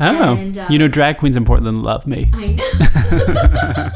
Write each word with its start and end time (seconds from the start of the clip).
Oh, 0.00 0.34
And, 0.36 0.58
um, 0.58 0.72
you 0.72 0.78
know, 0.78 0.88
drag 0.88 1.18
queens 1.18 1.36
in 1.36 1.44
Portland 1.44 1.82
love 1.82 2.06
me. 2.06 2.30
I 2.34 2.48
know. 2.48 3.90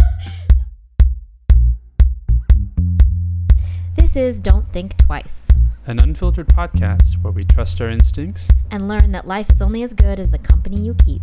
this 3.97 4.15
is 4.17 4.41
Don't 4.41 4.71
Think 4.73 4.97
Twice 4.97 5.49
An 5.87 5.99
unfiltered 5.99 6.49
podcast 6.49 7.23
where 7.23 7.33
we 7.33 7.45
trust 7.45 7.81
our 7.81 7.91
instincts. 7.91 8.49
and 8.71 8.87
learn 8.89 9.13
that 9.13 9.27
life 9.27 9.51
is 9.51 9.61
only 9.63 9.83
as 9.83 9.93
good 9.95 10.21
as 10.21 10.31
the 10.31 10.39
company 10.39 10.81
you 10.81 10.95
keep. 10.95 11.23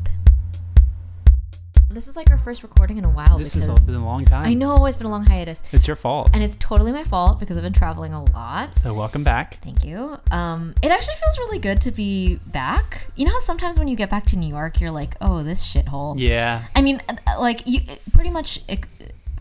This 1.90 2.08
is 2.08 2.16
like 2.16 2.30
our 2.32 2.38
first 2.38 2.64
recording 2.64 2.98
in 2.98 3.06
a 3.06 3.10
while 3.10 3.38
This 3.38 3.54
has 3.54 3.68
been 3.86 3.96
a 3.96 4.04
long 4.06 4.26
time. 4.26 4.48
I 4.48 4.54
know 4.54 4.86
it's 4.86 4.98
been 4.98 5.08
a 5.08 5.10
long 5.10 5.26
hiatus. 5.26 5.64
It's 5.72 5.88
your 5.88 5.96
fault. 5.96 6.30
And 6.34 6.44
it's 6.44 6.58
totally 6.60 6.92
my 6.92 7.04
fault 7.04 7.40
because 7.40 7.58
I've 7.58 7.64
been 7.64 7.74
traveling 7.74 8.14
a 8.14 8.24
lot. 8.24 8.78
So 8.80 8.94
welcome 8.94 9.24
back. 9.24 9.64
Thank 9.64 9.86
you. 9.86 10.18
Um, 10.32 10.74
it 10.82 10.92
actually 10.92 11.16
feels 11.16 11.38
really 11.38 11.60
good 11.60 11.82
to 11.82 11.92
be 11.92 12.36
back. 12.48 13.08
You 13.16 13.26
know 13.26 13.32
how 13.32 13.40
sometimes 13.40 13.78
when 13.80 13.88
you 13.88 13.96
get 13.96 14.10
back 14.10 14.26
to 14.28 14.36
New 14.36 14.50
York, 14.50 14.82
you're 14.82 14.92
like, 14.92 15.16
oh, 15.22 15.44
this 15.44 15.66
shithole. 15.66 16.16
Yeah. 16.18 16.66
I 16.76 16.82
mean, 16.82 17.02
uh, 17.08 17.40
like 17.40 17.68
you 17.68 17.82
pretty 18.14 18.32
much 18.32 18.62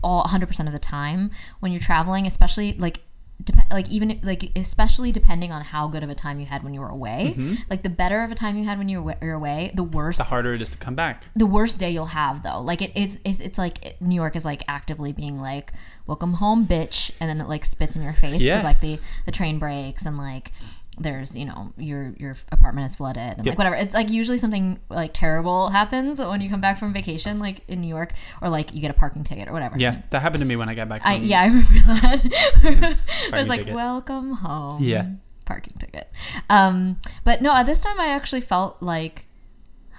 all 0.03 0.23
100% 0.23 0.67
of 0.67 0.71
the 0.71 0.79
time 0.79 1.31
when 1.61 1.71
you're 1.71 1.81
traveling, 1.81 2.27
especially 2.27 2.73
like 2.73 3.01
dep- 3.43 3.71
like 3.71 3.89
even 3.89 4.19
like 4.23 4.51
especially 4.55 5.11
depending 5.11 5.51
on 5.51 5.61
how 5.61 5.87
good 5.87 6.03
of 6.03 6.09
a 6.09 6.15
time 6.15 6.39
you 6.39 6.45
had 6.45 6.63
when 6.63 6.73
you 6.73 6.79
were 6.81 6.89
away. 6.89 7.33
Mm-hmm. 7.37 7.55
Like 7.69 7.83
the 7.83 7.89
better 7.89 8.23
of 8.23 8.31
a 8.31 8.35
time 8.35 8.57
you 8.57 8.65
had 8.65 8.77
when 8.77 8.89
you 8.89 9.01
were 9.01 9.15
you're 9.21 9.33
away, 9.33 9.71
the 9.75 9.83
worse 9.83 10.17
The 10.17 10.23
harder 10.23 10.53
it 10.53 10.61
is 10.61 10.71
to 10.71 10.77
come 10.77 10.95
back. 10.95 11.23
the 11.35 11.45
worst 11.45 11.79
day 11.79 11.91
you'll 11.91 12.05
have 12.05 12.43
though. 12.43 12.61
Like 12.61 12.81
it 12.81 12.95
is 12.95 13.19
it's, 13.25 13.39
it's 13.39 13.57
like 13.57 13.85
it, 13.85 14.01
New 14.01 14.15
York 14.15 14.35
is 14.35 14.45
like 14.45 14.63
actively 14.67 15.11
being 15.13 15.39
like 15.39 15.73
welcome 16.07 16.33
home 16.33 16.67
bitch 16.67 17.09
and 17.19 17.29
then 17.29 17.41
it 17.41 17.49
like 17.49 17.65
spits 17.65 17.95
in 17.95 18.03
your 18.03 18.13
face 18.13 18.39
Yeah. 18.41 18.61
like 18.61 18.79
the 18.79 18.99
the 19.25 19.31
train 19.31 19.57
breaks 19.59 20.05
and 20.05 20.17
like 20.17 20.51
there's 20.97 21.35
you 21.35 21.43
know 21.45 21.73
your 21.77 22.13
your 22.17 22.35
apartment 22.51 22.85
is 22.89 22.95
flooded 22.95 23.17
and 23.37 23.45
Yep. 23.45 23.51
like 23.53 23.57
whatever 23.57 23.75
it's 23.75 23.93
like 23.93 24.09
usually 24.09 24.37
something 24.37 24.79
like 24.89 25.13
terrible 25.13 25.69
happens 25.69 26.19
when 26.19 26.39
you 26.41 26.49
come 26.49 26.61
back 26.61 26.77
from 26.79 26.93
vacation 26.93 27.37
like 27.39 27.61
in 27.67 27.81
New 27.81 27.87
York 27.87 28.13
or 28.41 28.49
like 28.49 28.73
you 28.73 28.79
get 28.81 28.91
a 28.91 28.93
parking 28.93 29.23
ticket 29.23 29.47
or 29.49 29.51
whatever 29.53 29.75
Yeah, 29.77 30.01
that 30.11 30.21
happened 30.21 30.41
to 30.41 30.45
me 30.45 30.55
when 30.55 30.69
I 30.69 30.73
got 30.73 30.87
back 30.87 31.01
I, 31.05 31.15
yeah, 31.15 31.41
I 31.41 31.45
remember 31.47 31.69
that. 32.01 32.97
i 33.33 33.37
was 33.39 33.49
like, 33.49 33.59
ticket. 33.61 33.75
welcome 33.75 34.33
home. 34.33 34.81
Yeah. 34.81 35.09
Parking 35.45 35.75
ticket. 35.79 36.09
Um, 36.49 36.99
but 37.23 37.41
no, 37.41 37.53
at 37.53 37.65
this 37.65 37.81
time 37.81 37.99
I 37.99 38.07
actually 38.07 38.41
felt 38.41 38.81
like, 38.81 39.25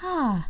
ah, 0.03 0.49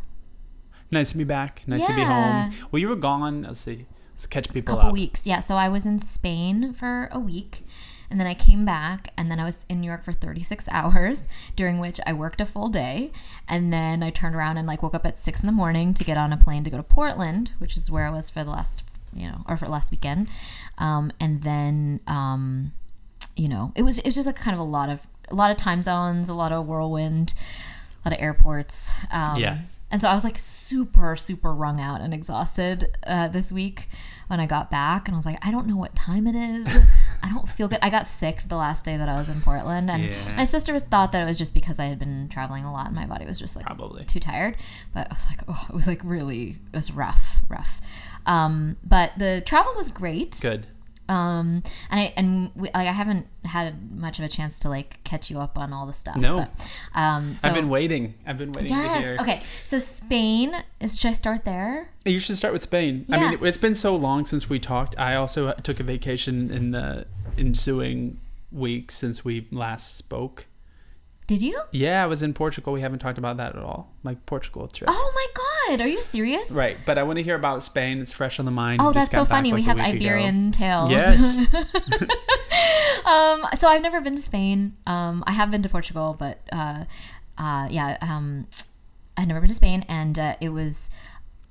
Nice 0.89 1.11
to 1.11 1.17
be 1.17 1.23
back. 1.25 1.63
Nice 1.67 1.85
to 1.85 1.93
be 1.93 2.01
home. 2.01 2.53
Well, 2.71 2.79
you 2.79 2.87
were 2.87 2.95
gone. 2.95 3.41
Let's 3.43 3.59
see. 3.59 3.85
Let's 4.15 4.25
catch 4.25 4.49
people 4.53 4.75
couple 4.75 4.87
up. 4.89 4.93
weeks. 4.93 5.27
Yeah. 5.27 5.41
So 5.41 5.55
I 5.55 5.67
was 5.67 5.85
in 5.85 5.99
Spain 5.99 6.71
for 6.73 7.09
a 7.11 7.19
week. 7.19 7.65
And 8.09 8.19
then 8.19 8.27
I 8.27 8.33
came 8.33 8.63
back, 8.65 9.11
and 9.17 9.29
then 9.29 9.39
I 9.39 9.45
was 9.45 9.65
in 9.69 9.81
New 9.81 9.87
York 9.87 10.03
for 10.03 10.13
36 10.13 10.67
hours, 10.71 11.23
during 11.55 11.79
which 11.79 11.99
I 12.05 12.13
worked 12.13 12.41
a 12.41 12.45
full 12.45 12.69
day. 12.69 13.11
And 13.47 13.71
then 13.71 14.03
I 14.03 14.09
turned 14.09 14.35
around 14.35 14.57
and 14.57 14.67
like 14.67 14.81
woke 14.83 14.95
up 14.95 15.05
at 15.05 15.19
six 15.19 15.41
in 15.41 15.47
the 15.47 15.53
morning 15.53 15.93
to 15.93 16.03
get 16.03 16.17
on 16.17 16.31
a 16.33 16.37
plane 16.37 16.63
to 16.63 16.69
go 16.69 16.77
to 16.77 16.83
Portland, 16.83 17.51
which 17.59 17.75
is 17.77 17.91
where 17.91 18.05
I 18.05 18.09
was 18.09 18.29
for 18.29 18.43
the 18.43 18.51
last, 18.51 18.83
you 19.13 19.27
know, 19.27 19.43
or 19.47 19.57
for 19.57 19.67
last 19.67 19.91
weekend. 19.91 20.27
Um, 20.77 21.11
and 21.19 21.41
then, 21.43 21.99
um, 22.07 22.71
you 23.35 23.49
know, 23.49 23.71
it 23.75 23.83
was 23.83 23.99
it 23.99 24.05
was 24.05 24.15
just 24.15 24.27
like 24.27 24.35
kind 24.35 24.53
of 24.53 24.59
a 24.59 24.69
lot 24.69 24.89
of 24.89 25.05
a 25.29 25.35
lot 25.35 25.51
of 25.51 25.57
time 25.57 25.83
zones, 25.83 26.29
a 26.29 26.33
lot 26.33 26.51
of 26.51 26.65
whirlwind, 26.65 27.33
a 28.03 28.09
lot 28.09 28.17
of 28.17 28.23
airports. 28.23 28.91
Um, 29.11 29.37
Yeah. 29.37 29.57
And 29.89 30.01
so 30.01 30.09
I 30.09 30.13
was 30.13 30.25
like 30.25 30.37
super, 30.37 31.15
super 31.15 31.53
wrung 31.53 31.79
out 31.79 32.01
and 32.01 32.13
exhausted 32.13 32.97
uh, 33.05 33.29
this 33.29 33.53
week 33.53 33.87
when 34.27 34.39
I 34.39 34.45
got 34.45 34.69
back, 34.69 35.07
and 35.07 35.15
I 35.15 35.17
was 35.17 35.25
like, 35.25 35.37
I 35.41 35.51
don't 35.51 35.67
know 35.67 35.77
what 35.77 35.95
time 35.95 36.27
it 36.27 36.35
is. 36.35 36.67
I 37.23 37.29
don't 37.33 37.47
feel 37.47 37.67
good. 37.67 37.79
I 37.81 37.89
got 37.89 38.07
sick 38.07 38.43
the 38.47 38.55
last 38.57 38.83
day 38.85 38.97
that 38.97 39.07
I 39.09 39.17
was 39.17 39.29
in 39.29 39.39
Portland, 39.41 39.89
and 39.89 40.03
Yeah. 40.03 40.35
my 40.35 40.43
sister 40.45 40.73
was, 40.73 40.83
thought 40.83 41.11
that 41.13 41.21
it 41.23 41.25
was 41.25 41.37
just 41.37 41.53
because 41.53 41.79
I 41.79 41.85
had 41.85 41.97
been 41.99 42.27
traveling 42.29 42.63
a 42.65 42.71
lot 42.71 42.87
and 42.87 42.95
my 42.95 43.05
body 43.05 43.25
was 43.25 43.39
just 43.39 43.55
like 43.55 43.65
Probably. 43.65 44.03
too 44.05 44.19
tired. 44.19 44.57
But 44.93 45.07
I 45.09 45.13
was 45.13 45.25
like, 45.29 45.39
oh, 45.47 45.65
it 45.69 45.73
was 45.75 45.87
like 45.87 46.01
really, 46.03 46.57
it 46.71 46.75
was 46.75 46.91
rough, 46.91 47.37
rough. 47.49 47.79
Um, 48.25 48.75
but 48.83 49.11
the 49.17 49.41
travel 49.45 49.73
was 49.77 49.87
great 49.89 50.37
Good. 50.41 50.67
Um 51.09 51.63
and 51.89 51.99
i 52.01 52.13
and 52.17 52.51
we, 52.55 52.63
like 52.73 52.87
i 52.87 52.91
haven't 52.91 53.27
had 53.45 53.91
much 53.97 54.19
of 54.19 54.25
a 54.25 54.27
chance 54.27 54.59
to 54.59 54.69
like 54.69 55.01
catch 55.03 55.29
you 55.29 55.39
up 55.39 55.57
on 55.57 55.71
all 55.71 55.85
the 55.85 55.93
stuff 55.93 56.15
No. 56.17 56.39
but, 56.39 56.67
um 56.99 57.35
so 57.37 57.47
I've 57.47 57.53
been 57.53 57.69
waiting. 57.69 58.13
I've 58.25 58.37
been 58.37 58.51
waiting 58.51 58.73
to 58.73 58.77
yes 58.77 59.03
hear. 59.03 59.17
okay 59.21 59.41
so 59.63 59.79
spain 59.79 60.53
is 60.81 60.99
should 60.99 61.11
i 61.11 61.13
start 61.13 61.45
there 61.45 61.89
You 62.05 62.19
should 62.19 62.37
start 62.37 62.53
with 62.53 62.63
Spain. 62.63 63.05
I 63.11 63.17
mean, 63.19 63.33
it, 63.33 63.43
it's 63.43 63.57
been 63.57 63.75
so 63.75 63.95
long 63.95 64.25
since 64.25 64.49
we 64.49 64.59
talked. 64.59 64.97
I 64.97 65.15
also 65.15 65.51
took 65.63 65.79
a 65.81 65.83
vacation 65.83 66.49
in 66.51 66.71
the 66.71 67.05
ensuing 67.37 68.19
week 68.51 68.91
since 68.91 69.23
we 69.25 69.47
last 69.51 69.97
spoke. 69.97 70.45
did 71.27 71.41
you 71.41 71.59
Yeah, 71.71 72.03
I 72.03 72.07
was 72.07 72.23
in 72.23 72.33
Portugal. 72.33 72.71
We 72.73 72.81
haven't 72.81 72.99
talked 72.99 73.17
about 73.17 73.35
that 73.37 73.55
at 73.55 73.61
all. 73.61 73.91
like 74.03 74.25
Portugal 74.25 74.67
trip. 74.67 74.89
oh 74.91 75.11
my 75.19 75.27
god 75.33 75.46
are 75.69 75.87
you 75.87 76.01
serious 76.01 76.51
Right, 76.51 76.77
but 76.85 76.97
I 76.97 77.03
want 77.03 77.17
to 77.17 77.23
hear 77.23 77.35
about 77.35 77.63
Spain. 77.63 77.99
It's 77.99 78.11
fresh 78.11 78.39
on 78.39 78.45
the 78.45 78.51
mind. 78.51 78.81
Oh, 78.81 78.91
that's 78.91 79.11
so 79.11 79.25
funny. 79.25 79.51
like, 79.51 79.57
we 79.57 79.61
have 79.63 79.77
week 79.77 79.85
ago. 79.85 79.95
Iberian 79.95 80.51
tales. 80.51 80.89
Yes. 80.89 81.37
um, 83.05 83.45
so 83.57 83.67
I've 83.67 83.81
never 83.81 84.01
been 84.01 84.15
to 84.15 84.21
Spain. 84.21 84.75
Um, 84.85 85.23
I 85.27 85.31
have 85.31 85.51
been 85.51 85.63
to 85.63 85.69
Portugal, 85.69 86.15
but 86.17 86.39
uh, 86.51 86.85
uh, 87.37 87.67
yeah, 87.69 87.97
um, 88.01 88.47
I've 89.15 89.27
never 89.27 89.39
been 89.39 89.49
to 89.49 89.55
Spain, 89.55 89.85
and 89.87 90.17
uh, 90.17 90.35
it 90.39 90.49
was 90.49 90.89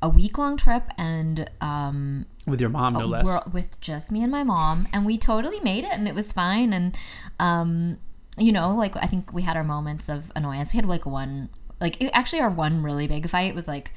a 0.03 0.09
week 0.09 0.39
long 0.39 0.57
trip, 0.57 0.85
and 0.99 1.51
um, 1.61 2.27
with 2.47 2.61
your 2.61 2.71
mom, 2.71 2.95
no 2.95 3.07
less. 3.07 3.27
with 3.53 3.81
just 3.81 4.11
me 4.11 4.23
and 4.23 4.31
my 4.31 4.45
mom, 4.45 4.87
and 4.93 5.07
we 5.07 5.19
totally 5.19 5.61
made 5.61 5.85
it, 5.85 5.93
and 5.93 6.07
it 6.07 6.15
was 6.15 6.33
fine. 6.33 6.73
And 6.73 6.97
um, 7.41 7.99
you 8.39 8.53
know, 8.53 8.71
like 8.71 8.97
I 8.97 9.07
think 9.07 9.33
we 9.33 9.43
had 9.43 9.57
our 9.57 9.65
moments 9.65 10.09
of 10.09 10.31
annoyance. 10.37 10.73
We 10.73 10.77
had 10.77 10.87
like 10.87 11.07
one, 11.07 11.49
like 11.81 12.01
it, 12.01 12.11
actually, 12.13 12.41
our 12.41 12.51
one 12.51 12.83
really 12.83 13.07
big 13.07 13.29
fight 13.29 13.55
was 13.55 13.69
like. 13.69 13.93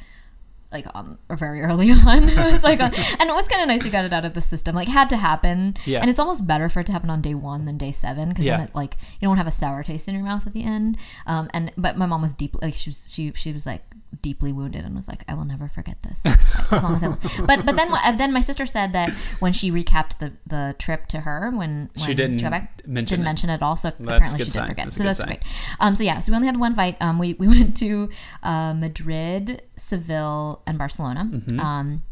Like 0.71 0.85
on 0.93 1.17
or 1.29 1.35
very 1.35 1.61
early 1.61 1.89
on, 2.07 2.29
it 2.29 2.51
was 2.53 2.63
like, 2.63 2.79
and 2.79 2.93
it 3.29 3.33
was 3.33 3.47
kind 3.47 3.61
of 3.63 3.67
nice 3.69 3.83
you 3.83 3.89
got 3.89 4.05
it 4.05 4.13
out 4.13 4.23
of 4.23 4.35
the 4.35 4.41
system. 4.41 4.75
Like, 4.75 4.87
had 4.87 5.09
to 5.09 5.17
happen, 5.17 5.75
Yeah. 5.85 5.99
and 6.01 6.11
it's 6.11 6.19
almost 6.19 6.45
better 6.45 6.69
for 6.69 6.81
it 6.81 6.85
to 6.85 6.91
happen 6.91 7.09
on 7.09 7.21
day 7.21 7.33
one 7.33 7.65
than 7.65 7.79
day 7.79 7.91
seven 7.91 8.29
because 8.29 8.45
Yeah. 8.45 8.57
then 8.57 8.67
it 8.67 8.75
like 8.75 8.95
you 9.19 9.27
don't 9.27 9.37
have 9.37 9.47
a 9.47 9.51
sour 9.51 9.81
taste 9.81 10.07
in 10.07 10.13
your 10.13 10.23
mouth 10.23 10.45
at 10.45 10.53
the 10.53 10.63
end. 10.63 10.97
Um, 11.25 11.49
and 11.55 11.71
but 11.75 11.97
my 11.97 12.05
mom 12.05 12.21
was 12.21 12.35
deeply 12.35 12.59
like 12.67 12.75
she 12.75 12.91
was 12.91 13.11
she 13.11 13.31
she 13.33 13.51
was 13.51 13.65
like 13.65 13.83
deeply 14.21 14.51
wounded 14.51 14.85
and 14.85 14.95
was 14.95 15.07
like, 15.07 15.23
I 15.27 15.33
will 15.33 15.45
never 15.45 15.69
forget 15.69 16.01
this. 16.01 16.25
as 16.71 16.83
long 16.83 16.95
as 16.95 17.03
I 17.03 17.09
but 17.45 17.65
but 17.65 17.75
then 17.75 17.91
then 18.17 18.33
my 18.33 18.41
sister 18.41 18.65
said 18.65 18.93
that 18.93 19.09
when 19.39 19.53
she 19.53 19.71
recapped 19.71 20.19
the 20.19 20.33
the 20.47 20.75
trip 20.79 21.07
to 21.07 21.21
her 21.21 21.49
when, 21.51 21.89
when 21.95 22.07
She 22.07 22.13
didn't 22.13 22.41
mention 22.41 22.69
didn't 22.85 23.11
it. 23.11 23.23
mention 23.23 23.49
it 23.49 23.53
at 23.53 23.61
all. 23.61 23.77
So 23.77 23.89
That's 23.89 24.01
apparently 24.01 24.45
she 24.45 24.51
sign. 24.51 24.63
did 24.63 24.69
forget. 24.69 24.85
That's 24.85 24.97
so 24.97 25.03
that's 25.03 25.19
sign. 25.19 25.27
great. 25.27 25.43
Um, 25.79 25.95
so 25.95 26.03
yeah, 26.03 26.19
so 26.19 26.31
we 26.31 26.35
only 26.35 26.47
had 26.47 26.59
one 26.59 26.75
fight. 26.75 26.97
Um, 26.99 27.19
we 27.19 27.33
we 27.33 27.47
went 27.59 27.77
to 27.77 28.09
uh, 28.43 28.73
Madrid, 28.73 29.61
Seville, 29.75 30.61
and 30.65 30.77
Barcelona. 30.77 31.29
Mm-hmm. 31.31 31.59
Um, 31.59 32.03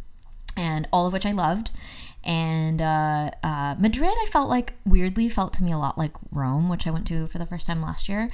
and 0.56 0.88
all 0.92 1.06
of 1.08 1.14
which 1.14 1.26
I 1.26 1.32
loved. 1.32 1.70
And 2.24 2.82
uh, 2.82 3.32
uh, 3.42 3.76
Madrid, 3.80 4.12
I 4.12 4.26
felt 4.26 4.50
like 4.50 4.74
weirdly 4.86 5.30
felt 5.30 5.54
to 5.54 5.64
me 5.64 5.72
a 5.72 5.78
lot 5.78 5.98
like 5.98 6.12
Rome, 6.32 6.68
which 6.68 6.86
I 6.86 6.92
went 6.92 7.08
to 7.08 7.26
for 7.28 7.38
the 7.38 7.46
first 7.46 7.66
time 7.68 7.82
last 7.82 8.10
year. 8.10 8.30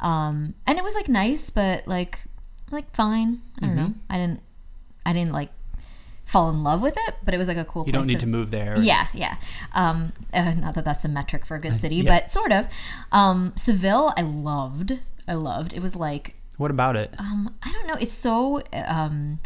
Um, 0.00 0.54
and 0.66 0.78
it 0.78 0.82
was 0.82 0.94
like 0.96 1.08
nice, 1.08 1.48
but 1.50 1.86
like 1.86 2.18
like 2.70 2.94
fine. 2.94 3.42
I 3.60 3.66
don't 3.66 3.76
know. 3.76 3.82
Mm-hmm. 3.88 3.98
I 4.10 4.16
didn't 4.18 4.40
I 5.04 5.12
didn't 5.12 5.32
like 5.32 5.50
fall 6.24 6.50
in 6.50 6.64
love 6.64 6.82
with 6.82 6.96
it, 6.96 7.14
but 7.24 7.34
it 7.34 7.38
was 7.38 7.46
like 7.48 7.56
a 7.56 7.64
cool. 7.64 7.82
you 7.86 7.92
place 7.92 8.00
don't 8.00 8.06
need 8.08 8.20
to 8.20 8.26
move 8.26 8.50
there. 8.50 8.76
yeah, 8.80 9.06
yeah. 9.14 9.36
Um, 9.72 10.12
uh, 10.32 10.54
not 10.54 10.74
that 10.74 10.84
that's 10.84 11.02
the 11.02 11.08
metric 11.08 11.46
for 11.46 11.54
a 11.54 11.60
good 11.60 11.78
city, 11.80 11.96
yeah. 11.96 12.20
but 12.20 12.30
sort 12.30 12.52
of. 12.52 12.68
Um, 13.12 13.52
Seville, 13.56 14.12
I 14.16 14.22
loved. 14.22 14.98
I 15.28 15.34
loved. 15.34 15.72
It 15.72 15.80
was 15.82 15.94
like 15.96 16.34
What 16.56 16.70
about 16.70 16.96
it? 16.96 17.14
um, 17.18 17.54
I 17.62 17.72
don't 17.72 17.86
know. 17.86 17.94
It's 18.00 18.12
so 18.12 18.62
um, 18.72 19.38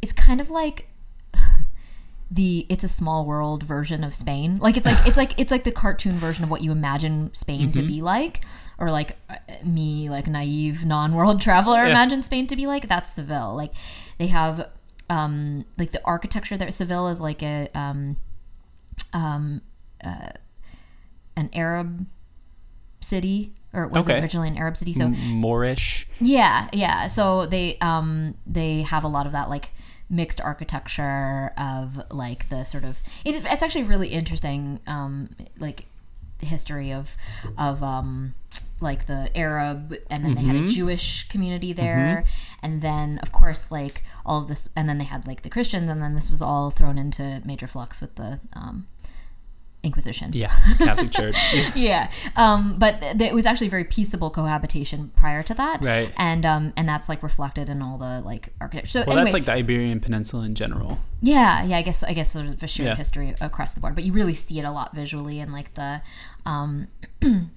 it's 0.00 0.12
kind 0.14 0.40
of 0.40 0.50
like 0.50 0.88
the 2.30 2.66
it's 2.70 2.84
a 2.84 2.88
small 2.88 3.26
world 3.26 3.62
version 3.62 4.02
of 4.02 4.14
Spain. 4.14 4.58
Like 4.58 4.76
it's 4.78 4.86
like 4.86 5.06
it's 5.06 5.16
like 5.16 5.38
it's 5.38 5.50
like 5.50 5.64
the 5.64 5.72
cartoon 5.72 6.18
version 6.18 6.44
of 6.44 6.50
what 6.50 6.62
you 6.62 6.72
imagine 6.72 7.30
Spain 7.34 7.68
Mm-hmm. 7.68 7.80
to 7.80 7.86
be 7.86 8.00
like, 8.00 8.40
or 8.82 8.90
like 8.90 9.16
uh, 9.30 9.36
me, 9.64 10.10
like 10.10 10.26
naive 10.26 10.84
non-world 10.84 11.40
traveler, 11.46 11.84
Yeah. 11.84 11.90
imagine 11.90 12.20
Spain 12.22 12.46
to 12.48 12.56
be 12.56 12.66
like. 12.66 12.88
That's 12.88 13.12
Seville. 13.14 13.54
Like 13.56 13.72
they 14.18 14.26
have 14.26 14.68
um, 15.08 15.64
like 15.78 15.92
the 15.92 16.00
architecture 16.04 16.56
there. 16.56 16.70
Seville 16.70 17.08
is 17.08 17.20
like 17.20 17.42
a 17.42 17.68
um, 17.74 18.16
um, 19.12 19.62
uh, 20.04 20.30
an 21.36 21.48
Arab 21.54 22.06
city. 23.00 23.52
Or 23.74 23.84
it 23.84 23.90
was 23.90 24.06
Okay. 24.06 24.20
originally 24.20 24.48
an 24.48 24.58
Arab 24.58 24.76
city, 24.76 24.92
so 24.92 25.08
Moorish. 25.08 26.06
yeah, 26.20 26.68
yeah. 26.74 27.06
So 27.06 27.46
they 27.46 27.78
um 27.80 28.34
they 28.46 28.82
have 28.82 29.02
a 29.02 29.08
lot 29.08 29.24
of 29.24 29.32
that 29.32 29.48
like 29.48 29.70
mixed 30.10 30.42
architecture 30.42 31.52
of 31.56 32.02
like 32.10 32.50
the 32.50 32.64
sort 32.64 32.84
of 32.84 32.98
it's, 33.24 33.38
it's 33.50 33.62
actually 33.62 33.84
really 33.84 34.08
interesting 34.08 34.78
um 34.86 35.30
like 35.58 35.86
the 36.40 36.44
history 36.46 36.92
of 36.92 37.16
of 37.56 37.82
um 37.82 38.34
like 38.82 39.06
the 39.06 39.30
Arab 39.36 39.94
and 40.10 40.24
then 40.24 40.34
they 40.34 40.42
had 40.42 40.56
a 40.56 40.66
Jewish 40.68 41.28
community 41.28 41.72
there 41.72 42.24
and 42.62 42.82
then 42.82 43.18
of 43.22 43.32
course 43.32 43.70
like 43.70 44.02
all 44.26 44.42
of 44.42 44.48
this 44.48 44.68
and 44.76 44.88
then 44.88 44.98
they 44.98 45.04
had 45.04 45.26
like 45.26 45.42
the 45.42 45.50
Christians 45.50 45.88
and 45.90 46.02
then 46.02 46.14
this 46.14 46.28
was 46.30 46.42
all 46.42 46.70
thrown 46.70 46.98
into 46.98 47.40
major 47.44 47.66
flux 47.66 48.00
with 48.00 48.14
the 48.16 48.40
um 48.52 48.86
Inquisition. 49.84 50.30
Yeah, 50.32 50.54
Catholic 50.78 51.10
Church. 51.10 51.34
Yeah. 51.52 51.72
yeah. 51.74 52.10
Um, 52.36 52.78
but 52.78 53.00
th- 53.00 53.20
it 53.20 53.34
was 53.34 53.46
actually 53.46 53.66
very 53.66 53.82
peaceable 53.82 54.30
cohabitation 54.30 55.10
prior 55.16 55.42
to 55.42 55.54
that. 55.54 55.82
Right. 55.82 56.12
And 56.16 56.46
um, 56.46 56.72
and 56.76 56.88
that's 56.88 57.08
like 57.08 57.20
reflected 57.20 57.68
in 57.68 57.82
all 57.82 57.98
the 57.98 58.22
like 58.24 58.50
architecture. 58.60 58.90
So 58.92 59.00
Well, 59.00 59.18
anyway, 59.18 59.24
that's 59.24 59.32
like 59.34 59.44
the 59.46 59.54
Iberian 59.54 59.98
Peninsula 59.98 60.44
in 60.44 60.54
general. 60.54 61.00
yeah, 61.20 61.64
yeah. 61.64 61.78
I 61.78 61.82
guess 61.82 62.04
I 62.04 62.12
guess 62.12 62.30
sort 62.30 62.46
of 62.46 62.62
a 62.62 62.68
shared 62.68 62.90
Yeah. 62.90 62.94
history 62.94 63.34
across 63.40 63.72
the 63.72 63.80
board, 63.80 63.96
but 63.96 64.04
you 64.04 64.12
really 64.12 64.34
see 64.34 64.60
it 64.60 64.64
a 64.64 64.70
lot 64.70 64.94
visually 64.94 65.40
and 65.40 65.52
like 65.52 65.74
the. 65.74 66.00
Um, 66.46 66.86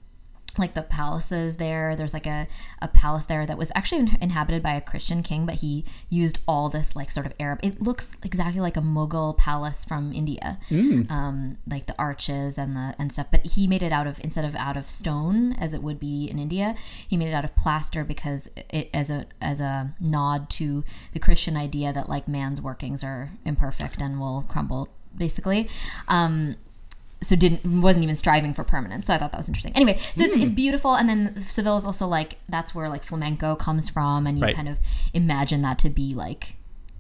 like 0.60 0.74
the 0.74 0.84
palaces 0.84 1.58
there. 1.58 1.96
There's 1.96 2.14
like 2.14 2.28
a, 2.28 2.48
a 2.82 2.88
palace 2.88 3.26
there 3.26 3.46
that 3.46 3.58
was 3.58 3.72
actually 3.76 4.02
in- 4.02 4.18
inhabited 4.22 4.62
by 4.64 4.74
a 4.76 4.82
christian 4.82 5.24
king 5.24 5.46
but 5.46 5.56
he 5.56 5.84
used 6.10 6.40
all 6.48 6.70
this 6.70 6.96
like 6.96 7.12
sort 7.12 7.26
of 7.26 7.34
arab 7.40 7.60
it 7.64 7.82
looks 7.82 8.16
exactly 8.24 8.62
like 8.62 8.78
a 8.78 8.82
mughal 8.82 9.36
palace 9.38 9.84
from 9.84 10.14
india. 10.14 10.58
Um, 11.10 11.58
like 11.68 11.86
the 11.86 11.96
arches 11.98 12.58
and 12.58 12.76
the 12.76 12.96
and 13.00 13.12
stuff 13.12 13.28
but 13.32 13.46
he 13.46 13.68
made 13.68 13.84
it 13.84 13.92
out 13.92 14.08
of 14.08 14.20
instead 14.24 14.46
of 14.46 14.56
out 14.56 14.78
of 14.78 14.88
stone 14.88 15.54
as 15.54 15.74
it 15.74 15.82
would 15.82 16.00
be 16.00 16.30
in 16.30 16.40
india 16.40 16.76
he 17.08 17.18
made 17.18 17.28
it 17.28 17.34
out 17.34 17.46
of 17.46 17.56
plaster 17.56 18.04
because 18.04 18.50
it 18.70 18.90
as 18.94 19.10
a 19.10 19.26
as 19.42 19.60
a 19.60 19.94
nod 20.00 20.50
to 20.50 20.84
the 21.14 21.20
christian 21.20 21.58
idea 21.58 21.92
that 21.92 22.10
like 22.10 22.28
man's 22.28 22.62
workings 22.62 23.04
are 23.04 23.32
imperfect 23.46 24.02
and 24.02 24.20
will 24.20 24.46
crumble 24.48 24.90
basically. 25.18 25.70
Um, 26.08 26.56
so 27.26 27.36
didn't 27.36 27.82
wasn't 27.82 28.04
even 28.04 28.16
striving 28.16 28.54
for 28.54 28.64
permanence. 28.64 29.08
So 29.08 29.14
I 29.14 29.18
thought 29.18 29.32
that 29.32 29.38
was 29.38 29.48
interesting. 29.48 29.74
Anyway, 29.76 29.98
so 29.98 30.24
it's, 30.24 30.36
it's 30.36 30.50
hmm. 30.50 30.56
beautiful, 30.56 30.96
and 30.96 31.10
then 31.10 31.40
Seville 31.42 31.78
is 31.78 31.86
also 31.86 32.08
like 32.08 32.36
that's 32.50 32.74
where 32.76 32.90
like 32.90 33.04
flamenco 33.04 33.56
comes 33.56 33.90
from, 33.90 34.28
and 34.28 34.38
you 34.38 34.46
Right. 34.46 34.56
kind 34.56 34.70
of 34.70 34.80
imagine 35.14 35.62
that 35.64 35.80
to 35.80 35.90
be 35.90 36.14
like 36.14 36.56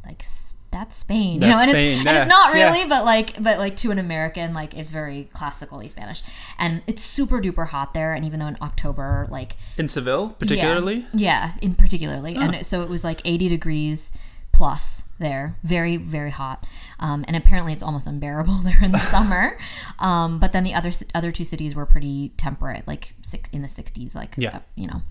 like 0.05 0.23
that's 0.71 0.97
Spain, 0.97 1.41
you 1.41 1.47
know, 1.47 1.57
and, 1.57 1.71
Spain, 1.71 1.99
it's, 1.99 2.07
and 2.07 2.17
it's 2.17 2.27
not 2.27 2.53
yeah. 2.53 2.65
really, 2.65 2.87
but 2.87 3.05
like 3.05 3.41
but 3.41 3.59
like 3.59 3.77
to 3.77 3.91
an 3.91 3.99
American, 3.99 4.53
like 4.53 4.73
it's 4.75 4.89
very 4.89 5.29
classically 5.33 5.87
Spanish, 5.87 6.21
and 6.59 6.83
it's 6.85 7.01
super 7.01 7.41
duper 7.41 7.67
hot 7.67 7.93
there, 7.93 8.13
and 8.13 8.25
even 8.25 8.39
though 8.39 8.47
in 8.47 8.57
October, 8.61 9.25
like 9.29 9.55
In 9.77 9.87
Seville, 9.87 10.29
particularly. 10.29 11.05
yeah, 11.13 11.51
yeah 11.51 11.51
in 11.61 11.75
particularly, 11.75 12.35
and 12.35 12.55
it, 12.55 12.65
so 12.65 12.81
it 12.81 12.89
was 12.89 13.03
like 13.03 13.21
80 13.23 13.47
degrees 13.47 14.11
plus 14.51 15.03
there, 15.17 15.55
very 15.63 15.95
very 15.95 16.31
hot, 16.31 16.65
um, 16.99 17.23
and 17.27 17.35
apparently 17.35 17.73
it's 17.73 17.83
almost 17.83 18.07
unbearable 18.07 18.57
there 18.63 18.77
in 18.81 18.91
the 18.91 18.97
summer. 19.11 19.57
Um, 19.99 20.39
but 20.39 20.51
then 20.53 20.63
the 20.63 20.73
other 20.73 20.91
other 21.13 21.31
two 21.31 21.45
cities 21.45 21.75
were 21.75 21.85
pretty 21.85 22.29
temperate, 22.37 22.87
like 22.87 23.13
six 23.21 23.49
in 23.51 23.61
the 23.61 23.67
60s, 23.67 24.15
like 24.15 24.35
Yeah. 24.37 24.57
uh, 24.57 24.59
you 24.75 24.87
know. 24.87 25.01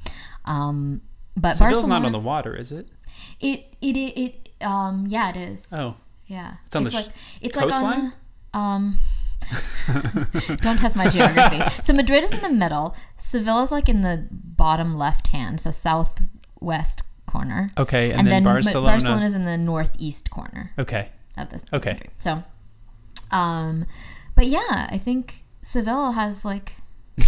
Um, 0.44 1.00
but 1.36 1.56
Seville's 1.56 1.76
Barcelona, 1.78 2.00
not 2.00 2.06
on 2.06 2.12
the 2.12 2.19
water, 2.20 2.54
is 2.56 2.70
it? 2.72 2.88
it 3.40 3.66
it 3.81 3.96
it, 3.96 4.19
it 4.19 4.64
um 4.64 5.06
yeah 5.08 5.31
it 5.31 5.36
is 5.36 5.72
Oh, 5.72 5.94
yeah 6.26 6.54
It's 6.66 6.75
on 6.76 6.84
the 6.84 6.90
sh- 6.90 6.94
like 6.94 7.06
it's 7.40 7.56
like 7.56 7.64
on 7.66 7.70
coastline? 7.70 8.12
the, 8.52 8.58
um 8.58 8.98
don't 10.62 10.78
test 10.78 10.96
my 10.96 11.08
geography 11.10 11.60
so 11.82 11.92
madrid 11.92 12.25
is 12.25 12.32
in 12.32 12.40
the 12.40 12.50
middle 12.50 12.96
seville 13.19 13.62
is 13.62 13.70
like 13.70 13.88
in 13.88 14.00
the 14.02 14.26
bottom 14.31 14.96
left 14.96 15.28
hand 15.28 15.60
so 15.60 15.70
southwest 15.70 17.02
corner 17.26 17.72
okay. 17.78 18.10
And, 18.10 18.20
and, 18.20 18.28
then, 18.28 18.44
then, 18.44 18.52
Barcelona. 18.52 18.92
Barcelona 18.92 19.26
is 19.26 19.34
in 19.34 19.44
the 19.44 19.58
northeast 19.58 20.31
corner 20.31 20.72
Okay. 20.78 21.08
Of 21.38 21.50
this 21.50 21.62
Okay. 21.72 21.90
country. 21.92 22.10
So, 22.19 22.42
um, 23.31 23.86
but 24.34 24.46
yeah, 24.46 24.88
I 24.90 24.98
think 25.02 25.44
Seville 25.62 26.12
has 26.12 26.44
like, 26.44 26.72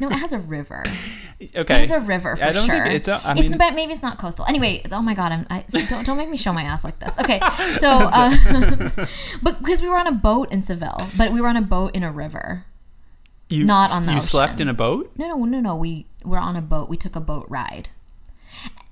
no, 0.00 0.08
it 0.08 0.12
has 0.14 0.32
a 0.32 0.38
river. 0.38 0.84
It 1.38 1.54
Okay. 1.54 1.80
has 1.86 1.90
a 1.90 2.00
river 2.00 2.34
for 2.34 2.42
I 2.42 2.52
don't 2.52 2.64
sure. 2.64 2.82
think 2.82 2.94
it's 2.94 3.08
a- 3.08 3.20
I 3.22 3.34
it's 3.36 3.54
but 3.54 3.74
maybe 3.74 3.92
it's 3.92 4.00
not 4.02 4.18
coastal. 4.18 4.46
Anyway, 4.46 4.82
oh 4.90 5.02
my 5.02 5.12
god, 5.14 5.32
I'm 5.32 5.46
I, 5.50 5.66
so 5.68 5.84
don't 5.84 6.06
don't 6.06 6.16
make 6.16 6.30
me 6.30 6.38
show 6.38 6.50
my 6.50 6.62
ass 6.62 6.82
like 6.82 6.98
this. 6.98 7.12
Okay, 7.18 7.38
so 7.78 7.90
uh, 7.90 9.06
but 9.42 9.58
because 9.58 9.82
we 9.82 9.88
were 9.90 9.98
on 9.98 10.06
a 10.06 10.12
boat 10.12 10.50
in 10.50 10.62
Seville, 10.62 11.06
but 11.18 11.32
we 11.32 11.42
were 11.42 11.48
on 11.48 11.58
a 11.58 11.60
boat 11.60 11.94
in 11.94 12.02
a 12.02 12.10
river. 12.10 12.64
you, 13.50 13.64
not 13.64 13.92
on 13.92 14.04
the 14.06 14.14
You 14.14 14.22
slept 14.22 14.62
in 14.62 14.68
a 14.68 14.72
boat? 14.72 15.12
No, 15.18 15.28
no, 15.28 15.44
no, 15.44 15.60
no. 15.60 15.76
We 15.76 16.06
were 16.24 16.38
on 16.38 16.56
a 16.56 16.62
boat. 16.62 16.88
We 16.88 16.96
took 16.96 17.14
a 17.16 17.20
boat 17.20 17.44
ride. 17.50 17.90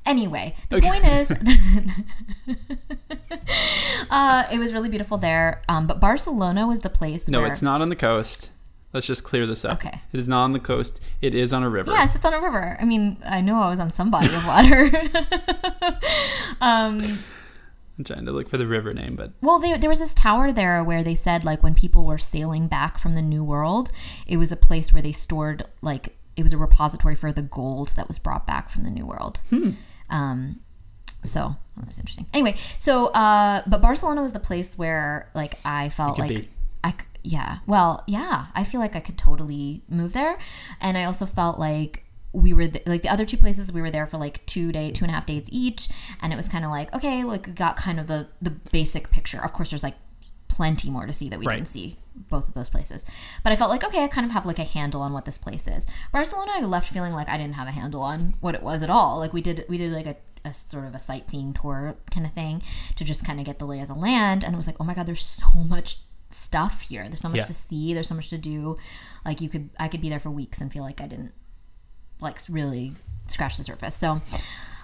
Anyway, 0.05 0.55
the 0.69 0.77
Okay. 0.77 0.87
point 0.91 1.05
is, 1.07 1.29
uh, 4.11 4.45
it 4.53 4.59
was 4.59 4.73
really 4.73 4.89
beautiful 4.89 5.19
there. 5.19 5.63
Um, 5.69 5.87
but 5.87 6.01
Barcelona 6.01 6.67
was 6.67 6.81
the 6.81 6.91
place. 6.91 7.29
No, 7.29 7.41
where, 7.41 7.51
it's 7.51 7.63
not 7.63 7.81
on 7.81 7.89
the 7.89 7.97
coast. 7.97 8.51
Let's 8.93 9.07
just 9.07 9.25
clear 9.25 9.45
this 9.45 9.65
up. 9.65 9.85
Okay. 9.85 10.01
It 10.13 10.21
is 10.21 10.29
not 10.29 10.45
on 10.45 10.53
the 10.53 10.61
coast. 10.61 11.01
It 11.21 11.35
is 11.35 11.53
on 11.53 11.65
a 11.65 11.69
river. 11.69 11.91
Yes, 11.91 12.15
it's 12.15 12.25
on 12.25 12.33
a 12.33 12.41
river. 12.41 12.77
I 12.81 12.85
mean, 12.85 13.17
I 13.25 13.41
know 13.41 13.61
I 13.61 13.71
was 13.71 13.81
on 13.81 13.93
some 13.93 14.09
body 14.09 14.29
of 14.33 14.47
water. 14.47 14.91
um, 16.61 17.01
I'm 17.99 18.05
trying 18.05 18.25
to 18.27 18.33
look 18.33 18.49
for 18.49 18.57
the 18.57 18.67
river 18.67 18.95
name, 18.95 19.17
but 19.17 19.33
well, 19.41 19.59
there, 19.59 19.79
there 19.79 19.91
was 19.91 19.99
this 19.99 20.15
tower 20.15 20.53
there 20.53 20.83
where 20.83 21.03
they 21.03 21.15
said 21.15 21.45
like 21.45 21.63
when 21.63 21.75
people 21.75 22.05
were 22.05 22.19
sailing 22.19 22.69
back 22.69 22.99
from 22.99 23.15
the 23.15 23.23
New 23.23 23.43
World, 23.43 23.91
it 24.27 24.37
was 24.37 24.53
a 24.53 24.57
place 24.57 24.93
where 24.93 25.03
they 25.03 25.13
stored 25.13 25.65
like 25.81 26.17
it 26.37 26.43
was 26.43 26.53
a 26.53 26.59
repository 26.59 27.15
for 27.15 27.33
the 27.33 27.43
gold 27.43 27.95
that 27.97 28.09
was 28.09 28.19
brought 28.19 28.47
back 28.47 28.71
from 28.71 28.83
the 28.83 28.91
New 28.91 29.07
World. 29.07 29.41
Um, 30.11 30.61
so 31.25 31.57
that 31.77 31.87
was 31.87 31.99
interesting. 31.99 32.27
Anyway, 32.33 32.57
so 32.79 33.07
uh, 33.09 33.63
but 33.67 33.81
Barcelona 33.81 34.23
was 34.23 34.33
the 34.33 34.41
place 34.41 34.77
where 34.79 35.31
like 35.35 35.59
I 35.65 35.89
felt 35.91 36.19
like 36.19 36.29
be. 36.29 36.49
I 36.83 36.95
yeah 37.23 37.59
well 37.67 38.05
yeah 38.07 38.47
I 38.55 38.65
feel 38.65 38.81
like 38.81 38.95
I 38.95 39.01
could 39.01 39.17
totally 39.19 39.83
move 39.89 40.13
there, 40.13 40.37
and 40.81 40.97
I 40.99 41.05
also 41.05 41.27
felt 41.27 41.59
like 41.59 42.05
we 42.33 42.53
were 42.53 42.67
th- 42.69 42.87
like 42.87 43.03
the 43.03 43.09
other 43.09 43.25
two 43.25 43.37
places 43.37 43.73
we 43.73 43.81
were 43.81 43.91
there 43.91 44.07
for 44.07 44.19
like 44.19 44.45
two 44.47 44.73
day 44.73 44.91
two 44.91 45.05
and 45.05 45.11
a 45.11 45.15
half 45.15 45.25
days 45.27 45.47
each, 45.51 45.89
and 46.21 46.33
it 46.33 46.37
was 46.37 46.49
kind 46.49 46.65
of 46.65 46.71
like 46.71 46.93
okay 46.95 47.25
like 47.25 47.47
we 47.47 47.53
got 47.53 47.77
kind 47.77 47.99
of 48.01 48.07
the 48.07 48.29
the 48.43 48.51
basic 48.51 49.11
picture. 49.11 49.43
Of 49.43 49.53
course, 49.53 49.71
there's 49.71 49.83
like 49.83 49.95
plenty 50.49 50.89
more 50.91 51.07
to 51.07 51.13
see 51.13 51.29
that 51.29 51.39
we 51.39 51.47
Right. 51.47 51.57
didn't 51.57 51.69
see 51.69 51.97
both 52.29 52.47
of 52.47 52.55
those 52.55 52.71
places. 52.71 53.05
But 53.43 53.53
I 53.53 53.57
felt 53.57 53.71
like, 53.71 53.83
okay, 53.83 54.05
I 54.05 54.09
kind 54.09 54.25
of 54.25 54.31
have 54.31 54.47
like 54.47 54.61
a 54.61 54.65
handle 54.65 55.03
on 55.03 55.13
what 55.13 55.25
this 55.25 55.37
place 55.37 55.67
is. 55.67 55.85
Barcelona, 56.13 56.53
I 56.55 56.61
left 56.61 56.93
feeling 56.93 57.13
like 57.13 57.29
I 57.29 57.37
didn't 57.37 57.55
have 57.55 57.67
a 57.67 57.73
handle 57.73 58.03
on 58.03 58.35
what 58.41 58.55
it 58.55 58.63
was 58.63 58.83
at 58.85 58.89
all. 58.91 59.19
Like 59.19 59.33
we 59.33 59.41
did, 59.43 59.65
we 59.69 59.79
did 59.79 59.91
like 59.91 60.07
a, 60.07 60.15
a 60.45 60.53
sort 60.53 60.85
of 60.85 60.95
a 60.95 61.01
sightseeing 61.01 61.55
tour 61.55 61.97
kind 62.11 62.27
of 62.27 62.33
thing 62.33 62.63
to 62.97 63.05
just 63.05 63.25
kind 63.25 63.39
of 63.41 63.47
get 63.47 63.59
the 63.59 63.65
lay 63.67 63.81
of 63.81 63.89
the 63.89 63.95
land. 63.95 64.45
And 64.45 64.53
it 64.55 64.57
was 64.57 64.67
like, 64.67 64.77
oh 64.81 64.85
my 64.85 64.95
God, 64.95 65.07
there's 65.07 65.25
so 65.25 65.49
much 65.61 65.99
stuff 66.31 66.83
here. 66.83 67.05
There's 67.05 67.21
so 67.21 67.29
much 67.29 67.39
Yeah. 67.39 67.45
to 67.47 67.55
see. 67.55 67.95
There's 67.95 68.09
so 68.09 68.15
much 68.15 68.31
to 68.31 68.39
do. 68.39 68.77
Like 69.25 69.41
you 69.41 69.49
could, 69.49 69.71
I 69.79 69.89
could 69.89 70.01
be 70.01 70.11
there 70.11 70.21
for 70.21 70.31
weeks 70.31 70.61
and 70.61 70.73
feel 70.73 70.83
like 70.83 71.01
I 71.01 71.07
didn't 71.07 71.33
like 72.21 72.39
really 72.49 72.93
scratch 73.27 73.57
the 73.57 73.65
surface. 73.65 73.95
So, 73.97 74.21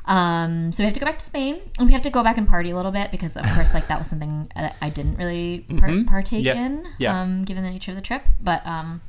um, 0.06 0.72
so 0.72 0.82
we 0.82 0.86
have 0.86 0.94
to 0.94 1.00
go 1.00 1.06
back 1.06 1.18
to 1.18 1.24
Spain 1.24 1.60
and 1.78 1.86
we 1.86 1.92
have 1.92 2.02
to 2.02 2.10
go 2.10 2.22
back 2.22 2.38
and 2.38 2.48
party 2.48 2.70
a 2.70 2.76
little 2.76 2.90
bit 2.92 3.10
because, 3.10 3.36
of 3.36 3.44
course, 3.54 3.74
like 3.74 3.86
that 3.88 3.98
was 3.98 4.08
something 4.08 4.50
that 4.56 4.76
I 4.80 4.88
didn't 4.90 5.16
really 5.16 5.66
par- 5.78 6.04
partake 6.06 6.44
Yeah. 6.46 6.54
in, 6.66 6.86
Yeah. 6.98 7.20
um, 7.20 7.44
given 7.44 7.62
the 7.64 7.70
nature 7.70 7.90
of 7.92 7.96
the 7.96 8.02
trip. 8.02 8.22
But 8.40 8.66
um, 8.66 9.02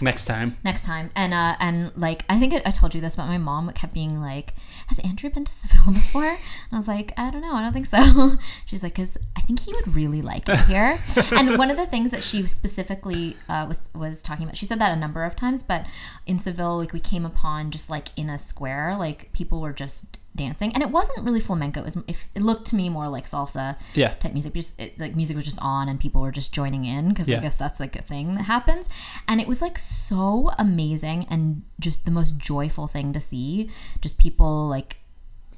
next 0.00 0.24
time. 0.24 0.56
next 0.64 0.84
time, 0.84 1.10
and 1.14 1.32
uh, 1.32 1.56
and 1.60 1.92
like 1.96 2.24
I 2.28 2.38
think 2.38 2.54
I, 2.54 2.62
I 2.66 2.70
told 2.70 2.94
you 2.94 3.00
this, 3.00 3.16
but 3.16 3.26
my 3.26 3.38
mom 3.38 3.70
kept 3.72 3.94
being 3.94 4.20
like, 4.20 4.54
"Has 4.88 4.98
Andrew 5.00 5.30
been 5.30 5.44
to 5.44 5.52
Seville 5.52 5.92
before?" 5.92 6.24
And 6.24 6.38
I 6.72 6.76
was 6.76 6.88
like, 6.88 7.12
"I 7.16 7.30
don't 7.30 7.42
know, 7.42 7.54
I 7.54 7.62
don't 7.62 7.72
think 7.72 7.86
so." 7.86 8.36
She's 8.66 8.82
like, 8.82 8.94
"Cause 8.94 9.16
I 9.36 9.40
think 9.42 9.60
he 9.60 9.72
would 9.74 9.94
really 9.94 10.22
like 10.22 10.48
it 10.48 10.60
here." 10.60 10.98
and 11.32 11.56
one 11.58 11.70
of 11.70 11.76
the 11.76 11.86
things 11.86 12.10
that 12.10 12.22
she 12.22 12.46
specifically 12.46 13.36
uh, 13.48 13.66
was 13.68 13.88
was 13.94 14.22
talking 14.22 14.44
about, 14.44 14.56
she 14.56 14.66
said 14.66 14.78
that 14.80 14.92
a 14.92 15.00
number 15.00 15.24
of 15.24 15.36
times, 15.36 15.62
but 15.62 15.86
in 16.26 16.38
Seville, 16.38 16.78
like 16.78 16.92
we 16.92 17.00
came 17.00 17.24
upon 17.24 17.70
just 17.70 17.90
like 17.90 18.08
in 18.16 18.28
a 18.28 18.38
square, 18.38 18.96
like 18.98 19.32
people 19.32 19.60
were 19.60 19.72
just 19.72 20.18
dancing, 20.36 20.72
and 20.74 20.82
it 20.82 20.90
wasn't 20.90 21.20
really 21.24 21.40
flamenco. 21.40 21.80
It 21.80 21.84
was 21.84 21.96
it, 22.08 22.16
it 22.34 22.42
looked 22.42 22.66
to 22.68 22.76
me 22.76 22.88
more 22.88 23.08
like 23.08 23.28
salsa 23.28 23.76
Yeah. 23.94 24.14
type 24.14 24.32
music. 24.32 24.54
Just 24.54 24.80
it, 24.80 24.98
like 24.98 25.14
music 25.14 25.36
was 25.36 25.44
just 25.44 25.58
on, 25.62 25.88
and 25.88 26.00
people 26.00 26.20
were 26.22 26.32
just 26.32 26.52
joining 26.52 26.84
in 26.84 27.10
because 27.10 27.28
Yeah. 27.28 27.38
I 27.38 27.40
guess 27.40 27.56
that's 27.56 27.78
like 27.80 27.94
a 27.96 28.02
thing 28.02 28.34
that 28.34 28.42
happens. 28.44 28.88
And 29.28 29.40
it 29.40 29.46
was 29.46 29.62
like 29.62 29.78
so 29.78 30.50
amazing 30.58 31.26
and 31.30 31.62
just 31.80 32.04
the 32.04 32.10
most 32.10 32.36
joyful 32.38 32.86
thing 32.88 33.12
to 33.12 33.20
see. 33.20 33.70
Just 34.00 34.18
people 34.18 34.66
like 34.68 34.96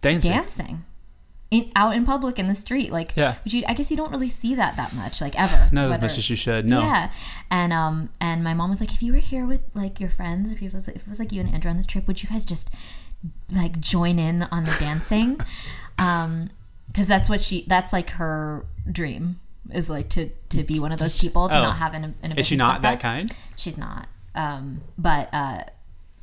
Dancing. 0.01 0.31
dancing. 0.33 0.85
In, 1.49 1.71
out 1.77 1.95
in 1.95 2.05
public 2.05 2.41
in 2.41 2.49
the 2.49 2.57
street, 2.57 2.91
like 2.91 3.13
Yeah. 3.17 3.37
you, 3.45 3.63
I 3.69 3.75
guess 3.75 3.89
you 3.89 3.97
don't 3.97 4.11
really 4.11 4.29
see 4.29 4.57
that 4.57 4.75
that 4.77 4.93
much, 4.95 5.21
like 5.21 5.39
ever. 5.41 5.69
Not 5.73 5.93
as 5.93 6.01
much 6.01 6.19
as 6.19 6.29
you 6.29 6.35
should. 6.35 6.67
No. 6.67 6.81
yeah, 6.81 7.13
and 7.53 7.73
um, 7.73 8.11
and 8.21 8.43
my 8.43 8.53
mom 8.53 8.69
was 8.71 8.81
like, 8.81 8.93
if 8.93 9.01
you 9.01 9.13
were 9.13 9.21
here 9.21 9.47
with 9.47 9.61
like 9.73 10.01
your 10.01 10.11
friends, 10.11 10.51
if 10.51 10.61
it 10.61 10.75
was 10.75 10.89
if 10.89 10.97
it 11.03 11.09
was 11.09 11.21
like 11.21 11.31
you 11.31 11.41
and 11.41 11.49
Andrew 11.55 11.71
on 11.71 11.77
this 11.77 11.87
trip, 11.87 12.09
would 12.09 12.21
you 12.21 12.29
guys 12.29 12.45
just 12.45 12.69
like 13.51 13.81
join 13.81 14.19
in 14.19 14.43
on 14.45 14.65
the 14.65 14.77
dancing? 14.81 15.41
um, 15.99 16.51
because 16.89 17.07
that's 17.09 17.29
what 17.29 17.43
she 17.43 17.65
that's 17.69 17.93
like 17.93 18.11
her 18.11 18.65
dream 18.91 19.39
is 19.73 19.91
like 19.91 20.09
to 20.11 20.31
to 20.51 20.63
be 20.63 20.79
one 20.79 20.93
of 20.93 20.99
those 20.99 21.21
people 21.21 21.49
to 21.49 21.57
Oh. 21.59 21.63
not 21.63 21.77
have 21.79 21.93
an, 21.95 22.15
an 22.23 22.33
Is 22.33 22.47
she 22.47 22.57
not 22.57 22.83
that 22.83 23.01
kind? 23.01 23.31
She's 23.57 23.77
not. 23.77 24.09
Um, 24.35 24.81
but 24.97 25.29
uh, 25.33 25.65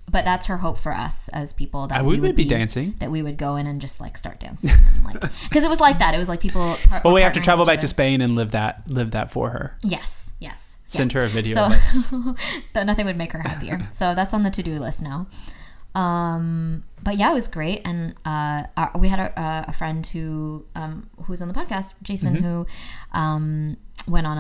but 0.09 0.25
that's 0.25 0.45
her 0.47 0.57
hope 0.57 0.77
for 0.79 0.91
us 0.93 1.29
as 1.29 1.53
people 1.53 1.87
that 1.87 1.99
I 1.99 2.01
we 2.01 2.15
would, 2.19 2.21
would 2.21 2.35
be 2.35 2.45
dancing. 2.45 2.95
That 2.99 3.09
we 3.11 3.21
would 3.21 3.37
go 3.37 3.55
in 3.55 3.67
and 3.67 3.79
just 3.81 3.99
like 4.01 4.17
start 4.17 4.39
dancing, 4.39 4.71
like 5.03 5.19
because 5.49 5.63
it 5.63 5.69
was 5.69 5.79
like 5.79 5.99
that. 5.99 6.13
It 6.15 6.17
was 6.19 6.29
like 6.29 6.39
people. 6.39 6.75
Par- 6.87 7.01
Well, 7.03 7.13
we 7.13 7.21
have 7.21 7.33
to 7.33 7.39
travel 7.39 7.65
back 7.65 7.79
to. 7.81 7.87
Spain 7.87 8.21
and 8.21 8.35
live 8.35 8.51
that 8.51 8.83
live 8.87 9.11
that 9.11 9.31
for 9.31 9.49
her. 9.51 9.77
Yes, 9.83 10.33
yes. 10.39 10.77
Send 10.87 11.11
her 11.13 11.23
a 11.23 11.27
video 11.27 11.55
So 11.69 12.35
nothing 12.83 13.05
would 13.07 13.17
make 13.17 13.31
her 13.31 13.39
happier. 13.39 13.87
so 13.95 14.13
that's 14.13 14.33
on 14.33 14.43
the 14.43 14.51
to 14.51 14.61
do 14.63 14.77
list 14.79 15.01
now. 15.01 15.25
Um, 15.95 16.83
but 17.03 17.17
yeah, 17.17 17.31
it 17.31 17.33
was 17.33 17.47
great, 17.47 17.81
and 17.85 18.15
uh, 18.25 18.63
our, 18.77 18.91
we 18.97 19.07
had 19.09 19.19
a, 19.19 19.65
a 19.67 19.73
friend 19.73 20.05
who 20.07 20.65
um, 20.75 21.09
who 21.17 21.31
was 21.33 21.41
on 21.41 21.47
the 21.47 21.53
podcast, 21.53 21.93
Jason, 22.01 22.35
Mm-hmm. 22.35 22.43
who 22.45 22.67
um, 23.11 23.77
went 24.07 24.25
on 24.25 24.37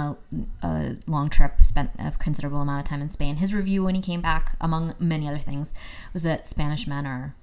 a, 0.63 0.65
a 0.65 0.97
long 1.07 1.29
trip, 1.29 1.53
spent 1.63 1.91
a 1.99 2.11
considerable 2.11 2.61
amount 2.61 2.79
of 2.85 2.89
time 2.89 3.01
in 3.01 3.09
Spain. 3.09 3.35
His 3.37 3.53
review 3.53 3.83
when 3.83 3.95
he 3.95 4.01
came 4.01 4.21
back, 4.21 4.55
among 4.61 4.95
many 4.99 5.27
other 5.27 5.37
things, 5.39 5.73
was 6.13 6.23
that 6.23 6.47
Spanish 6.47 6.87
men 6.87 7.05
are 7.05 7.35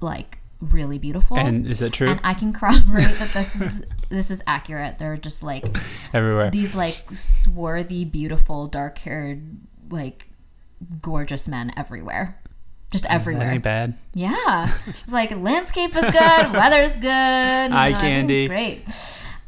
like 0.00 0.38
really 0.60 0.98
beautiful. 0.98 1.36
And 1.38 1.66
is 1.66 1.78
that 1.78 1.92
true? 1.92 2.08
And 2.08 2.20
I 2.22 2.34
can 2.34 2.52
corroborate 2.52 3.14
that 3.18 3.30
this 3.32 3.56
is 3.56 3.82
this 4.10 4.30
is 4.30 4.42
accurate. 4.46 4.98
They're 4.98 5.16
just 5.16 5.42
like 5.42 5.64
Everywhere. 6.12 6.50
these 6.50 6.74
like 6.74 7.04
swarthy, 7.14 8.04
beautiful, 8.04 8.66
dark 8.66 8.98
haired, 8.98 9.56
like 9.90 10.26
gorgeous 11.00 11.48
men 11.48 11.72
everywhere. 11.76 12.38
Just 12.92 13.06
everywhere. 13.06 13.50
ain't 13.50 13.62
bad. 13.64 13.98
Yeah. 14.14 14.68
It's 14.86 15.12
like 15.12 15.30
landscape 15.36 15.94
is 15.94 16.02
good, 16.02 16.52
weather's 16.52 16.92
good. 17.00 17.08
Eye 17.72 17.92
candy. 17.98 18.48
Great. 18.48 18.84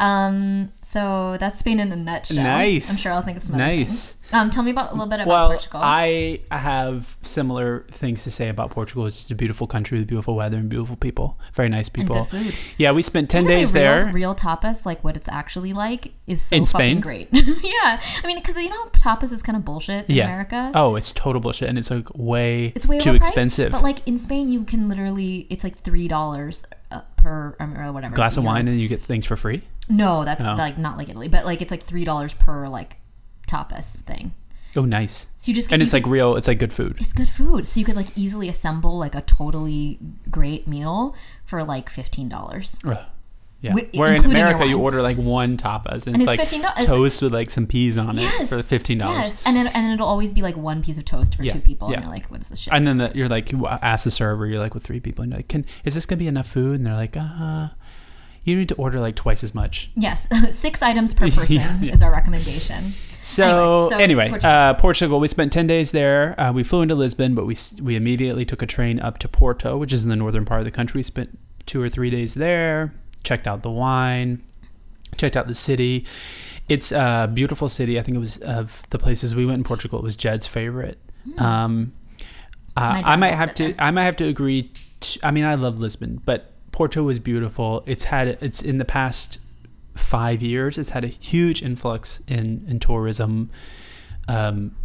Um, 0.01 0.73
so 0.91 1.37
that's 1.39 1.59
Spain 1.59 1.81
in 1.81 1.93
a 1.93 1.97
nutshell. 1.97 2.43
Nice. 2.43 2.91
I'm 2.91 2.97
sure 2.97 3.13
I'll 3.13 3.21
think 3.23 3.37
of 3.37 3.43
some 3.43 3.57
Nice. 3.59 4.17
Um, 4.33 4.49
tell 4.51 4.63
me 4.63 4.71
about 4.71 4.91
a 4.91 4.95
little 4.95 5.07
bit 5.07 5.21
about 5.21 5.27
Well, 5.29 5.49
Portugal. 5.49 5.81
I 5.83 6.41
have 6.51 7.17
similar 7.23 7.85
things 7.91 8.25
to 8.25 8.31
say 8.31 8.49
about 8.49 8.71
Portugal. 8.71 9.07
It's 9.07 9.17
just 9.17 9.31
a 9.31 9.35
beautiful 9.35 9.67
country 9.67 9.99
with 9.99 10.09
beautiful 10.09 10.35
weather 10.35 10.57
and 10.59 10.69
beautiful 10.69 10.97
people. 10.97 11.39
Very 11.55 11.69
nice 11.69 11.89
and 11.89 11.95
people. 11.95 12.17
good 12.25 12.29
food. 12.45 12.55
Yeah, 12.79 12.93
we 12.93 13.03
spent 13.03 13.29
10 13.31 13.41
Isn't 13.41 13.49
days 13.51 13.73
real, 13.73 13.83
there. 13.83 14.11
Real 14.13 14.35
tapas, 14.35 14.87
like 14.87 15.03
what 15.05 15.17
it's 15.17 15.29
actually 15.29 15.73
like, 15.73 16.13
is 16.27 16.43
so 16.43 16.57
In 16.57 16.65
fucking 16.67 16.69
Spain? 16.89 17.01
great. 17.01 17.29
yeah, 17.33 18.01
I 18.23 18.27
mean, 18.27 18.39
because 18.39 18.57
you 18.57 18.69
know, 18.69 18.87
tapas 18.91 19.33
is 19.33 19.43
kind 19.43 19.57
of 19.57 19.65
bullshit 19.65 20.09
in 20.09 20.17
Yeah. 20.17 20.25
America. 20.25 20.73
Oh, 20.75 20.97
it's 20.97 21.13
total 21.13 21.41
bullshit, 21.41 21.69
and 21.69 21.79
it's 21.79 21.91
like 21.91 22.09
way, 22.15 22.73
It's 22.75 22.87
way 22.87 22.99
too 22.99 23.15
expensive. 23.15 23.73
But 23.73 23.83
like 23.83 24.07
in 24.07 24.17
Spain, 24.19 24.49
you 24.49 24.65
can 24.65 24.89
literally, 24.89 25.47
it's 25.51 25.65
like 25.65 25.79
three 25.81 26.09
dollars 26.09 26.65
uh, 26.91 27.01
per 27.17 27.57
um, 27.61 27.77
or 27.79 27.93
whatever 27.93 28.15
Glass 28.15 28.37
of 28.37 28.45
wine, 28.45 28.69
and 28.69 28.79
you 28.81 28.89
get 28.89 29.03
things 29.03 29.27
for 29.27 29.37
free. 29.37 29.63
No, 29.89 30.25
that's 30.25 30.41
Oh. 30.43 30.55
like 30.55 30.79
not 30.79 30.97
like 30.99 31.09
Italy, 31.09 31.29
but 31.29 31.45
like 31.45 31.63
it's 31.63 31.71
like 31.71 31.83
three 31.85 32.05
dollars 32.05 32.35
per 32.35 32.69
like 32.69 32.97
tapas 33.49 33.97
thing. 34.03 34.35
Oh, 34.77 34.85
nice. 34.85 35.29
So 35.39 35.49
you 35.49 35.55
just 35.55 35.73
And 35.73 35.81
you 35.81 35.85
it's 35.85 35.93
like 35.95 36.07
real. 36.07 36.37
It's 36.37 36.47
like 36.47 36.59
good 36.59 36.73
food. 36.73 36.97
it's 37.01 37.13
good 37.15 37.29
food, 37.29 37.67
so 37.67 37.81
you 37.81 37.87
could 37.87 37.97
like 37.97 38.17
easily 38.17 38.49
assemble 38.49 38.99
like 38.99 39.15
a 39.15 39.23
totally 39.23 39.99
great 40.31 40.69
meal 40.69 41.15
for 41.45 41.65
like 41.65 41.89
fifteen 41.91 42.29
dollars. 42.29 42.79
Ugh. 42.87 42.99
Yeah. 43.61 43.71
Wi- 43.71 43.91
Where 43.99 44.11
in 44.11 44.17
including 44.17 44.39
your 44.39 44.47
America 44.47 44.67
you 44.69 44.77
wine. 44.77 44.85
order 44.85 45.03
like 45.03 45.17
one 45.17 45.57
tapas 45.57 46.07
and, 46.07 46.15
And 46.15 46.23
it's 46.23 46.23
it's 46.23 46.27
like 46.29 46.39
fifteen 46.41 46.63
dollars. 46.63 46.85
toast 46.87 47.23
with 47.23 47.33
like 47.33 47.51
some 47.51 47.67
peas 47.67 47.99
on 47.99 48.17
it 48.19 48.23
Yes. 48.23 48.51
for 48.51 48.63
fifteen 48.63 48.99
dollars. 48.99 49.31
Yes, 49.31 49.43
and 49.47 49.57
then, 49.57 49.67
and 49.69 49.93
it'll 49.93 50.07
always 50.07 50.33
be 50.33 50.43
like 50.43 50.57
one 50.57 50.81
piece 50.81 50.97
of 50.99 51.05
toast 51.07 51.35
for 51.35 51.43
Yeah, 51.43 51.55
two 51.55 51.61
people, 51.61 51.89
yeah. 51.89 51.95
and 51.95 52.05
you're 52.05 52.13
like, 52.13 52.27
what 52.31 52.41
is 52.41 52.51
this 52.51 52.61
shit? 52.61 52.73
And 52.73 52.87
then 52.87 52.99
the, 52.99 53.11
you're 53.17 53.27
like, 53.29 53.51
you 53.51 53.67
ask 53.67 54.05
the 54.05 54.13
server, 54.13 54.47
you're 54.47 54.61
like 54.61 54.75
with 54.75 54.85
three 54.85 55.01
people, 55.01 55.25
and 55.25 55.33
you're 55.33 55.39
like, 55.39 55.49
can 55.49 55.65
is 55.83 55.95
this 55.97 56.07
gonna 56.07 56.19
be 56.21 56.29
enough 56.29 56.47
food? 56.47 56.77
And 56.77 56.87
they're 56.87 56.95
like, 56.95 57.17
uh, 57.17 57.69
you 58.49 58.57
need 58.57 58.69
to 58.71 58.75
order 58.77 58.99
like 59.01 59.15
twice 59.15 59.45
as 59.45 59.55
much. 59.55 59.91
yes, 59.95 60.27
six 60.51 60.83
items 60.83 61.15
per 61.15 61.29
person 61.31 61.57
Yeah, 61.57 61.79
yeah. 61.81 61.95
is 61.95 62.03
our 62.03 62.11
recommendation. 62.11 62.93
So 63.23 63.89
so 63.91 63.97
anyway, 63.99 64.31
Portugal. 64.31 64.51
uh, 64.51 64.75
Portugal. 64.75 65.21
We 65.21 65.29
spent 65.29 65.53
ten 65.53 65.67
days 65.67 65.91
there. 65.91 66.35
Uh, 66.41 66.53
we 66.53 66.63
flew 66.65 66.81
into 66.83 66.95
Lisbon, 66.95 67.35
but 67.35 67.45
we 67.47 67.57
we 67.83 67.95
immediately 67.97 68.45
took 68.45 68.63
a 68.63 68.67
train 68.67 68.99
up 69.01 69.19
to 69.19 69.29
Porto, 69.29 69.77
which 69.77 69.93
is 69.93 70.03
in 70.03 70.09
the 70.09 70.17
northern 70.17 70.45
part 70.45 70.61
of 70.61 70.65
the 70.65 70.71
country. 70.71 70.99
We 71.01 71.03
spent 71.03 71.39
two 71.67 71.83
or 71.83 71.89
three 71.91 72.09
days 72.11 72.35
there. 72.35 72.95
Checked 73.25 73.47
out 73.47 73.63
the 73.63 73.71
wine. 73.71 74.43
Checked 75.17 75.37
out 75.37 75.47
the 75.49 75.55
city. 75.55 76.07
It's 76.69 76.93
a 76.93 77.31
beautiful 77.33 77.69
city. 77.69 77.99
I 77.99 78.03
think 78.03 78.17
it 78.17 78.21
was 78.21 78.39
of 78.39 78.83
the 78.91 78.99
places 78.99 79.35
we 79.35 79.45
went 79.45 79.59
in 79.59 79.65
Portugal. 79.65 79.99
It 79.99 80.03
was 80.03 80.17
Jed's 80.17 80.47
favorite. 80.47 80.99
Um, 81.39 81.93
uh, 82.77 83.03
I 83.05 83.17
might 83.17 83.35
have 83.35 83.53
to. 83.55 83.65
there. 83.73 83.75
I 83.79 83.91
might 83.91 84.05
have 84.05 84.17
to 84.17 84.25
agree. 84.25 84.71
t 85.01 85.21
I 85.23 85.31
mean, 85.33 85.45
I 85.45 85.55
love 85.57 85.79
Lisbon, 85.79 86.23
but 86.25 86.53
Porto 86.79 87.03
was 87.03 87.19
beautiful. 87.19 87.83
It's 87.87 88.05
had. 88.05 88.39
It's 88.41 88.63
in 88.63 88.79
the 88.79 88.85
past 88.85 89.41
five 89.97 90.41
years. 90.41 90.79
It's 90.79 90.91
had 90.91 91.03
a 91.03 91.09
huge 91.09 91.61
influx 91.61 92.23
in 92.29 92.65
in 92.69 92.79
tourism, 92.79 93.51
um, 94.29 94.77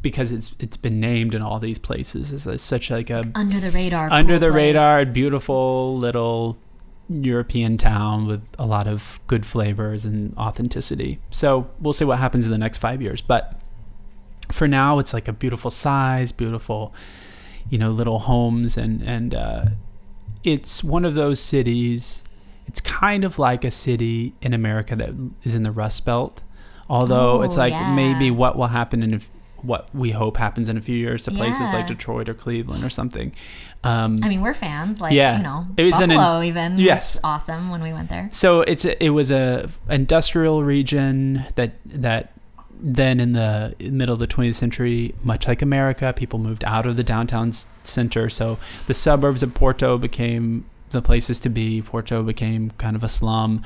because 0.00 0.32
it's 0.32 0.54
it's 0.58 0.78
been 0.78 1.00
named 1.00 1.34
in 1.34 1.42
all 1.42 1.58
these 1.58 1.78
places. 1.78 2.32
It's, 2.32 2.46
it's 2.46 2.62
such 2.62 2.90
like 2.90 3.10
a 3.10 3.30
Under 3.34 3.60
the 3.60 3.70
radar. 3.70 4.10
under 4.10 4.38
cool 4.38 4.40
the 4.40 4.52
place. 4.52 4.56
radar, 4.56 5.04
beautiful 5.04 5.98
little 5.98 6.56
European 7.10 7.76
town 7.76 8.26
with 8.26 8.40
a 8.58 8.64
lot 8.64 8.86
of 8.86 9.20
good 9.26 9.44
flavors 9.44 10.06
and 10.06 10.34
authenticity. 10.38 11.18
So 11.30 11.68
we'll 11.78 11.92
see 11.92 12.06
what 12.06 12.18
happens 12.18 12.46
in 12.46 12.52
the 12.52 12.58
next 12.66 12.78
five 12.78 13.02
years. 13.02 13.20
But 13.20 13.60
for 14.50 14.66
now, 14.66 14.98
it's 14.98 15.12
like 15.12 15.28
a 15.28 15.32
beautiful 15.34 15.70
size, 15.70 16.32
beautiful, 16.32 16.94
you 17.68 17.76
know, 17.76 17.90
little 17.90 18.20
homes, 18.20 18.78
and 18.78 19.02
and 19.02 19.34
uh, 19.34 19.64
it's 20.44 20.84
one 20.84 21.04
of 21.04 21.14
those 21.14 21.40
cities. 21.40 22.22
It's 22.66 22.80
kind 22.80 23.24
of 23.24 23.38
like 23.38 23.64
a 23.64 23.70
city 23.70 24.34
in 24.42 24.54
America 24.54 24.94
that 24.96 25.10
is 25.42 25.54
in 25.54 25.62
the 25.64 25.70
Rust 25.72 26.04
Belt, 26.04 26.42
although 26.88 27.42
it's 27.42 27.56
Oh, 27.56 27.60
like 27.60 27.72
yeah. 27.72 27.94
maybe 27.94 28.30
what 28.30 28.56
will 28.56 28.68
happen 28.68 29.02
in 29.02 29.14
a, 29.14 29.20
what 29.62 29.88
we 29.94 30.10
hope 30.10 30.36
happens 30.36 30.68
in 30.68 30.76
a 30.76 30.80
few 30.80 30.96
years 30.96 31.24
to 31.24 31.30
places 31.30 31.60
Yeah. 31.62 31.72
like 31.74 31.86
Detroit 31.86 32.28
or 32.28 32.34
Cleveland 32.34 32.84
or 32.84 32.90
something. 32.90 33.32
Um, 33.82 34.18
I 34.22 34.28
mean, 34.28 34.40
we're 34.42 34.54
fans. 34.54 35.00
Like, 35.00 35.12
Yeah. 35.12 35.38
you 35.38 35.42
know, 35.42 35.66
It 35.76 35.84
was 35.84 36.00
an 36.00 36.10
Buffalo 36.10 36.42
even 36.42 36.78
Yes. 36.78 37.14
was 37.16 37.20
awesome 37.24 37.70
when 37.70 37.82
we 37.82 37.92
went 37.92 38.08
there. 38.10 38.28
so 38.32 38.60
it's 38.62 38.84
a, 38.84 39.02
it 39.02 39.10
was 39.10 39.30
a 39.30 39.68
industrial 39.90 40.62
region 40.64 41.44
that 41.56 41.72
that 41.86 42.32
then 42.80 43.20
in 43.20 43.32
the 43.32 43.74
middle 43.80 44.12
of 44.12 44.18
the 44.18 44.26
20th 44.26 44.54
century, 44.54 45.14
much 45.22 45.46
like 45.48 45.62
America, 45.62 46.12
people 46.16 46.38
moved 46.38 46.64
out 46.64 46.86
of 46.86 46.96
the 46.96 47.04
downtown 47.04 47.52
center. 47.84 48.28
So 48.28 48.58
the 48.86 48.94
suburbs 48.94 49.42
of 49.42 49.54
Porto 49.54 49.98
became 49.98 50.64
the 50.90 51.02
places 51.02 51.38
to 51.40 51.48
be. 51.48 51.82
Porto 51.82 52.22
became 52.22 52.70
kind 52.72 52.94
of 52.96 53.02
a 53.04 53.08
slum. 53.08 53.62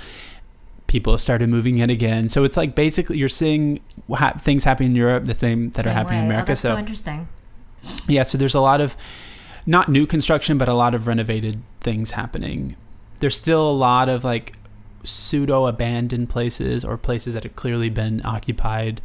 People 0.87 1.19
started 1.19 1.49
moving 1.49 1.79
in 1.79 1.91
again. 1.91 2.29
So 2.29 2.45
it's 2.45 2.57
like 2.57 2.75
basically 2.75 3.19
you're 3.19 3.29
seeing 3.29 3.81
ha- 4.11 4.35
things 4.41 4.65
happening 4.65 4.91
in 4.91 4.97
Europe 4.97 5.25
the 5.25 5.35
same 5.35 5.71
that 5.71 5.81
are 5.85 5.91
Same 5.91 5.95
happening 5.97 6.19
in 6.21 6.25
way. 6.29 6.35
Oh, 6.35 6.35
America. 6.37 6.50
that's 6.53 6.61
so 6.61 6.75
so 6.75 6.79
interesting. 6.79 7.29
yeah, 8.09 8.23
so 8.23 8.38
there's 8.38 8.55
a 8.55 8.61
lot 8.61 8.81
of 8.81 8.97
not 9.67 9.88
new 9.88 10.07
construction, 10.07 10.57
but 10.59 10.69
a 10.69 10.75
lot 10.75 10.95
of 10.95 11.07
renovated 11.07 11.61
things 11.81 12.12
happening. 12.12 12.77
There's 13.21 13.37
still 13.37 13.69
a 13.71 13.73
lot 13.73 14.09
of 14.09 14.25
like 14.25 14.55
pseudo 15.05 15.67
abandoned 15.67 16.28
places 16.28 16.85
or 16.85 16.97
places 16.97 17.35
that 17.35 17.45
have 17.45 17.57
clearly 17.57 17.88
been 17.90 18.21
occupied 18.25 19.00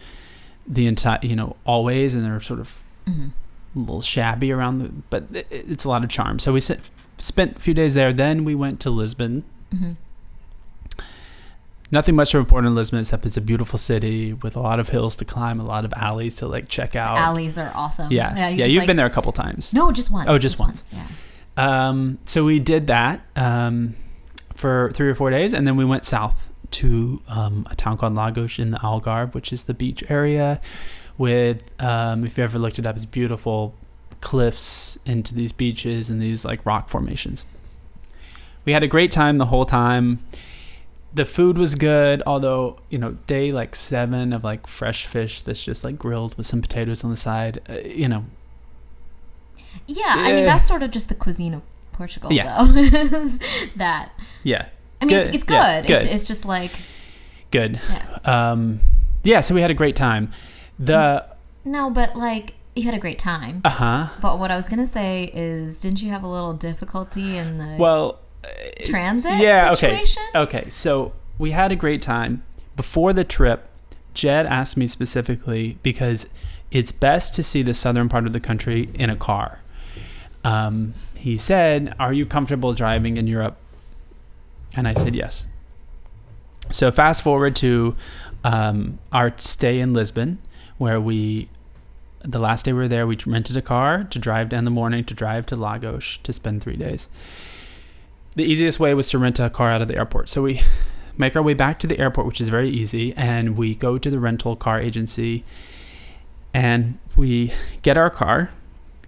the 0.67 0.87
entire, 0.87 1.19
you 1.21 1.35
know, 1.35 1.55
always, 1.65 2.15
and 2.15 2.23
they're 2.25 2.39
sort 2.41 2.59
of 2.59 2.81
hmm 3.05 3.27
a 3.75 3.79
little 3.79 4.01
shabby 4.01 4.51
around 4.51 4.77
the, 4.77 4.89
but 5.09 5.23
it- 5.33 5.47
it's 5.49 5.83
a 5.83 5.89
lot 5.89 6.03
of 6.03 6.09
charm. 6.09 6.37
So 6.37 6.53
we 6.53 6.59
s- 6.59 6.91
spent 7.17 7.57
a 7.57 7.59
few 7.59 7.73
days 7.73 7.95
there. 7.95 8.13
Then 8.13 8.43
we 8.45 8.53
went 8.53 8.79
to 8.81 8.91
Lisbon. 8.91 9.43
hmm 9.71 9.93
Nothing 11.91 12.15
much 12.15 12.31
to 12.31 12.39
report 12.39 12.65
in 12.65 12.73
Lisbon 12.73 12.99
except 13.01 13.23
it's 13.25 13.37
a 13.37 13.41
beautiful 13.41 13.77
city 13.77 14.33
with 14.33 14.55
a 14.55 14.59
lot 14.59 14.79
of 14.79 14.89
hills 14.89 15.15
to 15.17 15.25
climb, 15.25 15.59
a 15.59 15.63
lot 15.63 15.85
of 15.85 15.93
alleys 15.95 16.35
to 16.37 16.47
like 16.47 16.67
check 16.67 16.95
out. 16.95 17.17
Alleys 17.17 17.57
are 17.59 17.71
awesome. 17.75 18.11
Yeah, 18.11 18.35
yeah, 18.35 18.49
you 18.49 18.65
you've 18.65 18.81
like- 18.81 18.87
been 18.87 18.97
there 18.97 19.05
a 19.05 19.11
couple 19.11 19.31
times. 19.31 19.73
No, 19.73 19.91
just 19.91 20.09
once. 20.09 20.27
Oh, 20.29 20.39
just 20.39 20.57
once. 20.57 20.91
Yeah. 20.91 21.05
Um, 21.55 22.17
so 22.25 22.45
we 22.45 22.59
did 22.59 22.87
that 22.87 23.21
um, 23.35 23.93
for 24.55 24.91
three 24.93 25.09
or 25.09 25.15
four 25.15 25.29
days, 25.29 25.53
and 25.53 25.67
then 25.67 25.75
we 25.75 25.85
went 25.85 26.05
south 26.05 26.49
to 26.71 27.21
um, 27.27 27.67
a 27.69 27.75
town 27.75 27.97
called 27.97 28.15
Lagos 28.15 28.59
in 28.59 28.71
the 28.71 28.77
Algarve, 28.79 29.33
which 29.33 29.53
is 29.53 29.65
the 29.65 29.73
beach 29.73 30.03
area. 30.09 30.59
With, 31.17 31.61
um, 31.81 32.23
if 32.23 32.37
you 32.37 32.43
ever 32.43 32.57
looked 32.57 32.79
it 32.79 32.87
up, 32.87 32.95
it's 32.95 33.05
beautiful 33.05 33.75
cliffs 34.23 34.97
into 35.05 35.35
these 35.35 35.51
beaches 35.51 36.09
and 36.09 36.21
these 36.21 36.45
like 36.45 36.65
rock 36.65 36.89
formations. 36.89 37.45
We 38.65 38.71
had 38.71 38.81
a 38.81 38.87
great 38.87 39.11
time 39.11 39.37
the 39.37 39.47
whole 39.47 39.65
time. 39.65 40.19
The 41.13 41.25
food 41.25 41.57
was 41.57 41.75
good, 41.75 42.23
although 42.25 42.77
you 42.89 42.97
know, 42.97 43.11
day 43.27 43.51
like 43.51 43.75
seven 43.75 44.33
of 44.33 44.43
like 44.43 44.65
fresh 44.65 45.05
fish 45.05 45.41
that's 45.41 45.63
just 45.63 45.83
like 45.83 45.99
grilled 45.99 46.35
with 46.35 46.47
some 46.47 46.61
potatoes 46.61 47.03
on 47.03 47.11
the 47.11 47.17
side. 47.17 47.59
Uh, 47.69 47.79
you 47.85 48.07
know, 48.07 48.25
Yeah, 49.85 50.15
I 50.15 50.33
mean 50.33 50.45
that's 50.45 50.67
sort 50.67 50.81
of 50.81 50.91
just 50.91 51.09
the 51.09 51.15
cuisine 51.15 51.53
of 51.53 51.61
Portugal, 51.93 52.31
Yeah. 52.33 52.63
though. 52.65 52.77
is 52.81 53.39
that 53.77 54.11
yeah, 54.43 54.67
I 55.01 55.05
mean, 55.05 55.15
Good. 55.17 55.27
it's, 55.27 55.35
it's 55.35 55.43
good. 55.45 55.53
Yeah, 55.53 55.77
It's, 55.79 55.87
good. 55.87 56.05
it's 56.07 56.23
just 56.25 56.45
like 56.45 56.71
good. 57.51 57.79
yeah. 57.89 58.49
um 58.51 58.79
yeah 59.23 59.39
so 59.41 59.53
we 59.55 59.61
had 59.61 59.71
a 59.71 59.75
great 59.75 59.95
time 59.95 60.31
the 60.79 61.25
No, 61.63 61.89
but 61.89 62.15
like 62.15 62.55
you 62.75 62.83
had 62.83 62.93
a 62.95 62.99
great 62.99 63.19
time. 63.19 63.61
uh-huh 63.63 64.09
But 64.21 64.39
what 64.39 64.49
I 64.51 64.55
was 64.55 64.67
gonna 64.67 64.87
say 64.87 65.31
is, 65.33 65.79
didn't 65.79 66.01
you 66.01 66.09
have 66.09 66.23
a 66.23 66.27
little 66.27 66.53
difficulty 66.53 67.37
in 67.37 67.57
the 67.59 67.75
well 67.77 68.19
transit 68.85 69.37
yeah 69.39 69.73
situation? 69.73 70.23
okay 70.35 70.59
okay 70.61 70.69
so 70.69 71.13
we 71.37 71.51
had 71.51 71.71
a 71.71 71.75
great 71.75 72.01
time 72.01 72.43
before 72.75 73.13
the 73.13 73.23
trip 73.23 73.69
jed 74.13 74.45
asked 74.45 74.75
me 74.77 74.87
specifically 74.87 75.77
because 75.83 76.27
it's 76.71 76.91
best 76.91 77.33
to 77.35 77.43
see 77.43 77.61
the 77.61 77.73
southern 77.73 78.09
part 78.09 78.25
of 78.25 78.33
the 78.33 78.39
country 78.39 78.89
in 78.95 79.09
a 79.09 79.15
car 79.15 79.61
um, 80.43 80.93
he 81.15 81.37
said 81.37 81.95
are 81.99 82.13
you 82.13 82.25
comfortable 82.25 82.73
driving 82.73 83.17
in 83.17 83.27
europe 83.27 83.57
and 84.75 84.87
i 84.87 84.93
said 84.93 85.15
yes 85.15 85.45
so 86.69 86.91
fast 86.91 87.23
forward 87.23 87.55
to 87.55 87.95
um, 88.43 88.99
our 89.11 89.33
stay 89.37 89.79
in 89.79 89.93
lisbon 89.93 90.37
where 90.77 90.99
we 90.99 91.49
the 92.25 92.39
last 92.39 92.65
day 92.65 92.73
we 92.73 92.79
were 92.79 92.87
there 92.87 93.05
we 93.05 93.17
rented 93.25 93.57
a 93.57 93.61
car 93.61 94.03
to 94.05 94.19
drive 94.19 94.49
down 94.49 94.65
the 94.65 94.71
morning 94.71 95.03
to 95.03 95.13
drive 95.13 95.45
to 95.45 95.55
lagos 95.55 96.17
to 96.23 96.31
spend 96.31 96.61
three 96.61 96.77
days 96.77 97.09
the 98.35 98.43
easiest 98.43 98.79
way 98.79 98.93
was 98.93 99.09
to 99.09 99.19
rent 99.19 99.39
a 99.39 99.49
car 99.49 99.69
out 99.69 99.81
of 99.81 99.87
the 99.87 99.95
airport. 99.95 100.29
So 100.29 100.41
we 100.41 100.61
make 101.17 101.35
our 101.35 101.43
way 101.43 101.53
back 101.53 101.79
to 101.79 101.87
the 101.87 101.99
airport, 101.99 102.27
which 102.27 102.41
is 102.41 102.49
very 102.49 102.69
easy, 102.69 103.13
and 103.15 103.57
we 103.57 103.75
go 103.75 103.97
to 103.97 104.09
the 104.09 104.19
rental 104.19 104.55
car 104.55 104.79
agency 104.79 105.43
and 106.53 106.97
we 107.15 107.51
get 107.81 107.97
our 107.97 108.09
car. 108.09 108.51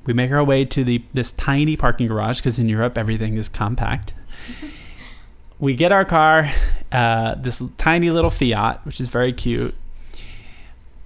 We 0.05 0.13
make 0.13 0.31
our 0.31 0.43
way 0.43 0.65
to 0.65 0.83
the 0.83 1.03
this 1.13 1.31
tiny 1.31 1.75
parking 1.75 2.07
garage 2.07 2.37
because 2.37 2.59
in 2.59 2.69
Europe 2.69 2.97
everything 2.97 3.37
is 3.37 3.49
compact. 3.49 4.13
we 5.59 5.73
get 5.75 5.91
our 5.91 6.05
car, 6.05 6.51
uh, 6.91 7.35
this 7.35 7.61
tiny 7.77 8.09
little 8.09 8.29
Fiat, 8.29 8.85
which 8.85 8.99
is 8.99 9.07
very 9.07 9.33
cute. 9.33 9.75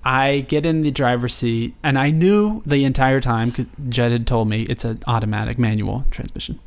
I 0.03 0.45
get 0.47 0.65
in 0.65 0.81
the 0.81 0.91
driver's 0.91 1.33
seat, 1.33 1.75
and 1.83 1.99
I 1.99 2.09
knew 2.09 2.63
the 2.65 2.85
entire 2.85 3.19
time 3.19 3.49
because 3.49 3.65
Jed 3.89 4.11
had 4.11 4.25
told 4.25 4.47
me 4.49 4.63
it's 4.63 4.85
an 4.85 4.99
automatic 5.07 5.59
manual 5.59 6.05
transmission, 6.09 6.57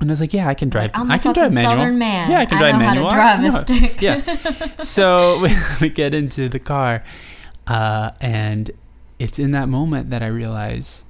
and 0.00 0.10
I 0.10 0.12
was 0.12 0.20
like, 0.20 0.32
"Yeah, 0.32 0.48
I 0.48 0.54
can 0.54 0.68
drive. 0.70 0.90
A 0.94 1.00
I 1.08 1.18
can 1.18 1.34
drive 1.34 1.52
manual. 1.52 1.76
Southern 1.76 1.98
man. 1.98 2.30
Yeah, 2.30 2.40
I 2.40 2.46
can 2.46 2.56
I 2.58 2.60
drive 2.60 2.74
know 2.80 2.86
how 2.86 2.94
to 2.94 3.00
manual. 3.00 3.10
drive 3.10 3.54
a 3.54 3.58
stick. 3.60 4.02
Yeah. 4.02 4.76
so 4.78 5.38
we, 5.42 5.54
we 5.80 5.90
get 5.90 6.14
into 6.14 6.48
the 6.48 6.58
car, 6.58 7.04
uh, 7.66 8.10
and 8.20 8.70
it's 9.18 9.38
in 9.38 9.50
that 9.52 9.68
moment 9.68 10.10
that 10.10 10.22
I 10.22 10.26
realize 10.26 11.04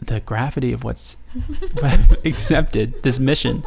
the 0.00 0.20
gravity 0.20 0.72
of 0.72 0.84
what's 0.84 1.16
accepted 2.24 3.02
this 3.02 3.18
mission, 3.18 3.64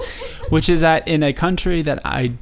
which 0.50 0.70
is 0.70 0.82
that 0.82 1.08
in 1.08 1.24
a 1.24 1.34
country 1.34 1.82
that 1.82 2.00
I 2.06 2.34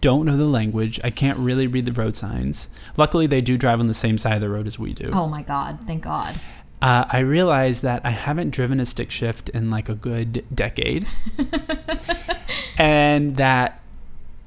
don't 0.00 0.26
know 0.26 0.36
the 0.36 0.46
language, 0.46 1.00
I 1.02 1.10
can't 1.10 1.38
really 1.38 1.66
read 1.66 1.86
the 1.86 1.92
road 1.92 2.16
signs. 2.16 2.68
Luckily, 2.96 3.26
they 3.26 3.40
do 3.40 3.56
drive 3.58 3.80
on 3.80 3.86
the 3.86 3.94
same 3.94 4.18
side 4.18 4.34
of 4.34 4.40
the 4.40 4.48
road 4.48 4.66
as 4.66 4.78
we 4.78 4.92
do. 4.92 5.10
Oh 5.12 5.28
my 5.28 5.42
god! 5.42 5.78
Thank 5.86 6.04
God. 6.04 6.38
Uh, 6.80 7.04
I 7.08 7.20
realize 7.20 7.80
that 7.82 8.00
I 8.04 8.10
haven't 8.10 8.50
driven 8.50 8.80
a 8.80 8.86
stick 8.86 9.12
shift 9.12 9.48
in 9.50 9.70
like 9.70 9.88
a 9.88 9.94
good 9.94 10.44
decade, 10.52 11.06
and 12.78 13.36
that 13.36 13.80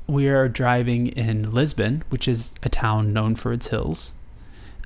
we 0.07 0.27
are 0.27 0.47
driving 0.49 1.07
in 1.07 1.51
Lisbon, 1.51 2.03
which 2.09 2.27
is 2.27 2.53
a 2.61 2.69
town 2.69 3.13
known 3.13 3.35
for 3.35 3.53
its 3.53 3.67
hills. 3.69 4.13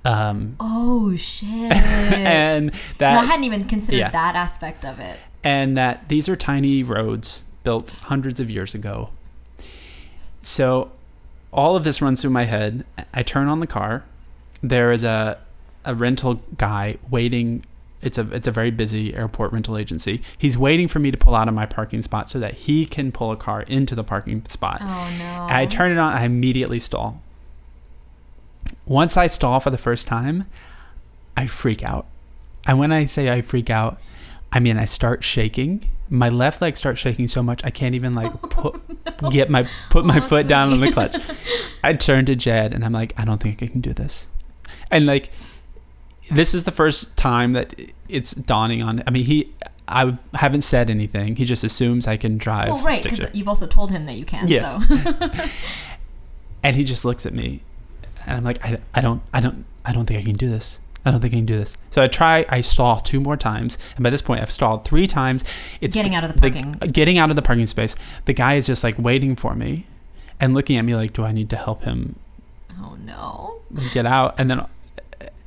Um, 0.05 0.55
Oh 0.59 1.15
shit! 1.17 1.71
and 1.71 2.71
No, 2.99 3.07
I 3.07 3.25
hadn't 3.25 3.43
even 3.45 3.65
considered 3.65 3.97
yeah. 3.97 4.09
that 4.11 4.35
aspect 4.35 4.85
of 4.85 4.99
it. 4.99 5.17
and 5.43 5.77
that 5.77 6.07
these 6.09 6.27
are 6.29 6.35
tiny 6.35 6.83
roads 6.83 7.43
built 7.63 7.91
hundreds 8.03 8.39
of 8.39 8.49
years 8.49 8.73
ago. 8.73 9.09
So 10.41 10.91
all 11.51 11.75
of 11.75 11.83
this 11.83 12.01
runs 12.01 12.21
through 12.21 12.31
my 12.31 12.45
head. 12.45 12.85
I 13.13 13.23
turn 13.23 13.47
on 13.47 13.59
the 13.59 13.67
car. 13.67 14.03
There 14.61 14.91
is 14.91 15.03
a 15.03 15.37
a 15.85 15.95
rental 15.95 16.41
guy 16.57 16.97
waiting. 17.09 17.65
It's 18.01 18.17
a 18.17 18.27
it's 18.31 18.47
a 18.47 18.51
very 18.51 18.71
busy 18.71 19.13
airport 19.13 19.51
rental 19.51 19.77
agency. 19.77 20.21
He's 20.37 20.57
waiting 20.57 20.87
for 20.87 20.99
me 20.99 21.11
to 21.11 21.17
pull 21.17 21.35
out 21.35 21.47
of 21.49 21.53
my 21.53 21.65
parking 21.65 22.01
spot 22.01 22.29
so 22.29 22.39
that 22.39 22.53
he 22.53 22.85
can 22.85 23.11
pull 23.11 23.31
a 23.31 23.37
car 23.37 23.63
into 23.63 23.95
the 23.95 24.03
parking 24.03 24.43
spot. 24.45 24.79
Oh 24.81 25.15
no! 25.19 25.47
I 25.49 25.65
turn 25.65 25.91
it 25.91 25.97
on. 25.97 26.13
I 26.13 26.23
immediately 26.23 26.79
stall. 26.79 27.21
Once 28.89 29.15
I 29.15 29.27
stall 29.27 29.59
for 29.59 29.69
the 29.69 29.77
first 29.77 30.07
time, 30.07 30.47
I 31.37 31.45
freak 31.45 31.83
out. 31.83 32.07
And 32.65 32.79
when 32.79 32.91
I 32.91 33.05
say 33.05 33.29
I 33.29 33.41
freak 33.41 33.69
out, 33.69 34.01
I 34.51 34.59
mean 34.59 34.77
I 34.77 34.85
start 34.85 35.23
shaking. 35.23 35.87
My 36.09 36.27
left 36.27 36.59
leg 36.59 36.75
starts 36.75 36.99
shaking 36.99 37.27
so 37.27 37.43
much 37.43 37.63
I 37.63 37.69
can't 37.69 37.93
even 37.93 38.15
like 38.15 38.33
put 38.49 38.81
get 39.29 39.49
my 39.51 39.69
put 39.91 40.05
my 40.05 40.19
foot 40.19 40.47
down 40.47 40.73
on 40.73 40.79
the 40.79 40.91
clutch. 40.91 41.15
I 41.83 41.93
turn 41.93 42.25
to 42.25 42.35
Jed 42.35 42.73
and 42.73 42.83
I'm 42.83 42.91
like, 42.91 43.13
I 43.15 43.25
don't 43.25 43.39
think 43.39 43.61
I 43.61 43.67
can 43.67 43.79
do 43.79 43.93
this. 43.93 44.27
And 44.89 45.05
like, 45.05 45.29
this 46.31 46.55
is 46.55 46.63
the 46.63 46.71
first 46.71 47.15
time 47.15 47.53
that 47.53 47.75
it's 48.09 48.33
dawning 48.33 48.81
on. 48.81 49.03
I 49.05 49.11
mean, 49.11 49.23
he. 49.23 49.53
I 49.87 50.17
haven't 50.35 50.61
said 50.61 50.91
anything. 50.91 51.35
He 51.35 51.45
just 51.45 51.63
assumes 51.63 52.07
I 52.07 52.15
can 52.15 52.37
drive. 52.37 52.69
well, 52.69 52.83
right, 52.83 53.01
because 53.01 53.33
you've 53.33 53.47
also 53.47 53.65
told 53.65 53.89
him 53.89 54.05
that 54.05 54.17
you 54.17 54.25
can. 54.25 54.47
Yes. 54.47 54.85
So. 54.87 55.45
and 56.63 56.75
he 56.75 56.83
just 56.83 57.05
looks 57.05 57.25
at 57.25 57.33
me 57.33 57.63
and 58.25 58.37
i'm 58.37 58.43
like 58.43 58.63
I, 58.63 58.77
I 58.93 59.01
don't 59.01 59.21
i 59.33 59.39
don't 59.39 59.65
i 59.85 59.93
don't 59.93 60.05
think 60.05 60.19
i 60.19 60.23
can 60.23 60.35
do 60.35 60.49
this. 60.49 60.79
I 61.05 61.11
don't 61.11 61.21
think 61.21 61.33
i 61.33 61.37
can 61.37 61.45
do 61.45 61.57
this. 61.57 61.77
So 61.91 62.01
i 62.01 62.07
try 62.07 62.45
i 62.49 62.61
stall 62.61 62.99
two 62.99 63.19
more 63.19 63.37
times. 63.37 63.77
And 63.95 64.03
by 64.03 64.09
this 64.09 64.21
point 64.21 64.41
i've 64.41 64.51
stalled 64.51 64.85
three 64.85 65.07
times. 65.07 65.43
It's 65.81 65.95
Getting 65.95 66.15
out 66.15 66.23
of 66.23 66.33
the 66.33 66.39
parking 66.39 66.75
uh, 66.81 66.87
getting 66.91 67.17
out 67.17 67.29
of 67.29 67.35
the 67.35 67.41
parking 67.41 67.67
space. 67.67 67.95
The 68.25 68.33
guy 68.33 68.55
is 68.55 68.67
just 68.67 68.83
like 68.83 68.97
waiting 68.97 69.35
for 69.35 69.55
me 69.55 69.85
and 70.39 70.53
looking 70.53 70.77
at 70.77 70.83
me 70.83 70.95
like 70.95 71.13
do 71.13 71.23
i 71.23 71.31
need 71.31 71.49
to 71.49 71.57
help 71.57 71.83
him 71.83 72.15
oh 72.81 72.95
no! 72.95 73.61
get 73.93 74.05
out? 74.05 74.35
And 74.37 74.49
then 74.49 74.65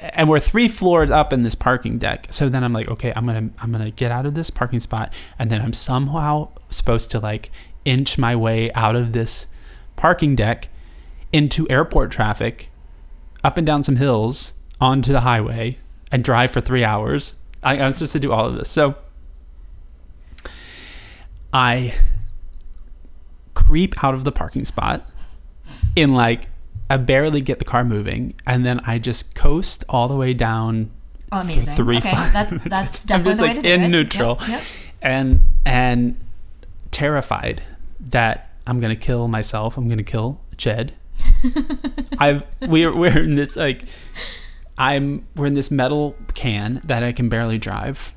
and 0.00 0.28
we're 0.28 0.40
three 0.40 0.68
floors 0.68 1.10
up 1.10 1.32
in 1.32 1.42
this 1.42 1.54
parking 1.54 1.98
deck. 1.98 2.28
So 2.30 2.48
then 2.48 2.64
i'm 2.64 2.72
like 2.72 2.88
okay 2.88 3.12
i'm 3.14 3.26
gonna 3.26 3.50
i'm 3.60 3.70
gonna 3.70 3.90
get 3.90 4.10
out 4.10 4.26
of 4.26 4.34
this 4.34 4.50
parking 4.50 4.80
spot. 4.80 5.12
And 5.38 5.50
then 5.50 5.60
i'm 5.60 5.72
somehow 5.72 6.48
supposed 6.70 7.10
to 7.12 7.20
like 7.20 7.50
inch 7.84 8.18
my 8.18 8.34
way 8.34 8.72
out 8.72 8.96
of 8.96 9.12
this 9.12 9.46
parking 9.96 10.34
deck 10.34 10.68
into 11.32 11.68
airport 11.70 12.10
traffic 12.10 12.70
up 13.44 13.56
and 13.56 13.66
down 13.66 13.82
some 13.82 13.96
hills 13.96 14.54
onto 14.80 15.12
the 15.12 15.20
highway 15.20 15.78
and 16.10 16.22
drive 16.24 16.50
for 16.50 16.60
three 16.60 16.84
hours 16.84 17.36
i, 17.62 17.78
I 17.78 17.86
was 17.86 17.96
supposed 17.96 18.12
to 18.12 18.20
do 18.20 18.32
all 18.32 18.46
of 18.46 18.56
this 18.56 18.68
so 18.68 18.94
i 21.52 21.94
creep 23.54 24.02
out 24.02 24.14
of 24.14 24.24
the 24.24 24.32
parking 24.32 24.64
spot 24.64 25.08
in 25.96 26.14
like 26.14 26.48
I 26.92 26.98
barely 26.98 27.40
get 27.40 27.58
the 27.58 27.64
car 27.64 27.84
moving, 27.84 28.34
and 28.46 28.66
then 28.66 28.78
I 28.84 28.98
just 28.98 29.34
coast 29.34 29.82
all 29.88 30.08
the 30.08 30.16
way 30.16 30.34
down, 30.34 30.90
Oh, 31.30 31.40
amazing. 31.40 31.74
three, 31.74 31.96
okay, 31.96 32.10
five 32.12 32.32
that's 32.34 32.64
that's 32.64 33.02
I'm 33.10 33.22
definitely 33.24 33.30
just, 33.30 33.38
the 33.38 33.44
way 33.44 33.54
like, 33.54 33.64
in 33.64 33.64
it. 33.64 33.80
Yep, 33.84 33.90
neutral. 33.90 34.38
Yep. 34.46 34.62
and 35.00 35.40
and 35.64 36.20
terrified 36.90 37.62
that 37.98 38.50
I'm 38.66 38.78
gonna 38.78 38.94
kill 38.94 39.26
myself. 39.26 39.78
I'm 39.78 39.88
gonna 39.88 40.02
kill 40.02 40.38
Jed. 40.58 40.92
I've 42.18 42.44
we're 42.60 42.94
we're 42.96 43.22
in 43.22 43.34
this 43.36 43.56
like 43.56 43.84
I'm 44.78 45.26
we're 45.36 45.46
in 45.46 45.54
this 45.54 45.70
metal 45.70 46.16
can 46.34 46.80
that 46.84 47.02
I 47.02 47.12
can 47.12 47.28
barely 47.28 47.58
drive, 47.58 48.12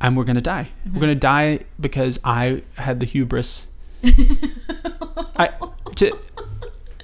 and 0.00 0.16
we're 0.16 0.24
gonna 0.24 0.40
die. 0.40 0.68
Mm-hmm. 0.84 0.94
We're 0.94 1.00
gonna 1.00 1.14
die 1.14 1.60
because 1.80 2.18
I 2.24 2.62
had 2.74 3.00
the 3.00 3.06
hubris. 3.06 3.68
I 5.36 5.50
to 5.96 6.18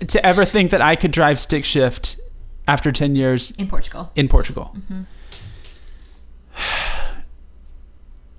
to 0.07 0.27
ever 0.27 0.45
think 0.45 0.71
that 0.71 0.81
I 0.83 0.97
could 0.97 1.11
drive 1.13 1.39
stick 1.41 1.65
shift 1.65 2.19
after 2.67 2.93
ten 2.93 3.15
years 3.17 3.53
In 3.53 3.69
Portugal. 3.69 4.11
in 4.15 4.29
Portugal. 4.29 4.77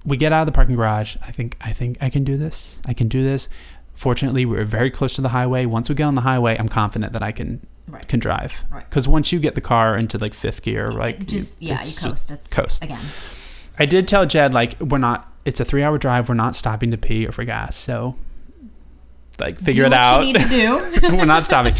we 0.05 0.17
get 0.17 0.31
out 0.31 0.41
of 0.41 0.45
the 0.47 0.51
parking 0.51 0.75
garage. 0.75 1.15
I 1.21 1.31
think 1.31 1.57
I 1.61 1.71
think 1.73 1.97
I 2.01 2.09
can 2.09 2.23
do 2.23 2.37
this. 2.37 2.81
I 2.85 2.93
can 2.93 3.07
do 3.07 3.23
this. 3.23 3.49
Fortunately, 3.99 4.45
we 4.45 4.55
were 4.55 4.63
very 4.63 4.89
close 4.89 5.13
to 5.15 5.21
the 5.21 5.27
highway. 5.27 5.65
Once 5.65 5.89
we 5.89 5.93
get 5.95 6.05
on 6.05 6.15
the 6.15 6.21
highway, 6.21 6.55
I'm 6.57 6.69
confident 6.69 7.11
that 7.11 7.21
I 7.21 7.33
can 7.33 7.59
Right. 7.89 8.07
can 8.07 8.21
drive. 8.21 8.63
Right. 8.71 8.89
Because 8.89 9.09
once 9.09 9.33
you 9.33 9.39
get 9.39 9.55
the 9.55 9.61
car 9.61 9.97
into 9.97 10.17
like 10.17 10.33
fifth 10.33 10.61
gear, 10.61 10.89
like 10.89 11.25
just 11.25 11.61
yeah, 11.61 11.73
you 11.83 11.93
coast. 11.97 12.31
It's 12.31 12.47
coast. 12.47 12.81
again. 12.81 13.01
I 13.77 13.85
did 13.85 14.07
tell 14.07 14.25
Jed 14.25 14.53
like 14.53 14.79
we're 14.79 14.99
not. 14.99 15.29
It's 15.43 15.59
a 15.59 15.65
three 15.65 15.83
hour 15.83 15.97
drive. 15.97 16.29
We're 16.29 16.35
not 16.35 16.55
stopping 16.55 16.91
to 16.91 16.97
pee 16.97 17.27
or 17.27 17.33
for 17.33 17.43
gas. 17.43 17.75
So 17.75 18.15
like 19.37 19.59
figure 19.59 19.83
it 19.83 19.87
what 19.87 19.93
out. 19.99 20.25
You 20.25 20.31
need 20.31 20.39
to 20.43 20.47
do. 20.47 20.99
we're 21.17 21.25
not 21.25 21.43
stopping. 21.43 21.75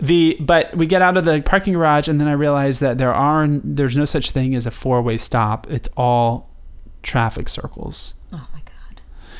The 0.00 0.36
but 0.38 0.76
we 0.76 0.86
get 0.86 1.02
out 1.02 1.16
of 1.16 1.24
the 1.24 1.42
parking 1.42 1.72
garage 1.72 2.06
and 2.06 2.20
then 2.20 2.28
I 2.28 2.32
realize 2.34 2.78
that 2.78 2.98
there 2.98 3.12
are 3.12 3.48
there's 3.48 3.96
no 3.96 4.04
such 4.04 4.30
thing 4.30 4.54
as 4.54 4.64
a 4.64 4.70
four 4.70 5.02
way 5.02 5.16
stop. 5.16 5.66
It's 5.68 5.88
all 5.96 6.50
traffic 7.02 7.48
circles. 7.48 8.14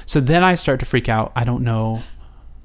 Oh. 0.03 0.05
So 0.07 0.21
then 0.21 0.45
I 0.45 0.55
start 0.55 0.81
to 0.81 0.87
freak 0.87 1.09
out. 1.09 1.33
I 1.35 1.45
don't 1.45 1.63
know 1.63 2.03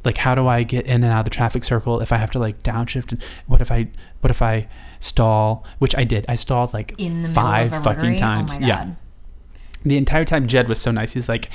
like 0.08 0.18
how 0.18 0.36
do 0.36 0.48
I 0.48 0.64
get 0.64 0.86
in 0.86 1.04
and 1.04 1.12
out 1.12 1.20
of 1.20 1.26
the 1.26 1.32
traffic 1.32 1.66
circle 1.66 2.00
if 2.00 2.14
I 2.14 2.18
have 2.18 2.32
to 2.32 2.40
like 2.40 2.64
downshift 2.64 3.12
and 3.12 3.22
what 3.46 3.62
if 3.62 3.72
I 3.72 3.90
what 4.22 4.32
if 4.32 4.42
I 4.42 4.70
stall, 5.00 5.66
which 5.80 5.96
I 5.98 6.06
did. 6.06 6.26
I 6.30 6.36
stalled 6.36 6.74
like 6.74 6.96
In 6.98 7.24
the 7.24 7.30
five 7.30 7.72
fucking 7.72 7.86
rotary? 7.86 8.16
Oh 8.16 8.20
times. 8.20 8.56
Oh 8.56 8.60
my 8.60 8.68
Yeah. 8.68 8.90
The 9.84 9.98
entire 9.98 10.24
time 10.24 10.48
Jed 10.48 10.70
was 10.70 10.80
so 10.80 10.92
nice. 10.92 11.12
He's 11.14 11.28
like 11.28 11.50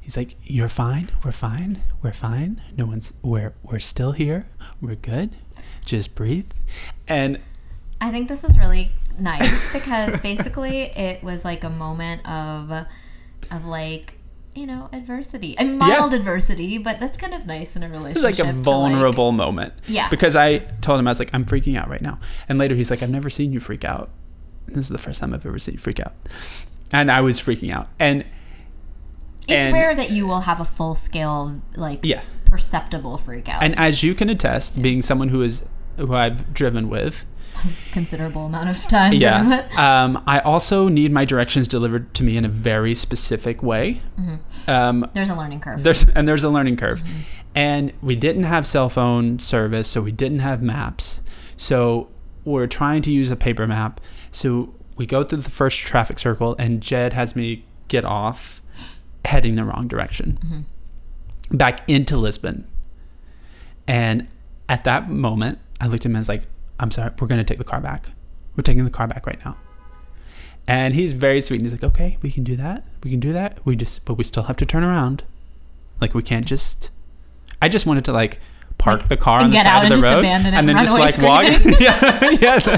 he's 0.00 0.16
like 0.16 0.36
you're 0.44 0.68
fine. 0.68 1.10
We're 1.24 1.32
fine. 1.32 1.82
We're 2.02 2.12
fine. 2.12 2.62
No 2.76 2.86
one's 2.86 3.12
we're 3.20 3.54
we're 3.64 3.80
still 3.80 4.12
here. 4.12 4.48
We're 4.80 4.94
good. 4.94 5.34
Just 5.84 6.14
breathe. 6.14 6.52
And 7.08 7.40
I 8.00 8.12
think 8.12 8.28
this 8.28 8.44
is 8.44 8.56
really 8.58 8.92
nice 9.18 9.72
because 9.80 10.20
basically 10.20 10.82
it 10.82 11.22
was 11.24 11.44
like 11.44 11.64
a 11.64 11.70
moment 11.70 12.24
of 12.28 12.86
of 13.50 13.66
like 13.66 14.14
you 14.54 14.66
know 14.66 14.88
adversity. 14.92 15.58
I 15.58 15.64
mean, 15.64 15.78
mild 15.78 16.12
adversity, 16.12 16.78
but 16.78 17.00
that's 17.00 17.16
kind 17.16 17.34
of 17.34 17.46
nice 17.46 17.76
in 17.76 17.82
a 17.82 17.86
it 17.86 17.90
relationship. 17.90 18.22
was 18.22 18.38
like 18.38 18.48
a 18.48 18.52
vulnerable 18.52 19.32
moment. 19.32 19.74
Yeah. 19.86 20.08
Because 20.08 20.36
I 20.36 20.58
told 20.58 21.00
him 21.00 21.08
I 21.08 21.10
was 21.10 21.18
like 21.18 21.30
I'm 21.32 21.44
freaking 21.44 21.76
out 21.76 21.88
right 21.88 22.02
now. 22.02 22.18
And 22.48 22.58
later 22.58 22.74
he's 22.74 22.90
like 22.90 23.02
I've 23.02 23.10
never 23.10 23.30
seen 23.30 23.52
you 23.52 23.60
freak 23.60 23.84
out. 23.84 24.10
This 24.66 24.84
is 24.84 24.88
the 24.88 24.98
first 24.98 25.20
time 25.20 25.34
I've 25.34 25.44
ever 25.46 25.58
seen 25.58 25.74
you 25.74 25.80
freak 25.80 26.00
out. 26.00 26.14
And 26.92 27.10
I 27.10 27.20
was 27.20 27.40
freaking 27.40 27.72
out. 27.72 27.88
And 27.98 28.24
it's 29.48 29.64
and- 29.64 29.72
rare 29.72 29.94
that 29.94 30.10
you 30.10 30.26
will 30.26 30.40
have 30.40 30.60
a 30.60 30.64
full 30.64 30.94
scale 30.94 31.60
like 31.76 32.00
yeah. 32.02 32.22
perceptible 32.44 33.18
freak 33.18 33.48
out. 33.48 33.62
And 33.62 33.76
as 33.78 34.02
you 34.02 34.14
can 34.14 34.28
attest, 34.28 34.80
being 34.80 35.02
someone 35.02 35.28
who 35.28 35.42
is 35.42 35.62
who 35.96 36.14
I've 36.14 36.52
driven 36.54 36.88
with. 36.88 37.26
Considerable 37.92 38.46
amount 38.46 38.68
of 38.70 38.82
time. 38.88 39.12
Yeah. 39.14 39.66
Um, 39.78 40.22
I 40.26 40.38
also 40.40 40.88
need 40.88 41.12
my 41.12 41.24
directions 41.24 41.66
delivered 41.68 42.12
to 42.14 42.22
me 42.22 42.36
in 42.36 42.44
a 42.44 42.48
very 42.48 42.94
specific 42.94 43.62
way. 43.62 44.00
Um, 44.68 45.08
There's 45.14 45.28
a 45.30 45.34
learning 45.34 45.60
curve. 45.60 45.82
there's 45.82 46.04
and 46.06 46.28
there's 46.28 46.44
a 46.44 46.50
learning 46.50 46.76
curve, 46.76 47.02
and 47.54 47.92
we 48.02 48.16
didn't 48.16 48.44
have 48.44 48.66
cell 48.66 48.88
phone 48.88 49.38
service, 49.38 49.88
so 49.88 50.00
we 50.02 50.12
didn't 50.12 50.40
have 50.40 50.62
maps. 50.62 51.22
So 51.56 52.08
we're 52.44 52.66
trying 52.66 53.02
to 53.02 53.12
use 53.12 53.30
a 53.30 53.36
paper 53.36 53.66
map. 53.66 54.00
So 54.30 54.74
we 54.96 55.06
go 55.06 55.24
through 55.24 55.38
the 55.38 55.50
first 55.50 55.78
traffic 55.80 56.18
circle, 56.18 56.54
and 56.58 56.80
Jed 56.80 57.12
has 57.12 57.34
me 57.36 57.64
get 57.88 58.04
off, 58.04 58.60
heading 59.24 59.54
the 59.56 59.64
wrong 59.64 59.88
direction, 59.88 60.66
back 61.50 61.88
into 61.88 62.16
Lisbon. 62.16 62.66
And 63.86 64.28
at 64.68 64.84
that 64.84 65.10
moment, 65.10 65.58
I 65.80 65.86
looked 65.86 66.02
at 66.02 66.06
him 66.06 66.16
and 66.16 66.20
was 66.20 66.28
like, 66.28 66.42
"I'm 66.80 66.90
sorry, 66.90 67.10
we're 67.20 67.26
going 67.26 67.40
to 67.40 67.44
take 67.44 67.58
the 67.58 67.64
car 67.64 67.80
back. 67.80 68.10
We're 68.56 68.62
taking 68.62 68.84
the 68.84 68.90
car 68.90 69.06
back 69.06 69.26
right 69.26 69.42
now." 69.44 69.56
And 70.66 70.94
he's 70.94 71.12
very 71.12 71.40
sweet. 71.40 71.60
And 71.60 71.70
he's 71.70 71.72
like, 71.72 71.84
"Okay, 71.84 72.18
we 72.22 72.30
can 72.30 72.44
do 72.44 72.56
that. 72.56 72.84
We 73.02 73.10
can 73.10 73.20
do 73.20 73.32
that. 73.32 73.64
We 73.64 73.76
just, 73.76 74.04
but 74.04 74.14
we 74.14 74.24
still 74.24 74.44
have 74.44 74.56
to 74.56 74.66
turn 74.66 74.84
around. 74.84 75.24
Like 76.00 76.14
we 76.14 76.22
can't 76.22 76.46
just." 76.46 76.90
I 77.60 77.68
just 77.68 77.86
wanted 77.86 78.04
to 78.06 78.12
like 78.12 78.40
park 78.78 79.00
Like, 79.00 79.08
the 79.08 79.16
car 79.16 79.38
and 79.38 79.46
on 79.46 79.50
the 79.52 79.62
side 79.62 79.92
of 79.92 80.00
the 80.00 80.06
road 80.06 80.24
and 80.24 80.68
then 80.68 80.76
just 80.78 80.92
like 80.92 81.18
walk. 81.18 81.44
yeah, 81.80 82.30
yes, 82.40 82.68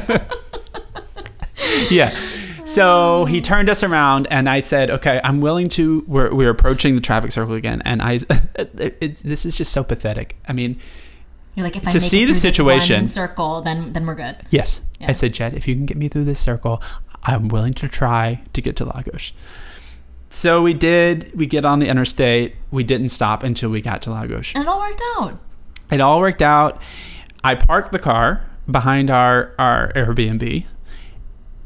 yeah. 1.90 2.18
So 2.64 3.26
he 3.26 3.40
turned 3.40 3.68
us 3.68 3.82
around, 3.82 4.26
and 4.30 4.48
I 4.48 4.60
said, 4.60 4.90
"Okay, 4.90 5.20
I'm 5.22 5.40
willing 5.40 5.68
to." 5.70 6.04
We're 6.06 6.34
we're 6.34 6.50
approaching 6.50 6.94
the 6.94 7.00
traffic 7.00 7.32
circle 7.32 7.54
again, 7.54 7.82
and 7.84 8.02
I, 8.02 8.12
it, 8.56 8.96
it's 9.00 9.22
this 9.22 9.46
is 9.46 9.56
just 9.56 9.72
so 9.72 9.84
pathetic. 9.84 10.36
I 10.48 10.52
mean, 10.52 10.78
You're 11.54 11.64
like, 11.64 11.76
if 11.76 11.86
I 11.86 11.90
To 11.92 12.00
make 12.00 12.10
see 12.10 12.22
it 12.24 12.26
the 12.26 12.34
situation- 12.34 13.06
circle, 13.06 13.62
then 13.62 13.92
then 13.92 14.06
we're 14.06 14.14
good. 14.16 14.36
yes, 14.50 14.82
Yeah. 15.00 15.08
I 15.10 15.12
said, 15.12 15.32
Jed, 15.32 15.54
if 15.54 15.68
you 15.68 15.74
can 15.74 15.86
get 15.86 15.96
me 15.96 16.08
through 16.08 16.24
this 16.24 16.40
circle, 16.40 16.82
I'm 17.22 17.48
willing 17.48 17.72
to 17.74 17.88
try 17.88 18.42
to 18.52 18.60
get 18.60 18.76
to 18.76 18.84
Lagos. 18.84 19.32
So 20.30 20.62
we 20.62 20.74
did. 20.74 21.30
We 21.34 21.46
get 21.46 21.64
on 21.64 21.78
the 21.78 21.86
interstate. 21.88 22.56
We 22.72 22.82
didn't 22.82 23.10
stop 23.10 23.42
until 23.44 23.70
we 23.70 23.80
got 23.80 24.02
to 24.02 24.12
Lagos. 24.12 24.52
And 24.54 24.64
it 24.64 24.68
all 24.68 24.80
worked 24.80 25.02
out. 25.16 25.38
It 25.92 26.00
all 26.00 26.18
worked 26.18 26.42
out. 26.42 26.82
I 27.44 27.54
parked 27.54 27.92
the 27.92 27.98
car 28.00 28.42
behind 28.68 29.10
our, 29.10 29.52
our 29.58 29.92
Airbnb 29.92 30.66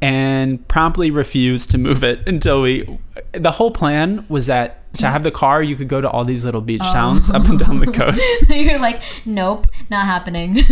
and 0.01 0.67
promptly 0.69 1.11
refused 1.11 1.71
to 1.71 1.79
move 1.79 2.05
it 2.05 2.21
until 2.29 2.63
we. 2.63 2.99
The 3.33 3.53
whole 3.53 3.71
plan 3.71 4.27
was 4.29 4.47
that 4.47 4.88
to 4.99 5.09
have 5.09 5.23
the 5.23 5.31
car, 5.31 5.63
you 5.63 5.77
could 5.77 5.89
go 5.89 6.01
to 6.01 6.09
all 6.11 6.25
these 6.25 6.45
little 6.45 6.61
beach 6.61 6.81
towns 6.83 7.31
up 7.31 7.45
and 7.47 7.59
down 7.59 7.81
the 7.81 7.87
coast. 7.93 8.21
You're 8.49 8.79
like, 8.79 9.03
nope, 9.25 9.67
not 9.91 10.05
happening. 10.07 10.59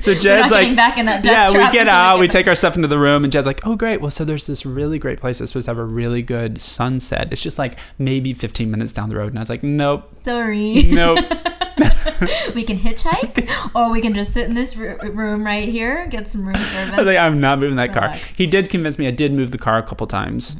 So 0.00 0.14
Jed's 0.14 0.50
like, 0.52 0.74
back 0.76 0.98
in 0.98 1.06
that 1.06 1.24
yeah, 1.24 1.50
we 1.50 1.72
get 1.72 1.88
out, 1.88 2.18
we 2.18 2.28
take 2.28 2.46
our 2.46 2.54
stuff 2.54 2.76
into 2.76 2.88
the 2.88 2.98
room, 2.98 3.24
and 3.24 3.32
Jed's 3.32 3.46
like, 3.46 3.60
oh, 3.66 3.76
great. 3.76 4.00
Well, 4.00 4.10
so 4.10 4.24
there's 4.24 4.46
this 4.46 4.66
really 4.66 4.98
great 4.98 5.18
place 5.20 5.38
that's 5.38 5.50
supposed 5.52 5.64
to 5.66 5.70
have 5.70 5.78
a 5.78 5.84
really 5.84 6.22
good 6.22 6.60
sunset. 6.60 7.28
It's 7.32 7.42
just 7.42 7.58
like 7.58 7.78
maybe 7.98 8.34
15 8.34 8.70
minutes 8.70 8.92
down 8.92 9.08
the 9.08 9.16
road. 9.16 9.28
And 9.28 9.38
I 9.38 9.42
was 9.42 9.48
like, 9.50 9.62
nope, 9.62 10.10
Sorry. 10.24 10.82
nope. 10.84 11.18
we 12.54 12.64
can 12.64 12.78
hitchhike, 12.78 13.48
or 13.74 13.90
we 13.90 14.00
can 14.00 14.14
just 14.14 14.32
sit 14.34 14.46
in 14.48 14.54
this 14.54 14.76
r- 14.78 14.98
room 15.10 15.44
right 15.44 15.68
here, 15.68 16.06
get 16.08 16.28
some 16.28 16.46
room 16.46 16.56
service. 16.56 16.92
I 16.92 16.96
was 16.98 17.06
like, 17.06 17.18
I'm 17.18 17.40
not 17.40 17.58
moving 17.60 17.76
that 17.76 17.92
car. 17.92 18.10
He 18.36 18.46
did 18.46 18.68
convince 18.70 18.98
me. 18.98 19.06
I 19.06 19.10
did 19.12 19.32
move 19.32 19.50
the 19.50 19.58
car 19.58 19.78
a 19.78 19.82
couple 19.82 20.06
times. 20.06 20.56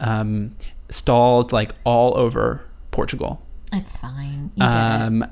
Um, 0.00 0.56
stalled 0.94 1.52
like 1.52 1.72
all 1.84 2.16
over 2.16 2.64
Portugal. 2.90 3.42
it's 3.72 3.96
fine. 3.96 4.50
You 4.56 4.62
did 4.66 4.68
it. 4.68 5.02
Um, 5.02 5.24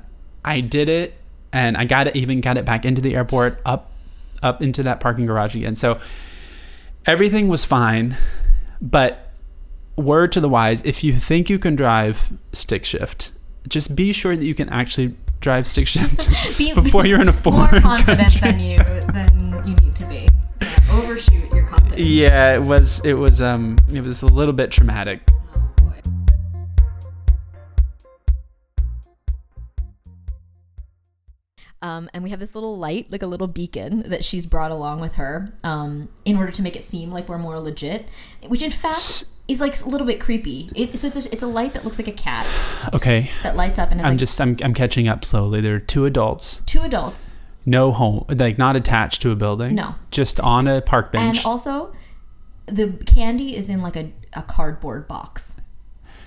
I 0.45 0.61
did 0.61 0.89
it, 0.89 1.15
and 1.51 1.75
I 1.77 1.85
got 1.85 2.07
it. 2.07 2.15
Even 2.15 2.41
got 2.41 2.57
it 2.57 2.65
back 2.65 2.85
into 2.85 3.01
the 3.01 3.15
airport, 3.15 3.59
up, 3.65 3.91
up 4.41 4.61
into 4.61 4.83
that 4.83 4.99
parking 4.99 5.25
garage 5.25 5.55
again. 5.55 5.75
So 5.75 5.99
everything 7.05 7.47
was 7.47 7.65
fine, 7.65 8.15
but 8.81 9.31
word 9.95 10.31
to 10.33 10.41
the 10.41 10.49
wise: 10.49 10.81
if 10.83 11.03
you 11.03 11.13
think 11.13 11.49
you 11.49 11.59
can 11.59 11.75
drive 11.75 12.31
stick 12.53 12.85
shift, 12.85 13.31
just 13.67 13.95
be 13.95 14.13
sure 14.13 14.35
that 14.35 14.45
you 14.45 14.55
can 14.55 14.69
actually 14.69 15.15
drive 15.41 15.67
stick 15.67 15.87
shift 15.87 16.29
Be- 16.57 16.73
before 16.75 17.05
you're 17.05 17.21
in 17.21 17.27
a 17.29 17.33
foreign 17.45 17.71
more 17.71 17.97
confident 17.97 18.33
country. 18.33 18.51
than 18.51 18.59
you 18.59 18.77
than 19.11 19.67
you 19.67 19.75
need 19.75 19.95
to 19.95 20.05
be. 20.07 20.27
Yeah, 20.61 20.77
overshoot 20.91 21.53
your 21.53 21.65
confidence. 21.67 21.99
Yeah, 22.01 22.55
it 22.55 22.61
was. 22.61 23.01
It 23.03 23.13
was. 23.13 23.41
Um, 23.41 23.77
it 23.93 24.05
was 24.05 24.21
a 24.21 24.25
little 24.27 24.53
bit 24.53 24.71
traumatic. 24.71 25.29
Um, 31.81 32.09
and 32.13 32.23
we 32.23 32.29
have 32.31 32.39
this 32.39 32.55
little 32.55 32.77
light, 32.77 33.09
like 33.09 33.21
a 33.21 33.27
little 33.27 33.47
beacon, 33.47 34.03
that 34.07 34.25
she's 34.25 34.45
brought 34.45 34.71
along 34.71 34.99
with 34.99 35.15
her, 35.15 35.53
um, 35.63 36.09
in 36.25 36.35
order 36.35 36.51
to 36.51 36.61
make 36.61 36.75
it 36.75 36.83
seem 36.83 37.11
like 37.11 37.29
we're 37.29 37.37
more 37.37 37.57
legit. 37.59 38.05
Which, 38.45 38.61
in 38.61 38.69
fact, 38.69 39.23
is 39.47 39.59
like 39.59 39.79
a 39.81 39.87
little 39.89 40.05
bit 40.05 40.19
creepy. 40.19 40.69
It, 40.75 40.97
so 40.97 41.07
it's 41.07 41.25
a, 41.25 41.33
it's 41.33 41.43
a 41.43 41.47
light 41.47 41.73
that 41.73 41.85
looks 41.85 41.97
like 41.97 42.07
a 42.07 42.13
cat 42.13 42.45
Okay, 42.93 43.31
that 43.43 43.55
lights 43.55 43.79
up, 43.79 43.91
and 43.91 44.01
I'm 44.01 44.11
like 44.11 44.17
just. 44.17 44.39
I'm. 44.39 44.57
I'm 44.61 44.73
catching 44.73 45.07
up 45.07 45.23
slowly. 45.25 45.61
There 45.61 45.75
are 45.75 45.79
two 45.79 46.05
adults, 46.05 46.61
two 46.65 46.81
adults, 46.81 47.33
no 47.65 47.91
home, 47.91 48.25
like 48.29 48.57
not 48.57 48.75
attached 48.75 49.21
to 49.23 49.31
a 49.31 49.35
building. 49.35 49.75
No. 49.75 49.95
just 50.11 50.39
on 50.41 50.67
a 50.67 50.81
park 50.81 51.11
bench. 51.11 51.37
and 51.37 51.45
also 51.45 51.93
the 52.67 52.93
candy 53.05 53.55
is 53.55 53.69
in 53.69 53.79
like 53.79 53.95
a, 53.95 54.11
a 54.33 54.43
cardboard 54.43 55.07
box. 55.07 55.55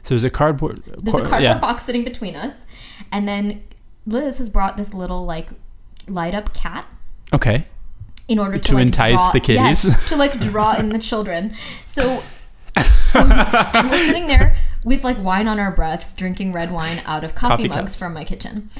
so 0.03 0.11
there's 0.11 0.25
a 0.25 0.31
cardboard. 0.31 0.83
There's 0.85 1.15
a 1.15 1.21
cardboard 1.21 1.43
yeah. 1.43 1.59
box 1.59 1.85
sitting 1.85 2.05
between 2.05 2.37
us, 2.37 2.67
and 3.12 3.29
then 3.29 3.62
Liz 4.07 4.38
has 4.38 4.49
brought 4.51 4.77
this 4.77 4.93
little 4.95 5.25
like 5.25 5.49
light 6.09 6.35
up 6.35 6.53
cat 6.55 6.87
Okay. 7.33 7.67
in 8.29 8.38
order 8.38 8.59
to, 8.59 8.65
To 8.65 8.75
like, 8.75 8.83
entice 8.83 9.15
draw, 9.17 9.31
the 9.33 9.41
kitties. 9.41 9.85
yes, 9.85 10.09
to 10.09 10.17
like 10.17 10.38
draw 10.41 10.75
in 10.75 10.88
the 10.91 10.99
children. 10.99 11.55
So 11.87 12.23
um, 13.15 13.31
and 13.33 13.91
we're 13.91 13.99
sitting 14.07 14.27
there 14.27 14.57
with 14.85 15.05
like 15.05 15.23
wine 15.23 15.47
on 15.49 15.59
our 15.61 15.71
breaths, 15.71 16.15
drinking 16.15 16.53
red 16.53 16.71
wine 16.73 17.01
out 17.07 17.23
of 17.25 17.35
coffee, 17.35 17.65
Coffee 17.65 17.69
mugs 17.69 17.81
cups. 17.93 17.97
from 17.97 18.15
my 18.15 18.25
kitchen. 18.25 18.71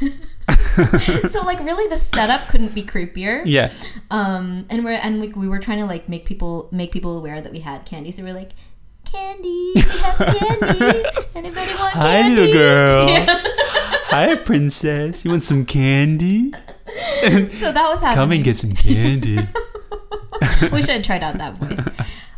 so 1.28 1.42
like 1.42 1.58
really 1.60 1.88
the 1.88 1.98
setup 1.98 2.48
couldn't 2.48 2.74
be 2.74 2.82
creepier. 2.82 3.42
Yeah. 3.44 3.70
Um 4.10 4.66
and 4.70 4.84
we're 4.84 4.92
and 4.92 5.20
we, 5.20 5.28
we 5.28 5.48
were 5.48 5.58
trying 5.58 5.78
to 5.78 5.86
like 5.86 6.08
make 6.08 6.24
people 6.24 6.68
make 6.70 6.92
people 6.92 7.16
aware 7.18 7.40
that 7.40 7.52
we 7.52 7.60
had 7.60 7.84
candy. 7.84 8.12
So 8.12 8.22
we're 8.22 8.32
like 8.34 8.50
candy, 9.10 9.72
we 9.74 9.80
have 9.80 10.16
candy. 10.16 11.04
Anybody 11.34 11.74
want 11.74 11.92
Hi, 11.94 12.22
candy? 12.22 12.36
little 12.36 12.54
girl. 12.54 13.08
Yeah. 13.08 13.42
Hi, 14.10 14.36
princess. 14.36 15.24
You 15.24 15.30
want 15.30 15.44
some 15.44 15.64
candy? 15.64 16.52
so 16.52 17.72
that 17.72 17.86
was 17.88 18.00
happening. 18.00 18.14
Come 18.14 18.32
and 18.32 18.44
get 18.44 18.56
some 18.56 18.74
candy. 18.74 19.38
Wish 20.72 20.88
I'd 20.88 21.04
tried 21.04 21.22
out 21.22 21.38
that 21.38 21.58
voice. 21.58 21.80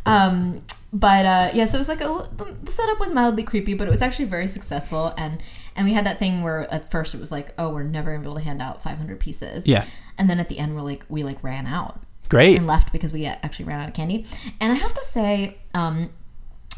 Um, 0.06 0.62
but 0.92 1.24
uh, 1.24 1.50
yeah, 1.54 1.66
so 1.66 1.76
it 1.76 1.80
was 1.80 1.88
like 1.88 2.00
a, 2.00 2.28
the, 2.36 2.70
setup 2.70 2.98
was 2.98 3.12
mildly 3.12 3.44
creepy, 3.44 3.74
but 3.74 3.86
it 3.86 3.90
was 3.90 4.02
actually 4.02 4.24
very 4.24 4.48
successful. 4.48 5.14
And 5.16 5.40
and 5.76 5.86
we 5.86 5.92
had 5.92 6.04
that 6.06 6.18
thing 6.18 6.42
where 6.42 6.72
at 6.72 6.90
first 6.90 7.14
it 7.14 7.20
was 7.20 7.30
like, 7.30 7.54
oh, 7.58 7.70
we're 7.70 7.84
never 7.84 8.10
gonna 8.10 8.22
be 8.22 8.26
able 8.26 8.38
to 8.38 8.44
hand 8.44 8.60
out 8.60 8.82
500 8.82 9.20
pieces. 9.20 9.66
Yeah. 9.66 9.84
And 10.18 10.28
then 10.28 10.40
at 10.40 10.48
the 10.48 10.58
end, 10.58 10.74
we're 10.74 10.82
like, 10.82 11.04
we 11.08 11.22
like 11.22 11.42
ran 11.44 11.66
out 11.66 12.00
Great. 12.28 12.58
and 12.58 12.66
left 12.66 12.92
because 12.92 13.12
we 13.12 13.26
actually 13.26 13.66
ran 13.66 13.80
out 13.80 13.88
of 13.88 13.94
candy. 13.94 14.26
And 14.60 14.72
I 14.72 14.76
have 14.76 14.92
to 14.94 15.04
say, 15.04 15.58
um, 15.74 16.10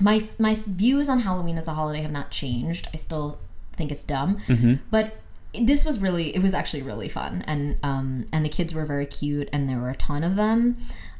my 0.00 0.28
my 0.38 0.56
views 0.66 1.08
on 1.08 1.20
Halloween 1.20 1.58
as 1.58 1.68
a 1.68 1.72
holiday 1.74 2.02
have 2.02 2.12
not 2.12 2.30
changed. 2.30 2.88
I 2.92 2.96
still 2.96 3.38
think 3.76 3.90
it's 3.92 4.04
dumb, 4.04 4.38
Mm-hmm. 4.48 4.74
but 4.90 5.16
this 5.54 5.84
was 5.84 5.98
really 5.98 6.34
it 6.34 6.40
was 6.42 6.54
actually 6.54 6.82
really 6.82 7.10
fun 7.10 7.44
and 7.46 7.76
um 7.82 8.26
and 8.32 8.42
the 8.42 8.48
kids 8.48 8.72
were 8.72 8.86
very 8.86 9.04
cute 9.04 9.50
and 9.52 9.68
there 9.68 9.76
were 9.78 9.90
a 9.90 9.94
ton 9.96 10.24
of 10.24 10.34
them 10.34 10.78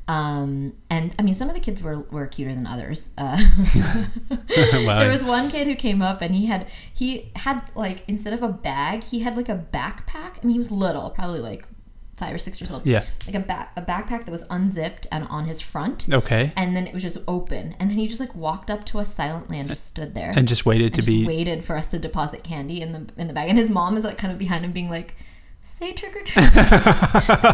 um 0.09 0.73
and 0.89 1.15
i 1.19 1.23
mean 1.23 1.35
some 1.35 1.51
of 1.51 1.55
the 1.55 1.61
kids 1.61 1.83
were 1.83 1.99
were 2.11 2.27
cuter 2.27 2.55
than 2.55 2.67
others 2.67 3.11
uh 3.19 3.37
Wow. 4.73 5.01
there 5.01 5.11
was 5.11 5.23
one 5.23 5.51
kid 5.51 5.67
who 5.67 5.75
came 5.75 6.01
up 6.01 6.23
and 6.23 6.35
he 6.35 6.47
had 6.47 6.67
he 6.95 7.31
had 7.37 7.71
like 7.75 8.05
instead 8.09 8.33
of 8.33 8.43
a 8.43 8.49
bag 8.49 9.05
he 9.05 9.21
had 9.21 9.37
like 9.37 9.51
a 9.51 9.65
backpack 9.71 10.39
i 10.43 10.45
mean 10.45 10.53
he 10.53 10.59
was 10.59 10.71
little 10.71 11.11
probably 11.11 11.41
like 11.41 11.65
five 12.23 12.35
or 12.35 12.39
six 12.39 12.61
years 12.61 12.71
old. 12.71 12.83
Yeah. 12.87 13.05
like 13.27 13.35
a 13.35 13.41
back 13.51 13.73
a 13.77 13.83
backpack 13.83 14.25
that 14.27 14.31
was 14.39 14.45
unzipped 14.51 15.07
and 15.11 15.23
on 15.29 15.45
his 15.47 15.61
front. 15.61 15.99
Okay. 16.21 16.53
and 16.57 16.77
then 16.77 16.87
it 16.87 16.95
was 16.95 17.03
just 17.03 17.19
open. 17.27 17.65
And 17.79 17.91
then 17.91 17.97
he 17.99 18.07
just 18.07 18.21
like 18.21 18.35
walked 18.47 18.71
up 18.71 18.85
to 18.91 18.99
us 19.03 19.13
silently 19.15 19.59
and 19.61 19.69
just 19.69 19.87
stood 19.87 20.15
there. 20.15 20.33
And 20.37 20.47
just 20.47 20.65
waited 20.65 20.95
to 20.95 21.01
and 21.01 21.07
be. 21.07 21.27
waited 21.27 21.65
for 21.65 21.75
us 21.77 21.89
to 21.89 21.99
deposit 21.99 22.41
candy 22.45 22.81
in 22.85 22.93
the 22.93 23.03
in 23.21 23.27
the 23.29 23.35
bag. 23.35 23.49
And 23.51 23.59
his 23.59 23.71
mom 23.71 23.97
is 23.97 24.05
like 24.05 24.19
kind 24.19 24.33
of 24.33 24.39
behind 24.39 24.65
him 24.65 24.73
being 24.73 24.91
like 24.99 25.15
say 25.65 25.93
trick 25.93 26.15
or 26.17 26.23
treat. 26.31 26.53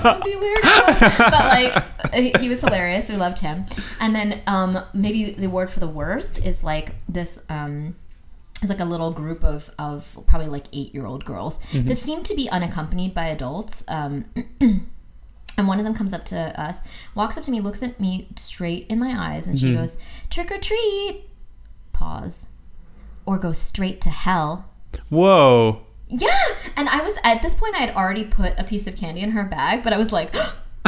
Don't 0.02 0.24
be 0.24 0.36
weird 0.36 0.62
but 0.62 1.32
like 1.32 1.72
he- 2.14 2.34
he 2.40 2.48
was 2.48 2.60
hilarious. 2.60 3.08
We 3.08 3.16
loved 3.16 3.38
him. 3.38 3.66
And 4.00 4.14
then 4.14 4.40
um 4.46 4.78
maybe 4.92 5.30
the 5.44 5.48
word 5.48 5.70
for 5.70 5.80
the 5.80 5.88
worst 6.02 6.34
is 6.44 6.62
like 6.62 6.94
this 7.08 7.44
um 7.48 7.96
it's 8.60 8.70
like 8.70 8.80
a 8.80 8.84
little 8.84 9.12
group 9.12 9.44
of 9.44 9.70
of 9.78 10.18
probably 10.26 10.48
like 10.48 10.64
eight 10.72 10.94
year 10.94 11.06
old 11.06 11.24
girls 11.24 11.60
that 11.72 11.96
seem 11.96 12.22
to 12.24 12.34
be 12.34 12.48
unaccompanied 12.50 13.14
by 13.14 13.26
adults 13.28 13.84
um 13.88 14.24
And 15.58 15.66
one 15.66 15.80
of 15.80 15.84
them 15.84 15.94
comes 15.94 16.14
up 16.14 16.24
to 16.26 16.38
us, 16.58 16.82
walks 17.16 17.36
up 17.36 17.42
to 17.42 17.50
me, 17.50 17.58
looks 17.58 17.82
at 17.82 17.98
me 17.98 18.28
straight 18.36 18.86
in 18.88 19.00
my 19.00 19.12
eyes, 19.34 19.48
and 19.48 19.58
she 19.58 19.74
goes, 19.74 19.98
Trick 20.30 20.52
or 20.52 20.58
treat. 20.58 21.24
Pause. 21.92 22.46
Or 23.26 23.38
go 23.38 23.52
straight 23.52 24.00
to 24.02 24.08
hell. 24.08 24.70
Whoa. 25.08 25.82
Yeah. 26.06 26.44
And 26.76 26.88
I 26.88 27.02
was 27.02 27.14
at 27.24 27.42
this 27.42 27.54
point 27.54 27.74
I 27.74 27.78
had 27.80 27.96
already 27.96 28.24
put 28.24 28.54
a 28.56 28.62
piece 28.62 28.86
of 28.86 28.94
candy 28.94 29.20
in 29.20 29.32
her 29.32 29.42
bag, 29.42 29.82
but 29.82 29.92
I 29.92 29.98
was 29.98 30.12
like 30.12 30.32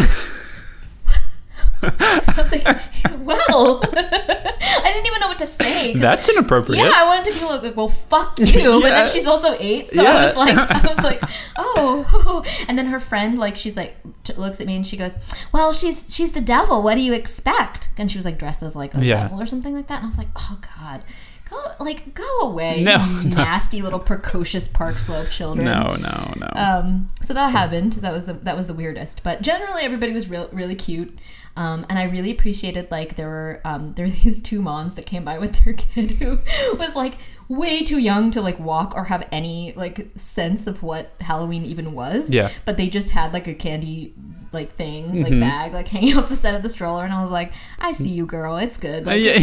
I 1.83 2.35
was 2.37 2.53
like, 2.53 2.65
well, 3.21 3.81
I 3.93 4.83
didn't 4.93 5.07
even 5.07 5.21
know 5.21 5.29
what 5.29 5.39
to 5.39 5.47
say. 5.47 5.95
That's 5.95 6.29
inappropriate. 6.29 6.85
yeah, 6.85 6.93
I 6.95 7.05
wanted 7.07 7.33
to 7.33 7.39
be 7.41 7.47
like, 7.47 7.77
well, 7.77 7.89
fuck 7.89 8.39
you. 8.39 8.47
But 8.47 8.55
Yeah. 8.55 8.91
then 8.91 9.09
she's 9.09 9.27
also 9.27 9.57
eight, 9.59 9.93
so 9.95 10.05
I 10.05 10.27
was 10.27 10.37
like, 10.37 10.57
I 10.57 10.87
was 10.89 11.03
like, 11.05 11.23
oh. 11.57 12.45
And 12.69 12.79
then 12.79 12.87
her 12.87 13.01
friend, 13.01 13.39
like, 13.39 13.57
she's 13.57 13.77
like, 13.77 13.97
looks 14.37 14.61
at 14.61 14.67
me 14.67 14.77
and 14.77 14.87
she 14.87 14.97
goes, 14.97 15.17
well, 15.53 15.73
she's 15.73 16.15
she's 16.15 16.33
the 16.33 16.41
devil. 16.41 16.83
What 16.83 16.95
do 16.95 17.01
you 17.01 17.13
expect? 17.13 17.89
And 17.99 18.11
she 18.11 18.19
was 18.19 18.25
like 18.25 18.39
dressed 18.39 18.63
as 18.63 18.77
like 18.77 18.95
a 18.95 19.05
Yeah. 19.05 19.23
devil 19.29 19.41
or 19.41 19.47
something 19.47 19.75
like 19.75 19.87
that. 19.89 19.97
And 19.97 20.05
I 20.05 20.09
was 20.09 20.19
like, 20.19 20.29
oh 20.37 20.59
god, 20.79 21.03
go 21.49 21.73
like 21.81 22.15
go 22.15 22.41
away, 22.43 22.83
No, 22.83 22.97
you 23.23 23.31
no. 23.31 23.37
nasty 23.37 23.83
little 23.83 23.99
precocious 23.99 24.69
Park 24.69 24.99
Slope 24.99 25.29
children. 25.31 25.65
No, 25.65 25.97
no, 25.97 26.33
no. 26.37 26.49
Um, 26.55 27.11
so 27.23 27.35
that 27.35 27.51
happened. 27.51 27.95
That 27.95 28.13
was 28.13 28.27
the, 28.27 28.35
that 28.35 28.57
was 28.57 28.67
the 28.69 28.75
weirdest. 28.75 29.23
But 29.25 29.43
generally, 29.43 29.83
everybody 29.83 30.13
was 30.13 30.29
real, 30.29 30.49
really 30.53 30.77
cute. 30.77 31.19
Um, 31.61 31.85
and 31.91 31.99
I 31.99 32.05
really 32.05 32.31
appreciated 32.31 32.91
like 32.91 33.17
there 33.17 33.29
were 33.29 33.61
um, 33.65 33.93
there 33.97 34.07
were 34.07 34.11
these 34.11 34.41
two 34.41 34.63
moms 34.63 34.95
that 34.95 35.05
came 35.07 35.25
by 35.25 35.39
with 35.39 35.63
their 35.63 35.75
kid 35.85 36.13
who 36.13 36.39
was 36.79 36.95
like 36.97 37.15
way 37.49 37.83
too 37.85 37.99
young 37.99 38.31
to 38.31 38.41
like 38.41 38.59
walk 38.61 38.95
or 38.95 39.05
have 39.05 39.27
any 39.33 39.73
like 39.77 40.09
sense 40.17 40.67
of 40.67 40.83
what 40.83 41.13
Halloween 41.21 41.65
even 41.65 41.93
was. 41.93 42.31
Yeah. 42.31 42.51
But 42.65 42.77
they 42.77 42.89
just 42.89 43.11
had 43.11 43.33
like 43.33 43.47
a 43.47 43.55
candy 43.55 44.15
like 44.53 44.73
thing 44.73 45.23
like 45.23 45.33
Mhm. 45.33 45.41
bag 45.41 45.73
like 45.75 45.87
hanging 45.97 46.17
up 46.17 46.29
the 46.29 46.37
side 46.37 46.55
of 46.55 46.63
the 46.63 46.69
stroller, 46.69 47.05
and 47.05 47.13
I 47.13 47.23
was 47.23 47.31
like, 47.31 47.53
I 47.79 47.93
see 47.93 48.09
you, 48.09 48.25
girl. 48.27 48.57
It's 48.57 48.79
good. 48.79 49.07
Uh, 49.07 49.13
yeah. 49.13 49.39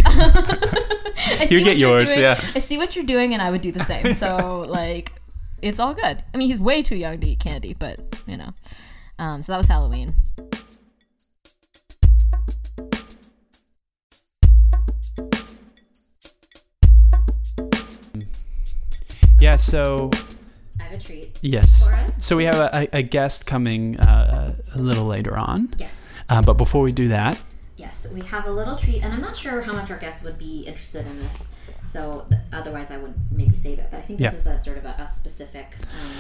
You 1.49 1.63
get 1.63 1.77
yours, 1.77 2.15
yeah. 2.15 2.39
I 2.56 2.60
see 2.60 2.77
what 2.77 2.95
you're 2.95 3.06
doing, 3.06 3.34
and 3.34 3.41
I 3.41 3.51
would 3.51 3.62
do 3.62 3.71
the 3.71 3.84
same. 3.84 4.13
So 4.15 4.65
like, 4.67 5.12
it's 5.62 5.80
all 5.80 5.93
good. 5.93 6.23
I 6.34 6.38
mean, 6.38 6.47
he's 6.49 6.60
way 6.60 6.82
too 6.82 6.95
young 6.95 7.19
to 7.19 7.27
eat 7.27 7.39
candy, 7.39 7.73
but 7.73 7.99
you 8.25 8.38
know. 8.38 8.53
Um, 9.19 9.41
so 9.43 9.51
that 9.51 9.58
was 9.58 9.67
Halloween. 9.67 10.13
Yeah. 19.48 19.56
So 19.56 20.10
I 20.80 20.84
have 20.84 21.00
a 21.00 21.04
treat 21.04 21.40
yes. 21.42 21.88
for 21.88 21.94
us. 21.96 22.14
So 22.28 22.36
we 22.36 22.46
have 22.46 22.56
a, 22.56 22.88
a 23.02 23.02
guest 23.02 23.46
coming 23.46 24.00
uh, 24.00 24.56
a 24.76 24.80
little 24.80 25.06
later 25.06 25.36
on. 25.38 25.74
Yes. 25.78 25.92
Uh, 26.30 26.42
but 26.42 26.56
before 26.56 26.82
we 26.82 26.92
do 26.92 27.08
that, 27.10 27.42
Yes, 27.78 28.08
we 28.12 28.22
have 28.34 28.46
a 28.48 28.52
little 28.60 28.76
treat, 28.76 29.04
and 29.04 29.14
I'm 29.14 29.22
not 29.22 29.38
sure 29.38 29.62
how 29.62 29.72
much 29.80 29.92
our 29.92 30.00
guests 30.06 30.24
would 30.24 30.40
be 30.40 30.56
interested 30.72 31.06
in 31.06 31.20
this. 31.20 31.38
So 31.94 32.26
th- 32.30 32.42
otherwise, 32.52 32.90
I 32.90 32.98
would 32.98 33.14
maybe 33.32 33.56
save 33.56 33.78
it. 33.78 33.88
But 33.92 34.00
I 34.00 34.02
think 34.02 34.20
Yeah. 34.20 34.32
this 34.32 34.42
is 34.42 34.48
a 34.48 34.58
sort 34.60 34.78
of 34.80 34.86
a, 34.86 34.96
a 35.06 35.08
specific 35.08 35.68
um, 35.84 36.12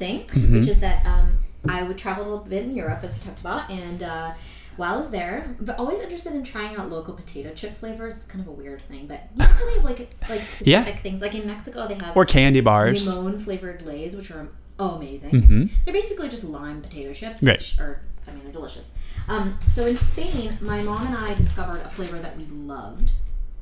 thing, 0.00 0.16
Mhm. 0.28 0.52
which 0.60 0.68
is 0.74 0.80
that 0.80 1.04
um, 1.12 1.26
I 1.68 1.82
would 1.82 1.98
travel 1.98 2.22
a 2.24 2.28
little 2.30 2.46
bit 2.54 2.62
in 2.64 2.74
Europe, 2.74 3.00
as 3.04 3.12
we 3.12 3.18
talked 3.20 3.40
about, 3.46 3.70
and 3.70 4.02
uh, 4.02 4.30
while 4.76 4.94
I 4.94 4.96
was 4.96 5.10
there, 5.10 5.56
but 5.60 5.78
always 5.78 6.00
interested 6.00 6.34
in 6.34 6.44
trying 6.44 6.76
out 6.76 6.90
local 6.90 7.14
potato 7.14 7.52
chip 7.54 7.76
flavors. 7.76 8.24
Kind 8.24 8.40
of 8.42 8.48
a 8.48 8.52
weird 8.52 8.82
thing, 8.82 9.06
but 9.06 9.28
you 9.34 9.38
know 9.40 9.46
how 9.46 9.66
they 9.66 9.74
have 9.74 9.84
like 9.84 9.98
like 10.28 10.40
specific 10.56 10.66
Yeah. 10.66 10.82
things. 10.96 11.20
Like 11.20 11.34
in 11.34 11.46
Mexico, 11.46 11.86
they 11.88 11.94
have 11.94 12.16
or 12.16 12.24
candy 12.24 12.60
bars. 12.60 13.06
limon 13.18 13.40
flavored 13.40 13.82
lays, 13.82 14.16
which 14.16 14.30
are 14.30 14.48
amazing. 14.78 15.30
Mm-hmm. 15.30 15.64
They're 15.84 15.94
basically 15.94 16.28
just 16.28 16.44
lime 16.44 16.82
potato 16.82 17.12
chips, 17.12 17.42
Right. 17.42 17.58
which 17.58 17.78
are, 17.78 18.00
I 18.26 18.32
mean, 18.32 18.42
they're 18.44 18.52
delicious. 18.52 18.90
Um, 19.28 19.56
so 19.60 19.86
in 19.86 19.96
Spain, 19.96 20.56
my 20.60 20.82
mom 20.82 21.06
and 21.06 21.16
I 21.16 21.34
discovered 21.34 21.80
a 21.82 21.88
flavor 21.88 22.18
that 22.18 22.36
we 22.36 22.44
loved. 22.46 23.12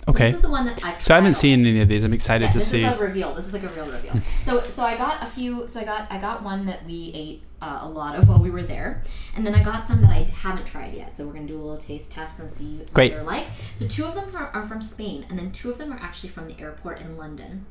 So 0.05 0.13
Okay. 0.13 0.27
This 0.27 0.35
is 0.37 0.41
the 0.43 0.51
one 0.51 0.67
that 0.67 0.85
I've. 0.85 1.01
So 1.01 1.15
I 1.15 1.19
haven't 1.19 1.35
seen 1.35 1.65
any 1.65 1.81
of 1.81 1.89
these. 1.89 2.03
I'm 2.03 2.13
excited 2.13 2.47
Yeah, 2.47 2.51
to 2.53 2.59
this 2.59 2.69
see. 2.69 2.83
This 2.83 2.93
is 2.93 2.99
a 2.99 3.03
reveal. 3.03 3.35
This 3.35 3.47
is 3.47 3.53
like 3.53 3.63
a 3.63 3.69
real 3.69 3.87
reveal. 3.87 4.19
so, 4.45 4.61
so 4.61 4.83
I 4.83 4.97
got 4.97 5.23
a 5.23 5.27
few. 5.27 5.69
So 5.69 5.81
I 5.81 5.85
got 5.85 6.11
I 6.11 6.19
got 6.21 6.43
one 6.43 6.67
that 6.67 6.85
we 6.85 7.13
ate 7.15 7.43
uh, 7.61 7.79
a 7.83 7.89
lot 7.89 8.17
of 8.19 8.29
while 8.29 8.41
we 8.41 8.51
were 8.51 8.65
there, 8.65 9.05
and 9.37 9.47
then 9.47 9.55
I 9.55 9.63
got 9.63 9.87
some 9.87 10.03
that 10.03 10.11
I 10.11 10.25
haven't 10.25 10.67
tried 10.67 10.93
yet. 10.93 11.15
So 11.15 11.25
we're 11.25 11.35
gonna 11.35 11.47
do 11.47 11.55
a 11.57 11.63
little 11.63 11.79
taste 11.79 12.11
test 12.11 12.41
and 12.41 12.51
see 12.51 12.79
what 12.79 12.93
Great. 12.93 13.13
they're 13.13 13.23
like. 13.23 13.47
So 13.77 13.87
two 13.87 14.05
of 14.05 14.17
them 14.17 14.35
are, 14.35 14.49
are 14.49 14.65
from 14.65 14.83
Spain, 14.83 15.25
and 15.31 15.39
then 15.39 15.53
two 15.53 15.71
of 15.71 15.79
them 15.79 15.93
are 15.93 15.99
actually 16.01 16.31
from 16.31 16.49
the 16.49 16.59
airport 16.61 17.01
in 17.01 17.17
London, 17.17 17.65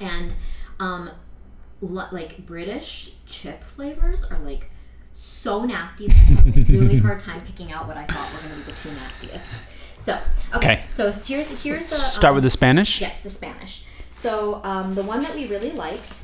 and 0.00 0.34
um, 0.78 1.10
lo- 1.80 2.06
like 2.12 2.46
British 2.46 3.14
chip 3.26 3.64
flavors 3.64 4.22
are 4.24 4.38
like 4.38 4.70
so 5.12 5.64
nasty 5.64 6.06
that 6.06 6.14
I 6.16 6.18
have 6.20 6.46
a 6.56 6.72
really 6.72 6.98
hard 7.08 7.18
time 7.18 7.40
picking 7.40 7.72
out 7.72 7.88
what 7.88 7.96
I 7.96 8.04
thought 8.04 8.32
were 8.32 8.48
going 8.48 8.60
to 8.60 8.66
be 8.66 8.70
the 8.72 8.78
two 8.78 8.92
nastiest. 8.92 9.62
So 9.98 10.18
okay, 10.54 10.72
Okay. 10.72 10.84
so 10.94 11.10
here's 11.12 11.48
here's 11.62 11.86
the 11.90 11.96
Start 11.96 12.30
um, 12.30 12.34
with 12.36 12.44
the 12.44 12.50
Spanish. 12.50 13.00
yes 13.00 13.20
the 13.22 13.30
Spanish. 13.30 13.84
So 14.10 14.60
um, 14.64 14.94
the 14.94 15.02
one 15.02 15.22
that 15.22 15.34
we 15.34 15.46
really 15.46 15.72
liked 15.72 16.22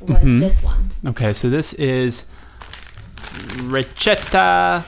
was 0.00 0.18
Mhm. 0.18 0.40
this 0.40 0.62
one. 0.62 0.90
Okay, 1.06 1.32
so 1.32 1.48
this 1.50 1.72
is 1.74 2.26
Receta 3.72 4.84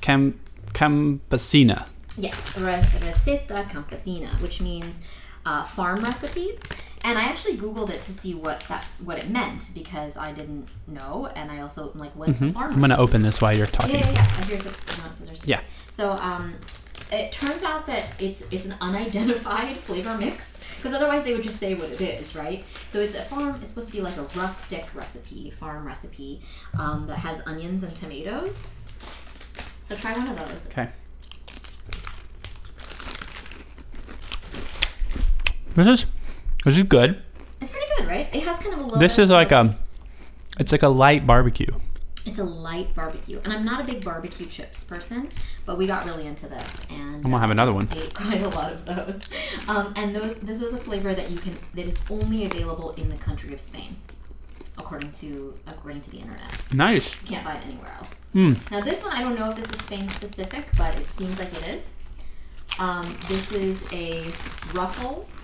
Cam- 0.00 0.38
Campesina. 0.72 1.86
Yes, 2.16 2.56
re- 2.56 2.74
receta 3.00 3.68
campesina, 3.70 4.40
which 4.40 4.60
means 4.60 5.00
uh, 5.46 5.64
farm 5.64 6.00
recipe. 6.02 6.58
And 7.02 7.18
I 7.18 7.24
actually 7.24 7.58
googled 7.58 7.90
it 7.90 8.00
to 8.02 8.12
see 8.14 8.34
what 8.34 8.60
that 8.68 8.84
what 9.04 9.18
it 9.18 9.28
meant 9.28 9.70
because 9.74 10.16
I 10.16 10.32
didn't 10.32 10.68
know, 10.86 11.28
and 11.36 11.50
I 11.50 11.60
also 11.60 11.92
like, 11.94 12.12
what's 12.16 12.40
a 12.40 12.44
Mhm. 12.46 12.54
farm? 12.54 12.72
I'm 12.72 12.80
gonna 12.80 12.94
recipe? 12.94 13.02
open 13.02 13.22
this 13.22 13.40
while 13.42 13.54
you're 13.56 13.66
talking. 13.66 14.00
yeah, 14.00 14.10
yeah. 14.10 14.22
Uh, 14.38 14.46
Here's 14.46 14.64
a 14.66 14.70
no, 14.70 15.10
scissors. 15.10 15.42
Yeah. 15.46 15.60
So 15.90 16.12
um, 16.12 16.54
it 17.14 17.32
turns 17.32 17.62
out 17.62 17.86
that 17.86 18.20
it's 18.20 18.42
it's 18.50 18.66
an 18.66 18.74
unidentified 18.80 19.78
flavor 19.78 20.16
mix 20.16 20.58
because 20.76 20.94
otherwise 20.94 21.24
they 21.24 21.32
would 21.32 21.42
just 21.42 21.58
say 21.58 21.74
what 21.74 21.90
it 21.90 22.00
is, 22.00 22.36
right? 22.36 22.64
So 22.90 23.00
it's 23.00 23.14
a 23.14 23.22
farm. 23.22 23.54
It's 23.56 23.68
supposed 23.68 23.88
to 23.88 23.92
be 23.94 24.00
like 24.00 24.16
a 24.16 24.22
rustic 24.38 24.86
recipe, 24.94 25.50
farm 25.50 25.86
recipe 25.86 26.40
um, 26.78 27.06
that 27.06 27.16
has 27.16 27.42
onions 27.46 27.82
and 27.82 27.94
tomatoes. 27.96 28.66
So 29.82 29.96
try 29.96 30.12
one 30.12 30.28
of 30.28 30.38
those. 30.38 30.66
Okay. 30.66 30.88
This 35.74 35.86
is 35.86 36.06
this 36.64 36.76
is 36.76 36.82
good. 36.84 37.22
It's 37.60 37.72
pretty 37.72 37.86
good, 37.96 38.06
right? 38.06 38.28
It 38.34 38.42
has 38.44 38.58
kind 38.60 38.74
of 38.74 38.80
a 38.80 38.82
low. 38.82 38.98
This 38.98 39.18
is 39.18 39.30
like 39.30 39.52
a 39.52 39.76
it's 40.58 40.70
like 40.70 40.82
a 40.82 40.88
light 40.88 41.26
barbecue. 41.26 41.72
It's 42.26 42.38
a 42.38 42.44
light 42.44 42.94
barbecue, 42.94 43.38
and 43.44 43.52
I'm 43.52 43.64
not 43.64 43.82
a 43.82 43.84
big 43.84 44.02
barbecue 44.04 44.46
chips 44.46 44.82
person, 44.84 45.28
but 45.66 45.76
we 45.76 45.86
got 45.86 46.06
really 46.06 46.26
into 46.26 46.48
this, 46.48 46.80
and 46.90 47.16
I'm 47.16 47.22
gonna 47.22 47.38
have 47.38 47.50
another 47.50 47.72
one. 47.72 47.86
ate 47.96 48.14
quite 48.14 48.40
a 48.44 48.48
lot 48.50 48.72
of 48.72 48.84
those. 48.86 49.20
Um, 49.68 49.92
and 49.96 50.16
those, 50.16 50.36
this 50.36 50.62
is 50.62 50.72
a 50.72 50.78
flavor 50.78 51.14
that 51.14 51.30
you 51.30 51.36
can 51.36 51.54
that 51.74 51.86
is 51.86 51.98
only 52.08 52.46
available 52.46 52.92
in 52.92 53.10
the 53.10 53.16
country 53.16 53.52
of 53.52 53.60
Spain, 53.60 53.96
according 54.78 55.12
to 55.12 55.54
according 55.66 56.00
to 56.02 56.10
the 56.10 56.18
internet. 56.18 56.50
Nice. 56.72 57.20
You 57.22 57.28
can't 57.28 57.44
buy 57.44 57.56
it 57.56 57.66
anywhere 57.66 57.92
else. 57.98 58.14
Mm. 58.34 58.70
Now 58.70 58.80
this 58.80 59.02
one, 59.04 59.12
I 59.12 59.22
don't 59.22 59.38
know 59.38 59.50
if 59.50 59.56
this 59.56 59.70
is 59.70 59.80
Spain 59.80 60.08
specific, 60.08 60.66
but 60.78 60.98
it 60.98 61.10
seems 61.10 61.38
like 61.38 61.52
it 61.52 61.68
is. 61.68 61.96
Um, 62.78 63.04
this 63.28 63.52
is 63.52 63.86
a 63.92 64.24
Ruffles, 64.72 65.38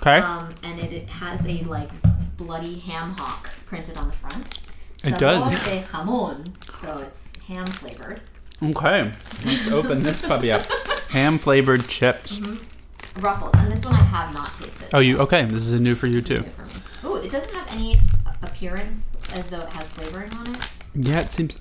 Okay. 0.00 0.18
um, 0.18 0.54
and 0.64 0.80
it, 0.80 0.92
it 0.92 1.08
has 1.08 1.46
a 1.46 1.62
like 1.64 1.90
bloody 2.38 2.78
ham 2.78 3.14
hock 3.18 3.50
printed 3.66 3.98
on 3.98 4.06
the 4.06 4.12
front. 4.12 4.60
It 5.04 5.18
does. 5.18 5.50
De 5.64 5.82
jamón, 5.82 6.52
so 6.80 6.98
it's 6.98 7.32
ham 7.46 7.66
flavored. 7.66 8.20
Okay. 8.62 9.12
Let's 9.44 9.70
open 9.70 10.02
this 10.02 10.22
puppy 10.22 10.50
up. 10.50 10.66
Ham 11.10 11.38
flavored 11.38 11.88
chips. 11.88 12.38
Ruffles, 13.20 13.54
and 13.54 13.72
this 13.72 13.84
one 13.86 13.94
I 13.94 14.02
have 14.02 14.34
not 14.34 14.52
tasted. 14.54 14.88
Oh, 14.92 14.98
you 14.98 15.16
okay? 15.18 15.44
This 15.46 15.62
is 15.62 15.72
a 15.72 15.78
new 15.80 15.94
for 15.94 16.06
you 16.06 16.20
This 16.20 16.28
too. 16.28 16.42
new 16.44 16.50
for 16.50 16.64
me. 16.66 16.72
Ooh, 17.04 17.16
it 17.16 17.30
doesn't 17.30 17.54
have 17.54 17.66
any 17.72 17.96
appearance 18.42 19.16
as 19.34 19.48
though 19.48 19.56
it 19.58 19.68
has 19.72 19.90
flavoring 19.92 20.34
on 20.34 20.48
it. 20.54 20.68
Yeah, 20.94 21.20
it 21.20 21.30
seems. 21.30 21.56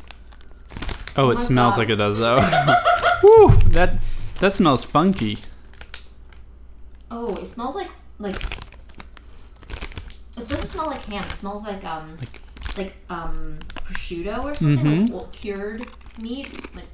Oh, 1.15 1.29
it 1.29 1.39
smells 1.39 1.73
God. 1.75 1.77
like 1.79 1.89
it 1.89 1.95
does 1.95 2.17
though. 2.17 2.37
Woo! 3.23 3.49
That 3.69 3.97
that 4.39 4.51
smells 4.53 4.83
funky. 4.83 5.37
Oh, 7.09 7.35
it 7.35 7.45
smells 7.47 7.75
like 7.75 7.89
like. 8.19 8.41
It 10.37 10.47
doesn't 10.47 10.67
smell 10.67 10.87
like 10.87 11.05
ham. 11.05 11.23
It 11.23 11.31
smells 11.31 11.63
like 11.63 11.83
um 11.85 12.17
Like- 12.17 12.41
like, 12.77 12.93
um 13.09 13.57
prosciutto 13.75 14.43
or 14.43 14.53
something, 14.55 14.99
like 15.01 15.09
Mhm. 15.09 15.11
well, 15.11 15.27
cured 15.31 15.85
meat. 16.19 16.49
Like 16.75 16.85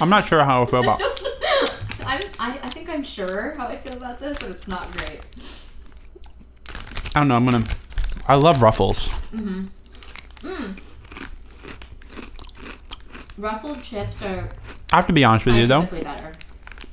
I'm 0.00 0.08
not 0.08 0.24
sure 0.26 0.42
how 0.44 0.62
I 0.62 0.66
feel 0.66 0.80
about. 0.82 1.02
I'm, 2.06 2.20
I 2.38 2.58
I 2.62 2.68
think 2.68 2.88
I'm 2.88 3.02
sure 3.02 3.54
how 3.56 3.66
I 3.66 3.76
feel 3.76 3.94
about 3.94 4.18
this, 4.20 4.38
but 4.38 4.50
it's 4.50 4.68
not 4.68 4.90
great. 4.96 5.20
I 7.14 7.20
don't 7.20 7.28
know. 7.28 7.36
I'm 7.36 7.46
gonna. 7.46 7.64
I 8.26 8.34
love 8.36 8.62
ruffles. 8.62 9.08
Mm-hmm. 9.32 9.66
Mm. 10.40 10.78
Ruffled 13.38 13.82
chips 13.82 14.22
are 14.22 14.48
I 14.92 14.96
have 14.96 15.06
to 15.08 15.12
be 15.12 15.24
honest 15.24 15.46
with 15.46 15.56
you 15.56 15.66
though. 15.66 15.82
better 15.82 16.32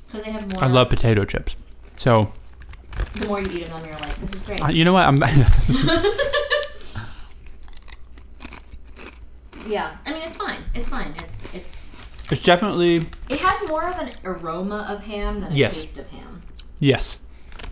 because 0.06 0.24
they 0.26 0.32
have 0.32 0.50
more. 0.52 0.64
I 0.64 0.66
love 0.66 0.88
potato 0.90 1.24
chips. 1.24 1.56
So 1.96 2.32
The 3.14 3.26
more 3.26 3.40
you 3.40 3.46
eat 3.50 3.62
of 3.62 3.70
them, 3.70 3.84
you're 3.84 3.94
like, 3.94 4.14
this 4.16 4.32
is 4.34 4.42
great. 4.42 4.62
uh, 4.64 4.68
you 4.68 4.84
know 4.84 4.92
what? 4.92 5.06
I'm. 5.06 5.16
yeah, 9.66 9.96
I 10.06 10.12
mean 10.12 10.22
it's 10.22 10.36
fine. 10.36 10.58
It's 10.74 10.88
fine. 10.88 11.14
It's 11.18 11.54
it's 11.54 11.88
it's 12.30 12.42
definitely 12.44 12.96
it 13.28 13.40
has 13.40 13.68
more 13.68 13.84
of 13.88 13.98
an 13.98 14.10
aroma 14.24 14.86
of 14.88 15.04
ham 15.04 15.40
than 15.40 15.52
a 15.52 15.54
Yes. 15.54 15.80
taste 15.80 15.98
of 15.98 16.08
ham. 16.10 16.42
yes. 16.80 17.18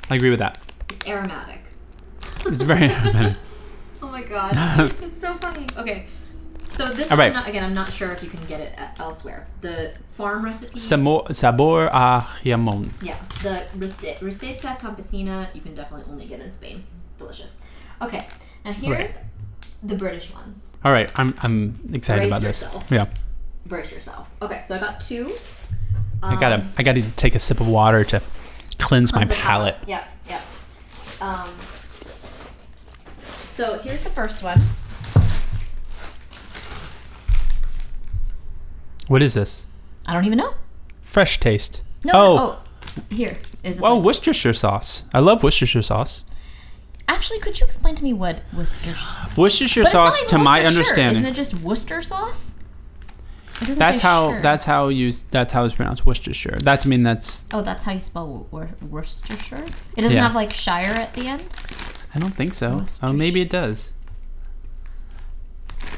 I 0.09 0.17
agree 0.17 0.31
with 0.31 0.39
that. 0.41 0.59
It's 0.91 1.07
aromatic. 1.07 1.61
It's 2.47 2.63
very 2.63 2.85
aromatic. 2.91 3.37
Oh 4.03 4.09
my 4.09 4.23
god, 4.23 4.53
it's 5.03 5.21
so 5.21 5.29
funny. 5.37 5.67
Okay, 5.77 6.07
so 6.71 6.87
this 6.87 7.11
All 7.11 7.17
one, 7.17 7.27
right. 7.27 7.33
Not, 7.33 7.49
again, 7.49 7.65
I'm 7.65 7.73
not 7.75 7.93
sure 7.93 8.11
if 8.13 8.23
you 8.23 8.31
can 8.31 8.45
get 8.47 8.61
it 8.61 8.73
elsewhere. 8.99 9.47
The 9.61 9.97
farm 10.11 10.45
recipe. 10.45 10.79
Samo- 10.79 11.33
sabor 11.35 11.87
a 11.93 12.27
jamon. 12.45 12.91
yeah, 13.03 13.17
the 13.43 13.67
rece- 13.77 14.19
receta 14.19 14.79
campesina 14.79 15.55
you 15.55 15.61
can 15.61 15.75
definitely 15.75 16.11
only 16.11 16.27
get 16.27 16.41
in 16.41 16.51
Spain. 16.51 16.85
Delicious. 17.19 17.63
Okay, 18.01 18.27
now 18.65 18.73
here's 18.73 19.15
the 19.83 19.95
British 19.97 20.33
ones. 20.33 20.71
All 20.85 20.93
right, 20.93 21.11
I'm 21.19 21.35
I'm 21.43 21.79
excited 21.93 22.23
Brace 22.23 22.31
about 22.31 22.41
this. 22.43 22.63
yourself. 22.63 22.91
Yeah, 22.91 23.07
Brace 23.67 23.93
yourself. 23.93 24.31
Okay, 24.41 24.63
so 24.67 24.77
I 24.77 24.79
got 24.79 25.01
two. 25.01 25.33
I 26.23 26.37
gotta 26.37 26.57
Um, 26.57 26.73
I 26.79 26.83
gotta 26.83 27.03
take 27.13 27.35
a 27.35 27.39
sip 27.39 27.61
of 27.61 27.69
water 27.69 28.05
to 28.05 28.23
cleanse 28.79 29.13
my 29.13 29.25
Cleanse 29.25 29.31
the 29.31 29.37
palate. 29.43 29.77
Yep, 29.87 30.05
yep. 30.29 30.43
Um, 31.21 31.51
so 33.49 33.79
here's 33.81 34.03
the 34.03 34.11
first 34.11 34.43
one. 34.43 34.61
What 39.11 39.23
is 39.23 39.35
this? 39.35 39.67
I 40.07 40.13
don't 40.15 40.25
even 40.25 40.39
know. 40.39 40.55
Fresh 41.03 41.41
taste. 41.41 41.83
No. 42.05 42.13
Oh. 42.15 42.39
Oh, 42.39 43.03
here 43.11 43.39
is. 43.65 43.81
Oh. 43.83 43.99
Worcestershire 43.99 44.53
sauce. 44.55 45.03
I 45.13 45.19
love 45.19 45.43
Worcestershire 45.43 45.83
sauce. 45.83 46.25
Actually, 47.09 47.41
could 47.41 47.59
you 47.59 47.67
explain 47.67 47.97
to 47.97 48.05
me 48.05 48.13
what 48.13 48.43
Worcester? 48.57 48.95
Worcestershire 49.37 49.83
But 49.83 49.89
it's 49.89 49.95
not 49.95 50.13
sauce, 50.13 50.23
even 50.23 50.31
to 50.31 50.39
my 50.39 50.61
Worcestershire. 50.61 50.69
understanding, 50.79 51.23
isn't 51.25 51.33
it 51.33 51.35
just 51.35 51.61
Worcester 51.61 52.03
sauce? 52.03 52.59
It 53.57 53.61
doesn't 53.67 53.79
that's 53.81 54.01
say 54.01 54.07
how 54.07 54.31
shire. 54.31 54.43
that's 54.43 54.65
how 54.65 54.89
you 54.89 55.13
that's 55.33 55.53
how 55.53 55.65
it's 55.65 55.75
pronounced 55.75 56.07
Worcestershire. 56.07 56.59
That's 56.63 56.87
I 56.87 56.89
mean 56.89 57.03
that's 57.03 57.47
Oh, 57.53 57.63
that's 57.63 57.83
how 57.83 57.91
you 57.93 58.01
spell 58.01 58.47
Wor- 58.53 58.71
Worcestershire. 58.81 59.65
It 59.97 60.03
doesn't 60.03 60.17
Yeah. 60.17 60.23
have 60.23 60.37
like 60.37 60.53
shire 60.53 60.87
at 60.87 61.15
the 61.15 61.27
end. 61.27 61.43
I 62.15 62.21
don't 62.21 62.31
think 62.35 62.55
so. 62.55 62.85
Oh, 63.03 63.13
maybe 63.13 63.41
it 63.41 63.51
does. 63.51 63.93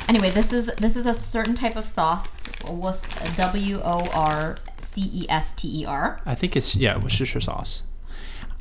Anyway, 0.08 0.30
this 0.30 0.52
is 0.52 0.66
this 0.76 0.96
is 0.96 1.06
a 1.06 1.14
certain 1.14 1.54
type 1.54 1.76
of 1.76 1.86
sauce. 1.86 2.42
Was 2.68 3.06
W 3.36 3.80
O 3.82 4.06
R 4.12 4.56
C 4.80 5.10
E 5.12 5.26
S 5.28 5.52
T 5.54 5.82
E 5.82 5.84
R. 5.86 6.20
I 6.26 6.34
think 6.34 6.56
it's 6.56 6.74
yeah 6.76 6.96
Worcestershire 6.98 7.40
sauce. 7.40 7.82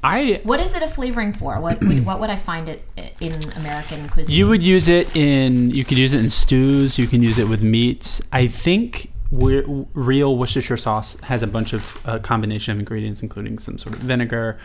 I 0.04 0.42
What 0.44 0.60
is 0.60 0.74
it 0.74 0.82
a 0.82 0.88
flavoring 0.88 1.34
for? 1.34 1.60
What 1.60 1.80
would, 1.82 2.06
what 2.06 2.20
would 2.20 2.32
I 2.32 2.36
find 2.36 2.68
it 2.68 2.84
in 3.20 3.34
American 3.56 4.10
cuisine? 4.10 4.36
You 4.36 4.48
would 4.48 4.64
use 4.64 4.88
it 4.88 5.16
in. 5.16 5.70
You 5.70 5.86
could 5.86 5.98
use 6.00 6.14
it 6.16 6.24
in 6.24 6.30
stews. 6.32 6.98
You 6.98 7.06
can 7.08 7.22
use 7.22 7.38
it 7.38 7.48
with 7.48 7.62
meats. 7.62 8.22
I 8.32 8.48
think 8.48 9.12
we're, 9.30 9.64
real 9.94 10.38
Worcestershire 10.38 10.78
sauce 10.78 11.18
has 11.22 11.44
a 11.44 11.48
bunch 11.48 11.74
of 11.74 12.08
uh, 12.08 12.18
combination 12.20 12.74
of 12.74 12.80
ingredients, 12.80 13.22
including 13.22 13.60
some 13.60 13.78
sort 13.78 13.96
of 13.96 14.02
vinegar 14.02 14.58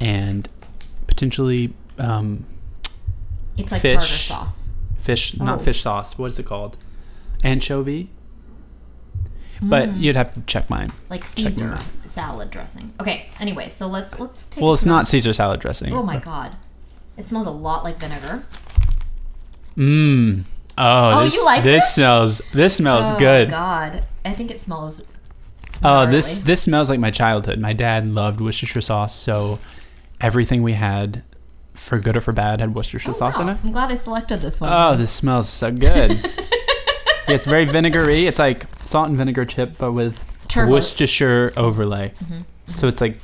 and 0.00 0.48
potentially 1.06 1.72
um, 1.98 2.44
It's 3.56 3.72
like 3.72 3.80
fish. 3.80 3.94
tartar 3.94 4.06
sauce. 4.06 4.67
Fish, 5.02 5.36
not 5.38 5.60
Oh. 5.60 5.64
fish 5.64 5.82
sauce. 5.82 6.16
What 6.18 6.32
is 6.32 6.38
it 6.38 6.46
called? 6.46 6.76
Anchovy. 7.44 8.10
But 9.60 9.88
Mm. 9.88 10.00
you'd 10.00 10.16
have 10.16 10.34
to 10.34 10.40
check 10.42 10.70
mine. 10.70 10.90
like 11.10 11.26
Caesar 11.26 11.72
out. 11.74 11.82
salad 12.04 12.50
dressing. 12.50 12.92
Okay. 13.00 13.28
Anyway, 13.40 13.70
so 13.70 13.88
let's 13.88 14.18
let's 14.20 14.46
take. 14.46 14.62
Well, 14.62 14.72
it's 14.72 14.84
not 14.84 15.08
Caesar 15.08 15.32
salad 15.32 15.58
dressing. 15.60 15.92
Oh 15.92 16.02
my 16.02 16.18
god, 16.18 16.52
it 17.16 17.26
smells 17.26 17.46
a 17.46 17.50
lot 17.50 17.82
like 17.84 17.98
vinegar. 17.98 18.44
Mmm. 19.76 20.44
Oh, 20.76 21.10
Oh, 21.20 21.24
this, 21.24 21.34
you 21.34 21.44
like 21.44 21.64
this 21.64 21.82
this? 21.84 21.94
smells. 21.94 22.42
This 22.52 22.76
smells 22.76 23.06
oh 23.12 23.18
good. 23.18 23.48
my 23.50 23.56
god, 23.56 24.04
I 24.24 24.32
think 24.32 24.50
it 24.52 24.60
smells. 24.60 25.02
Oh, 25.82 26.06
this 26.06 26.38
this 26.38 26.62
smells 26.62 26.88
like 26.88 27.00
my 27.00 27.10
childhood. 27.10 27.58
My 27.58 27.72
dad 27.72 28.08
loved 28.10 28.40
Worcestershire 28.40 28.80
sauce, 28.82 29.14
so 29.14 29.58
everything 30.20 30.62
we 30.62 30.74
had, 30.74 31.22
for 31.78 31.98
good 31.98 32.16
or 32.16 32.20
for 32.20 32.32
bad, 32.32 32.60
had 32.60 32.74
Worcestershire 32.74 33.10
Oh, 33.10 33.14
sauce 33.14 33.38
in 33.38 33.48
it. 33.48 33.58
I'm 33.64 33.72
glad 33.72 33.90
I 33.90 33.94
selected 33.94 34.40
this 34.40 34.60
one. 34.60 34.70
Oh, 34.72 34.96
this 34.96 35.10
smells 35.10 35.48
so 35.48 35.70
good. 35.70 36.12
yeah, 36.12 36.22
it's 37.28 37.46
very 37.46 37.64
vinegary. 37.64 38.26
It's 38.26 38.38
like 38.38 38.66
salt 38.84 39.08
and 39.08 39.16
vinegar 39.16 39.44
chip, 39.44 39.76
but 39.78 39.92
with 39.92 40.18
Turbo. 40.48 40.72
Worcestershire 40.72 41.52
overlay. 41.56 42.10
Mm-hmm, 42.10 42.34
mm-hmm. 42.34 42.72
So 42.74 42.88
it's 42.88 43.00
like, 43.00 43.18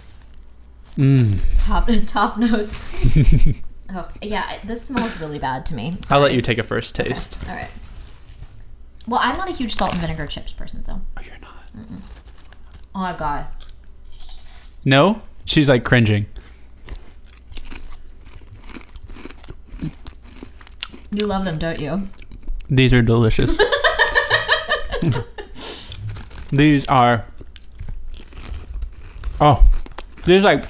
mmm. 0.96 1.38
top 1.58 1.88
top 2.06 2.38
notes. 2.38 2.88
oh 3.90 4.08
yeah, 4.22 4.58
this 4.64 4.84
smells 4.84 5.20
really 5.20 5.38
bad 5.38 5.66
to 5.66 5.74
me. 5.74 5.96
I'll 6.10 6.20
let 6.20 6.32
you 6.32 6.40
take 6.40 6.58
a 6.58 6.62
first 6.62 6.94
taste. 6.94 7.38
All 7.48 7.54
right. 7.54 7.70
Well, 9.06 9.20
I'm 9.22 9.36
not 9.36 9.48
a 9.48 9.52
huge 9.52 9.74
salt 9.74 9.92
and 9.92 10.00
vinegar 10.00 10.26
chips 10.26 10.52
person, 10.52 10.82
so. 10.82 11.00
Oh, 11.16 11.20
you're 11.22 11.38
not. 11.40 11.50
Oh 12.94 13.00
my 13.00 13.16
god. 13.16 13.46
No, 14.84 15.20
she's 15.44 15.68
like 15.68 15.84
cringing. 15.84 16.26
You 21.14 21.26
love 21.26 21.44
them, 21.44 21.58
don't 21.58 21.80
you? 21.80 22.08
These 22.68 22.92
are 22.92 23.02
delicious. 23.02 23.56
these 26.50 26.86
are. 26.86 27.24
Oh, 29.40 29.64
these 30.24 30.42
like, 30.42 30.64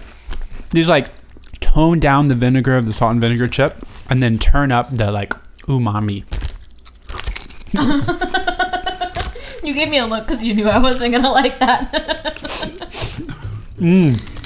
these 0.71 0.87
like, 0.87 1.09
tone 1.61 1.99
down 1.99 2.29
the 2.29 2.35
vinegar 2.35 2.77
of 2.77 2.85
the 2.85 2.93
salt 2.93 3.13
and 3.13 3.21
vinegar 3.23 3.49
chip, 3.49 3.79
and 4.11 4.23
then 4.23 4.39
turn 4.39 4.71
up 4.71 4.95
the 4.95 5.11
like 5.11 5.33
umami. 5.63 6.25
You 9.65 9.73
gave 9.73 9.89
me 9.89 9.97
a 9.97 10.07
look 10.07 10.27
because 10.27 10.45
you 10.45 10.53
knew 10.53 10.69
I 10.69 10.77
wasn't 10.77 11.15
gonna 11.15 11.33
like 11.33 11.59
that. 11.59 11.91
Mmm. 13.79 14.23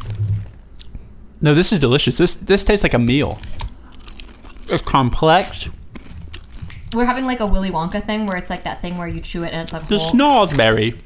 No, 1.41 1.55
this 1.55 1.73
is 1.73 1.79
delicious. 1.79 2.19
This 2.19 2.35
this 2.35 2.65
tastes 2.65 2.83
like 2.83 2.95
a 2.95 2.99
meal. 2.99 3.39
It's 4.67 4.83
complex. 4.83 5.69
We're 6.95 7.05
having 7.05 7.27
like 7.27 7.41
a 7.41 7.47
Willy 7.47 7.71
Wonka 7.71 8.03
thing 8.05 8.27
where 8.27 8.37
it's 8.37 8.51
like 8.51 8.65
that 8.65 8.81
thing 8.83 8.97
where 8.99 9.09
you 9.09 9.21
chew 9.21 9.45
it 9.45 9.53
and 9.53 9.63
it's 9.63 9.73
like 9.73 9.87
The 9.87 9.99
whole. 9.99 10.13
snozberry. 10.13 10.97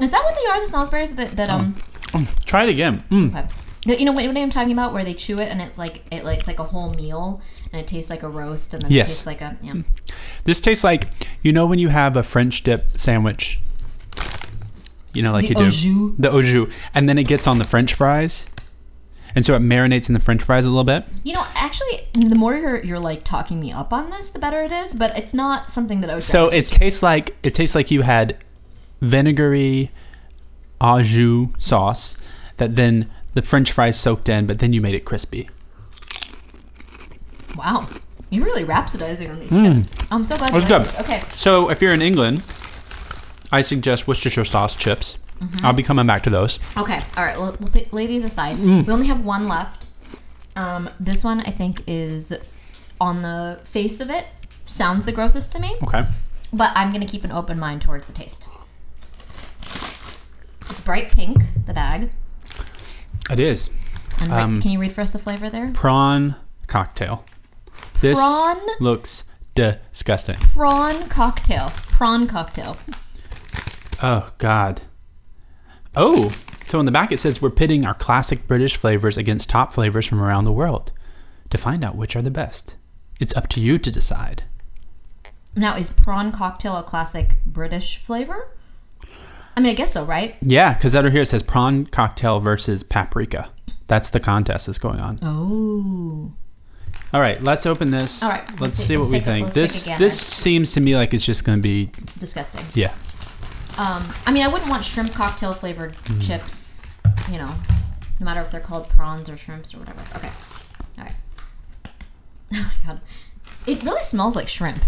Is 0.00 0.10
that 0.10 0.22
what 0.24 0.34
they 0.34 0.46
are? 0.50 0.60
The 0.66 0.72
snozzberries 0.72 1.16
that, 1.16 1.30
that 1.32 1.48
um. 1.48 1.74
Mm, 2.08 2.44
try 2.44 2.64
it 2.64 2.68
again. 2.70 3.02
Mm. 3.10 3.28
Okay. 3.36 3.48
The- 3.86 3.98
You 3.98 4.04
know 4.04 4.12
what, 4.12 4.26
what 4.26 4.36
I'm 4.36 4.50
talking 4.50 4.72
about, 4.72 4.92
where 4.92 5.04
they 5.04 5.14
chew 5.14 5.38
it 5.40 5.48
and 5.50 5.60
it's 5.62 5.78
like 5.78 6.02
it 6.10 6.24
like 6.24 6.40
it's 6.40 6.48
like 6.48 6.58
a 6.58 6.64
whole 6.64 6.92
meal 6.94 7.40
and 7.72 7.80
it 7.80 7.86
tastes 7.86 8.10
like 8.10 8.22
a 8.22 8.28
roast 8.28 8.74
and 8.74 8.82
then 8.82 8.90
Yes. 8.92 9.06
it 9.06 9.08
tastes 9.08 9.26
like 9.26 9.40
a 9.40 9.56
yeah. 9.62 9.74
This 10.44 10.60
tastes 10.60 10.84
like 10.84 11.08
you 11.42 11.52
know 11.52 11.66
when 11.66 11.78
you 11.78 11.88
have 11.88 12.16
a 12.16 12.22
French 12.22 12.62
dip 12.62 12.98
sandwich. 12.98 13.60
You 15.12 15.22
know, 15.22 15.32
like 15.32 15.42
the 15.42 15.48
you 15.48 15.54
do 15.56 15.64
au 15.64 15.70
jus. 15.70 16.14
the 16.18 16.30
au 16.30 16.42
jus, 16.42 16.72
and 16.94 17.08
then 17.08 17.18
it 17.18 17.26
gets 17.26 17.46
on 17.48 17.58
the 17.58 17.64
French 17.64 17.94
fries, 17.94 18.46
and 19.34 19.44
so 19.46 19.54
it 19.54 19.60
marinates 19.62 20.08
in 20.08 20.14
the 20.14 20.20
French 20.20 20.42
fries 20.42 20.66
a 20.66 20.68
little 20.70 20.84
bit. 20.84 21.04
You 21.24 21.34
know, 21.34 21.46
actually, 21.54 22.08
the 22.14 22.34
more 22.34 22.56
you're 22.56 22.82
you're 22.84 22.98
like 22.98 23.24
talking 23.24 23.60
me 23.60 23.72
up 23.72 23.92
on 23.92 24.10
this, 24.10 24.30
the 24.30 24.38
better 24.38 24.58
it 24.60 24.70
is. 24.72 24.92
But 24.92 25.16
it's 25.18 25.32
not 25.34 25.70
something 25.70 26.00
that 26.00 26.10
I 26.10 26.14
would. 26.14 26.22
So 26.22 26.48
it 26.48 26.66
tastes 26.66 27.02
like 27.02 27.36
it 27.42 27.54
tastes 27.54 27.74
like 27.74 27.90
you 27.90 28.02
had 28.02 28.36
vinegary 29.00 29.90
au 30.80 31.02
jus 31.02 31.48
sauce 31.58 32.16
that 32.58 32.76
then 32.76 33.10
the 33.34 33.42
French 33.42 33.72
fries 33.72 33.98
soaked 33.98 34.28
in, 34.28 34.46
but 34.46 34.58
then 34.58 34.72
you 34.72 34.80
made 34.80 34.94
it 34.94 35.04
crispy. 35.04 35.48
Wow, 37.56 37.86
you're 38.30 38.44
really 38.44 38.64
rhapsodizing 38.64 39.30
on 39.30 39.40
these 39.40 39.50
Mm. 39.50 39.88
chips. 39.88 40.06
I'm 40.10 40.24
so 40.24 40.36
glad. 40.36 40.52
That's 40.52 40.66
good. 40.66 41.00
Okay. 41.04 41.22
So 41.36 41.70
if 41.70 41.82
you're 41.82 41.92
in 41.92 42.02
England, 42.02 42.42
I 43.52 43.62
suggest 43.62 44.06
Worcestershire 44.06 44.44
sauce 44.44 44.76
chips. 44.76 45.18
Mm-hmm. 45.40 45.64
I'll 45.66 45.72
be 45.72 45.82
coming 45.82 46.06
back 46.06 46.22
to 46.24 46.30
those. 46.30 46.58
Okay. 46.76 47.00
All 47.16 47.24
right. 47.24 47.36
Well, 47.36 47.56
we'll 47.58 47.70
put, 47.70 47.92
lay 47.92 48.06
these 48.06 48.24
aside. 48.24 48.56
Mm. 48.56 48.86
We 48.86 48.92
only 48.92 49.06
have 49.06 49.24
one 49.24 49.48
left. 49.48 49.86
Um, 50.56 50.90
this 51.00 51.24
one 51.24 51.40
I 51.40 51.50
think 51.50 51.82
is 51.86 52.36
on 53.00 53.22
the 53.22 53.58
face 53.64 54.00
of 54.00 54.10
it 54.10 54.26
sounds 54.66 55.06
the 55.06 55.12
grossest 55.12 55.52
to 55.52 55.58
me, 55.60 55.74
Okay. 55.82 56.04
but 56.52 56.72
I'm 56.74 56.92
gonna 56.92 57.06
keep 57.06 57.24
an 57.24 57.32
open 57.32 57.58
mind 57.58 57.80
towards 57.82 58.06
the 58.06 58.12
taste. 58.12 58.46
It's 59.62 60.80
bright 60.82 61.10
pink, 61.10 61.38
the 61.66 61.72
bag. 61.72 62.10
It 63.30 63.40
is 63.40 63.70
And 64.20 64.32
Um, 64.32 64.60
can 64.62 64.70
you 64.72 64.78
read 64.78 64.92
for 64.92 65.00
us 65.00 65.12
the 65.12 65.18
flavor 65.18 65.48
there? 65.48 65.70
prawn 65.72 66.36
cocktail. 66.66 67.24
This 68.02 68.18
Prawn 68.18 68.58
looks 68.80 69.24
disgusting. 69.54 70.36
prawn 70.54 71.08
cocktail. 71.08 71.70
Prawn 71.88 72.26
cocktail. 72.26 72.76
Oh 74.02 74.30
God. 74.38 74.82
Oh, 75.96 76.32
so 76.64 76.78
on 76.78 76.84
the 76.84 76.92
back 76.92 77.10
it 77.12 77.18
says 77.18 77.42
we're 77.42 77.50
pitting 77.50 77.84
our 77.84 77.94
classic 77.94 78.46
British 78.46 78.76
flavors 78.76 79.16
against 79.16 79.50
top 79.50 79.72
flavors 79.72 80.06
from 80.06 80.20
around 80.22 80.44
the 80.44 80.52
world 80.52 80.92
to 81.50 81.58
find 81.58 81.84
out 81.84 81.96
which 81.96 82.14
are 82.14 82.22
the 82.22 82.30
best. 82.30 82.76
It's 83.18 83.36
up 83.36 83.48
to 83.48 83.60
you 83.60 83.78
to 83.78 83.90
decide. 83.90 84.44
Now, 85.56 85.76
is 85.76 85.90
prawn 85.90 86.30
cocktail 86.30 86.76
a 86.76 86.82
classic 86.84 87.36
British 87.44 87.96
flavor? 87.98 88.48
I 89.56 89.60
mean, 89.60 89.70
I 89.70 89.74
guess 89.74 89.92
so, 89.94 90.04
right? 90.04 90.36
Yeah, 90.40 90.74
because 90.74 90.94
under 90.94 91.10
here 91.10 91.22
it 91.22 91.26
says 91.26 91.42
prawn 91.42 91.86
cocktail 91.86 92.38
versus 92.38 92.84
paprika. 92.84 93.50
That's 93.88 94.10
the 94.10 94.20
contest 94.20 94.66
that's 94.66 94.78
going 94.78 95.00
on. 95.00 95.18
Oh. 95.22 96.32
All 97.12 97.20
right, 97.20 97.42
let's 97.42 97.66
open 97.66 97.90
this. 97.90 98.22
All 98.22 98.30
right, 98.30 98.48
let's, 98.52 98.60
let's 98.60 98.74
see 98.74 98.94
take- 98.94 99.00
what 99.02 99.10
we 99.10 99.18
think. 99.20 99.56
let's 99.56 99.84
take 99.84 99.96
a 99.96 99.98
this 99.98 100.20
this 100.20 100.20
seems 100.20 100.72
to 100.74 100.80
me 100.80 100.94
like 100.94 101.12
it's 101.12 101.26
just 101.26 101.44
going 101.44 101.58
to 101.58 101.62
be 101.62 101.90
Disgusting. 102.20 102.64
yeah. 102.74 102.94
Um, 103.80 104.02
I 104.26 104.32
mean, 104.32 104.42
I 104.42 104.48
wouldn't 104.48 104.70
want 104.70 104.84
shrimp 104.84 105.12
cocktail 105.14 105.52
flavored 105.54 105.94
Mm. 105.94 106.26
chips, 106.26 106.82
you 107.30 107.38
know, 107.38 107.50
no 108.18 108.24
matter 108.26 108.40
if 108.40 108.50
they're 108.50 108.60
called 108.60 108.88
prawns 108.90 109.28
or 109.30 109.36
shrimps 109.38 109.72
or 109.74 109.78
whatever. 109.78 110.02
Okay. 110.16 110.30
All 110.98 111.04
right. 111.04 111.14
Oh 112.52 112.56
my 112.58 112.86
god. 112.86 113.00
It 113.66 113.82
really 113.84 114.02
smells 114.02 114.34
like 114.36 114.48
shrimp. 114.48 114.82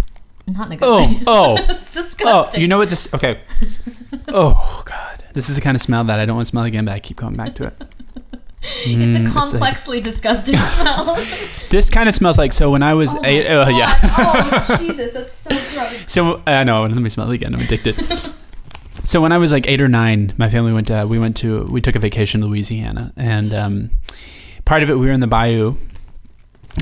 Not 0.47 0.67
in 0.67 0.73
a 0.73 0.77
good 0.77 0.87
Oh, 0.89 0.97
way. 1.07 1.23
oh, 1.27 1.57
it's 1.71 1.97
oh! 1.97 2.03
disgusting. 2.03 2.61
You 2.61 2.69
know 2.69 2.79
what 2.79 2.91
this? 2.91 3.09
Okay. 3.15 3.41
Oh 4.29 4.83
God, 4.85 5.25
this 5.35 5.49
is 5.49 5.57
the 5.57 5.63
kind 5.63 5.75
of 5.75 5.83
smell 5.83 6.05
that 6.05 6.19
I 6.19 6.27
don't 6.27 6.37
want 6.37 6.47
to 6.47 6.51
smell 6.51 6.65
again, 6.65 6.85
but 6.85 6.93
I 6.93 7.01
keep 7.01 7.17
going 7.17 7.35
back 7.37 7.55
to 7.57 7.65
it. 7.69 7.75
it's 8.63 8.87
Mm, 8.87 9.17
a 9.17 9.25
like- 9.25 9.33
complexly 9.33 10.01
disgusting 10.01 10.57
smell. 10.57 11.17
this 11.71 11.89
kind 11.91 12.09
of 12.09 12.15
smells 12.15 12.37
like 12.39 12.53
so. 12.53 12.71
When 12.71 12.83
I 12.83 12.93
was 12.95 13.15
Oh 13.15 13.21
eight, 13.25 13.47
oh 13.49 13.69
yeah. 13.69 13.93
oh 14.03 14.77
Jesus, 14.79 15.13
that's 15.13 15.33
so 15.33 15.51
gross. 15.51 16.05
So 16.13 16.43
I 16.47 16.65
know. 16.65 16.83
Let 16.83 16.95
me 16.97 17.09
smell 17.11 17.31
it 17.31 17.35
again. 17.35 17.55
I'm 17.55 17.61
addicted. 17.63 17.97
So 19.05 19.21
when 19.21 19.33
I 19.33 19.39
was 19.39 19.53
like 19.53 19.69
eight 19.69 19.81
or 19.81 19.89
nine, 19.89 20.33
my 20.37 20.49
family 20.49 20.73
went 20.73 20.87
to 20.89 21.07
we 21.07 21.19
went 21.19 21.37
to 21.39 21.65
we 21.65 21.81
took 21.81 21.97
a 21.97 21.99
vacation 21.99 22.41
to 22.41 22.47
Louisiana, 22.47 23.13
and 23.17 23.53
um, 23.53 23.91
part 24.65 24.83
of 24.83 24.91
it 24.91 24.95
we 24.99 25.07
were 25.07 25.13
in 25.13 25.21
the 25.21 25.27
bayou 25.27 25.77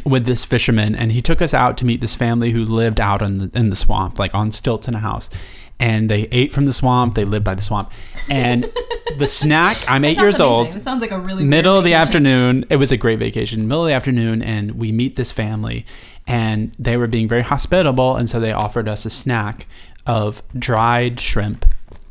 with 0.05 0.25
this 0.25 0.45
fisherman, 0.45 0.95
and 0.95 1.13
he 1.13 1.21
took 1.21 1.43
us 1.43 1.55
out 1.55 1.77
to 1.79 1.85
meet 1.85 2.01
this 2.01 2.15
family 2.15 2.51
who 2.51 2.65
lived 2.65 3.01
out 3.01 3.23
in 3.23 3.39
the 3.39 3.51
in 3.59 3.71
the 3.71 3.77
swamp, 3.77 4.19
like 4.19 4.35
on 4.35 4.51
stilts 4.51 4.89
in 4.89 4.95
a 4.95 5.01
house. 5.01 5.31
And 5.79 6.11
they 6.11 6.29
ate 6.31 6.53
from 6.53 6.67
the 6.67 6.75
swamp. 6.75 7.15
They 7.15 7.25
lived 7.25 7.45
by 7.45 7.55
the 7.55 7.63
swamp. 7.63 7.91
And 8.29 8.71
the 9.17 9.27
snack, 9.27 9.79
I'm 9.89 10.05
eight 10.05 10.19
years 10.19 10.39
amazing. 10.39 10.47
old 10.47 10.73
This 10.73 10.85
sounds 10.85 11.01
like 11.01 11.11
a 11.11 11.19
really 11.19 11.43
middle 11.43 11.79
of 11.79 11.85
the 11.85 11.95
afternoon 11.95 12.67
it 12.69 12.77
was 12.77 12.93
a 12.93 12.99
great 12.99 13.19
vacation 13.19 13.67
middle 13.67 13.85
of 13.85 13.89
the 13.89 13.95
afternoon 13.95 14.43
and 14.43 14.73
we 14.73 14.93
meet 14.93 15.17
this 15.17 15.33
family 15.33 15.87
and 16.27 16.73
they 16.79 16.99
were 16.99 17.07
being 17.07 17.27
very 17.27 17.41
hospitable 17.43 18.17
and 18.17 18.29
so 18.29 18.39
they 18.39 18.53
offered 18.53 18.89
us 18.89 19.07
a 19.07 19.11
snack 19.11 19.67
of 20.07 20.43
dried 20.59 21.19
shrimp 21.19 21.65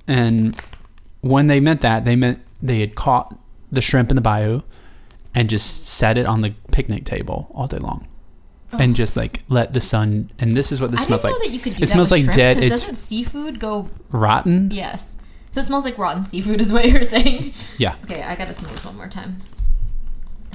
and 0.10 0.60
when 1.22 1.48
they 1.48 1.60
meant 1.60 1.82
that 1.82 2.04
they 2.04 2.16
meant 2.16 2.40
they 2.62 2.80
had 2.82 2.96
caught 2.96 3.38
the 3.72 3.80
shrimp 3.82 4.10
in 4.10 4.16
the 4.16 4.22
bayou 4.22 4.62
and 5.36 5.48
just 5.50 5.86
set 5.86 6.18
it 6.18 6.26
on 6.26 6.42
the 6.42 6.54
picnic 6.72 7.06
table 7.06 7.50
all 7.54 7.68
day 7.68 7.78
long 7.78 8.08
oh. 8.74 8.78
and 8.80 8.96
just 8.96 9.16
like 9.16 9.44
let 9.48 9.74
the 9.74 9.80
sun 9.80 10.32
and 10.40 10.58
this 10.58 10.72
is 10.72 10.82
what 10.82 10.90
this 10.92 11.02
Oh. 11.02 11.04
I 11.04 11.06
smells 11.06 11.24
like 11.24 11.36
that 11.38 11.52
you 11.52 11.60
could 11.60 11.76
do 11.76 11.84
It 11.84 11.88
smells 11.90 12.12
like 12.12 12.22
shrimp, 12.24 12.36
dead- 12.36 12.58
it's- 12.58 12.82
Doesn't 12.82 12.96
seafood 12.96 13.60
go? 13.60 13.88
rotten 14.12 14.72
Yes. 14.72 15.16
So 15.52 15.62
it 15.62 15.66
smells 15.66 15.84
like 15.86 15.98
rotten 15.98 16.24
seafood, 16.24 16.62
is 16.62 16.72
what 16.72 16.88
you're 16.90 17.04
saying. 17.04 17.54
yeah 17.78 17.96
Okay, 18.04 18.22
I 18.24 18.36
gotta 18.36 18.54
smell 18.54 18.72
this 18.72 18.86
one 18.86 18.98
more 18.98 19.08
time. 19.08 19.38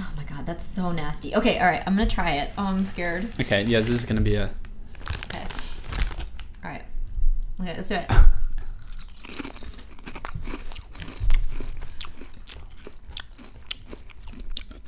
Oh 0.00 0.12
my 0.16 0.24
god, 0.24 0.46
that's 0.46 0.66
so 0.66 0.90
nasty. 0.92 1.34
Okay, 1.36 1.58
all 1.60 1.66
right, 1.66 1.82
I'm 1.86 1.96
gonna 1.96 2.10
try 2.10 2.32
it. 2.36 2.50
Oh, 2.58 2.64
I'm 2.64 2.84
scared. 2.84 3.26
okay 3.40 3.62
yeah 3.64 3.80
this 3.80 3.90
is 3.90 4.04
gonna 4.04 4.20
be 4.20 4.34
a 4.34 4.50
Okay. 5.26 5.44
All 6.64 6.70
right. 6.70 6.84
Okay, 7.60 7.74
let's 7.76 7.88
do 7.88 7.94
it. 7.96 8.06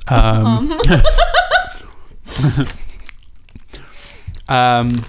um 0.09 0.71
um 4.49 5.03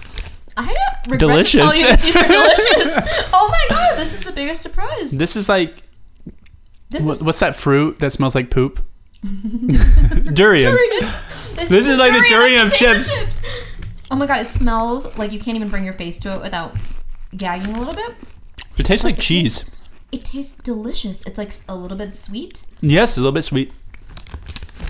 I 0.57 0.75
regret 1.09 1.21
Delicious. 1.21 1.53
to 1.53 1.59
tell 1.59 1.75
you 1.77 1.87
that 1.87 2.01
these 2.01 2.17
are 2.17 2.27
delicious. 2.27 3.29
oh 3.33 3.49
my 3.51 3.67
god, 3.77 3.97
this 3.97 4.15
is 4.15 4.23
the 4.25 4.33
biggest 4.33 4.61
surprise. 4.63 5.13
this 5.13 5.37
is 5.37 5.49
like 5.49 5.83
This 6.91 7.05
What, 7.05 7.13
is 7.17 7.23
what's 7.23 7.39
that 7.39 7.55
fruit 7.55 8.01
that 8.01 8.11
smells 8.11 8.35
like 8.35 8.51
poop? 8.51 8.81
durian. 9.23 10.73
durian. 10.73 11.13
This 11.55 11.87
is 11.87 11.97
like 11.99 12.13
the 12.13 12.25
durian 12.29 12.67
of 12.67 12.73
potato 12.73 12.95
chips. 12.99 13.21
Oh 14.11 14.17
my 14.17 14.27
god, 14.27 14.41
it 14.41 14.47
smells 14.47 15.17
like 15.19 15.33
you 15.33 15.39
can't 15.39 15.57
even 15.57 15.69
bring 15.69 15.85
your 15.85 15.93
face 15.93 16.19
to 16.21 16.35
it 16.35 16.43
without 16.43 16.75
gagging 17.37 17.75
a 17.75 17.79
little 17.79 17.95
bit. 17.95 18.15
It 18.79 18.87
tastes 18.87 19.05
like 19.05 19.19
cheese. 19.19 19.65
It 20.11 20.25
tastes 20.25 20.55
delicious. 20.55 21.25
It's 21.27 21.37
like 21.39 21.53
a 21.69 21.77
little 21.77 21.99
bit 21.99 22.15
sweet. 22.17 22.63
Yes, 22.81 23.17
a 23.17 23.21
little 23.21 23.33
bit 23.33 23.43
sweet. 23.43 23.73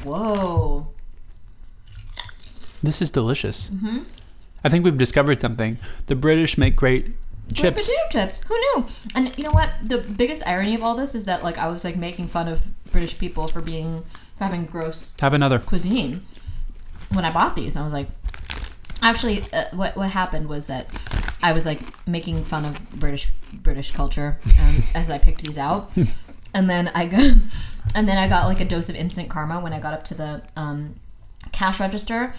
Whoa. 0.04 0.88
This 2.82 3.02
is 3.02 3.10
delicious. 3.10 3.70
Mm-hmm. 3.70 3.98
I 4.64 4.68
think 4.68 4.84
we've 4.84 4.98
discovered 4.98 5.40
something. 5.40 5.78
The 6.06 6.14
British 6.14 6.56
make 6.58 6.76
great 6.76 7.12
chips. 7.54 7.86
potato 7.88 8.02
chips. 8.28 8.40
Who 8.46 8.54
knew? 8.58 8.86
And 9.14 9.36
you 9.36 9.44
know 9.44 9.50
what? 9.50 9.70
The 9.82 9.98
biggest 9.98 10.46
irony 10.46 10.74
of 10.74 10.82
all 10.82 10.94
this 10.94 11.14
is 11.14 11.24
that 11.24 11.42
like 11.42 11.58
I 11.58 11.68
was 11.68 11.84
like 11.84 11.96
making 11.96 12.28
fun 12.28 12.48
of 12.48 12.60
British 12.92 13.18
people 13.18 13.48
for 13.48 13.60
being 13.60 14.04
for 14.36 14.44
having 14.44 14.64
gross 14.66 15.14
Have 15.20 15.32
another. 15.32 15.58
cuisine 15.58 16.22
when 17.12 17.24
I 17.24 17.32
bought 17.32 17.56
these. 17.56 17.74
I 17.76 17.82
was 17.82 17.92
like, 17.92 18.08
actually, 19.02 19.42
uh, 19.52 19.64
what 19.72 19.96
what 19.96 20.10
happened 20.10 20.48
was 20.48 20.66
that 20.66 20.88
I 21.42 21.52
was 21.52 21.66
like 21.66 21.80
making 22.06 22.44
fun 22.44 22.64
of 22.64 22.90
British 22.90 23.28
British 23.52 23.90
culture 23.92 24.38
um, 24.60 24.82
as 24.94 25.10
I 25.10 25.18
picked 25.18 25.44
these 25.44 25.58
out, 25.58 25.90
and 26.54 26.68
then 26.68 26.88
I 26.88 27.06
got 27.06 27.20
and 27.94 28.08
then 28.08 28.18
I 28.18 28.28
got 28.28 28.46
like 28.46 28.60
a 28.60 28.64
dose 28.64 28.88
of 28.88 28.96
instant 28.96 29.28
karma 29.30 29.60
when 29.60 29.72
I 29.72 29.80
got 29.80 29.94
up 29.94 30.04
to 30.04 30.14
the 30.14 30.42
um, 30.56 30.96
cash 31.52 31.80
register 31.80 32.32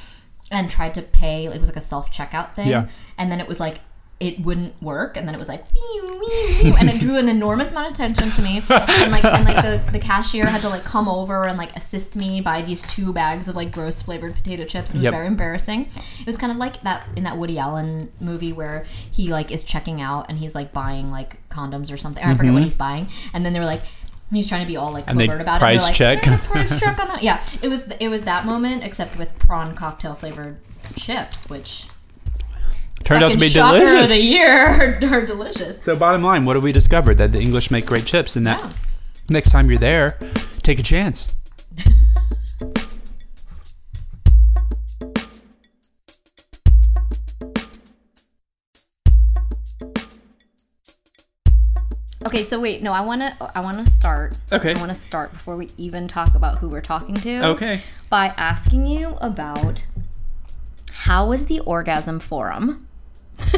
and 0.51 0.70
tried 0.70 0.93
to 0.95 1.01
pay. 1.01 1.45
It 1.45 1.60
was 1.60 1.70
like 1.70 1.78
a 1.78 1.82
self 1.82 2.12
checkout 2.12 2.53
thing, 2.53 2.68
Yeah. 2.68 2.88
and 3.18 3.32
then 3.32 3.39
it 3.39 3.47
was 3.47 3.60
like. 3.60 3.80
It 4.22 4.41
wouldn't 4.41 4.74
work, 4.84 5.16
and 5.16 5.26
then 5.26 5.34
it 5.34 5.38
was 5.38 5.47
like, 5.47 5.64
"Meow, 5.74 6.03
meow, 6.03 6.18
meow," 6.20 6.76
and 6.78 6.89
it 6.89 6.99
drew 6.99 7.16
an 7.16 7.30
enormous 7.30 7.72
amount 7.72 7.88
of 7.88 7.93
attention 7.93 8.30
to 8.32 8.41
me. 8.41 8.57
And 8.70 9.14
like, 9.14 9.24
and 9.24 9.45
like 9.45 9.64
the, 9.64 9.82
the 9.93 9.97
cashier 9.99 10.45
had 10.45 10.60
to 10.60 10.68
like 10.68 10.84
come 10.84 11.07
over 11.07 11.47
and 11.47 11.57
like 11.57 11.74
assist 11.78 12.18
me 12.18 12.41
buy 12.41 12.62
these 12.62 12.82
two 12.82 13.14
bags 13.14 13.47
of 13.47 13.55
like 13.55 13.72
gross 13.72 14.01
flavored 14.01 14.36
potato 14.36 14.66
chips. 14.66 14.89
It 14.89 14.95
was 14.95 15.03
Yep. 15.03 15.14
very 15.14 15.26
embarrassing. 15.28 15.88
It 16.20 16.26
was 16.26 16.36
kind 16.36 16.51
of 16.51 16.57
like 16.57 16.82
that 16.82 17.07
in 17.16 17.24
that 17.24 17.38
Woody 17.38 17.57
Allen 17.60 18.12
movie 18.20 18.51
where 18.51 18.86
he 19.10 19.30
like 19.32 19.51
is 19.51 19.64
checking 19.64 20.01
out 20.01 20.26
and 20.28 20.38
he's 20.38 20.53
like 20.53 20.74
buying 20.74 21.12
like 21.12 21.38
condoms 21.47 21.89
or 21.89 21.95
something. 21.95 22.22
Or 22.22 22.28
I 22.28 22.36
forget 22.36 22.51
what 22.51 22.64
he's 22.64 22.76
buying, 22.76 23.07
and 23.34 23.45
then 23.45 23.53
they 23.53 23.60
were 23.62 23.66
like. 23.66 23.84
He's 24.32 24.48
trying 24.48 24.62
to 24.62 24.68
be 24.68 24.78
all 24.78 24.92
like. 24.92 25.06
And 25.08 25.20
covert 25.20 25.42
about 25.42 25.60
price 25.60 25.90
it. 25.90 25.94
check. 25.94 26.26
Like, 26.28 26.40
"Eh, 26.42 26.48
price 26.48 26.80
check 26.80 27.00
on 27.02 27.08
that. 27.08 27.24
Yeah, 27.24 27.44
it 27.62 27.68
was 27.68 27.84
it 28.00 28.10
was 28.10 28.24
that 28.26 28.46
moment, 28.46 28.84
except 28.84 29.18
with 29.18 29.38
prawn 29.40 29.74
cocktail 29.76 30.14
flavored 30.16 30.58
chips, 30.96 31.50
which 31.50 31.88
Turned 33.04 33.24
out 33.24 33.32
to 33.32 33.38
be 33.40 33.50
delicious. 33.50 34.04
of 34.04 34.10
the 34.10 34.22
year 34.24 35.00
are, 35.04 35.16
are 35.18 35.26
delicious. 35.26 35.82
So 35.84 35.96
bottom 35.96 36.22
line, 36.22 36.46
what 36.46 36.56
have 36.56 36.64
we 36.64 36.72
discovered? 36.72 37.18
That 37.18 37.32
the 37.32 37.40
English 37.42 37.72
make 37.72 37.86
great 37.86 38.06
chips, 38.06 38.36
and 38.36 38.46
that 38.46 38.60
Yeah. 38.62 38.70
next 39.30 39.50
time 39.52 39.70
you're 39.70 39.80
there, 39.80 40.18
take 40.64 40.78
a 40.80 40.84
chance. 40.84 41.36
Okay, 52.26 52.44
so 52.44 52.60
wait, 52.60 52.82
no, 52.84 52.92
I 52.92 53.00
want 53.02 53.22
to 53.22 53.52
I 53.56 53.62
want 53.62 53.84
to 53.84 53.90
start. 53.90 54.38
Okay. 54.52 54.74
I 54.74 54.78
want 54.78 54.90
to 54.90 54.96
start 54.96 55.32
before 55.32 55.56
we 55.56 55.70
even 55.78 56.08
talk 56.08 56.36
about 56.36 56.58
who 56.58 56.68
we're 56.68 56.82
talking 56.82 57.16
to. 57.16 57.46
Okay. 57.52 57.82
By 58.10 58.34
asking 58.36 58.88
you 58.88 59.16
about 59.22 59.86
how 60.92 61.28
was 61.28 61.46
the 61.46 61.62
orgasm 61.62 62.20
forum? 62.20 62.88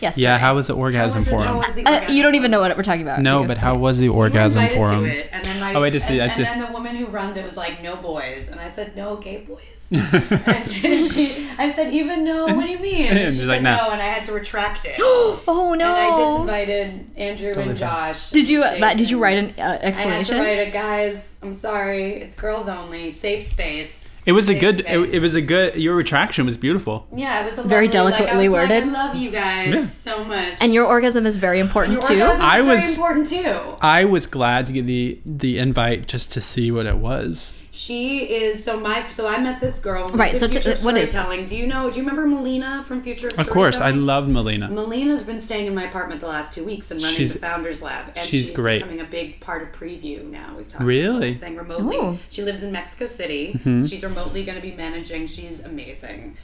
yes. 0.00 0.18
Yeah. 0.18 0.38
How 0.38 0.54
was 0.56 0.66
the 0.66 0.74
orgasm 0.74 1.20
was 1.20 1.28
it- 1.28 1.30
forum? 1.30 1.46
how 1.46 1.56
was 1.58 1.74
the 1.74 1.86
Uh, 1.86 2.10
you 2.10 2.22
don't 2.24 2.34
even 2.34 2.50
know 2.50 2.60
what 2.60 2.76
we're 2.76 2.82
talking 2.82 3.02
about. 3.02 3.20
no, 3.20 3.44
but 3.44 3.58
how 3.58 3.76
was 3.76 3.98
the 3.98 4.08
orgasm 4.08 4.66
forum? 4.68 5.04
It, 5.06 5.28
and 5.32 5.44
then 5.44 5.60
like, 5.60 5.76
Oh, 5.76 5.84
I 5.84 5.90
did 5.90 6.02
see, 6.02 6.18
And, 6.18 6.30
I 6.32 6.34
see. 6.34 6.44
and 6.44 6.60
then 6.60 6.66
the 6.66 6.72
woman 6.72 6.96
who 6.96 7.06
runs 7.06 7.36
it 7.36 7.44
was 7.44 7.56
like, 7.56 7.82
"No 7.82 7.94
boys," 7.96 8.48
and 8.48 8.60
I 8.60 8.68
said, 8.68 8.96
"No 8.96 9.16
gay 9.16 9.38
boys." 9.38 9.73
And 9.94 10.66
she, 10.70 11.08
she, 11.08 11.48
I 11.58 11.68
said, 11.70 11.92
"Even 11.92 12.24
no? 12.24 12.46
What 12.46 12.64
do 12.64 12.70
you 12.70 12.78
mean?" 12.78 13.06
And, 13.10 13.18
And 13.18 13.32
she 13.32 13.38
she's 13.40 13.48
said, 13.48 13.48
like, 13.48 13.62
"No." 13.62 13.76
"No," 13.76 13.90
and 13.92 14.02
I 14.02 14.06
had 14.06 14.24
to 14.24 14.32
retract 14.32 14.84
it. 14.84 14.96
Oh 15.46 15.74
no! 15.74 15.84
And 15.94 16.14
I 16.14 16.18
just 16.18 16.40
invited 16.40 17.06
Andrew 17.16 17.48
totally 17.48 17.70
and 17.70 17.78
fine. 17.78 17.88
Josh. 18.12 18.30
did 18.30 18.48
you 18.48 18.64
and 18.64 18.82
uh, 18.82 18.94
did 18.94 19.10
you 19.10 19.18
write 19.18 19.38
an 19.38 19.54
uh, 19.60 19.78
I 19.82 19.90
had 19.90 20.26
to 20.26 20.38
write 20.40 20.68
a 20.68 20.70
guys. 20.70 21.36
I'm 21.42 21.52
sorry, 21.52 22.14
it's 22.14 22.34
girls 22.36 22.68
only, 22.68 23.10
safe 23.10 23.42
space. 23.46 24.20
It 24.26 24.32
was 24.32 24.48
a 24.48 24.58
good. 24.58 24.80
It, 24.80 25.14
it 25.14 25.20
was 25.20 25.34
a 25.34 25.42
good. 25.42 25.76
Your 25.76 25.94
retraction 25.94 26.46
was 26.46 26.56
beautiful. 26.56 27.06
yeah, 27.14 27.42
it 27.42 27.44
was 27.50 27.58
a 27.58 27.62
Very 27.62 27.88
lovely, 27.88 28.00
like, 28.12 28.14
I 28.14 28.18
delicately 28.24 28.48
was 28.48 28.52
like, 28.58 28.70
worded. 28.70 28.84
I 28.84 28.86
love 29.06 29.16
you 29.16 29.30
guys 29.30 29.74
Yeah. 29.74 29.84
so 29.86 30.24
much. 30.24 30.58
and 30.62 30.72
your 30.72 30.86
orgasm 30.86 31.26
is 31.26 31.36
very 31.36 31.60
important 31.60 31.92
Your 32.00 32.08
too. 32.08 32.22
I 32.22 32.62
was- 32.62 32.80
very 32.80 32.92
important 32.94 33.26
too. 33.26 33.76
I 33.82 34.06
was 34.06 34.26
glad 34.26 34.66
to 34.68 34.72
get 34.72 34.86
the 34.86 35.20
the 35.26 35.58
invite 35.58 36.06
just 36.06 36.32
to 36.32 36.40
see 36.40 36.70
what 36.70 36.86
it 36.86 36.96
was. 36.96 37.54
She 37.76 38.20
is 38.20 38.62
so 38.62 38.78
my 38.78 39.02
so 39.02 39.26
I 39.26 39.38
met 39.38 39.60
this 39.60 39.80
girl. 39.80 40.08
Right, 40.10 40.36
so 40.38 40.46
t- 40.46 40.58
what 40.58 40.64
is 40.64 40.64
this? 40.64 40.80
Storytelling. 41.10 41.44
Do 41.46 41.56
you 41.56 41.66
know? 41.66 41.90
Do 41.90 41.96
you 41.98 42.02
remember 42.08 42.24
Melina 42.24 42.84
from 42.84 43.02
Future? 43.02 43.28
Of 43.36 43.50
course, 43.50 43.80
I 43.80 43.90
love 43.90 44.28
Melina. 44.28 44.68
Melina's 44.70 45.24
been 45.24 45.40
staying 45.40 45.66
in 45.66 45.74
my 45.74 45.82
apartment 45.82 46.20
the 46.20 46.28
last 46.28 46.54
two 46.54 46.64
weeks 46.64 46.92
and 46.92 47.02
running 47.02 47.16
She's- 47.16 47.32
the 47.32 47.40
Founders 47.40 47.82
Lab, 47.82 48.12
and 48.14 48.24
she's 48.24 48.50
great. 48.52 48.78
becoming 48.78 49.00
a 49.00 49.04
big 49.04 49.40
part 49.40 49.60
of 49.62 49.72
Preview 49.72 50.24
now. 50.30 50.54
We've 50.56 50.68
talked 50.68 50.84
Really? 50.84 51.32
this 51.32 51.40
thing 51.40 51.56
remotely. 51.56 51.96
Ooh. 51.96 52.18
She 52.30 52.42
lives 52.42 52.62
in 52.62 52.70
Mexico 52.70 53.06
City. 53.06 53.54
Mm-hmm. 53.54 53.84
She's 53.86 54.04
remotely 54.04 54.44
going 54.44 54.56
to 54.56 54.62
be 54.62 54.72
managing. 54.76 55.26
She's 55.26 55.58
amazing. 55.64 56.36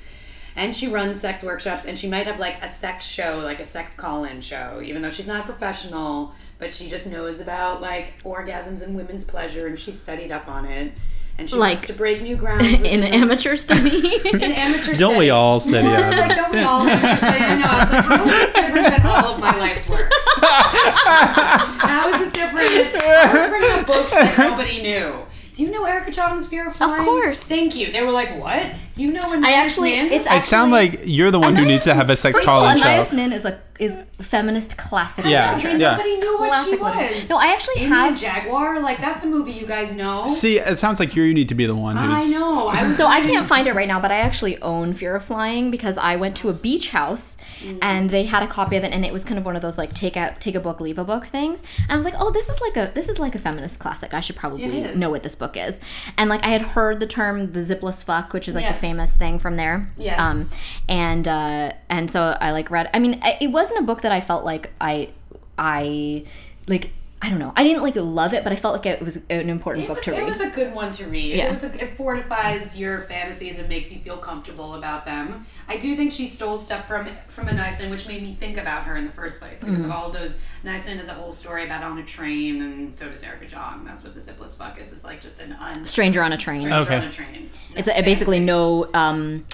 And 0.57 0.74
she 0.74 0.89
runs 0.89 1.20
sex 1.20 1.45
workshops, 1.45 1.85
and 1.85 1.97
she 1.97 2.09
might 2.09 2.26
have 2.26 2.41
like 2.41 2.61
a 2.61 2.66
sex 2.66 3.07
show, 3.07 3.39
like 3.39 3.61
a 3.61 3.64
sex 3.64 3.95
call-in 3.95 4.41
show, 4.41 4.83
even 4.85 5.01
though 5.01 5.11
she's 5.11 5.28
not 5.28 5.43
a 5.43 5.45
professional. 5.45 6.33
But 6.59 6.72
she 6.72 6.91
just 6.91 7.07
knows 7.07 7.39
about 7.39 7.81
like 7.81 8.20
orgasms 8.24 8.83
and 8.83 8.97
women's 8.97 9.22
pleasure, 9.22 9.68
and 9.68 9.78
she 9.78 9.93
studied 9.93 10.33
up 10.33 10.49
on 10.49 10.64
it. 10.64 10.93
And 11.41 11.49
she 11.49 11.57
Like, 11.57 11.76
wants 11.76 11.86
to 11.86 11.95
break 11.95 12.20
new 12.20 12.36
ground 12.36 12.61
in 12.84 13.03
an 13.03 13.14
amateur 13.14 13.57
study. 13.57 13.91
in 14.34 14.43
amateur. 14.53 14.95
Don't 14.95 15.16
we 15.16 15.30
all 15.30 15.59
study 15.59 15.88
Like, 15.88 16.05
out? 16.05 16.36
don't 16.36 16.53
we 16.53 16.59
all 16.61 16.82
amateur 16.86 17.16
study? 17.16 17.38
I 17.45 17.55
know. 17.57 17.64
I 17.66 17.80
was 17.80 17.91
like, 17.91 18.05
how 18.05 18.24
is 18.26 18.32
this 18.32 18.53
different 18.53 18.97
than 18.97 19.07
all 19.07 19.34
of 19.34 19.41
my 19.41 19.57
life's 19.59 19.88
work? 19.88 20.12
how 20.70 22.09
is 22.12 22.20
this 22.20 22.32
different? 22.32 22.68
I 22.70 23.32
was 23.32 23.49
bringing 23.49 23.70
up 23.80 23.86
books 23.86 24.11
that 24.12 24.34
nobody 24.38 24.82
knew. 24.82 25.14
Do 25.55 25.64
you 25.64 25.70
know 25.70 25.84
Erica 25.84 26.11
Jong's 26.11 26.47
Fear 26.47 26.68
of 26.68 26.76
Flying? 26.76 27.01
Of 27.01 27.07
course. 27.07 27.43
Thank 27.43 27.74
you. 27.74 27.91
They 27.91 28.03
were 28.03 28.12
like, 28.12 28.38
what? 28.38 28.66
Do 29.01 29.07
Do 29.07 29.12
you 29.12 29.18
know 29.18 29.30
when 29.30 29.42
I 29.42 29.53
actually, 29.53 29.94
it's 29.94 30.26
actually. 30.26 30.36
I 30.36 30.40
sound 30.40 30.72
like 30.72 31.01
you're 31.05 31.30
the 31.30 31.40
one 31.40 31.57
who 31.57 31.64
needs 31.64 31.84
to 31.84 31.94
have 31.94 32.11
a 32.11 32.16
sex 32.16 32.36
First 32.36 32.48
of 32.48 32.55
all, 32.55 32.76
show. 32.76 32.86
Anais 32.86 33.14
Nin 33.14 33.32
is 33.32 33.46
a 33.46 33.59
is 33.80 33.96
feminist 34.18 34.76
classic. 34.76 35.24
Yeah, 35.24 35.55
literature. 35.55 35.78
yeah. 35.78 35.92
Nobody 35.92 36.16
knew 36.18 36.36
what 36.38 36.66
she 36.66 36.76
Classic 36.76 37.16
was. 37.16 37.30
No, 37.30 37.38
I 37.38 37.46
actually 37.46 37.78
Amy 37.78 37.88
have 37.88 38.20
Jaguar. 38.20 38.82
Like 38.82 39.01
that's 39.01 39.24
a 39.24 39.26
movie 39.26 39.53
you 39.53 39.64
guys 39.64 39.94
know. 39.94 40.28
See, 40.28 40.59
it 40.59 40.78
sounds 40.78 41.01
like 41.01 41.16
you 41.16 41.32
need 41.32 41.48
to 41.48 41.55
be 41.55 41.64
the 41.64 41.74
one 41.74 41.96
who's. 41.96 42.26
I 42.26 42.28
know. 42.28 42.68
I 42.68 42.86
was 42.86 42.98
So 42.98 43.07
I 43.07 43.22
can't 43.22 43.46
find 43.46 43.66
it 43.66 43.74
right 43.74 43.88
now, 43.88 43.98
but 43.98 44.12
I 44.12 44.18
actually 44.18 44.61
own 44.61 44.92
Fear 44.92 45.16
of 45.16 45.24
Flying 45.24 45.70
because 45.70 45.96
I 45.96 46.16
went 46.16 46.36
to 46.38 46.51
a 46.51 46.53
beach 46.53 46.90
house 46.90 47.38
mm. 47.61 47.78
and 47.80 48.11
they 48.11 48.24
had 48.24 48.42
a 48.42 48.46
copy 48.46 48.76
of 48.76 48.84
it, 48.84 48.92
and 48.92 49.03
it 49.07 49.14
was 49.14 49.24
kind 49.24 49.38
of 49.38 49.46
one 49.46 49.57
of 49.57 49.62
those 49.62 49.78
like 49.78 49.94
take 49.94 50.16
a 50.16 50.36
take 50.38 50.55
a 50.55 50.61
book, 50.61 50.78
leave 50.80 50.98
a 50.98 51.05
book 51.05 51.28
things. 51.28 51.62
And 51.84 51.92
I 51.92 51.96
was 51.96 52.05
like, 52.05 52.14
oh, 52.18 52.30
this 52.30 52.51
is 52.51 52.61
like 52.61 52.76
a 52.76 52.92
this 52.92 53.09
is 53.09 53.18
like 53.18 53.34
a 53.34 53.38
feminist 53.38 53.78
classic. 53.78 54.12
I 54.12 54.20
should 54.20 54.36
probably 54.36 54.94
know 54.94 55.09
what 55.09 55.22
this 55.22 55.34
book 55.34 55.57
is. 55.57 55.80
And 56.18 56.28
like 56.28 56.44
I 56.44 56.48
had 56.48 56.61
heard 56.61 57.01
the 57.01 57.07
term 57.07 57.53
the 57.53 57.61
zipless 57.61 58.05
fuck, 58.05 58.34
which 58.34 58.46
is 58.46 58.55
like 58.55 58.64
Yes. 58.64 58.76
a 58.76 58.80
famous 58.91 59.16
thing 59.16 59.38
from 59.38 59.57
there. 59.57 59.93
Yes. 59.97 60.20
Um, 60.20 60.49
and 60.88 61.26
uh, 61.26 61.72
and 61.88 62.11
so 62.11 62.36
I 62.41 62.51
like 62.53 62.70
read. 62.70 62.91
I 62.95 62.99
mean, 62.99 63.20
it 63.41 63.49
wasn't 63.51 63.80
a 63.80 63.84
book 63.84 64.03
that 64.03 64.12
I 64.12 64.20
felt 64.20 64.45
like 64.45 64.70
I 64.80 65.11
I 65.59 66.24
like. 66.66 66.93
I 67.22 67.28
don't 67.28 67.38
know. 67.38 67.53
I 67.55 67.64
didn't 67.64 67.82
like 67.82 67.97
love 67.97 68.32
it, 68.32 68.45
but 68.45 68.53
I 68.55 68.57
felt 68.57 68.74
like 68.76 68.86
it 68.86 69.03
was 69.03 69.26
an 69.28 69.51
important 69.51 69.84
It 69.84 69.88
book 69.88 69.97
was, 69.99 70.05
to 70.07 70.12
read. 70.12 70.20
it 70.20 70.24
was 70.24 70.41
a 70.41 70.49
good 70.49 70.74
one 70.74 70.91
to 70.93 71.05
read. 71.05 71.36
Yeah. 71.36 71.49
It 71.49 71.51
was 71.51 71.64
a, 71.64 71.84
it 71.84 71.95
fortifies 71.95 72.80
your 72.80 73.03
fantasies 73.03 73.59
and 73.59 73.68
makes 73.68 73.93
you 73.93 73.99
feel 73.99 74.16
comfortable 74.16 74.74
about 74.74 75.05
them. 75.05 75.45
I 75.68 75.76
do 75.76 75.95
think 75.97 76.12
she 76.12 76.26
stole 76.28 76.57
stuff 76.57 76.88
from 76.88 77.09
from 77.28 77.49
Anais 77.49 77.76
Nin, 77.78 77.91
which 77.91 78.09
made 78.09 78.22
me 78.22 78.36
think 78.41 78.57
about 78.57 78.84
her 78.84 78.97
in 78.97 79.05
the 79.05 79.12
first 79.12 79.38
place 79.38 79.61
because 79.61 79.74
Mm-hmm. 79.80 79.84
of 79.84 79.91
all 79.91 80.07
of 80.07 80.14
those. 80.65 80.87
Nyson 80.87 80.99
is 80.99 81.09
a 81.09 81.15
whole 81.15 81.33
story 81.33 81.65
about 81.65 81.83
on 81.83 81.99
a 81.99 82.05
train, 82.05 82.63
and 82.63 82.95
so 82.95 83.11
does 83.11 83.23
Erica 83.23 83.47
Jong. 83.47 83.85
That's 83.85 84.05
what 84.05 84.15
the 84.15 84.21
zipless 84.21 84.57
fuck 84.57 84.81
is. 84.81 84.93
It's 84.93 85.05
like 85.05 85.21
just 85.21 85.41
an 85.41 85.53
un 85.53 85.85
Stranger 85.87 86.23
on 86.23 86.33
a 86.33 86.37
Train. 86.37 86.61
stranger 86.61 86.81
Okay. 86.83 86.97
on 86.97 87.05
a 87.05 87.11
train. 87.11 87.51
It's 87.77 87.89
a, 87.89 88.03
basically 88.03 88.41
no 88.41 88.89
um 88.95 89.47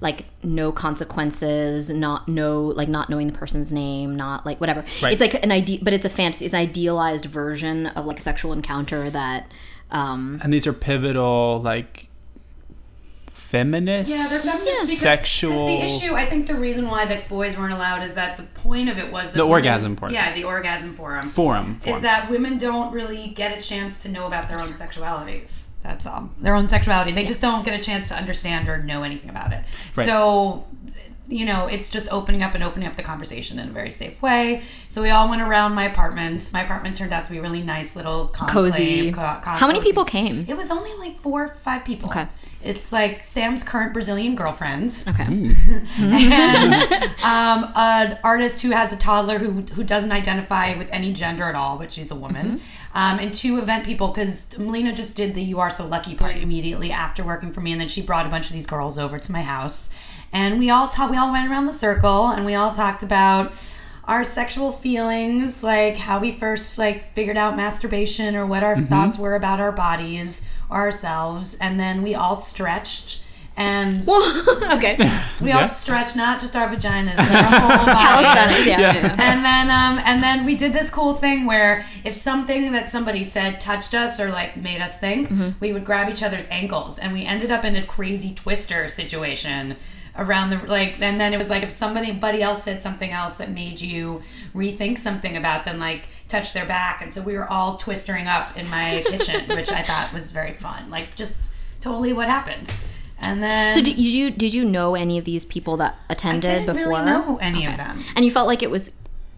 like 0.00 0.26
no 0.42 0.70
consequences, 0.72 1.88
not 1.90 2.28
no 2.28 2.64
like 2.66 2.88
not 2.88 3.08
knowing 3.08 3.26
the 3.28 3.32
person's 3.38 3.72
name, 3.72 4.16
not 4.16 4.44
like 4.44 4.60
whatever. 4.60 4.84
Right. 5.02 5.12
It's 5.12 5.20
like 5.20 5.34
an 5.42 5.52
idea, 5.52 5.78
but 5.82 5.92
it's 5.92 6.04
a 6.04 6.10
fantasy, 6.10 6.44
it's 6.44 6.54
an 6.54 6.60
idealized 6.60 7.24
version 7.26 7.86
of 7.88 8.04
like 8.06 8.18
a 8.18 8.22
sexual 8.22 8.52
encounter 8.52 9.08
that. 9.10 9.50
um 9.90 10.40
And 10.42 10.52
these 10.52 10.66
are 10.66 10.72
pivotal, 10.72 11.60
like 11.62 12.08
feminist. 13.58 14.10
Yeah, 14.10 14.26
they're 14.28 14.38
feminist 14.40 14.86
because, 14.86 14.98
Sexual- 15.00 15.66
because 15.76 16.00
the 16.00 16.06
issue. 16.06 16.14
I 16.14 16.26
think 16.26 16.46
the 16.46 16.54
reason 16.56 16.88
why 16.88 17.06
the 17.06 17.22
boys 17.28 17.56
weren't 17.56 17.72
allowed 17.72 18.02
is 18.02 18.14
that 18.14 18.36
the 18.36 18.42
point 18.42 18.88
of 18.88 18.98
it 18.98 19.10
was 19.12 19.26
that 19.30 19.34
The 19.36 19.44
women- 19.44 19.52
orgasm 19.52 19.96
part. 19.96 20.12
Yeah, 20.12 20.34
the 20.34 20.44
orgasm 20.44 20.92
forum. 20.92 21.28
forum. 21.28 21.78
is 21.82 21.86
forum. 21.88 22.02
that 22.02 22.30
women 22.30 22.58
don't 22.58 22.92
really 22.92 23.28
get 23.28 23.56
a 23.56 23.62
chance 23.62 24.02
to 24.02 24.08
know 24.10 24.26
about 24.26 24.48
their 24.48 24.60
own 24.62 24.70
sexualities. 24.70 25.62
That's 25.82 26.06
all. 26.06 26.30
Their 26.40 26.54
own 26.54 26.66
sexuality. 26.66 27.12
They 27.12 27.24
just 27.26 27.40
don't 27.42 27.64
get 27.64 27.78
a 27.78 27.82
chance 27.82 28.08
to 28.08 28.14
understand 28.16 28.68
or 28.68 28.82
know 28.82 29.02
anything 29.02 29.28
about 29.28 29.52
it. 29.52 29.62
Right. 29.94 30.06
So, 30.06 30.66
you 31.28 31.44
know, 31.44 31.66
it's 31.66 31.90
just 31.90 32.10
opening 32.10 32.42
up 32.42 32.54
and 32.54 32.64
opening 32.64 32.88
up 32.88 32.96
the 32.96 33.02
conversation 33.02 33.58
in 33.58 33.68
a 33.68 33.70
very 33.72 33.90
safe 33.90 34.20
way. 34.22 34.62
So 34.88 35.02
we 35.02 35.10
all 35.10 35.28
went 35.28 35.42
around 35.42 35.74
my 35.74 35.84
apartment. 35.84 36.50
My 36.54 36.62
apartment 36.62 36.96
turned 36.96 37.12
out 37.12 37.26
to 37.26 37.30
be 37.30 37.36
a 37.38 37.42
really 37.42 37.62
nice 37.62 37.94
little 37.96 38.28
conclave, 38.28 38.72
Cozy. 38.72 39.12
co- 39.12 39.20
co- 39.42 39.50
How 39.50 39.66
many 39.66 39.78
cozy. 39.80 39.90
people 39.90 40.04
came? 40.06 40.46
It 40.48 40.56
was 40.56 40.70
only 40.70 40.90
like 40.98 41.18
four, 41.20 41.44
or 41.44 41.48
five 41.54 41.84
people. 41.84 42.08
Okay. 42.08 42.26
It's 42.64 42.92
like 42.92 43.24
Sam's 43.24 43.62
current 43.62 43.92
Brazilian 43.92 44.34
girlfriend 44.36 45.04
Okay. 45.08 45.54
and 45.98 46.74
um, 47.22 47.72
an 47.76 48.18
artist 48.24 48.62
who 48.62 48.70
has 48.70 48.92
a 48.92 48.96
toddler 48.96 49.38
who 49.38 49.62
who 49.74 49.84
doesn't 49.84 50.12
identify 50.12 50.74
with 50.76 50.88
any 50.90 51.12
gender 51.12 51.44
at 51.44 51.54
all, 51.54 51.76
but 51.78 51.92
she's 51.92 52.10
a 52.10 52.14
woman, 52.14 52.60
um, 52.94 53.18
and 53.18 53.32
two 53.34 53.58
event 53.58 53.84
people 53.84 54.08
because 54.08 54.56
Melina 54.58 54.92
just 54.94 55.16
did 55.16 55.34
the 55.34 55.42
"You 55.42 55.60
Are 55.60 55.70
So 55.70 55.86
Lucky" 55.86 56.14
part 56.14 56.36
immediately 56.36 56.90
after 56.90 57.22
working 57.24 57.52
for 57.52 57.60
me, 57.60 57.72
and 57.72 57.80
then 57.80 57.88
she 57.88 58.02
brought 58.02 58.26
a 58.26 58.28
bunch 58.30 58.46
of 58.46 58.52
these 58.52 58.66
girls 58.66 58.98
over 58.98 59.18
to 59.18 59.32
my 59.32 59.42
house, 59.42 59.90
and 60.32 60.58
we 60.58 60.70
all 60.70 60.88
talked. 60.88 61.10
We 61.10 61.16
all 61.16 61.30
went 61.32 61.50
around 61.50 61.66
the 61.66 61.72
circle, 61.72 62.28
and 62.28 62.44
we 62.46 62.54
all 62.54 62.72
talked 62.72 63.02
about 63.02 63.52
our 64.06 64.22
sexual 64.24 64.70
feelings 64.72 65.62
like 65.62 65.96
how 65.96 66.18
we 66.18 66.30
first 66.32 66.78
like 66.78 67.12
figured 67.14 67.36
out 67.36 67.56
masturbation 67.56 68.36
or 68.36 68.46
what 68.46 68.62
our 68.62 68.78
thoughts 68.78 69.18
were 69.18 69.34
about 69.34 69.60
our 69.60 69.72
bodies 69.72 70.46
or 70.70 70.76
ourselves 70.78 71.54
and 71.60 71.78
then 71.80 72.02
we 72.02 72.14
all 72.14 72.36
stretched 72.36 73.20
and 73.56 74.00
okay. 74.08 74.96
we 75.40 75.50
Yeah. 75.50 75.62
all 75.62 75.68
stretch 75.68 76.16
not 76.16 76.40
just 76.40 76.56
our 76.56 76.68
vaginas, 76.68 77.14
but 77.16 77.30
our 77.30 77.60
whole 77.60 77.86
body. 77.86 77.92
Calisthenics, 78.24 78.66
yeah. 78.66 78.80
Yeah. 78.80 78.94
yeah. 78.94 79.16
And 79.20 79.44
then, 79.44 79.70
um, 79.70 80.02
and 80.04 80.20
then 80.20 80.44
we 80.44 80.56
did 80.56 80.72
this 80.72 80.90
cool 80.90 81.14
thing 81.14 81.46
where 81.46 81.86
if 82.02 82.16
something 82.16 82.72
that 82.72 82.88
somebody 82.88 83.22
said 83.22 83.60
touched 83.60 83.94
us 83.94 84.18
or 84.18 84.30
like 84.30 84.56
made 84.56 84.80
us 84.80 84.98
think, 84.98 85.28
Mm-hmm. 85.28 85.50
we 85.60 85.72
would 85.72 85.84
grab 85.84 86.10
each 86.10 86.24
other's 86.24 86.46
ankles, 86.50 86.98
and 86.98 87.12
we 87.12 87.24
ended 87.24 87.52
up 87.52 87.64
in 87.64 87.76
a 87.76 87.84
crazy 87.86 88.34
twister 88.34 88.88
situation 88.88 89.76
around 90.16 90.50
the 90.50 90.56
like. 90.66 91.00
And 91.00 91.20
then 91.20 91.32
it 91.34 91.38
was 91.38 91.50
like 91.50 91.62
if 91.62 91.70
somebody, 91.70 92.12
buddy 92.12 92.42
else 92.42 92.62
said 92.62 92.82
something 92.82 93.10
else 93.10 93.36
that 93.36 93.50
made 93.50 93.80
you 93.80 94.22
rethink 94.54 94.98
something 94.98 95.36
about 95.36 95.64
them, 95.64 95.78
like 95.78 96.08
touch 96.28 96.52
their 96.52 96.66
back, 96.66 97.02
and 97.02 97.12
so 97.12 97.22
we 97.22 97.34
were 97.34 97.48
all 97.50 97.76
twistering 97.76 98.26
up 98.26 98.56
in 98.56 98.68
my 98.70 99.02
kitchen, 99.08 99.48
which 99.48 99.70
I 99.72 99.82
thought 99.82 100.12
was 100.12 100.32
very 100.32 100.52
fun. 100.52 100.90
Like 100.90 101.14
just 101.16 101.52
totally 101.80 102.12
what 102.12 102.28
happened. 102.28 102.72
And 103.26 103.42
then 103.42 103.72
So 103.72 103.80
did 103.80 103.98
you 103.98 104.30
did 104.30 104.52
you 104.52 104.64
know 104.64 104.94
any 104.94 105.18
of 105.18 105.24
these 105.24 105.44
people 105.44 105.76
that 105.78 105.96
I 106.08 106.12
attended 106.12 106.42
didn't 106.50 106.66
before? 106.66 106.92
really 106.92 107.04
know 107.06 107.38
any 107.38 107.66
of 107.66 107.76
them. 107.76 107.98
And 108.16 108.24
you 108.24 108.30
felt 108.30 108.46
like 108.46 108.62
it 108.62 108.70
was 108.70 108.90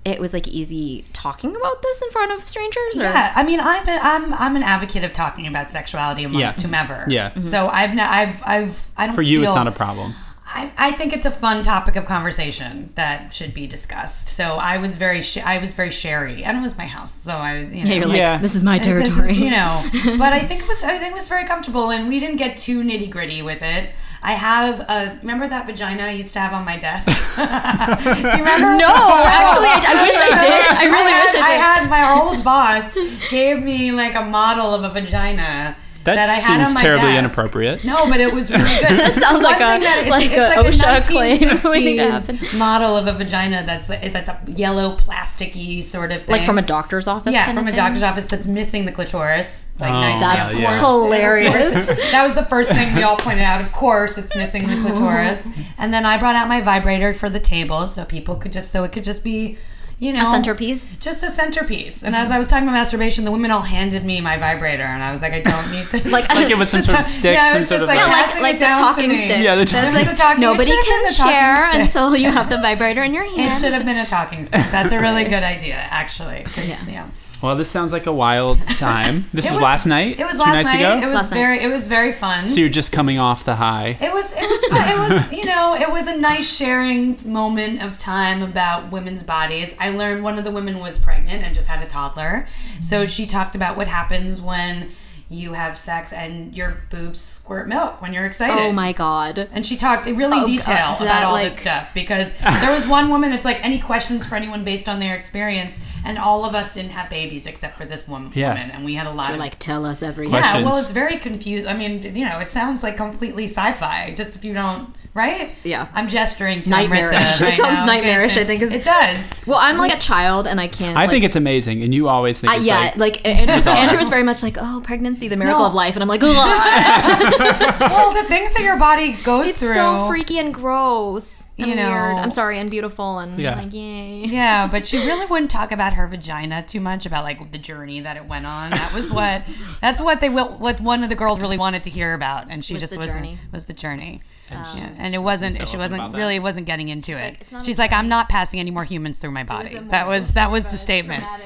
it 0.05 0.21
was 0.21 0.33
like 0.33 0.47
easy 0.47 1.05
talking 1.13 1.55
about 1.57 1.83
this 1.83 2.01
in 2.03 2.11
front 2.11 2.31
of 2.33 2.47
strangers 2.47 2.99
or 2.99 3.03
Yeah, 3.03 3.33
I 3.35 3.43
mean, 3.43 3.59
I've 3.61 3.85
been, 3.85 3.99
I'm 4.01 4.33
I'm 4.35 4.55
an 4.57 4.63
advocate 4.63 5.03
of 5.05 5.13
talking 5.13 5.47
about 5.49 5.71
sexuality 5.71 6.23
amongst 6.25 6.59
Yeah. 6.59 6.63
whomever. 6.65 7.05
Yeah. 7.09 7.31
Mm-hmm. 7.31 7.41
So 7.43 7.69
I've 7.69 7.95
ne- 7.95 8.03
I've 8.03 8.41
I've 8.45 8.89
I 8.97 9.07
don't 9.07 9.13
know. 9.15 9.17
For 9.17 9.23
you, 9.23 9.45
it's 9.45 9.55
not 9.55 9.67
a 9.69 9.73
problem. 9.73 10.15
I, 10.57 10.89
I 10.89 10.93
think 10.93 11.13
it's 11.13 11.27
a 11.27 11.31
fun 11.31 11.63
topic 11.63 11.97
of 11.97 12.05
conversation 12.07 12.91
that 12.95 13.35
should 13.35 13.53
be 13.55 13.67
discussed. 13.67 14.29
So 14.29 14.57
I 14.57 14.79
was 14.79 14.97
very 14.97 15.21
sh- 15.23 15.39
I 15.55 15.59
was 15.59 15.73
very 15.75 15.91
sherry, 15.91 16.45
and 16.45 16.57
it 16.57 16.61
was 16.63 16.77
my 16.79 16.87
house, 16.87 17.13
so 17.15 17.33
I 17.33 17.59
was 17.59 17.71
you 17.73 17.85
know 17.85 17.91
Yeah, 17.91 17.97
you're 17.97 18.07
like, 18.07 18.19
Yeah. 18.19 18.39
this 18.39 18.55
is 18.55 18.65
my 18.65 18.79
this 18.83 18.87
is, 19.09 19.15
territory. 19.17 19.35
you 19.35 19.51
know. 19.51 19.73
But 20.19 20.33
I 20.33 20.41
think 20.47 20.63
it 20.63 20.69
was 20.69 20.83
I 20.83 20.99
think 20.99 21.13
it 21.13 21.19
was 21.23 21.29
very 21.29 21.45
comfortable, 21.47 21.91
and 21.91 22.09
we 22.09 22.19
didn't 22.21 22.37
get 22.39 22.57
too 22.57 22.83
nitty 22.83 23.11
gritty 23.11 23.43
with 23.43 23.63
it. 23.63 23.91
I 24.23 24.33
have 24.33 24.81
a 24.81 25.19
remember 25.23 25.47
that 25.47 25.67
vagina 25.67 26.03
I 26.05 26.11
used 26.13 26.33
to 26.33 26.41
have 26.41 26.53
on 26.53 26.65
my 26.65 26.79
desk. 26.79 27.07
Do 28.03 28.09
you 28.11 28.17
remember? 28.45 28.77
No, 28.77 28.95
actually, 29.37 29.69
I, 29.69 29.83
I 29.87 30.03
wish 30.07 30.17
I 30.17 30.31
did. 30.47 30.67
I 30.83 30.85
really 30.95 31.13
had, 31.13 31.25
wish 31.25 31.35
I 31.35 31.47
did. 31.49 31.61
I 31.61 31.67
had 31.67 31.91
my 31.91 32.03
old 32.19 32.43
boss 32.43 32.97
gave 33.31 33.63
me 33.63 33.93
like 33.93 34.15
a 34.15 34.23
model 34.25 34.75
of 34.75 34.83
a 34.85 34.91
vagina 34.91 35.77
That, 36.07 36.15
that, 36.17 36.29
I 36.31 36.35
had 36.35 36.43
seems 36.59 36.69
on 36.69 36.75
my 36.75 36.81
terribly 36.81 37.13
desk. 37.13 37.19
inappropriate. 37.19 37.85
No, 37.85 38.09
but 38.09 38.21
it 38.21 38.33
was 38.33 38.51
really 38.51 38.63
good. 38.65 38.81
that 38.99 39.19
sounds 39.21 39.45
like 39.45 39.61
a- 39.61 40.09
like 40.11 40.31
a 40.33 40.63
OSHA 40.63 41.07
claim 41.09 41.71
waiting 41.71 41.97
to 41.99 42.11
happen. 42.11 42.39
model 42.59 42.97
of 42.97 43.07
a 43.07 43.13
vagina 43.13 43.63
that's 43.67 43.89
like, 43.89 44.13
that's 44.13 44.29
a 44.29 44.41
yellow 44.49 44.97
plasticky 44.97 45.83
sort 45.83 46.13
of 46.13 46.23
thing. 46.23 46.31
like 46.33 46.45
from 46.47 46.59
a 46.59 46.63
doctor's 46.63 47.07
office. 47.09 47.33
yeah, 47.33 47.45
kind 47.45 47.59
from 47.59 47.67
of 47.67 47.73
a 47.73 47.77
thing? 47.77 47.85
doctor's 47.85 48.03
office 48.03 48.27
that's 48.27 48.47
missing 48.47 48.87
the 48.87 48.93
clitoris. 48.93 49.69
Like 49.79 49.91
Oh, 49.91 49.93
nice 50.01 50.21
That's 50.21 50.55
Yeah, 50.55 50.61
yeah. 50.61 50.79
hilarious. 50.81 51.87
that 52.13 52.23
was 52.25 52.35
the 52.35 52.45
first 52.45 52.71
thing 52.71 52.95
we 52.95 53.03
all 53.03 53.17
pointed 53.17 53.43
out. 53.45 53.61
Of 53.61 53.73
course, 53.73 54.17
it's 54.17 54.35
missing 54.35 54.67
the 54.69 54.77
clitoris. 54.81 55.47
And 55.77 55.93
then 55.93 56.07
I 56.07 56.17
brought 56.19 56.35
out 56.35 56.49
my 56.49 56.61
vibrator 56.63 57.13
for 57.13 57.29
the 57.29 57.41
table, 57.41 57.87
so 57.87 58.05
people 58.05 58.37
could 58.37 58.53
just 58.53 58.71
so 58.71 58.85
it 58.85 58.93
could 58.93 59.05
just 59.05 59.23
be, 59.23 59.59
you 59.99 60.13
know, 60.13 60.21
a 60.21 60.25
centerpiece. 60.27 60.85
just 61.01 61.23
a 61.23 61.31
centerpiece. 61.31 62.03
And 62.05 62.15
as 62.15 62.31
I 62.31 62.39
was 62.39 62.47
talking 62.49 62.65
about 62.65 62.75
masturbation, 62.75 63.25
the 63.25 63.31
women 63.33 63.51
all 63.51 63.63
handed 63.63 64.05
me 64.05 64.21
my 64.21 64.37
vibrator, 64.37 64.83
and 64.83 65.03
I 65.03 65.11
was 65.11 65.23
like, 65.23 65.33
I 65.33 65.41
don't 65.41 65.71
need 65.73 65.87
this. 66.05 66.13
Like- 66.13 66.29
Like 66.35 66.51
it 66.51 66.59
was 66.59 66.69
some 66.69 66.83
sort 66.83 66.99
of 66.99 67.05
stick, 67.05 67.35
Yeah, 67.35 67.53
some 67.53 67.63
sort 67.63 67.69
just 67.81 67.83
of 67.83 67.89
like- 67.89 67.99
Yeah, 67.99 68.07
like, 68.07 68.13
like 68.13 68.27
passing 68.27 68.43
like 68.43 68.55
it 68.57 68.59
the 68.59 68.67
talking 68.67 69.09
me. 69.09 69.25
stick. 69.27 69.43
Yeah, 69.43 69.55
the 69.55 69.61
It 69.63 69.65
was 69.65 69.71
talking- 69.73 69.95
like 69.95 70.07
the 70.11 70.15
talking- 70.17 70.43
it 70.43 70.47
Nobody 70.47 70.71
can 70.71 71.05
the 71.05 71.13
talking 71.17 71.33
share 71.33 71.71
until 71.81 72.15
you 72.17 72.31
have 72.31 72.51
the 72.51 72.59
vibrator 72.63 73.03
in 73.03 73.15
your 73.15 73.25
hand. 73.25 73.53
It 73.53 73.59
should 73.61 73.73
have 73.73 73.85
been 73.87 73.97
a 73.97 74.07
talking 74.07 74.45
stick. 74.45 74.61
That's 74.71 74.93
a 74.93 75.01
really 75.01 75.25
good 75.25 75.43
idea, 75.45 75.77
actually. 75.77 76.43
'cause, 76.45 76.69
yeah. 76.69 77.07
Well, 77.43 77.55
this 77.55 77.71
sounds 77.71 77.93
like 77.93 78.07
a 78.07 78.13
wild 78.13 78.61
time. 78.79 79.27
This 79.33 79.45
was, 79.45 79.55
was- 79.55 79.63
last 79.63 79.87
night. 79.87 80.19
It 80.19 80.25
was 80.27 80.37
two 80.37 80.43
last 80.43 80.55
nights 80.55 80.73
night. 80.73 80.79
ago. 80.81 80.97
It 81.03 81.07
was 81.07 81.15
Last 81.15 81.31
night. 81.31 81.37
very. 81.37 81.63
It 81.63 81.69
was 81.69 81.87
very 81.89 82.13
fun. 82.13 82.49
so 82.49 82.61
you're 82.61 82.69
just 82.69 82.93
coming 82.93 83.19
off 83.19 83.45
the 83.45 83.57
high. 83.57 83.97
It 84.01 84.13
was 84.13 84.35
it 84.35 84.49
was 84.49 84.65
fun. 84.67 84.89
it 84.89 84.99
was 85.15 85.33
you 85.33 85.45
know 85.45 85.75
it 85.75 85.91
was 85.91 86.07
a 86.07 86.17
nice 86.17 86.51
sharing 86.57 87.17
moment 87.31 87.83
of 87.83 87.99
time 87.99 88.43
about 88.43 88.91
women's 88.91 89.23
bodies. 89.23 89.75
I 89.79 89.91
learned 89.91 90.25
one 90.25 90.39
of 90.39 90.45
the 90.45 90.51
women 90.51 90.79
was 90.81 90.99
pregnant 90.99 91.43
and 91.45 91.55
just 91.55 91.69
had 91.69 91.83
a 91.83 91.87
toddler, 91.87 92.49
so 92.81 93.07
she 93.07 93.27
talked 93.27 93.55
about 93.55 93.77
what 93.77 93.87
happens 93.89 94.41
when 94.41 94.93
you 95.29 95.55
have 95.55 95.77
sex 95.77 96.13
and 96.13 96.57
your 96.57 96.77
boobs 96.91 97.19
squirt 97.21 97.67
milk 97.67 98.01
when 98.01 98.13
you're 98.15 98.25
excited. 98.27 98.57
Oh 98.61 98.71
my 98.73 98.93
god. 98.93 99.49
And 99.53 99.67
she 99.67 99.77
talked 99.77 100.07
in 100.07 100.15
really 100.15 100.39
Oh, 100.41 100.47
detail 100.47 100.77
God, 100.77 100.97
about 100.97 101.05
that, 101.05 101.23
all 101.25 101.33
like- 101.33 101.45
this 101.49 101.59
stuff 101.59 101.93
because 101.95 102.33
there 102.61 102.71
was 102.73 102.87
one 102.87 103.09
woman. 103.09 103.33
It's 103.33 103.45
like 103.45 103.65
any 103.65 103.81
questions 103.81 104.27
for 104.27 104.37
anyone 104.37 104.63
based 104.65 104.89
on 104.89 105.01
their 105.01 105.17
experience, 105.17 105.81
and 106.05 106.19
all 106.19 106.45
of 106.45 106.55
us 106.55 106.75
didn't 106.75 106.93
have 106.93 107.11
babies 107.11 107.47
except 107.47 107.77
for 107.77 107.85
this 107.85 108.07
one 108.07 108.31
Yeah. 108.35 108.51
woman, 108.51 108.71
and 108.71 108.85
we 108.85 108.95
had 108.95 109.07
a 109.07 109.13
lot 109.13 109.27
You're 109.29 109.35
of 109.35 109.41
like, 109.41 109.59
tell 109.59 109.85
us 109.85 110.03
everything. 110.03 110.31
Question. 110.31 110.61
yeah, 110.61 110.67
well, 110.67 110.79
it's 110.79 110.91
very 110.93 111.19
confused. 111.19 111.67
I 111.67 111.77
mean, 111.77 112.03
you 112.15 112.25
know, 112.25 112.39
it 112.39 112.51
sounds 112.51 112.83
like 112.83 112.97
completely 112.97 113.45
sci-fi. 113.49 114.13
Just 114.15 114.37
if 114.37 114.45
you 114.45 114.55
don't 114.55 114.95
right? 115.17 115.55
Yeah. 115.65 115.89
I'm 115.95 116.07
gesturing 116.07 116.63
to 116.63 116.71
Nightmarish. 116.71 117.13
Amrita 117.13 117.53
It 117.53 117.57
sounds 117.57 117.79
now, 117.79 117.87
nightmarish, 117.87 118.35
Jason. 118.35 118.43
I 118.43 118.59
think 118.59 118.63
it 118.73 118.85
does. 118.85 119.47
Well, 119.47 119.59
I'm 119.59 119.79
like 119.79 119.93
a 119.93 119.99
child 119.99 120.47
and 120.47 120.61
I 120.61 120.69
can't. 120.69 120.97
I 120.97 121.03
like, 121.03 121.11
think 121.11 121.25
it's 121.25 121.37
amazing, 121.37 121.83
and 121.83 121.95
you 121.95 122.09
always 122.09 122.39
think 122.39 122.53
I, 122.53 122.57
it's 122.57 122.65
yeah, 122.67 122.79
like, 122.97 122.97
like, 122.97 123.27
Andrew, 123.27 123.55
bizarre. 123.55 123.77
Andrew 123.77 123.99
was 123.99 124.09
very 124.11 124.23
much 124.23 124.43
like, 124.43 124.57
oh, 124.61 124.83
pregnancy, 124.85 125.29
the 125.29 125.37
miracle 125.37 125.61
No. 125.61 125.67
of 125.67 125.75
life, 125.75 125.97
and 125.97 126.03
I'm 126.03 126.09
like, 126.09 126.23
Ugh. 126.23 126.35
well, 127.81 128.13
the 128.13 128.25
things 128.29 128.53
that 128.55 128.63
your 128.63 128.79
body 128.79 129.13
goes 129.25 129.49
it's 129.49 129.59
through. 129.59 129.75
so 129.75 130.07
freaky 130.07 130.39
and 130.39 130.53
gross. 130.53 131.46
And 131.59 131.69
You 131.71 131.75
know. 131.77 131.89
weird. 131.91 132.17
I'm 132.19 132.31
sorry, 132.33 132.59
and 132.59 132.71
beautiful, 132.71 133.19
and 133.19 133.39
Yeah. 133.39 133.57
like, 133.57 133.73
yay. 133.73 134.25
Yeah, 134.27 134.67
but 134.67 134.85
she 134.85 134.99
really 134.99 135.25
wouldn't 135.25 135.51
talk 135.51 135.73
about 135.73 135.95
her 135.95 136.07
vagina 136.07 136.63
too 136.63 136.81
much 136.81 137.07
about 137.07 137.25
like 137.25 137.51
the 137.51 137.57
journey 137.57 138.01
that 138.01 138.19
it 138.19 138.27
went 138.27 138.45
on. 138.45 138.71
That 138.73 138.93
was 138.95 139.11
what 139.11 139.43
that's 139.81 139.99
what 140.01 140.21
they 140.21 140.29
what 140.29 140.81
one 140.83 141.03
of 141.03 141.09
the 141.09 141.15
girls 141.15 141.41
really 141.41 141.57
wanted 141.57 141.85
to 141.85 141.91
hear 141.91 142.13
about, 142.13 142.49
and 142.51 142.63
she 142.63 142.75
Was 142.75 142.83
just 142.83 142.97
wasn't 142.97 143.15
journey. 143.15 143.39
was 143.53 143.65
the 143.65 143.73
journey. 143.73 144.21
And 144.51 144.59
um, 144.61 144.67
she- 144.75 144.81
Yeah, 144.83 144.91
and 144.99 145.15
it 145.15 145.19
wasn't. 145.19 145.57
so 145.57 145.65
She 145.65 145.77
wasn't 145.79 146.15
really 146.15 146.39
wasn't 146.39 146.67
getting 146.67 146.91
into 146.91 147.13
it. 147.13 147.39
like, 147.51 147.65
She's 147.65 147.79
like, 147.79 147.93
I'm 147.93 148.09
not 148.09 148.29
passing 148.29 148.61
any 148.61 148.71
more 148.71 148.85
humans 148.85 149.19
through 149.19 149.31
my 149.33 149.43
body. 149.45 149.79
That 149.79 150.07
was 150.07 150.33
that 150.33 150.51
was 150.51 150.65
the 150.67 150.77
statement. 150.77 151.25
Uh, 151.25 151.39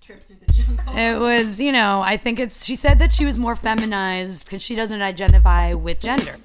trip 0.00 0.20
through 0.20 0.36
the 0.46 0.52
jungle. 0.52 0.96
It 0.96 1.18
was, 1.20 1.60
you 1.60 1.72
know, 1.72 2.00
I 2.00 2.16
think 2.16 2.40
it's. 2.40 2.64
She 2.64 2.74
said 2.76 2.98
that 3.00 3.12
she 3.12 3.26
was 3.26 3.36
more 3.36 3.54
feminized 3.56 4.46
because 4.46 4.62
she 4.62 4.74
doesn't 4.74 5.02
identify 5.02 5.74
with 5.74 6.00
gender. 6.00 6.36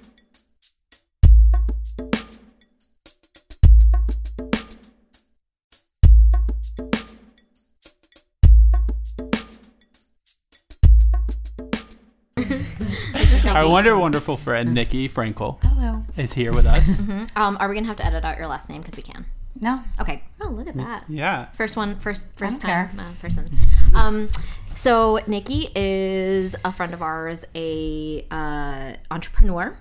our 13.46 13.70
wonder 13.70 13.98
wonderful 13.98 14.38
friend 14.38 14.74
Nikki 14.74 15.08
Frankel 15.10 15.58
Hello. 15.64 16.04
is 16.18 16.34
here 16.34 16.54
with 16.54 16.66
us. 16.66 17.02
Um, 17.36 17.58
are 17.60 17.68
we 17.70 17.76
gonna 17.76 17.88
have 17.88 17.98
to 17.98 18.06
edit 18.06 18.24
out 18.26 18.38
your 18.38 18.48
last 18.48 18.70
name 18.70 18.82
because 18.82 18.96
we 18.96 19.04
can? 19.04 19.26
No. 19.60 19.84
Okay. 20.00 20.24
Oh, 20.42 20.50
look 20.50 20.68
at 20.68 20.76
that. 20.76 21.06
Yeah, 21.10 21.48
First 21.54 21.76
one, 21.78 22.00
first 22.00 22.28
first 22.36 22.62
don't 22.62 22.90
time 22.90 23.00
uh, 23.00 23.14
person. 23.22 23.50
Um, 23.96 24.30
so 24.74 25.20
Nikki 25.28 25.70
is 25.76 26.56
a 26.64 26.72
friend 26.72 26.94
of 26.94 27.02
ours, 27.02 27.44
a 27.54 28.26
uh, 28.32 28.94
entrepreneur. 29.12 29.76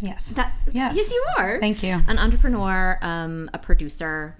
Yes. 0.00 0.28
That 0.34 0.54
Yes. 0.72 0.94
yes, 0.96 1.10
you 1.10 1.24
are. 1.38 1.58
Thank 1.60 1.82
you. 1.82 2.00
An 2.06 2.18
entrepreneur, 2.18 2.98
um, 3.02 3.50
a 3.52 3.58
producer, 3.58 4.36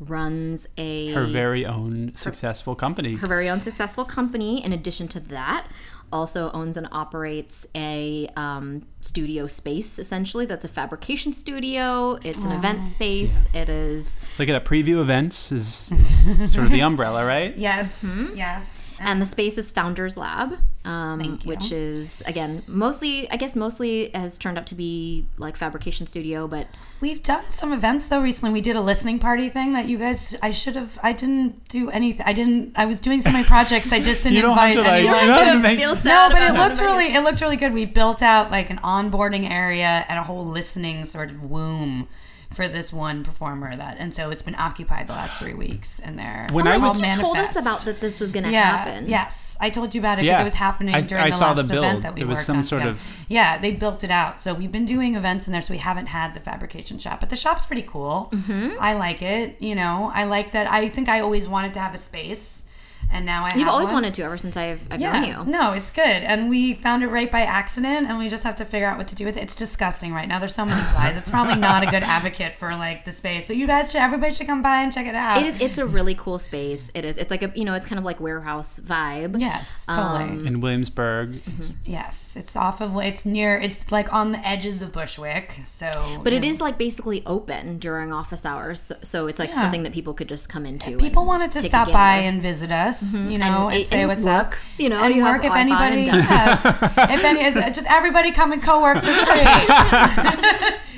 runs 0.00 0.68
a 0.76 1.12
her 1.12 1.24
very 1.26 1.66
own 1.66 2.14
successful 2.14 2.76
company. 2.76 3.14
her 3.16 3.26
very 3.26 3.48
own 3.48 3.60
successful 3.60 4.04
company. 4.04 4.64
In 4.64 4.72
addition 4.72 5.08
to 5.08 5.20
that, 5.20 5.66
also 6.12 6.50
owns 6.52 6.76
and 6.76 6.88
operates 6.92 7.66
a 7.74 8.28
um, 8.36 8.86
studio 9.00 9.46
space. 9.46 9.98
Essentially, 9.98 10.46
that's 10.46 10.64
a 10.64 10.68
fabrication 10.68 11.32
studio. 11.32 12.18
It's 12.24 12.44
an 12.44 12.52
event 12.52 12.84
space. 12.84 13.38
It 13.54 13.68
is, 13.68 14.16
Look 14.38 14.48
at 14.48 14.54
a 14.54 14.60
preview 14.60 15.00
events 15.00 15.52
is, 15.52 15.90
is 15.92 16.52
sort 16.52 16.66
of 16.66 16.72
the 16.72 16.80
umbrella, 16.88 17.24
right? 17.24 17.56
Yes. 17.56 18.04
Yes. 18.34 18.77
And 19.00 19.20
the 19.22 19.26
space 19.26 19.58
is 19.58 19.70
Founders 19.70 20.16
Lab, 20.16 20.54
um, 20.84 21.38
which 21.44 21.72
is 21.72 22.22
again 22.26 22.62
mostly, 22.66 23.30
I 23.30 23.36
guess, 23.36 23.54
mostly 23.56 24.10
has 24.14 24.38
turned 24.38 24.58
out 24.58 24.66
to 24.68 24.74
be 24.74 25.26
like 25.38 25.56
fabrication 25.56 26.06
studio, 26.06 26.46
but 26.46 26.66
We've 27.00 27.22
done 27.22 27.44
some 27.50 27.72
events 27.72 28.08
though 28.08 28.20
recently. 28.20 28.52
We 28.52 28.60
did 28.60 28.74
a 28.74 28.80
listening 28.80 29.20
party 29.20 29.48
thing 29.48 29.72
that 29.72 29.88
you 29.88 29.98
guys. 29.98 30.34
I 30.42 30.50
should 30.50 30.74
have. 30.74 30.98
I 31.00 31.12
didn't 31.12 31.68
do 31.68 31.90
anything. 31.90 32.26
I 32.26 32.32
didn't. 32.32 32.72
I 32.74 32.86
was 32.86 32.98
doing 32.98 33.22
so 33.22 33.30
many 33.30 33.44
projects. 33.44 33.92
I 33.92 34.00
just 34.00 34.22
didn't 34.24 34.34
You 34.34 34.42
don't 34.42 34.58
have 34.58 34.70
invite 34.70 34.84
to 34.84 34.90
like. 34.90 35.02
You 35.04 35.08
anyone. 35.14 35.26
don't 35.28 35.44
have 35.44 35.46
to 35.46 35.52
to 35.52 35.58
make. 35.62 35.78
feel 35.78 35.94
sad. 35.94 36.30
No, 36.30 36.34
but 36.34 36.42
it 36.42 36.58
looked 36.58 36.80
really. 36.80 37.14
It 37.14 37.20
looked 37.20 37.40
really 37.40 37.54
good. 37.56 37.72
We 37.72 37.84
built 37.84 38.20
out 38.20 38.50
like 38.50 38.68
an 38.70 38.78
onboarding 38.78 39.48
area 39.48 40.04
and 40.08 40.18
a 40.18 40.24
whole 40.24 40.44
listening 40.44 41.04
sort 41.04 41.30
of 41.30 41.48
womb 41.48 42.08
for 42.50 42.66
this 42.66 42.92
one 42.94 43.22
performer 43.24 43.76
that, 43.76 43.96
and 43.98 44.12
so 44.14 44.30
it's 44.30 44.42
been 44.42 44.54
occupied 44.54 45.06
the 45.06 45.12
last 45.12 45.38
three 45.38 45.52
weeks 45.52 45.98
in 45.98 46.16
there. 46.16 46.46
When 46.50 46.66
Oh, 46.66 46.70
I 46.70 46.74
I 46.74 46.78
was- 46.78 46.98
think 46.98 47.14
you 47.14 47.20
told 47.22 47.36
us 47.36 47.56
about 47.60 47.80
that 47.80 48.00
this 48.00 48.18
was 48.18 48.32
going 48.32 48.44
to 48.44 48.50
yeah, 48.50 48.78
happen. 48.78 49.06
Yes, 49.08 49.56
I 49.60 49.68
told 49.68 49.94
you 49.94 50.00
about 50.00 50.14
it 50.18 50.22
because 50.22 50.36
Yeah. 50.38 50.40
it 50.40 50.44
was 50.44 50.54
happening 50.54 50.94
I- 50.94 51.02
during 51.02 51.24
I 51.24 51.30
the 51.30 51.36
saw 51.36 51.48
last 51.52 51.56
the 51.56 51.64
build. 51.74 51.84
event 51.84 52.02
that 52.02 52.14
we 52.14 52.20
There 52.20 52.26
was 52.26 52.38
worked 52.38 52.46
some 52.46 52.56
on 52.56 52.62
sort 52.62 52.80
together. 52.82 52.92
of- 52.98 53.16
Yeah, 53.28 53.58
they 53.58 53.72
built 53.72 54.02
it 54.02 54.10
out. 54.10 54.40
So 54.40 54.54
we've 54.54 54.72
been 54.72 54.86
doing 54.86 55.14
events 55.14 55.46
in 55.46 55.52
there, 55.52 55.60
so 55.60 55.72
we 55.74 55.78
haven't 55.78 56.06
had 56.06 56.32
the 56.32 56.40
fabrication 56.40 56.98
shop, 56.98 57.20
but 57.20 57.28
the 57.28 57.36
shop's 57.36 57.66
pretty 57.66 57.82
cool. 57.86 58.30
Mm-hmm. 58.32 58.70
I 58.80 58.94
like 58.94 59.20
it. 59.20 59.56
You 59.60 59.74
know, 59.74 60.10
I 60.14 60.24
like 60.24 60.52
that. 60.52 60.70
I 60.72 60.88
think 60.88 61.08
I 61.10 61.20
always 61.20 61.46
wanted 61.46 61.74
to 61.74 61.80
have 61.80 61.94
a 61.94 61.98
space, 61.98 62.64
and 63.10 63.24
now 63.26 63.44
I. 63.44 63.50
Have. 63.50 63.58
You've 63.58 63.68
always 63.68 63.86
one. 63.86 63.94
wanted 63.94 64.14
to 64.14 64.22
ever 64.22 64.36
since 64.36 64.56
I've, 64.56 64.82
I've 64.90 65.00
Yeah, 65.00 65.12
known 65.20 65.46
you. 65.46 65.50
no, 65.52 65.72
it's 65.72 65.90
good, 65.90 66.02
and 66.04 66.48
we 66.48 66.74
found 66.74 67.02
it 67.02 67.08
right 67.08 67.30
by 67.30 67.40
accident, 67.42 68.08
and 68.08 68.18
we 68.18 68.28
just 68.28 68.44
have 68.44 68.56
to 68.56 68.64
figure 68.64 68.86
out 68.88 68.98
what 68.98 69.08
to 69.08 69.14
do 69.14 69.24
with 69.24 69.36
it. 69.36 69.42
It's 69.42 69.54
disgusting 69.54 70.12
right 70.12 70.28
now. 70.28 70.38
There's 70.38 70.54
so 70.54 70.64
many 70.64 70.80
flies. 70.92 71.16
It's 71.16 71.30
probably 71.30 71.56
not 71.60 71.82
a 71.82 71.86
good 71.86 72.02
advocate 72.02 72.56
for 72.58 72.74
like 72.76 73.04
the 73.04 73.12
space, 73.12 73.46
but 73.46 73.56
you 73.56 73.66
guys 73.66 73.90
should. 73.92 74.00
Everybody 74.00 74.32
should 74.32 74.46
come 74.46 74.62
by 74.62 74.82
and 74.82 74.92
check 74.92 75.06
it 75.06 75.14
out. 75.14 75.42
It 75.42 75.54
is, 75.54 75.60
it's 75.60 75.78
a 75.78 75.86
really 75.86 76.14
cool 76.14 76.38
space. 76.38 76.90
It 76.94 77.04
is. 77.04 77.18
It's 77.18 77.30
like 77.30 77.42
a 77.42 77.52
you 77.54 77.64
know 77.64 77.74
it's 77.74 77.86
kind 77.86 77.98
of 77.98 78.04
like 78.04 78.20
warehouse 78.20 78.78
vibe. 78.80 79.40
yes, 79.40 79.84
totally. 79.86 80.24
Um, 80.40 80.46
in 80.46 80.60
Williamsburg. 80.60 81.40
It's, 81.58 81.76
Yes, 81.84 82.36
it's 82.36 82.54
off 82.56 82.80
of 82.80 82.96
it's 82.98 83.24
near 83.24 83.58
it's 83.58 83.90
like 83.90 84.12
on 84.12 84.32
the 84.32 84.46
edges 84.46 84.82
of 84.82 84.92
Bushwick. 84.92 85.60
So 85.66 85.90
But 86.22 86.32
it 86.32 86.44
you 86.44 86.50
is 86.50 86.60
like 86.60 86.76
basically 86.78 87.22
open 87.26 87.78
during 87.78 88.12
office 88.12 88.44
hours, 88.44 88.80
so, 88.80 88.96
so 89.02 89.26
it's 89.26 89.38
like 89.38 89.50
Yeah. 89.50 89.62
something 89.62 89.82
that 89.84 89.92
people 89.92 90.12
could 90.14 90.28
just 90.28 90.48
come 90.48 90.66
into. 90.66 90.96
people 90.98 91.22
and 91.22 91.28
wanted 91.28 91.52
to 91.52 91.62
stop 91.62 91.90
by 91.90 92.16
and 92.18 92.42
visit 92.42 92.70
us, 92.70 92.97
Mm-hmm. 93.02 93.30
you 93.30 93.38
know, 93.38 93.68
and, 93.68 93.76
and- 93.78 93.86
say 93.86 94.00
and 94.00 94.08
what's 94.08 94.24
work, 94.24 94.52
up. 94.52 94.54
you 94.78 94.88
know, 94.88 95.02
and 95.02 95.14
you 95.14 95.22
work 95.22 95.44
if 95.44 95.52
anybody. 95.54 96.02
Yes, 96.02 96.64
if 97.10 97.24
any, 97.24 97.44
is 97.44 97.54
just 97.54 97.86
everybody 97.90 98.32
come 98.32 98.52
and 98.52 98.62
co-work 98.62 98.98
for 99.02 99.12
free. 99.12 99.44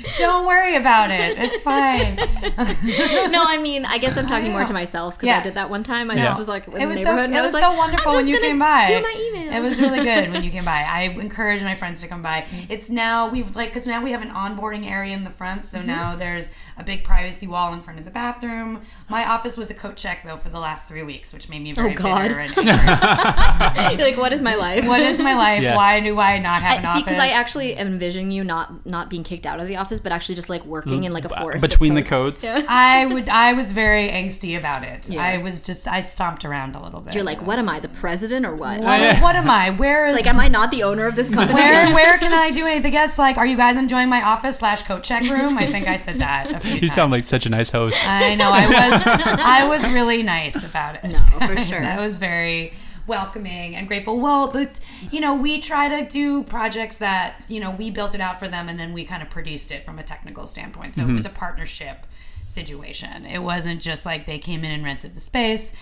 Don't 0.17 0.45
worry 0.45 0.75
about 0.75 1.11
it. 1.11 1.37
It's 1.37 1.61
fine. 1.63 2.15
no, 3.31 3.43
I 3.45 3.57
mean, 3.61 3.85
I 3.85 3.97
guess 3.97 4.17
I'm 4.17 4.27
talking 4.27 4.51
more 4.51 4.65
to 4.65 4.73
myself 4.73 5.17
because 5.19 5.29
I 5.35 5.41
did 5.43 5.53
that 5.53 5.69
one 5.69 5.83
time. 5.83 6.09
I 6.11 6.15
Yeah. 6.15 6.25
just 6.25 6.37
was 6.37 6.47
like, 6.47 6.67
in 6.67 6.81
it 6.81 6.85
was 6.85 7.01
so 7.01 7.17
it 7.17 7.31
I 7.31 7.41
was, 7.41 7.53
like, 7.53 7.61
so 7.63 7.75
wonderful 7.75 8.13
when 8.15 8.27
you 8.27 8.39
came 8.39 8.59
by. 8.59 8.87
Do 8.87 9.01
my 9.01 9.13
emails. 9.33 9.55
It 9.55 9.59
was 9.61 9.79
really 9.79 10.03
good 10.03 10.31
when 10.31 10.43
you 10.43 10.51
came 10.51 10.65
by. 10.65 10.71
I 10.87 11.03
encourage 11.03 11.63
my 11.63 11.75
friends 11.75 12.01
to 12.01 12.07
come 12.07 12.21
by. 12.21 12.45
It's 12.69 12.89
now 12.89 13.29
we've 13.29 13.55
like 13.55 13.69
because 13.69 13.87
now 13.87 14.03
we 14.03 14.11
have 14.11 14.21
an 14.21 14.29
onboarding 14.31 14.89
area 14.89 15.13
in 15.15 15.23
the 15.23 15.29
front, 15.29 15.61
Mm-hmm. 15.61 15.67
so 15.67 15.81
now 15.81 16.15
there's 16.15 16.49
a 16.77 16.83
big 16.83 17.03
privacy 17.03 17.45
wall 17.47 17.73
in 17.73 17.81
front 17.81 17.99
of 17.99 18.05
the 18.05 18.11
bathroom. 18.11 18.81
My 19.09 19.25
office 19.25 19.57
was 19.57 19.69
a 19.69 19.73
coat 19.73 19.97
check 19.97 20.23
though 20.25 20.37
for 20.37 20.49
the 20.49 20.59
last 20.59 20.87
three 20.87 21.03
weeks, 21.03 21.33
which 21.33 21.49
made 21.49 21.61
me 21.61 21.73
very 21.73 21.91
Oh, 21.91 21.97
God. 21.97 22.21
bitter 22.23 22.39
and 22.39 22.57
angry. 22.57 23.97
You're 23.97 24.09
like, 24.11 24.17
what 24.17 24.31
is 24.33 24.41
my 24.41 24.55
life? 24.55 24.87
what 24.87 25.01
is 25.01 25.19
my 25.19 25.33
life? 25.35 25.61
Yeah. 25.61 25.75
Why 25.75 25.99
do 25.99 26.19
I 26.19 26.39
not 26.39 26.61
have 26.61 26.79
an 26.79 26.79
I, 26.79 26.81
see, 26.81 26.87
office? 26.87 27.03
because 27.03 27.19
I 27.19 27.27
actually 27.29 27.77
envision 27.77 28.31
you 28.31 28.43
not 28.43 28.85
not 28.85 29.09
being 29.09 29.23
kicked 29.23 29.45
out 29.45 29.59
of 29.59 29.67
the 29.67 29.75
office, 29.75 29.90
but 29.99 30.11
actually 30.11 30.35
just 30.35 30.49
like 30.49 30.63
working 30.65 31.03
in 31.03 31.13
like 31.13 31.25
a 31.25 31.29
mm, 31.29 31.39
forest 31.39 31.61
between 31.61 31.93
the 31.95 32.03
coats. 32.03 32.43
coats. 32.43 32.43
Yeah. 32.61 32.65
I 32.67 33.05
would. 33.05 33.29
I 33.29 33.53
was 33.53 33.71
very 33.71 34.09
angsty 34.09 34.57
about 34.57 34.83
it. 34.83 35.09
Yeah. 35.09 35.23
I 35.23 35.37
was 35.37 35.61
just. 35.61 35.87
I 35.87 36.01
stomped 36.01 36.45
around 36.45 36.75
a 36.75 36.83
little 36.83 37.01
bit. 37.01 37.13
You're 37.13 37.23
like, 37.23 37.41
what 37.41 37.59
am 37.59 37.67
I, 37.69 37.79
the 37.79 37.89
president 37.89 38.45
or 38.45 38.55
what? 38.55 38.79
What, 38.79 38.99
yeah. 38.99 39.21
what 39.21 39.35
am 39.35 39.49
I? 39.49 39.71
Where 39.71 40.07
is? 40.07 40.15
Like, 40.15 40.27
am 40.27 40.39
I 40.39 40.47
not 40.47 40.71
the 40.71 40.83
owner 40.83 41.07
of 41.07 41.15
this 41.15 41.29
company? 41.33 41.53
where 41.53 41.93
where 41.93 42.17
can 42.23 42.33
I 42.33 42.51
do 42.51 42.65
anything? 42.65 42.93
Yes, 42.93 43.17
like, 43.17 43.37
are 43.37 43.45
you 43.45 43.57
guys 43.57 43.77
enjoying 43.77 44.09
my 44.09 44.21
office 44.21 44.59
slash 44.59 44.83
coat 44.83 45.03
check 45.03 45.23
room? 45.23 45.57
I 45.57 45.65
think 45.65 45.87
I 45.87 45.97
said 45.97 46.19
that 46.19 46.51
a 46.51 46.59
few 46.59 46.73
You 46.75 46.79
times. 46.81 46.93
sound 46.93 47.11
like 47.11 47.23
such 47.23 47.45
a 47.45 47.49
nice 47.49 47.71
host. 47.71 47.97
I 48.07 48.35
know. 48.35 48.51
I 48.51 48.67
was. 48.67 49.07
I 49.07 49.67
was 49.67 49.87
really 49.89 50.23
nice 50.23 50.63
about 50.63 50.95
it. 50.95 51.03
No, 51.05 51.19
for 51.47 51.61
sure. 51.63 51.83
I 51.83 51.99
was 51.99 52.17
very 52.17 52.73
welcoming 53.07 53.75
and 53.75 53.87
grateful. 53.87 54.19
Well, 54.19 54.47
the, 54.47 54.69
you 55.11 55.19
know, 55.19 55.35
we 55.35 55.59
try 55.59 55.87
to 56.01 56.07
do 56.07 56.43
projects 56.43 56.97
that 56.99 57.43
you 57.47 57.59
know 57.59 57.71
we 57.71 57.89
built 57.89 58.15
it 58.15 58.21
out 58.21 58.39
for 58.39 58.47
them, 58.47 58.69
and 58.69 58.79
then 58.79 58.93
we 58.93 59.05
kind 59.05 59.21
of 59.21 59.29
produced 59.29 59.71
it 59.71 59.85
from 59.85 59.99
a 59.99 60.03
technical 60.03 60.47
standpoint. 60.47 60.95
So 60.95 61.03
it 61.03 61.11
was 61.11 61.25
mm-hmm. 61.25 61.35
a 61.35 61.39
partnership 61.39 62.05
situation. 62.45 63.25
It 63.25 63.39
wasn't 63.39 63.81
just 63.81 64.05
like 64.05 64.25
they 64.25 64.39
came 64.39 64.63
in 64.63 64.71
and 64.71 64.83
rented 64.83 65.15
the 65.15 65.21
space. 65.21 65.73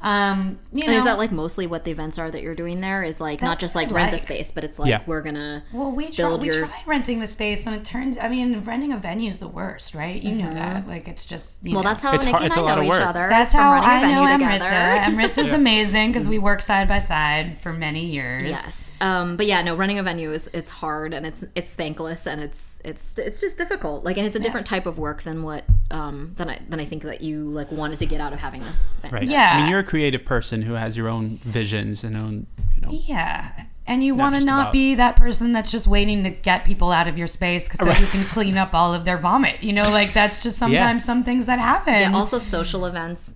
Um, 0.00 0.58
you 0.72 0.82
know, 0.84 0.88
And 0.88 0.96
is 0.96 1.04
that 1.04 1.18
like 1.18 1.32
mostly 1.32 1.66
what 1.66 1.84
the 1.84 1.90
events 1.90 2.18
are 2.18 2.30
that 2.30 2.40
you're 2.42 2.54
doing 2.54 2.80
there? 2.80 3.02
Is 3.02 3.20
like 3.20 3.42
not 3.42 3.58
just 3.58 3.74
like 3.74 3.90
I 3.90 3.94
rent 3.94 4.10
the 4.12 4.18
space, 4.18 4.52
but 4.52 4.62
it's 4.62 4.78
like 4.78 4.88
Yeah. 4.90 5.00
we're 5.06 5.22
gonna 5.22 5.64
Well, 5.72 5.90
we 5.90 6.04
try, 6.10 6.24
build 6.28 6.40
we 6.42 6.46
your- 6.48 6.66
tried 6.66 6.86
renting 6.86 7.18
the 7.20 7.26
space, 7.26 7.66
and 7.66 7.74
it 7.74 7.84
turns. 7.84 8.16
I 8.16 8.28
mean, 8.28 8.62
renting 8.64 8.92
a 8.92 8.96
venue 8.96 9.30
is 9.30 9.40
the 9.40 9.48
worst, 9.48 9.94
right? 9.94 10.22
You 10.22 10.36
know 10.36 10.54
that. 10.54 10.86
Like, 10.86 11.08
it's 11.08 11.24
just. 11.24 11.56
You 11.62 11.68
Mm-hmm. 11.68 11.74
Well, 11.74 11.84
know. 11.84 11.90
that's 11.90 12.02
how 12.04 12.14
It's 12.14 12.24
Nikki 12.24 12.30
hard- 12.32 12.42
and 12.42 12.46
it's 12.46 12.56
a 12.56 12.60
I 12.60 12.62
lot 12.62 12.74
know 12.76 12.80
of 12.80 12.84
each 12.84 12.90
work. 12.90 13.06
other. 13.06 13.26
That's 13.28 13.52
how 13.52 13.72
running 13.72 13.88
a 13.88 13.92
I 13.92 14.00
know 14.02 14.24
venue 14.26 14.46
Amrita. 14.46 14.64
together. 14.64 15.00
Amrita's 15.06 15.52
amazing 15.52 16.12
because 16.12 16.28
we 16.28 16.38
work 16.38 16.62
side 16.62 16.86
by 16.88 16.98
side 16.98 17.58
for 17.60 17.72
many 17.72 18.06
years. 18.06 18.48
Yes. 18.50 18.84
Um, 19.00 19.36
but 19.36 19.46
yeah, 19.46 19.62
no, 19.62 19.76
running 19.76 19.98
a 19.98 20.02
venue 20.02 20.32
is 20.32 20.50
it's 20.52 20.70
hard 20.72 21.14
and 21.14 21.24
it's 21.24 21.44
it's 21.54 21.70
thankless 21.70 22.26
and 22.26 22.40
it's 22.40 22.80
it's 22.84 23.16
it's 23.18 23.40
just 23.40 23.56
difficult. 23.56 24.04
Like, 24.04 24.16
and 24.16 24.26
it's 24.26 24.34
a 24.34 24.40
different 24.40 24.66
type 24.66 24.86
of 24.86 24.98
work 24.98 25.22
than 25.22 25.42
what 25.44 25.64
um 25.90 26.32
than 26.36 26.50
I 26.50 26.60
than 26.68 26.80
I 26.80 26.84
think 26.84 27.02
that 27.04 27.20
you 27.22 27.44
like 27.50 27.70
wanted 27.72 27.98
to 28.00 28.06
get 28.06 28.20
out 28.20 28.32
of 28.32 28.38
having 28.40 28.62
this. 28.62 28.98
Venue. 29.02 29.14
Right. 29.16 29.26
Yeah. 29.28 29.52
I 29.54 29.60
mean, 29.60 29.70
you're 29.70 29.80
a 29.80 29.84
creative 29.84 30.24
person 30.24 30.62
who 30.62 30.74
has 30.74 30.96
your 30.96 31.08
own 31.08 31.38
visions 31.38 32.04
and 32.04 32.16
own, 32.16 32.46
you 32.74 32.80
know. 32.82 32.88
Yeah. 32.90 33.50
And 33.86 34.04
you 34.04 34.14
want 34.14 34.34
to 34.34 34.40
just 34.40 34.46
not 34.46 34.60
about- 34.64 34.72
be 34.74 34.96
that 34.96 35.16
person 35.16 35.52
that's 35.52 35.70
just 35.70 35.86
waiting 35.86 36.22
to 36.24 36.30
get 36.30 36.66
people 36.66 36.92
out 36.92 37.08
of 37.08 37.16
your 37.16 37.26
space 37.26 37.66
so 37.74 37.88
you 37.88 38.06
can 38.06 38.22
clean 38.24 38.58
up 38.58 38.74
all 38.74 38.92
of 38.92 39.06
their 39.06 39.16
vomit. 39.16 39.62
You 39.62 39.72
know, 39.72 39.90
like 39.90 40.12
that's 40.12 40.42
just 40.42 40.58
sometimes 40.58 41.04
some 41.06 41.24
things 41.24 41.46
that 41.46 41.58
happen. 41.58 41.94
Yeah, 41.94 42.12
also 42.12 42.38
social 42.38 42.84
events. 42.84 43.32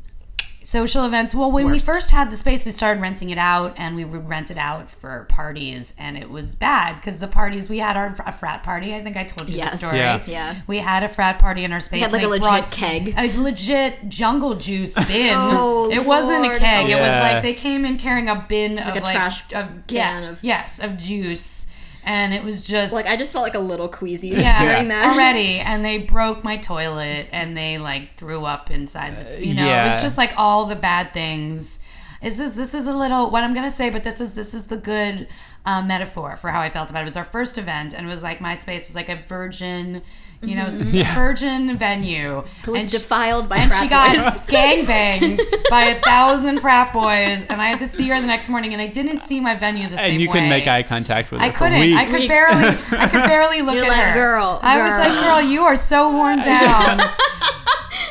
Social 0.73 1.05
events. 1.05 1.35
Well, 1.35 1.53
when 1.53 1.71
we 1.71 1.79
first 1.79 2.11
had 2.11 2.31
the 2.31 2.37
space, 2.37 2.65
we 2.67 2.73
started 2.73 3.01
renting 3.01 3.31
it 3.31 3.39
out, 3.39 3.75
and 3.77 3.95
we 3.95 4.05
would 4.05 4.27
rent 4.29 4.51
it 4.51 4.57
out 4.57 4.91
for 4.91 5.27
parties, 5.29 5.95
and 5.99 6.17
it 6.17 6.31
was 6.31 6.55
bad 6.55 6.97
because 6.97 7.19
the 7.19 7.29
parties 7.29 7.69
we 7.69 7.79
had 7.79 7.97
our 7.97 8.17
a 8.27 8.33
frat 8.33 8.63
party. 8.63 8.95
I 8.95 9.03
think 9.03 9.17
I 9.17 9.25
told 9.25 9.49
you 9.51 9.59
Yes. 9.59 9.73
the 9.73 9.77
story. 9.79 9.99
Yeah. 9.99 10.21
Yeah. 10.27 10.57
we 10.67 10.79
had 10.79 11.03
a 11.03 11.09
frat 11.09 11.39
party 11.39 11.63
in 11.65 11.73
our 11.73 11.81
space. 11.81 11.99
We 11.99 12.01
had 12.01 12.13
like 12.13 12.23
a 12.23 12.25
they 12.25 12.31
legit 12.31 12.43
brought 12.43 12.71
keg. 12.71 13.15
a 13.17 13.39
legit 13.39 14.09
jungle 14.09 14.55
juice 14.55 14.95
bin. 15.09 15.35
Oh, 15.37 15.91
it 15.91 16.05
wasn't 16.07 16.39
a 16.45 16.49
Lord. 16.49 16.59
keg. 16.59 16.89
It 16.89 16.97
was 16.97 17.09
like 17.09 17.43
they 17.43 17.55
came 17.55 17.85
in 17.85 17.99
carrying 17.99 18.29
a 18.29 18.45
bin 18.49 18.79
of 18.79 18.97
a 18.97 19.01
like 19.01 19.13
trash 19.15 19.43
of 19.53 19.69
can 19.87 20.23
yeah, 20.23 20.31
of- 20.31 20.43
yes 20.43 20.79
of 20.81 20.97
juice, 20.97 21.67
and 22.05 22.35
it 22.35 22.43
was 22.43 22.63
just 22.63 22.93
Like 22.93 23.07
I 23.07 23.17
just 23.17 23.33
felt 23.33 23.43
like 23.43 23.55
a 23.55 23.61
little 23.61 23.89
queasy 23.89 24.29
yeah, 24.29 24.61
hearing 24.61 24.89
that. 24.89 25.13
already. 25.13 25.59
And 25.59 25.85
they 25.85 25.99
broke 25.99 26.43
my 26.43 26.57
toilet 26.57 27.29
and 27.33 27.57
they 27.57 27.79
like 27.79 28.17
threw 28.17 28.45
up 28.45 28.71
inside 28.71 29.17
this. 29.17 29.39
You 29.39 29.55
know, 29.55 29.67
yeah. 29.67 29.93
it's 29.93 30.03
just 30.03 30.19
like 30.19 30.33
all 30.37 30.67
the 30.67 30.77
bad 30.77 31.13
things. 31.13 31.79
This 32.21 32.39
is 32.39 32.55
this 32.55 32.75
is 32.75 32.87
a 32.87 32.93
little 32.93 33.31
what 33.31 33.45
I'm 33.45 33.55
gonna 33.55 33.71
say, 33.71 33.91
but 33.91 34.05
this 34.05 34.21
is 34.21 34.35
this 34.35 34.55
is 34.55 34.67
the 34.67 34.77
good 34.77 35.29
uh, 35.65 35.83
metaphor 35.83 36.37
for 36.37 36.51
how 36.51 36.61
I 36.61 36.71
felt 36.71 36.91
about 36.91 37.01
it. 37.01 37.03
It 37.03 37.05
was 37.05 37.17
our 37.17 37.25
first 37.25 37.59
event, 37.59 37.95
and 37.95 38.07
it 38.07 38.09
was 38.11 38.23
like 38.23 38.41
my 38.41 38.55
space 38.57 38.89
was 38.89 38.95
like 38.95 39.09
a 39.09 39.23
virgin, 39.29 40.03
you 40.43 40.57
know, 40.57 40.67
mm-hmm. 40.67 41.15
virgin 41.15 41.79
venue. 41.79 42.43
Who 42.65 42.73
was 42.73 42.83
and 42.83 42.91
defiled 42.91 43.49
by 43.49 43.59
and 43.59 43.71
frat 43.71 43.83
she 43.83 43.89
got 43.89 44.17
boys. 44.17 44.47
gangbanged 44.47 45.41
by 45.71 45.85
a 45.85 46.01
thousand 46.01 46.61
frat 46.61 46.93
boys, 46.93 47.45
and 47.49 47.63
I 47.63 47.69
had 47.69 47.79
to 47.79 47.89
see 47.89 48.09
her 48.09 48.21
the 48.21 48.27
next 48.27 48.49
morning, 48.49 48.73
and 48.73 48.83
I 48.83 48.89
didn't 48.89 49.23
see 49.23 49.41
my 49.41 49.55
venue 49.55 49.89
the 49.89 49.97
same 49.97 50.13
and 50.13 50.21
you 50.21 50.29
way. 50.29 50.33
couldn't 50.33 50.49
make 50.49 50.67
eye 50.67 50.83
contact 50.83 51.31
with 51.31 51.41
her 51.41 51.47
I 51.47 51.51
couldn't. 51.51 51.79
weeks. 51.79 51.97
I 51.97 52.19
could 52.19 52.29
barely. 52.29 52.65
I 52.91 53.09
could 53.09 53.23
barely 53.25 53.63
look 53.63 53.77
You're 53.77 53.85
at 53.85 53.89
like, 53.89 54.07
her. 54.09 54.15
"Girl, 54.15 54.59
I 54.63 54.83
was 54.83 54.91
like, 54.91 55.13
girl." 55.13 55.39
"Girl, 55.39 55.41
you 55.41 55.63
are 55.63 55.77
so 55.77 56.13
worn 56.13 56.39
down. 56.43 57.01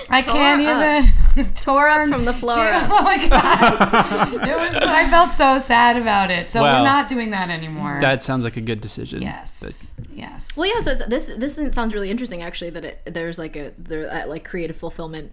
I 0.10 0.22
can't 0.22 0.62
even." 0.62 1.21
Tore 1.56 1.88
up 1.88 2.10
from 2.10 2.26
the 2.26 2.34
floor 2.34 2.60
up. 2.60 2.90
oh 2.92 3.02
my 3.04 3.28
god! 3.28 4.34
It 4.34 4.56
was. 4.58 4.76
I 4.84 5.10
felt 5.10 5.32
so 5.34 5.58
sad 5.58 5.98
about 5.98 6.32
it. 6.32 6.52
So 6.52 6.62
Well, 6.62 6.80
we're 6.82 6.86
not 6.88 7.08
doing 7.08 7.32
that 7.32 7.50
anymore. 7.50 8.00
that 8.02 8.24
sounds 8.24 8.44
like 8.44 8.58
a 8.58 8.62
good 8.62 8.82
decision. 8.82 9.22
yes. 9.22 9.60
But- 9.64 10.08
yes. 10.16 10.56
Well, 10.58 10.66
yeah. 10.68 10.82
So 10.82 10.92
it's, 10.92 11.06
this 11.08 11.32
this 11.38 11.74
sounds 11.76 11.94
really 11.94 12.10
interesting, 12.12 12.42
actually. 12.42 12.72
That 12.72 12.86
it, 12.86 13.02
there's 13.06 13.38
like 13.40 13.56
a 13.56 13.72
there 13.78 14.04
that 14.06 14.30
like 14.30 14.44
creative 14.44 14.76
fulfillment 14.76 15.32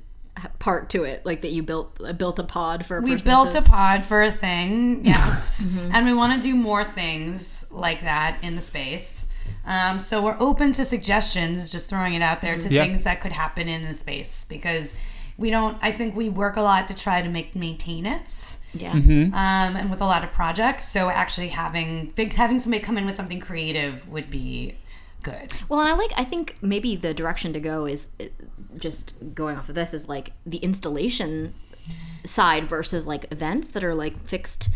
part 0.60 0.88
to 0.90 1.02
it, 1.02 1.26
like 1.26 1.42
that 1.42 1.50
you 1.50 1.62
built 1.64 2.00
uh, 2.04 2.12
built 2.12 2.38
a 2.38 2.44
pod 2.44 2.86
for 2.86 2.98
a 2.98 3.00
we 3.00 3.12
person 3.12 3.30
built 3.30 3.50
to- 3.50 3.58
a 3.58 3.62
pod 3.62 4.04
for 4.04 4.22
a 4.22 4.30
thing, 4.30 5.04
yes, 5.04 5.64
Mm-hmm. 5.64 5.90
and 5.92 6.06
we 6.06 6.12
want 6.14 6.40
to 6.40 6.40
do 6.40 6.54
more 6.54 6.84
things 6.84 7.66
like 7.70 8.02
that 8.02 8.36
in 8.42 8.54
the 8.54 8.60
space. 8.62 9.28
Um, 9.66 9.98
so 9.98 10.22
we're 10.22 10.36
open 10.38 10.72
to 10.74 10.84
suggestions, 10.84 11.68
just 11.70 11.88
throwing 11.90 12.14
it 12.14 12.22
out 12.22 12.40
there 12.40 12.56
to 12.58 12.68
Yeah. 12.68 12.84
things 12.84 13.02
that 13.02 13.20
could 13.20 13.32
happen 13.32 13.66
in 13.68 13.82
the 13.82 13.94
space 13.94 14.44
because 14.44 14.94
we 15.38 15.48
don't. 15.50 15.78
I 15.80 15.92
think 15.92 16.14
we 16.16 16.28
work 16.28 16.56
a 16.56 16.62
lot 16.62 16.86
to 16.88 16.94
try 16.94 17.22
to 17.22 17.28
make 17.28 17.54
maintain 17.54 18.04
it. 18.04 18.56
yeah. 18.74 18.92
Mm-hmm. 18.92 19.32
Um, 19.34 19.76
and 19.76 19.90
with 19.90 20.00
a 20.02 20.04
lot 20.06 20.22
of 20.24 20.32
projects, 20.32 20.86
so 20.88 21.08
actually 21.08 21.48
having 21.48 22.12
having 22.36 22.58
somebody 22.58 22.82
come 22.82 22.98
in 22.98 23.06
with 23.06 23.14
something 23.14 23.40
creative 23.40 24.06
would 24.08 24.28
be 24.30 24.74
good. 25.22 25.54
Well, 25.68 25.80
and 25.80 25.88
I 25.88 25.94
like. 25.94 26.10
I 26.16 26.24
think 26.24 26.56
maybe 26.60 26.96
the 26.96 27.14
direction 27.14 27.52
to 27.54 27.60
go 27.60 27.86
is 27.86 28.08
uh, 28.20 28.24
just 28.76 29.14
going 29.34 29.56
off 29.56 29.68
of 29.68 29.74
this 29.74 29.94
is 29.94 30.08
like 30.08 30.32
the 30.44 30.58
installation 30.58 31.54
side 32.24 32.68
versus 32.68 33.06
like 33.06 33.30
events 33.32 33.70
that 33.70 33.82
are 33.84 33.94
like 33.94 34.22
fixed, 34.26 34.68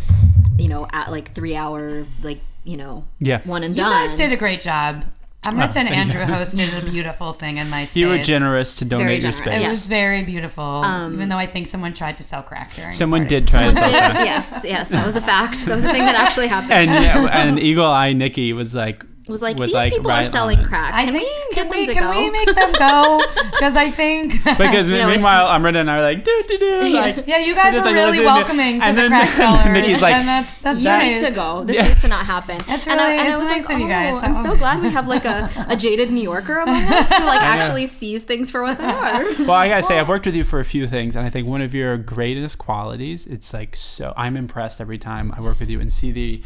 you 0.58 0.68
know, 0.68 0.86
at 0.92 1.10
like 1.10 1.34
three 1.34 1.54
hour, 1.56 2.06
like 2.22 2.38
you 2.64 2.76
know, 2.76 3.04
Yeah. 3.18 3.40
one 3.44 3.64
and 3.64 3.76
You 3.76 3.82
done. 3.82 4.06
guys 4.06 4.16
did 4.16 4.32
a 4.32 4.36
great 4.36 4.60
job. 4.60 5.04
Edmonton 5.44 5.88
ah, 5.88 5.90
thank 5.90 6.14
Andrew 6.14 6.20
hosted 6.22 6.80
a 6.86 6.90
beautiful 6.90 7.32
thing 7.32 7.56
in 7.56 7.68
my 7.68 7.84
space. 7.84 7.96
You 7.96 8.08
were 8.08 8.18
generous 8.18 8.76
to 8.76 8.84
donate 8.84 9.22
your 9.22 9.32
generous, 9.32 9.36
space. 9.38 9.52
It 9.54 9.62
Yeah. 9.62 9.70
was 9.70 9.86
very 9.88 10.22
beautiful, 10.22 10.62
um, 10.64 11.14
even 11.14 11.28
though 11.28 11.36
I 11.36 11.48
think 11.48 11.66
someone 11.66 11.94
tried 11.94 12.16
to 12.18 12.22
sell 12.22 12.42
crack 12.42 12.74
during. 12.76 12.92
Someone 12.92 13.22
party. 13.22 13.40
did 13.40 13.48
try 13.48 13.64
to 13.68 13.74
sell 13.80 13.90
that. 13.90 14.14
yes, 14.24 14.60
yes, 14.64 14.88
that 14.90 15.04
was 15.04 15.16
a 15.16 15.20
fact. 15.20 15.64
That 15.66 15.74
was 15.74 15.84
a 15.84 15.90
thing 15.90 16.04
that 16.04 16.14
actually 16.14 16.46
happened. 16.46 16.72
And 16.72 16.90
yeah, 17.04 17.26
and 17.32 17.58
Eagle 17.58 17.86
Eye 17.86 18.12
Nikki 18.12 18.52
was 18.52 18.72
like 18.72 19.02
it 19.02 19.08
was 19.28 19.40
like 19.40 19.56
was 19.56 19.68
these 19.68 19.74
like 19.74 19.92
people 19.92 20.08
right 20.10 20.22
are 20.24 20.26
selling 20.26 20.58
it. 20.58 20.66
crack. 20.66 20.94
I 20.94 21.04
Can 21.04 21.14
think 21.14 21.24
we 21.28 21.54
can 21.54 21.68
get 21.68 21.70
we 21.70 21.86
them 21.86 21.86
to 21.86 22.00
can 22.00 22.12
go? 22.12 22.18
we 22.20 22.30
make 22.30 22.54
them 22.54 22.72
go? 22.72 23.22
Because 23.52 23.76
I 23.76 23.90
think 23.90 24.32
because 24.44 24.88
You 24.88 24.94
know, 24.96 25.02
it's- 25.02 25.16
meanwhile 25.16 25.48
Amrita 25.54 25.78
and 25.78 25.88
I 25.90 25.98
are 25.98 26.02
like 26.02 26.24
do 26.24 26.42
do 26.48 26.58
do 26.58 26.80
like 26.94 27.26
yeah, 27.28 27.38
you 27.38 27.54
guys 27.54 27.76
are 27.76 27.84
like, 27.84 27.94
really 27.94 28.18
welcoming 28.20 28.80
to 28.80 28.86
and 28.86 28.98
the 28.98 29.02
then- 29.02 29.10
crack 29.10 29.28
sellers, 29.40 29.72
Nikki's 29.72 30.02
like, 30.02 30.14
and 30.16 30.26
that's 30.26 30.56
that's 30.58 30.78
you 30.80 30.84
nice. 30.88 31.20
need 31.20 31.28
to 31.28 31.34
go. 31.34 31.62
This 31.62 31.76
Yeah. 31.76 31.86
needs 31.86 32.00
to 32.02 32.08
not 32.08 32.26
happen. 32.26 32.58
That's 32.66 32.86
and 32.88 33.00
I, 33.00 33.10
really- 33.10 33.18
and 33.20 33.28
I 33.34 33.38
was 33.38 33.48
nice 33.48 33.64
like, 33.66 33.74
of 33.76 33.80
you 33.80 33.88
guys. 33.88 34.14
oh, 34.14 34.18
I'm 34.18 34.34
Oh. 34.36 34.42
so 34.50 34.56
glad 34.56 34.82
we 34.82 34.90
have 34.90 35.06
like 35.06 35.24
a, 35.24 35.48
a 35.68 35.76
jaded 35.76 36.10
New 36.10 36.22
Yorker 36.22 36.58
among 36.58 36.82
us 36.92 37.08
who 37.12 37.24
like 37.24 37.42
actually 37.42 37.86
sees 37.86 38.24
things 38.24 38.50
for 38.50 38.62
what 38.62 38.78
they 38.78 38.84
are. 38.84 39.22
Well, 39.44 39.52
I 39.52 39.68
gotta 39.68 39.82
say, 39.84 40.00
I've 40.00 40.08
worked 40.08 40.26
with 40.26 40.34
you 40.34 40.42
for 40.44 40.58
a 40.58 40.64
few 40.64 40.88
things, 40.88 41.14
and 41.14 41.24
I 41.24 41.30
think 41.30 41.46
one 41.46 41.60
of 41.62 41.72
your 41.74 41.96
greatest 41.96 42.58
qualities, 42.58 43.28
it's 43.28 43.54
like 43.54 43.76
so, 43.76 44.12
I'm 44.16 44.36
impressed 44.36 44.80
every 44.80 44.98
time 44.98 45.32
I 45.36 45.40
work 45.40 45.60
with 45.60 45.70
you 45.70 45.80
and 45.80 45.92
see 45.92 46.10
the 46.10 46.42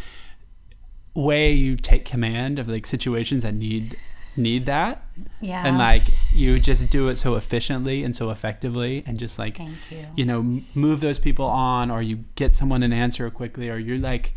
way 1.17 1.51
you 1.53 1.75
take 1.77 2.05
command 2.05 2.59
of 2.61 2.69
like 2.69 2.87
situations 2.87 3.43
that 3.43 3.55
need 3.55 3.97
need 4.39 4.67
that, 4.67 5.03
Yeah. 5.41 5.67
and 5.67 5.79
like 5.79 6.03
you 6.35 6.61
just 6.61 6.91
do 6.91 7.09
it 7.09 7.17
so 7.17 7.37
efficiently 7.37 8.05
and 8.05 8.15
so 8.15 8.29
effectively, 8.31 9.03
and 9.07 9.19
just 9.19 9.39
like 9.39 9.57
Thank 9.57 9.73
you. 9.91 10.05
you 10.15 10.25
know 10.27 10.61
move 10.75 11.01
those 11.01 11.19
people 11.19 11.47
on, 11.47 11.91
or 11.91 12.03
you 12.03 12.25
get 12.35 12.55
someone 12.55 12.83
an 12.83 12.93
answer 12.93 13.31
quickly, 13.31 13.71
or 13.71 13.79
you're 13.79 13.97
like, 13.99 14.35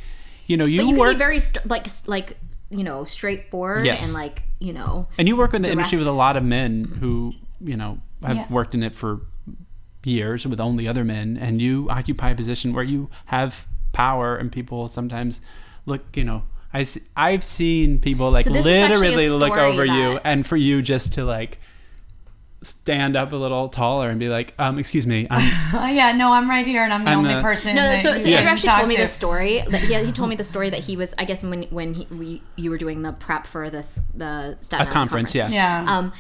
you 0.47 0.55
know, 0.55 0.65
you, 0.65 0.81
But 0.81 0.87
you 0.89 0.95
work 0.97 1.09
can 1.09 1.15
be 1.15 1.19
very 1.19 1.39
st- 1.41 1.67
like 1.69 1.87
like 2.07 2.37
you 2.69 2.83
know 2.85 3.03
straightforward 3.03 3.83
Yes. 3.85 4.05
and 4.05 4.13
like 4.13 4.43
you 4.59 4.71
know 4.71 5.07
And 5.17 5.27
you 5.27 5.35
work 5.35 5.53
in 5.53 5.61
the 5.63 5.69
industry 5.71 5.97
with 5.97 6.07
a 6.07 6.13
lot 6.25 6.37
of 6.37 6.43
men 6.43 6.85
who, 7.01 7.33
you 7.59 7.75
know, 7.75 7.99
have 8.23 8.35
Yeah. 8.37 8.47
worked 8.49 8.73
in 8.73 8.83
it 8.83 8.95
for 8.95 9.21
years 10.05 10.47
with 10.47 10.61
only 10.61 10.87
other 10.87 11.03
men, 11.03 11.35
and 11.37 11.61
you 11.61 11.87
occupy 11.89 12.29
a 12.29 12.35
position 12.35 12.71
where 12.73 12.85
you 12.85 13.09
have 13.25 13.67
power, 13.91 14.37
and 14.37 14.49
people 14.49 14.87
sometimes 14.87 15.41
look, 15.85 16.15
you 16.15 16.23
know, 16.23 16.43
I, 16.73 16.81
s- 16.81 16.99
I've 17.15 17.43
seen 17.43 17.99
people 17.99 18.29
like 18.31 18.45
So 18.45 18.51
this 18.53 18.65
is 18.65 18.71
actually 18.71 18.95
a 19.07 19.11
literally 19.11 19.29
look 19.29 19.53
story 19.53 19.71
over 19.71 19.85
you, 19.85 20.19
and 20.23 20.45
for 20.45 20.55
you 20.57 20.81
just 20.81 21.13
to 21.13 21.25
like 21.25 21.59
stand 22.61 23.15
up 23.15 23.31
a 23.31 23.35
little 23.37 23.69
taller 23.69 24.09
and 24.09 24.19
be 24.19 24.27
like, 24.27 24.53
um, 24.59 24.77
excuse 24.79 25.07
me, 25.07 25.25
I'm, 25.29 25.41
Oh, 25.73 25.85
yeah, 25.91 26.11
no, 26.11 26.33
I'm 26.33 26.49
right 26.49 26.67
here, 26.67 26.83
and 26.83 26.91
I'm 26.93 27.05
the 27.05 27.11
I'm 27.11 27.19
only 27.19 27.33
the- 27.33 27.41
person. 27.41 27.75
No, 27.75 27.93
no. 27.95 28.01
So, 28.01 28.13
you 28.13 28.19
so 28.19 28.25
can 28.25 28.33
Andrew 28.33 28.49
actually 28.51 28.67
talk 28.69 28.77
told 28.79 28.89
me 28.89 28.95
to. 28.97 29.01
this 29.01 29.13
story. 29.13 29.63
That 29.67 29.81
he, 29.81 29.93
he 30.05 30.11
told 30.11 30.29
me 30.29 30.35
the 30.35 30.43
story 30.43 30.69
that 30.69 30.81
he 30.81 30.97
was, 30.97 31.13
I 31.17 31.25
guess, 31.25 31.41
when 31.41 31.63
when 31.63 31.93
he, 31.93 32.07
we, 32.11 32.43
you 32.57 32.69
were 32.69 32.77
doing 32.77 33.01
the 33.01 33.13
prep 33.13 33.47
for 33.47 33.69
this 33.69 33.99
the 34.13 34.57
Staten 34.61 34.81
a 34.81 34.89
Island 34.89 34.93
conference, 34.93 35.33
yeah. 35.33 35.49
Yeah. 35.49 35.85
Um, 35.87 36.11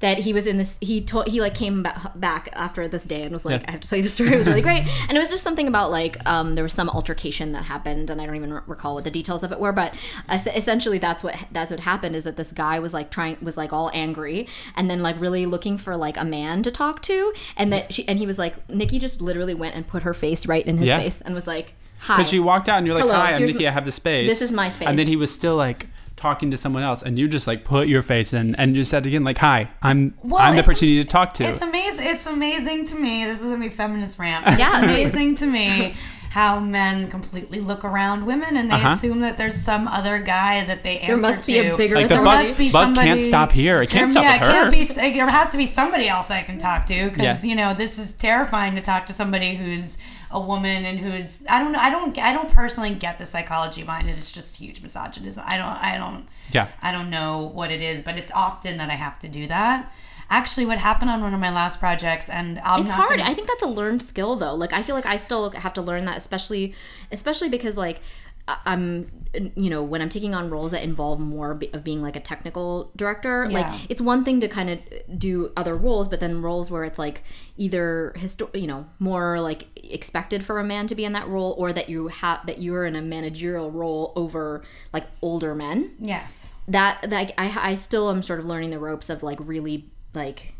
that 0.00 0.18
he 0.18 0.32
was 0.34 0.46
in 0.46 0.58
this. 0.58 0.76
He 0.82 1.00
told 1.00 1.26
he 1.28 1.40
like 1.40 1.54
came 1.54 1.82
ba- 1.82 2.12
back 2.14 2.50
after 2.52 2.86
this 2.86 3.04
day 3.04 3.22
and 3.22 3.32
was 3.32 3.44
like, 3.46 3.62
Yeah. 3.62 3.68
"I 3.68 3.70
have 3.72 3.80
to 3.80 3.88
tell 3.88 3.96
you 3.96 4.02
the 4.02 4.08
story. 4.10 4.32
It 4.34 4.36
was 4.38 4.46
really 4.46 4.60
great." 4.60 4.84
And 5.08 5.16
it 5.16 5.20
was 5.20 5.30
just 5.30 5.42
something 5.42 5.66
about 5.66 5.90
like 5.90 6.18
um, 6.28 6.54
there 6.54 6.62
was 6.64 6.74
some 6.74 6.90
altercation 6.90 7.52
that 7.52 7.64
happened, 7.64 8.10
and 8.10 8.20
I 8.20 8.26
don't 8.26 8.36
even 8.36 8.52
re- 8.52 8.60
recall 8.66 8.94
what 8.94 9.04
the 9.04 9.10
details 9.10 9.42
of 9.42 9.52
it 9.52 9.58
were. 9.58 9.72
But 9.72 9.94
es- 10.28 10.46
essentially, 10.46 10.98
that's 10.98 11.22
what 11.24 11.34
that's 11.50 11.70
what 11.70 11.80
happened 11.80 12.14
is 12.14 12.24
that 12.24 12.36
this 12.36 12.52
guy 12.52 12.78
was 12.78 12.92
like 12.92 13.10
trying 13.10 13.38
was 13.40 13.56
like 13.56 13.72
all 13.72 13.90
angry 13.94 14.46
and 14.76 14.90
then 14.90 15.02
like 15.02 15.18
really 15.20 15.46
looking 15.46 15.78
for 15.78 15.96
like 15.96 16.16
a 16.18 16.24
man 16.24 16.62
to 16.64 16.70
talk 16.70 17.00
to, 17.02 17.32
and 17.56 17.72
that 17.72 17.94
she 17.94 18.06
and 18.06 18.18
he 18.18 18.26
was 18.26 18.38
like 18.38 18.68
Nikki 18.68 18.98
just 18.98 19.22
literally 19.22 19.54
went 19.54 19.74
and 19.74 19.86
put 19.86 20.02
her 20.02 20.12
face 20.12 20.46
right 20.46 20.66
in 20.66 20.76
his 20.76 20.88
Yeah. 20.88 20.98
face 20.98 21.22
and 21.22 21.34
was 21.34 21.46
like, 21.46 21.72
"Hi." 22.00 22.16
Because 22.16 22.32
you 22.34 22.42
walked 22.42 22.68
out 22.68 22.76
and 22.78 22.86
you're 22.86 22.94
like, 22.94 23.04
Hello, 23.04 23.14
"Hi, 23.14 23.32
I'm 23.32 23.46
Nikki. 23.46 23.66
I 23.66 23.70
have 23.70 23.86
the 23.86 23.92
space. 23.92 24.28
this 24.28 24.42
is 24.42 24.52
my 24.52 24.68
space. 24.68 24.88
And 24.88 24.98
then 24.98 25.06
he 25.06 25.16
was 25.16 25.32
still 25.32 25.56
like 25.56 25.86
talking 26.16 26.50
to 26.50 26.56
someone 26.56 26.82
else, 26.82 27.02
and 27.02 27.18
you 27.18 27.28
just 27.28 27.46
like 27.46 27.64
put 27.64 27.88
your 27.88 28.02
face 28.02 28.32
in, 28.32 28.54
and 28.56 28.74
you 28.76 28.84
said 28.84 29.04
again, 29.06 29.22
like, 29.24 29.38
"Hi, 29.38 29.70
I'm 29.82 30.14
Well, 30.22 30.40
I'm 30.40 30.54
the 30.54 30.60
it's- 30.60 30.66
person 30.66 30.88
you 30.88 30.96
need 30.96 31.02
to 31.02 31.08
talk 31.08 31.34
to." 31.34 31.44
It's 31.44 31.62
amazing. 31.62 32.06
It's 32.06 32.26
amazing 32.26 32.86
to 32.86 32.96
me. 32.96 33.24
This 33.24 33.38
is 33.38 33.44
gonna 33.44 33.58
be 33.58 33.68
feminist 33.68 34.18
rant. 34.18 34.46
Yeah. 34.58 34.82
It's 34.82 34.84
amazing 34.84 35.34
to 35.36 35.46
me 35.46 35.94
how 36.30 36.60
men 36.60 37.08
completely 37.08 37.60
look 37.60 37.82
around 37.82 38.26
women 38.26 38.58
and 38.58 38.70
they 38.70 38.74
Uh-huh. 38.74 38.90
assume 38.94 39.20
that 39.20 39.38
there's 39.38 39.54
some 39.54 39.88
other 39.88 40.18
guy 40.18 40.64
that 40.64 40.82
they 40.82 40.98
answer 40.98 41.06
to. 41.16 41.20
there 41.22 41.30
must 41.32 41.46
be 41.46 41.52
to. 41.54 41.70
a 41.72 41.76
bigger 41.78 41.94
Like 41.94 42.08
the 42.08 42.14
there 42.16 42.24
bug- 42.24 42.44
must 42.44 42.58
be 42.58 42.70
bug 42.70 42.82
somebody, 42.84 43.06
can't 43.08 43.22
stop 43.22 43.52
here. 43.52 43.80
It 43.80 43.88
can't 43.88 44.06
there, 44.06 44.10
stop 44.10 44.24
yeah, 44.24 44.32
with 44.32 44.42
it 44.42 44.52
can't 44.52 44.96
her. 44.98 45.10
be. 45.10 45.12
There 45.16 45.30
has 45.30 45.50
to 45.52 45.56
be 45.56 45.64
somebody 45.66 46.08
else 46.08 46.30
I 46.30 46.42
can 46.42 46.58
talk 46.58 46.84
to 46.86 47.08
because 47.08 47.42
Yeah. 47.42 47.48
you 47.48 47.54
know 47.56 47.72
this 47.72 47.98
is 47.98 48.12
terrifying 48.12 48.74
to 48.74 48.82
talk 48.82 49.06
to 49.06 49.14
somebody 49.14 49.56
who's 49.56 49.96
a 50.36 50.40
woman 50.40 50.84
and 50.84 50.98
who's 50.98 51.42
I 51.48 51.58
don't 51.62 51.72
know. 51.72 51.78
I 51.78 51.90
don't. 51.90 52.16
I 52.18 52.32
don't 52.32 52.50
personally 52.50 52.94
get 52.94 53.18
the 53.18 53.26
psychology 53.26 53.82
behind 53.82 54.08
it. 54.10 54.18
It's 54.18 54.30
just 54.32 54.56
huge 54.56 54.82
misogynism. 54.82 55.44
I 55.46 55.56
don't. 55.56 55.66
I 55.92 55.96
don't. 55.96 56.26
yeah. 56.52 56.68
I 56.82 56.92
don't 56.92 57.10
know 57.10 57.50
what 57.58 57.70
it 57.70 57.80
is, 57.82 58.02
but 58.02 58.16
it's 58.18 58.32
often 58.32 58.76
that 58.76 58.90
I 58.90 58.94
have 59.06 59.18
to 59.20 59.28
do 59.28 59.46
that. 59.46 59.90
Actually, 60.28 60.66
what 60.66 60.78
happened 60.78 61.08
on 61.08 61.22
one 61.22 61.32
of 61.32 61.38
my 61.40 61.50
last 61.50 61.78
projects, 61.78 62.28
and 62.28 62.58
I'm 62.64 62.80
it's 62.82 62.90
not 62.90 62.96
hard. 62.96 63.18
gonna- 63.18 63.30
I 63.30 63.34
think 63.34 63.46
that's 63.48 63.62
a 63.62 63.68
learned 63.68 64.02
skill 64.02 64.34
though. 64.36 64.54
Like 64.54 64.72
I 64.72 64.82
feel 64.82 64.94
like 64.96 65.06
I 65.06 65.16
still 65.18 65.50
have 65.50 65.72
to 65.74 65.82
learn 65.82 66.04
that, 66.06 66.16
especially, 66.16 66.74
especially 67.12 67.48
because 67.48 67.76
like 67.78 67.98
I- 67.98 68.00
I'm, 68.48 69.10
you 69.56 69.70
know, 69.70 69.82
when 69.82 70.00
I'm 70.00 70.08
taking 70.08 70.34
on 70.34 70.50
roles 70.50 70.70
that 70.70 70.82
involve 70.82 71.18
more 71.18 71.58
of 71.72 71.84
being 71.84 72.00
like 72.00 72.14
a 72.14 72.20
technical 72.20 72.92
director. 72.94 73.46
Yeah. 73.50 73.60
Like 73.60 73.90
it's 73.90 74.00
one 74.00 74.24
thing 74.24 74.40
to 74.40 74.48
kind 74.48 74.70
of 74.70 74.78
do 75.18 75.52
other 75.56 75.76
roles, 75.76 76.06
but 76.08 76.20
then 76.20 76.42
roles 76.42 76.70
where 76.70 76.84
it's 76.84 76.98
like 76.98 77.24
either 77.56 78.14
histo- 78.16 78.58
you 78.58 78.66
know, 78.66 78.86
more 78.98 79.40
like 79.40 79.66
expected 79.76 80.44
for 80.44 80.58
a 80.58 80.64
man 80.64 80.86
to 80.86 80.94
be 80.94 81.04
in 81.04 81.12
that 81.12 81.26
role, 81.28 81.54
or 81.58 81.72
that 81.72 81.88
you 81.88 82.08
have 82.08 82.46
that 82.46 82.60
you're 82.60 82.84
in 82.84 82.94
a 82.94 83.02
managerial 83.02 83.70
role 83.70 84.12
over 84.16 84.62
like 84.92 85.04
older 85.22 85.54
men 85.54 85.96
yes. 86.00 86.52
that 86.68 87.10
like 87.10 87.32
I 87.38 87.70
I 87.70 87.74
still 87.74 88.10
am 88.10 88.22
sort 88.22 88.38
of 88.38 88.46
learning 88.46 88.70
the 88.70 88.78
ropes 88.78 89.10
of 89.10 89.22
like 89.22 89.38
really 89.40 89.90
like 90.14 90.54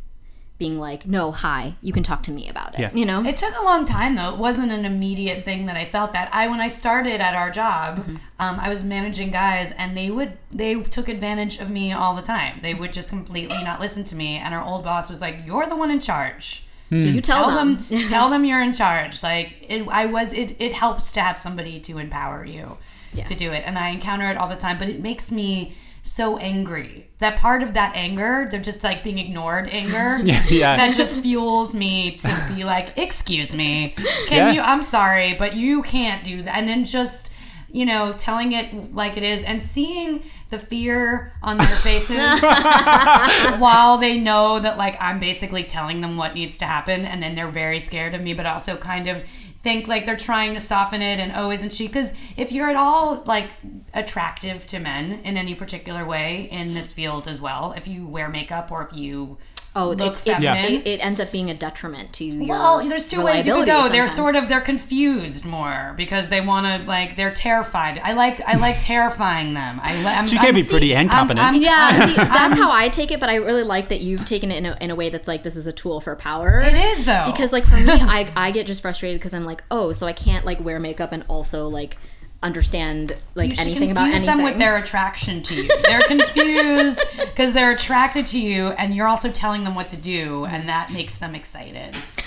being 0.59 0.81
like, 0.81 1.07
no, 1.07 1.33
hi, 1.33 1.75
you 1.83 1.93
can 1.93 2.03
talk 2.03 2.23
to 2.23 2.31
me 2.31 2.49
about 2.49 2.75
it. 2.75 2.81
Yeah. 2.81 2.91
You 2.95 3.05
know? 3.05 3.23
It 3.25 3.37
took 3.37 3.55
a 3.59 3.63
long 3.63 3.85
time 3.85 4.15
though. 4.15 4.31
It 4.33 4.39
wasn't 4.39 4.73
an 4.73 4.85
immediate 4.87 5.45
thing 5.45 5.67
that 5.67 5.77
I 5.77 5.85
felt 5.85 6.13
that. 6.13 6.31
I 6.33 6.49
when 6.49 6.61
I 6.61 6.69
started 6.69 7.21
at 7.21 7.35
our 7.35 7.51
job, 7.51 7.99
Mm-hmm. 7.99 8.17
um, 8.41 8.59
I 8.61 8.69
was 8.71 8.83
managing 8.83 9.31
guys, 9.31 9.73
and 9.73 9.97
they 9.97 10.11
would 10.11 10.39
they 10.51 10.81
took 10.83 11.09
advantage 11.09 11.59
of 11.59 11.69
me 11.71 11.93
all 11.93 12.15
the 12.15 12.23
time. 12.23 12.61
They 12.63 12.73
would 12.75 12.93
just 12.93 13.09
completely 13.11 13.63
not 13.65 13.81
listen 13.81 14.05
to 14.05 14.15
me. 14.17 14.37
And 14.37 14.55
our 14.55 14.65
old 14.65 14.83
boss 14.85 15.11
was 15.11 15.21
like, 15.21 15.41
"You're 15.45 15.67
the 15.67 15.77
one 15.77 15.91
in 15.91 16.01
charge. 16.01 16.65
Just 16.91 17.15
You 17.17 17.21
tell 17.21 17.51
them." 17.51 17.85
tell 18.09 18.31
them 18.31 18.45
you're 18.45 18.63
in 18.63 18.73
charge." 18.73 19.23
Like 19.23 19.57
it, 19.69 19.87
I 19.89 20.07
was. 20.07 20.33
It 20.33 20.57
it 20.59 20.73
helps 20.73 21.13
to 21.13 21.21
have 21.21 21.37
somebody 21.39 21.81
to 21.81 21.99
empower 21.99 22.45
you 22.47 22.79
Yeah. 23.13 23.25
to 23.25 23.35
do 23.35 23.53
it, 23.53 23.63
and 23.67 23.79
I 23.79 23.89
encounter 23.91 24.31
it 24.31 24.37
all 24.39 24.49
the 24.49 24.57
time. 24.57 24.79
But 24.79 24.89
it 24.89 25.01
makes 25.01 25.31
me 25.31 25.75
so 26.07 26.37
angry. 26.39 27.09
That 27.19 27.37
part 27.39 27.63
of 27.63 27.75
that 27.75 27.93
anger, 27.97 28.47
they're 28.51 28.61
just 28.61 28.85
like 28.85 29.03
being 29.03 29.19
ignored 29.19 29.69
anger 29.71 30.19
yeah. 30.49 30.77
that 30.77 30.95
just 30.95 31.21
fuels 31.21 31.75
me 31.75 32.13
to 32.19 32.53
be 32.55 32.65
like, 32.65 32.93
excuse 32.97 33.55
me, 33.55 33.95
can 34.29 34.37
Yeah. 34.37 34.53
you? 34.53 34.61
I'm 34.61 34.83
sorry, 34.83 35.35
but 35.35 35.57
you 35.57 35.83
can't 35.83 36.23
do 36.25 36.43
that. 36.43 36.57
And 36.57 36.69
then 36.69 36.85
just, 36.85 37.33
you 37.71 37.85
know, 37.87 38.13
telling 38.17 38.53
it 38.53 38.95
like 38.95 39.17
it 39.17 39.23
is 39.23 39.43
and 39.45 39.63
seeing 39.63 40.23
the 40.51 40.59
fear 40.59 41.33
on 41.43 41.59
their 41.59 41.67
faces 41.89 42.41
while 43.59 43.99
they 43.99 44.19
know 44.19 44.59
that 44.59 44.77
like 44.79 44.97
I'm 45.01 45.19
basically 45.19 45.65
telling 45.65 46.01
them 46.01 46.17
what 46.17 46.35
needs 46.35 46.59
to 46.59 46.67
happen, 46.67 47.05
and 47.05 47.23
then 47.23 47.35
they're 47.35 47.51
very 47.51 47.79
scared 47.79 48.15
of 48.15 48.21
me, 48.23 48.35
but 48.35 48.47
also 48.47 48.77
kind 48.77 49.09
of 49.09 49.23
think 49.67 49.89
like 49.89 50.07
they're 50.07 50.17
trying 50.17 50.55
to 50.55 50.61
soften 50.61 51.03
it 51.03 51.19
and 51.19 51.33
oh 51.35 51.51
isn't 51.51 51.73
she? 51.73 51.89
Because 51.89 52.15
if 52.37 52.53
you're 52.53 52.71
at 52.71 52.77
all 52.77 53.25
like 53.27 53.51
attractive 53.95 54.65
to 54.69 54.79
men 54.79 55.19
in 55.25 55.37
any 55.37 55.57
particular 55.57 56.05
way 56.05 56.49
in 56.53 56.73
this 56.73 56.93
field 56.93 57.27
as 57.27 57.41
well 57.41 57.73
if 57.77 57.89
you 57.89 58.07
wear 58.07 58.29
makeup 58.29 58.71
or 58.71 58.87
if 58.87 58.97
you 58.97 59.37
Oh, 59.77 59.91
look 59.91 60.01
it's, 60.01 60.19
it's, 60.27 60.43
feminine. 60.43 60.65
it, 60.81 60.87
it 60.87 61.01
ends 61.05 61.21
up 61.21 61.31
being 61.31 61.51
a 61.51 61.55
detriment 61.55 62.13
to 62.15 62.25
your 62.25 62.49
Well, 62.49 62.89
there's 62.89 63.07
two 63.09 63.23
ways 63.23 63.47
you 63.47 63.53
could 63.53 63.61
reliability 63.61 63.89
go. 63.89 63.93
They're 63.93 64.09
sort 64.09 64.35
of 64.35 64.49
they're 64.49 64.61
confused 64.61 65.45
more 65.45 65.95
because 65.97 66.29
they 66.29 66.41
want 66.41 66.67
to 66.67 66.89
like 66.89 67.15
they're 67.17 67.33
terrified. 67.35 67.99
I 68.03 68.13
like 68.15 68.41
I 68.41 68.57
like 68.57 68.77
terrifying 68.81 69.55
them. 69.55 69.79
I 69.83 69.97
li- 70.03 70.07
I'm, 70.07 70.27
She 70.27 70.37
can 70.37 70.47
I'm- 70.47 70.55
be 70.55 70.63
pretty 70.63 70.97
I'm- 70.97 71.11
I'm- 71.11 71.55
Yeah, 71.55 72.07
see, 72.07 72.15
that's 72.17 72.59
how 72.59 72.73
I 72.73 72.89
take 72.89 73.11
it, 73.11 73.21
but 73.21 73.29
I 73.29 73.35
really 73.37 73.63
like 73.65 73.89
that 73.91 74.01
you've 74.01 74.25
taken 74.25 74.51
it 74.51 74.57
in 74.57 74.67
a, 74.67 74.77
in 74.81 74.91
a 74.91 74.95
way 74.95 75.11
that's 75.11 75.29
like 75.29 75.43
this 75.43 75.57
is 75.57 75.67
a 75.67 75.73
tool 75.73 76.01
for 76.01 76.17
power. 76.17 76.61
It 76.61 76.75
is 76.75 77.05
though 77.05 77.25
because 77.27 77.53
like 77.53 77.65
for 77.67 77.77
me, 77.77 77.85
I 77.93 78.33
I 78.35 78.51
get 78.53 78.67
just 78.67 78.83
frustrated 78.83 79.21
because 79.21 79.35
I'm 79.35 79.45
like, 79.45 79.63
oh, 79.71 79.93
so 79.93 80.07
I 80.07 80.13
can't 80.13 80.47
like 80.47 80.59
wear 80.61 80.81
makeup 80.81 81.13
and 81.13 81.25
also 81.29 81.69
like 81.69 81.97
understand 82.43 83.17
like 83.35 83.49
you 83.51 83.55
should 83.55 83.63
anything 83.67 83.89
confuse 83.89 83.93
about 83.93 84.07
anything. 84.09 84.27
them 84.27 84.43
with 84.43 84.59
their 84.59 84.77
attraction 84.77 85.43
to 85.43 85.55
you. 85.55 85.71
They're 85.83 86.01
confused 86.03 87.03
because 87.19 87.53
they're 87.53 87.73
attracted 87.73 88.27
to 88.27 88.39
you, 88.39 88.69
and 88.71 88.95
you're 88.95 89.07
also 89.09 89.31
telling 89.31 89.65
them 89.65 89.75
what 89.75 89.89
to 89.89 89.97
do, 89.97 90.45
and 90.45 90.69
that 90.69 90.93
makes 90.93 91.19
them 91.19 91.35
excited. 91.35 91.95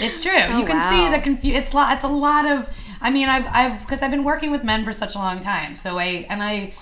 it's 0.00 0.22
true. 0.22 0.32
Oh, 0.36 0.58
you 0.58 0.64
can 0.64 0.80
see 0.80 1.06
Oh, 1.06 1.10
the 1.10 1.20
confu- 1.20 1.48
It's 1.54 1.74
lot. 1.74 1.94
It's 1.94 2.04
a 2.04 2.08
lot 2.08 2.46
of. 2.50 2.68
I 3.00 3.10
mean, 3.10 3.28
I've 3.28 3.46
I've 3.48 3.80
because 3.80 4.02
I've 4.02 4.10
been 4.10 4.24
working 4.24 4.50
with 4.50 4.64
men 4.64 4.84
for 4.84 4.92
such 4.92 5.14
a 5.14 5.18
long 5.18 5.40
time, 5.40 5.76
so 5.76 5.98
I 5.98 6.26
and 6.28 6.42
I. 6.42 6.74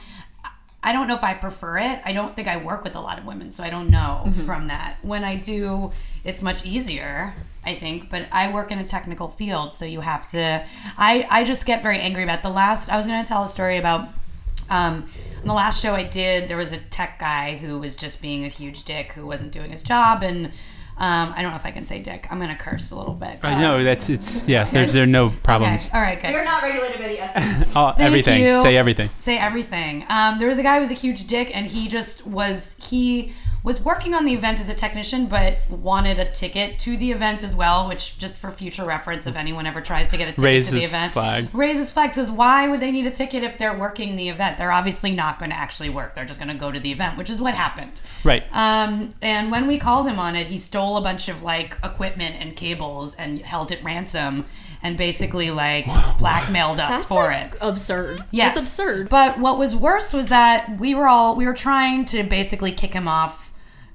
I 0.83 0.93
don't 0.93 1.07
know 1.07 1.15
if 1.15 1.23
I 1.25 1.35
prefer 1.35 1.79
it. 1.79 2.01
I 2.05 2.13
don't 2.13 2.35
think 2.35 2.49
I 2.49 2.57
work 2.57 2.83
with 2.85 2.97
a 2.97 3.01
lot 3.01 3.19
of 3.19 3.25
women, 3.25 3.51
so 3.51 3.63
I 3.63 3.71
don't 3.71 3.89
know 3.89 4.25
Mm-hmm. 4.27 4.41
from 4.43 4.67
that. 4.69 4.97
When 5.03 5.23
I 5.25 5.37
do, 5.37 5.93
it's 6.25 6.43
much 6.43 6.67
easier, 6.67 7.35
I 7.65 7.75
think. 7.77 8.11
But 8.11 8.27
I 8.33 8.53
work 8.53 8.73
in 8.73 8.79
a 8.79 8.85
technical 8.85 9.29
field, 9.29 9.75
so 9.75 9.85
you 9.85 10.01
have 10.01 10.27
to. 10.31 10.65
I 10.99 11.27
I 11.31 11.45
just 11.45 11.67
get 11.67 11.83
very 11.83 12.01
angry 12.01 12.23
about 12.25 12.43
the 12.43 12.51
last. 12.51 12.89
I 12.91 12.97
was 12.97 13.07
going 13.07 13.23
to 13.23 13.29
tell 13.29 13.45
a 13.45 13.49
story 13.49 13.79
about. 13.79 14.09
Um, 14.71 15.09
on 15.43 15.49
the 15.49 15.55
last 15.55 15.83
show 15.83 15.95
I 15.95 16.05
did, 16.05 16.49
there 16.49 16.57
was 16.57 16.71
a 16.73 16.79
tech 16.79 17.19
guy 17.19 17.57
who 17.57 17.79
was 17.81 17.97
just 17.97 18.23
being 18.23 18.45
a 18.45 18.49
huge 18.49 18.85
dick, 18.85 19.13
who 19.13 19.27
wasn't 19.27 19.51
doing 19.53 19.71
his 19.73 19.83
job, 19.83 20.23
and 20.23 20.53
um, 21.03 21.35
I 21.37 21.43
don't 21.43 21.51
know 21.51 21.57
if 21.57 21.67
I 21.67 21.73
can 21.73 21.85
say 21.85 22.01
dick. 22.01 22.27
I'm 22.31 22.39
going 22.39 22.49
to 22.57 22.63
curse 22.63 22.91
a 22.93 22.97
little 22.97 23.15
bit. 23.15 23.41
I 23.43 23.61
know 23.61 23.83
that's 23.83 24.09
it's 24.09 24.49
yeah. 24.49 24.65
There's 24.71 24.93
there 24.93 25.03
are 25.03 25.07
no 25.07 25.27
Okay. 25.27 25.37
problems. 25.43 25.91
All 25.93 26.01
right. 26.01 26.21
Good. 26.21 26.31
You're 26.31 26.45
not 26.45 26.63
regulated 26.63 26.99
by 27.01 27.09
the 27.09 27.17
FCC. 27.17 27.73
Oh, 27.75 27.95
everything. 27.99 28.43
you. 28.43 28.63
Say 28.63 28.77
everything. 28.77 29.11
say 29.19 29.37
everything. 29.37 30.07
Um, 30.09 30.39
there 30.39 30.49
was 30.49 30.59
a 30.59 30.63
guy 30.63 30.75
who 30.77 30.81
was 30.81 30.91
a 30.93 30.95
huge 30.95 31.27
dick, 31.27 31.51
and 31.55 31.67
he 31.67 31.89
just 31.89 32.27
was 32.27 32.77
he 32.81 33.33
was 33.65 33.81
working 33.81 34.13
on 34.15 34.25
the 34.25 34.35
event 34.35 34.61
as 34.61 34.69
a 34.69 34.75
technician, 34.75 35.27
but 35.27 35.59
wanted 35.71 36.19
a 36.19 36.31
ticket 36.31 36.79
to 36.81 36.97
the 36.97 37.13
event 37.13 37.43
as 37.43 37.55
well. 37.55 37.89
Which 37.89 38.19
just 38.19 38.37
for 38.37 38.51
future 38.51 38.85
reference, 38.85 39.27
if 39.27 39.37
anyone 39.37 39.67
ever 39.67 39.81
tries 39.81 40.09
to 40.09 40.17
get 40.17 40.29
a 40.29 40.33
ticket 40.33 40.65
to 40.65 40.71
the 40.73 40.85
event 40.85 40.93
Raises 40.93 41.13
flags. 41.13 41.55
raises 41.55 41.93
flags. 41.93 42.15
Says 42.17 42.31
why 42.31 42.69
would 42.69 42.81
they 42.81 42.91
need 42.91 43.07
a 43.07 43.11
ticket 43.11 43.43
if 43.45 43.59
they're 43.59 43.77
working 43.77 44.17
the 44.17 44.29
event? 44.29 44.59
They're 44.59 44.73
obviously 44.73 45.13
not 45.13 45.39
going 45.39 45.51
to 45.51 45.57
actually 45.57 45.91
work. 45.91 46.15
They're 46.15 46.25
just 46.25 46.41
going 46.41 46.49
to 46.53 46.59
go 46.59 46.73
to 46.73 46.81
the 46.81 46.91
event, 46.91 47.17
which 47.17 47.31
is 47.31 47.41
what 47.41 47.55
happened. 47.55 48.01
Right. 48.25 48.45
Um, 48.53 49.11
and 49.23 49.51
when 49.51 49.67
we 49.67 49.79
called 49.79 50.09
him 50.09 50.19
on 50.19 50.35
it, 50.37 50.49
he 50.49 50.59
stole 50.59 50.97
a 50.97 51.01
bunch 51.01 51.29
of 51.29 51.43
like 51.43 51.77
equipment 51.85 52.37
and 52.39 52.57
cables 52.57 53.15
and 53.15 53.41
held 53.41 53.71
it 53.71 53.83
ransom 53.85 54.47
and 54.83 54.97
basically 54.97 55.51
like 55.51 55.87
blackmailed 56.19 56.81
us 56.81 56.91
That's 56.91 57.05
for 57.05 57.27
like, 57.27 57.53
it. 57.55 57.59
absurd. 57.61 58.25
Yeah, 58.33 58.49
it's 58.49 58.59
absurd. 58.59 59.09
But 59.09 59.39
what 59.39 59.59
was 59.59 59.77
worse 59.77 60.13
was 60.13 60.29
that 60.29 60.79
we 60.81 60.95
were 60.95 61.07
all 61.07 61.37
we 61.37 61.47
were 61.47 61.55
trying 61.55 62.05
to 62.07 62.25
basically 62.25 62.73
kick 62.73 62.93
him 62.93 63.07
off 63.07 63.52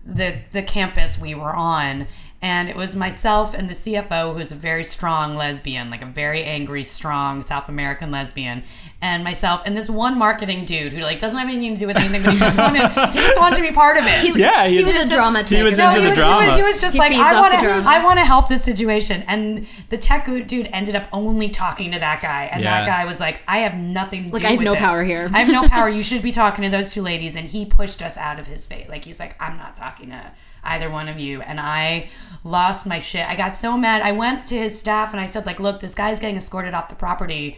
the 0.08 0.40
the 0.52 0.64
campus 0.64 1.18
we 1.18 1.36
were 1.36 1.54
on. 1.54 2.08
And 2.40 2.70
it 2.70 2.76
was 2.76 2.96
myself 2.96 3.56
and 3.56 3.68
the 3.68 3.74
CFO, 3.74 4.38
who's 4.38 4.52
a 4.52 4.56
very 4.56 4.84
strong 4.84 5.36
lesbian, 5.36 5.90
like 5.90 6.04
a 6.04 6.06
very 6.06 6.44
angry, 6.44 6.84
strong 6.84 7.42
South 7.42 7.68
American 7.68 8.12
lesbian, 8.12 8.62
and 9.02 9.24
myself 9.24 9.64
and 9.66 9.76
this 9.76 9.90
one 9.90 10.20
marketing 10.20 10.64
dude 10.66 10.94
who 10.94 11.02
like 11.02 11.18
doesn't 11.18 11.38
have 11.38 11.48
anything 11.50 11.74
to 11.74 11.80
do 11.80 11.88
with 11.88 11.98
anything, 11.98 12.22
but 12.22 12.34
he 12.34 12.40
just 12.40 12.58
wanted 12.60 12.82
he 13.14 13.20
just 13.20 13.40
wanted 13.40 13.56
to 13.56 13.62
be 13.64 13.72
part 13.72 13.98
of 13.98 14.04
it. 14.06 14.20
He, 14.20 14.40
Yeah, 14.40 14.68
he, 14.68 14.78
he- 14.78 14.84
was 14.84 14.96
a 14.96 15.10
drama. 15.10 15.40
he 15.44 15.64
was 15.64 15.76
tick. 15.78 15.84
into 15.86 15.98
he 15.98 16.04
the 16.04 16.10
was, 16.10 16.18
drama. 16.20 16.42
He 16.42 16.48
was, 16.50 16.56
he 16.58 16.62
was 16.64 16.82
just 16.82 16.94
He 16.94 17.00
like, 17.00 17.14
I 17.14 17.40
want 17.42 17.54
to. 17.60 17.70
I 17.90 18.04
want 18.04 18.20
to 18.20 18.26
help 18.26 18.50
this 18.50 18.64
situation. 18.64 19.24
And 19.28 19.66
the 19.90 19.98
tech 19.98 20.26
dude 20.28 20.70
ended 20.72 20.96
up 20.96 21.10
only 21.12 21.50
talking 21.50 21.92
to 21.94 22.00
that 22.00 22.22
guy, 22.22 22.46
and 22.52 22.62
Yeah. 22.64 22.82
that 22.82 22.88
guy 22.88 23.06
was 23.06 23.20
like, 23.20 23.42
I 23.48 23.60
have 23.60 23.74
nothing. 23.74 24.26
To 24.26 24.30
do 24.30 24.34
with 24.34 24.44
it. 24.44 24.46
Like, 24.46 24.46
I 24.46 24.50
have 24.52 24.60
with 24.60 24.66
no 24.66 24.74
this. 24.74 24.82
power 24.82 25.04
here. 25.04 25.30
I 25.34 25.40
have 25.44 25.48
no 25.52 25.68
power. 25.76 25.90
You 25.90 26.04
should 26.04 26.22
be 26.22 26.32
talking 26.32 26.64
to 26.64 26.70
those 26.70 26.90
two 26.94 27.02
ladies. 27.02 27.36
And 27.36 27.48
he 27.48 27.66
pushed 27.66 28.04
us 28.04 28.16
out 28.16 28.38
of 28.40 28.46
his 28.46 28.68
fate. 28.68 28.90
Like 28.90 29.06
he's 29.06 29.20
like, 29.20 29.36
I'm 29.42 29.58
not 29.58 29.76
talking 29.76 30.10
to 30.12 30.32
either 30.68 30.90
one 30.90 31.08
of 31.08 31.20
you. 31.20 31.42
And 31.42 31.60
I 31.60 32.10
lost 32.44 32.86
my 32.86 33.00
shit. 33.00 33.28
I 33.28 33.36
got 33.36 33.58
so 33.58 33.78
mad. 33.78 34.02
I 34.02 34.12
went 34.12 34.48
to 34.48 34.58
his 34.58 34.80
staff 34.80 35.12
and 35.12 35.20
I 35.20 35.26
said, 35.26 35.46
like, 35.46 35.60
look, 35.60 35.80
this 35.80 35.96
guy's 35.96 36.20
getting 36.20 36.38
escorted 36.38 36.74
off 36.74 36.90
the 36.90 36.96
property. 36.96 37.58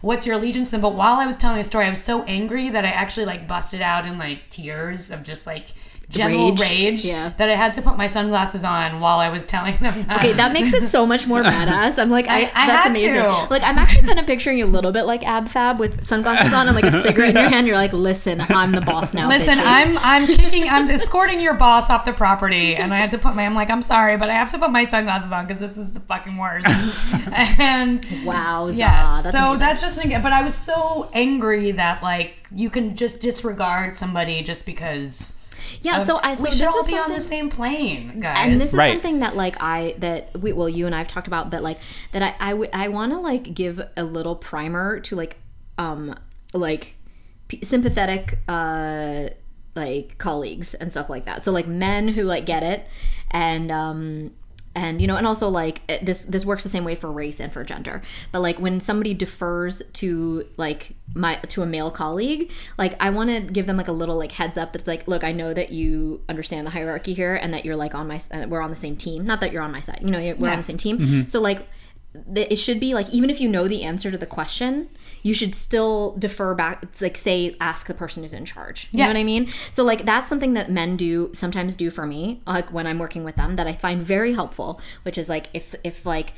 What's 0.00 0.26
your 0.26 0.36
allegiance? 0.36 0.70
to? 0.70 0.78
But 0.78 0.94
while 0.94 1.16
I 1.16 1.26
was 1.26 1.38
telling 1.38 1.58
the 1.58 1.64
story, 1.64 1.86
I 1.86 1.90
was 1.90 2.02
so 2.02 2.22
angry 2.24 2.70
that 2.70 2.84
I 2.84 2.88
actually 2.88 3.26
like 3.26 3.48
busted 3.48 3.80
out 3.80 4.06
in 4.06 4.18
like 4.18 4.50
tears 4.50 5.10
of 5.10 5.22
just 5.22 5.46
like 5.46 5.68
general 6.10 6.50
Rage. 6.52 6.60
rage, 6.60 7.04
Yeah. 7.04 7.32
that 7.36 7.50
I 7.50 7.54
had 7.54 7.74
to 7.74 7.82
put 7.82 7.98
my 7.98 8.06
sunglasses 8.06 8.64
on 8.64 9.00
while 9.00 9.18
I 9.18 9.28
was 9.28 9.44
telling 9.44 9.76
them 9.76 10.04
that. 10.04 10.18
Okay, 10.20 10.32
that 10.32 10.52
makes 10.54 10.72
it 10.72 10.88
so 10.88 11.04
much 11.06 11.26
more 11.26 11.42
badass. 11.44 11.98
I'm 12.00 12.08
like, 12.08 12.28
I, 12.28 12.44
I- 12.44 12.50
I 12.54 12.66
that's 12.66 12.82
had 12.84 12.90
amazing. 12.92 13.22
to. 13.22 13.46
Like, 13.50 13.62
I'm 13.62 13.76
actually 13.76 14.06
kind 14.06 14.18
of 14.18 14.26
picturing 14.26 14.56
you 14.58 14.64
a 14.64 14.66
little 14.66 14.90
bit 14.90 15.02
like 15.04 15.22
Ab 15.26 15.48
Fab 15.48 15.78
with 15.78 16.06
sunglasses 16.06 16.52
on 16.54 16.66
and 16.66 16.74
like 16.74 16.86
a 16.86 17.02
cigarette 17.02 17.30
in 17.30 17.36
your 17.36 17.48
hand. 17.50 17.66
You're 17.66 17.76
like, 17.76 17.92
listen, 17.92 18.40
I'm 18.48 18.72
the 18.72 18.80
boss 18.80 19.12
now. 19.12 19.28
Listen, 19.28 19.58
bitches." 19.58 19.64
I'm 19.66 19.98
I'm 19.98 20.26
kicking, 20.26 20.66
I'm 20.68 20.88
escorting 20.88 21.40
your 21.42 21.54
boss 21.54 21.90
off 21.90 22.06
the 22.06 22.14
property, 22.14 22.74
and 22.74 22.94
I 22.94 22.96
had 22.96 23.10
to 23.10 23.18
put 23.18 23.34
my. 23.36 23.44
I'm 23.44 23.54
like, 23.54 23.68
I'm 23.68 23.82
sorry, 23.82 24.16
but 24.16 24.30
I 24.30 24.34
have 24.34 24.50
to 24.52 24.58
put 24.58 24.70
my 24.70 24.84
sunglasses 24.84 25.30
on 25.30 25.46
because 25.46 25.60
this 25.60 25.76
is 25.76 25.92
the 25.92 26.00
fucking 26.00 26.36
worst. 26.38 26.66
and 27.32 28.04
Wow, 28.24 28.68
yeah, 28.68 29.20
that's 29.22 29.36
so 29.36 29.48
amazing. 29.48 29.58
that's 29.60 29.80
just 29.82 29.98
an, 30.04 30.22
but 30.22 30.32
I 30.32 30.42
was 30.42 30.54
so 30.54 31.10
angry 31.12 31.72
that 31.72 32.02
like 32.02 32.36
you 32.50 32.70
can 32.70 32.96
just 32.96 33.20
disregard 33.20 33.96
somebody 33.96 34.42
just 34.42 34.64
because. 34.64 35.34
Yeah. 35.82 35.96
of- 35.98 36.02
So 36.02 36.18
I 36.22 36.34
so 36.34 36.42
we 36.44 36.50
this 36.50 36.58
should 36.58 36.68
all 36.68 36.76
was 36.76 36.86
be 36.86 36.98
on 36.98 37.12
the 37.12 37.20
same 37.20 37.50
plane, 37.50 38.20
guys. 38.20 38.36
and 38.46 38.60
this 38.60 38.68
is 38.70 38.74
Right. 38.74 38.92
something 38.92 39.20
that 39.20 39.36
like 39.36 39.56
i 39.60 39.94
that 39.98 40.36
we 40.40 40.52
well 40.52 40.68
you 40.68 40.86
and 40.86 40.94
i've 40.94 41.08
talked 41.08 41.26
about 41.26 41.50
but 41.50 41.62
like 41.62 41.78
that 42.12 42.22
i 42.22 42.34
i, 42.40 42.50
w- 42.50 42.70
I 42.72 42.88
want 42.88 43.12
to 43.12 43.18
like 43.18 43.54
give 43.54 43.80
a 43.96 44.04
little 44.04 44.36
primer 44.36 45.00
to 45.00 45.16
like 45.16 45.36
um 45.78 46.14
like 46.52 46.94
p- 47.48 47.64
sympathetic 47.64 48.38
uh 48.48 49.28
like 49.74 50.18
colleagues 50.18 50.74
and 50.74 50.90
stuff 50.90 51.08
like 51.08 51.24
that 51.26 51.44
so 51.44 51.52
like 51.52 51.66
men 51.66 52.08
who 52.08 52.22
like 52.22 52.46
get 52.46 52.62
it 52.62 52.86
and 53.30 53.70
um 53.70 54.30
and 54.74 55.00
you 55.00 55.06
know 55.06 55.16
and 55.16 55.26
also 55.26 55.48
like 55.48 55.86
this 56.02 56.24
this 56.24 56.44
works 56.46 56.62
the 56.62 56.68
same 56.68 56.84
way 56.84 56.94
for 56.94 57.10
race 57.10 57.40
and 57.40 57.52
for 57.52 57.64
gender. 57.64 58.02
But 58.32 58.40
like 58.40 58.58
when 58.60 58.80
somebody 58.80 59.14
defers 59.14 59.82
to 59.94 60.46
like 60.56 60.94
my 61.14 61.36
to 61.36 61.62
a 61.62 61.66
male 61.66 61.90
colleague 61.90 62.50
like 62.76 62.94
i 63.00 63.08
want 63.08 63.30
to 63.30 63.40
give 63.40 63.66
them 63.66 63.78
like 63.78 63.88
a 63.88 63.92
little 63.92 64.16
like 64.16 64.32
heads 64.32 64.58
up 64.58 64.72
that's 64.74 64.86
like 64.86 65.08
look 65.08 65.24
i 65.24 65.32
know 65.32 65.54
that 65.54 65.72
you 65.72 66.20
understand 66.28 66.66
the 66.66 66.70
hierarchy 66.70 67.14
here 67.14 67.34
and 67.34 67.54
that 67.54 67.64
you're 67.64 67.76
like 67.76 67.94
on 67.94 68.06
my 68.06 68.20
uh, 68.30 68.44
we're 68.46 68.60
on 68.60 68.68
the 68.68 68.76
same 68.76 68.94
team. 68.94 69.24
Not 69.24 69.40
that 69.40 69.50
you're 69.50 69.62
on 69.62 69.72
my 69.72 69.80
side 69.80 70.00
you 70.02 70.10
know 70.10 70.18
you're- 70.18 70.34
we're 70.38 70.50
on 70.50 70.58
the 70.58 70.64
same 70.64 70.76
team. 70.76 70.98
So 71.28 71.40
like 71.40 71.66
it 72.34 72.56
should 72.56 72.78
be 72.80 72.94
like 72.94 73.08
even 73.10 73.30
if 73.30 73.40
you 73.40 73.48
know 73.48 73.68
the 73.68 73.82
answer 73.84 74.10
to 74.10 74.18
the 74.18 74.26
question 74.26 74.88
you 75.28 75.34
should 75.34 75.54
still 75.54 76.16
defer 76.18 76.54
back 76.54 76.86
like 77.02 77.18
say 77.18 77.54
ask 77.60 77.86
the 77.86 77.92
person 77.92 78.22
who's 78.22 78.32
in 78.32 78.46
charge. 78.46 78.88
You 78.92 79.00
know 79.00 79.08
what 79.08 79.18
i 79.18 79.24
mean? 79.24 79.52
So 79.72 79.84
like 79.84 80.06
that's 80.06 80.26
something 80.26 80.54
that 80.54 80.70
men 80.70 80.96
do 80.96 81.30
sometimes 81.34 81.76
do 81.76 81.90
for 81.90 82.06
me 82.06 82.40
like 82.46 82.72
when 82.72 82.86
i'm 82.86 82.98
working 82.98 83.24
with 83.24 83.36
them 83.36 83.56
that 83.56 83.66
i 83.66 83.72
find 83.72 84.02
very 84.02 84.32
helpful 84.32 84.80
which 85.02 85.18
is 85.18 85.28
like 85.28 85.48
if 85.52 85.74
if 85.84 86.06
like 86.06 86.32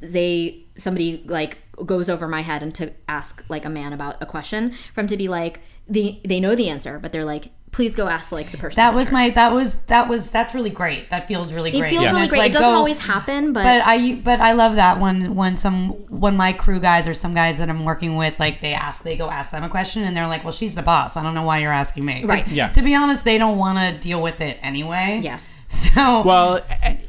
they 0.00 0.64
somebody 0.76 1.24
like 1.26 1.58
goes 1.84 2.08
over 2.08 2.28
my 2.28 2.42
head 2.42 2.62
and 2.62 2.74
to 2.76 2.92
ask 3.08 3.44
like 3.48 3.64
a 3.64 3.70
man 3.70 3.92
about 3.92 4.16
a 4.22 4.26
question 4.26 4.72
for 4.94 5.00
him 5.00 5.06
to 5.08 5.16
be 5.16 5.28
like 5.28 5.60
the 5.88 6.20
they 6.24 6.38
know 6.38 6.54
the 6.54 6.68
answer 6.68 6.98
but 6.98 7.12
they're 7.12 7.24
like 7.24 7.50
please 7.76 7.94
go 7.94 8.08
ask 8.08 8.32
like 8.32 8.50
the 8.50 8.56
person. 8.56 8.76
That 8.82 8.94
was 8.94 9.12
my 9.12 9.28
that 9.30 9.52
was 9.52 9.82
that 9.82 10.08
was 10.08 10.30
that's 10.30 10.54
really 10.54 10.70
great. 10.70 11.10
That 11.10 11.28
feels 11.28 11.52
really 11.52 11.70
great. 11.70 11.84
It 11.84 11.90
feels 11.90 12.06
And 12.06 12.16
really 12.16 12.28
great. 12.28 12.38
like, 12.38 12.50
it 12.50 12.54
doesn't 12.54 12.70
go- 12.72 12.76
always 12.76 12.98
happen, 13.00 13.52
but, 13.52 13.62
But 13.64 13.82
I 13.84 14.14
but 14.14 14.40
I 14.40 14.52
love 14.52 14.76
that 14.76 14.98
when 14.98 15.34
when 15.34 15.56
some 15.58 15.90
when 16.08 16.36
my 16.36 16.54
crew 16.54 16.80
guys 16.80 17.06
or 17.06 17.12
some 17.12 17.34
guys 17.34 17.58
that 17.58 17.68
I'm 17.68 17.84
working 17.84 18.16
with 18.16 18.40
like 18.40 18.62
they 18.62 18.72
ask 18.72 19.02
they 19.02 19.14
go 19.16 19.28
ask 19.30 19.50
them 19.52 19.62
a 19.62 19.68
question 19.68 20.04
and 20.04 20.16
they're 20.16 20.26
like, 20.26 20.42
well, 20.42 20.54
she's 20.54 20.74
the 20.74 20.82
boss. 20.82 21.16
I 21.18 21.22
don't 21.22 21.34
know 21.34 21.42
why 21.44 21.58
you're 21.58 21.72
asking 21.84 22.04
me. 22.06 22.24
Right. 22.24 22.48
Yeah. 22.48 22.68
To 22.70 22.80
be 22.82 22.94
honest, 22.94 23.24
they 23.24 23.36
don't 23.36 23.58
want 23.58 23.76
to 23.78 24.00
deal 24.08 24.22
with 24.22 24.40
it 24.40 24.58
anyway. 24.62 25.20
yeah. 25.22 25.38
So 25.68 26.22
Well, 26.22 26.60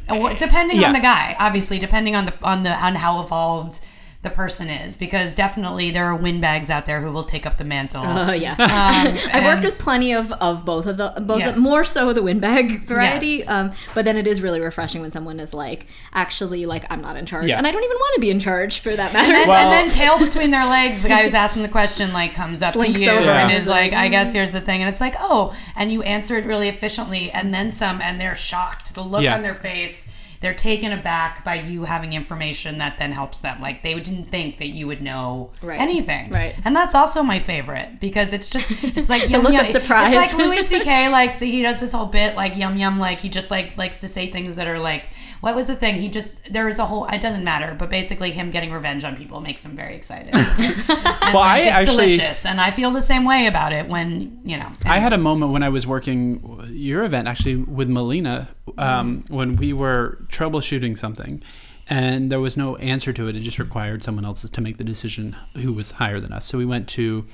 Well, 0.09 0.35
depending 0.35 0.81
Yeah. 0.81 0.87
on 0.87 0.93
the 0.93 0.99
guy, 0.99 1.35
obviously, 1.39 1.79
depending 1.79 2.15
on 2.15 2.25
the 2.25 2.33
on 2.43 2.63
the 2.63 2.71
on 2.71 2.95
how 2.95 3.21
evolved 3.21 3.79
the 4.27 4.35
person 4.35 4.69
is, 4.69 4.97
because 4.97 5.33
definitely 5.35 5.91
there 5.91 6.05
are 6.05 6.15
windbags 6.15 6.69
out 6.69 6.85
there 6.85 7.01
who 7.01 7.11
will 7.11 7.23
take 7.23 7.45
up 7.45 7.57
the 7.57 7.63
mantle. 7.63 8.03
Oh 8.05 8.31
yeah. 8.33 8.51
Um, 8.53 9.17
I've 9.33 9.43
worked 9.45 9.63
with 9.63 9.79
plenty 9.79 10.11
of, 10.13 10.31
of 10.33 10.65
both 10.65 10.85
of 10.85 10.97
the 10.97 11.13
both 11.21 11.39
Yes. 11.39 11.55
the, 11.55 11.61
more 11.61 11.83
so 11.83 12.13
the 12.13 12.21
windbag 12.23 12.81
variety. 12.85 13.27
Yes. 13.37 13.49
Um, 13.49 13.71
but 13.95 14.05
then 14.05 14.17
it 14.17 14.27
is 14.27 14.41
really 14.41 14.59
refreshing 14.59 15.01
when 15.01 15.11
someone 15.11 15.39
is 15.39 15.53
like, 15.53 15.85
actually, 16.13 16.65
like 16.65 16.85
I'm 16.89 17.01
not 17.01 17.15
in 17.15 17.25
charge, 17.25 17.47
Yeah. 17.47 17.57
and 17.57 17.65
I 17.67 17.71
don't 17.71 17.83
even 17.83 17.95
want 17.97 18.15
to 18.15 18.21
be 18.21 18.29
in 18.31 18.39
charge 18.39 18.79
for 18.79 18.95
that 18.95 19.13
matter. 19.13 19.33
And, 19.33 19.47
Well- 19.47 19.71
and 19.71 19.89
then 19.89 19.95
tail 19.95 20.17
between 20.19 20.51
their 20.51 20.65
legs, 20.65 21.01
the 21.01 21.09
guy 21.09 21.23
who's 21.23 21.33
asking 21.33 21.61
the 21.63 21.69
question 21.69 22.11
like 22.13 22.33
comes 22.33 22.61
up 22.61 22.73
to 22.73 22.79
you 22.91 23.09
over 23.09 23.29
and 23.29 23.49
and 23.49 23.51
is 23.53 23.63
is 23.63 23.67
like, 23.69 23.91
like, 23.91 23.93
"I 23.93 24.07
guess 24.07 24.33
here's 24.33 24.51
the 24.51 24.61
thing," 24.61 24.81
and 24.81 24.89
it's 24.89 25.01
like, 25.01 25.15
"Oh," 25.19 25.55
and 25.75 25.91
you 25.91 26.01
answer 26.03 26.37
it 26.37 26.45
really 26.45 26.67
efficiently, 26.67 27.31
and 27.31 27.53
then 27.53 27.71
some, 27.71 28.01
and 28.01 28.19
they're 28.19 28.35
shocked. 28.35 28.93
The 28.95 29.03
look 29.03 29.21
Yeah. 29.21 29.35
on 29.35 29.41
their 29.43 29.53
face, 29.53 30.09
they're 30.41 30.53
taken 30.53 30.91
aback 30.91 31.43
by 31.43 31.55
you 31.55 31.83
having 31.85 32.13
information 32.13 32.77
that 32.77 32.97
then 32.99 33.11
helps 33.11 33.39
them. 33.39 33.61
Like 33.61 33.83
they 33.83 33.93
didn't 33.95 34.25
think 34.25 34.57
that 34.59 34.67
you 34.67 34.87
would 34.87 35.01
know 35.01 35.51
Right. 35.61 35.79
anything, 35.79 36.29
Right. 36.29 36.55
And 36.65 36.75
that's 36.75 36.93
also 36.95 37.23
my 37.23 37.39
favorite 37.39 37.99
because 37.99 38.33
it's 38.33 38.49
just 38.49 38.65
it's 38.83 39.09
like 39.09 39.29
yum, 39.29 39.43
look 39.43 39.53
yum. 39.53 39.61
of 39.61 39.67
surprise. 39.67 40.13
It's 40.13 40.33
like 40.33 40.45
Louis 40.47 40.61
C.K. 40.67 41.09
like 41.09 41.33
so 41.33 41.45
he 41.45 41.61
does 41.61 41.79
this 41.79 41.91
whole 41.91 42.05
bit 42.05 42.35
like 42.35 42.55
yum 42.55 42.77
yum 42.77 42.99
like 42.99 43.19
he 43.19 43.29
just 43.29 43.49
like 43.51 43.77
likes 43.77 43.99
to 43.99 44.07
say 44.07 44.29
things 44.31 44.55
that 44.55 44.67
are 44.67 44.79
like 44.79 45.07
what 45.41 45.55
was 45.55 45.67
the 45.67 45.75
thing 45.75 45.95
he 45.95 46.09
just 46.09 46.51
there 46.51 46.67
is 46.67 46.79
a 46.79 46.85
whole 46.85 47.05
it 47.07 47.21
doesn't 47.21 47.43
matter 47.43 47.75
but 47.77 47.89
basically 47.89 48.31
him 48.31 48.49
getting 48.49 48.71
revenge 48.71 49.03
on 49.03 49.15
people 49.15 49.39
makes 49.39 49.63
him 49.65 49.75
very 49.75 49.95
excited. 49.95 50.33
well, 50.33 51.37
I 51.39 51.59
it's 51.59 51.71
actually 51.89 52.07
delicious, 52.17 52.45
and 52.45 52.59
I 52.61 52.71
feel 52.71 52.91
the 52.91 53.01
same 53.01 53.25
way 53.25 53.47
about 53.47 53.73
it 53.73 53.87
when 53.87 54.39
you 54.43 54.57
know. 54.57 54.71
I 54.85 54.99
had 54.99 55.13
a 55.13 55.17
moment 55.17 55.51
when 55.51 55.63
I 55.63 55.69
was 55.69 55.85
working 55.85 56.63
your 56.69 57.03
event 57.03 57.27
actually 57.27 57.55
with 57.57 57.87
Melina 57.89 58.49
um, 58.77 59.23
when 59.29 59.55
we 59.55 59.73
were 59.73 60.19
troubleshooting 60.29 60.97
something, 60.97 61.41
and 61.89 62.31
there 62.31 62.39
was 62.39 62.57
no 62.57 62.75
answer 62.77 63.13
to 63.13 63.27
it. 63.27 63.35
It 63.35 63.41
just 63.41 63.59
required 63.59 64.03
someone 64.03 64.25
else 64.25 64.49
to 64.49 64.61
make 64.61 64.77
the 64.77 64.83
decision 64.83 65.35
who 65.55 65.73
was 65.73 65.91
higher 65.91 66.19
than 66.19 66.33
us. 66.33 66.45
So 66.45 66.57
we 66.57 66.65
went 66.65 66.87
to 66.89 67.25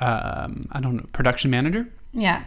um, 0.00 0.68
I 0.72 0.80
don't 0.80 0.96
know 0.96 1.06
production 1.12 1.50
manager 1.50 1.88
yeah. 2.12 2.44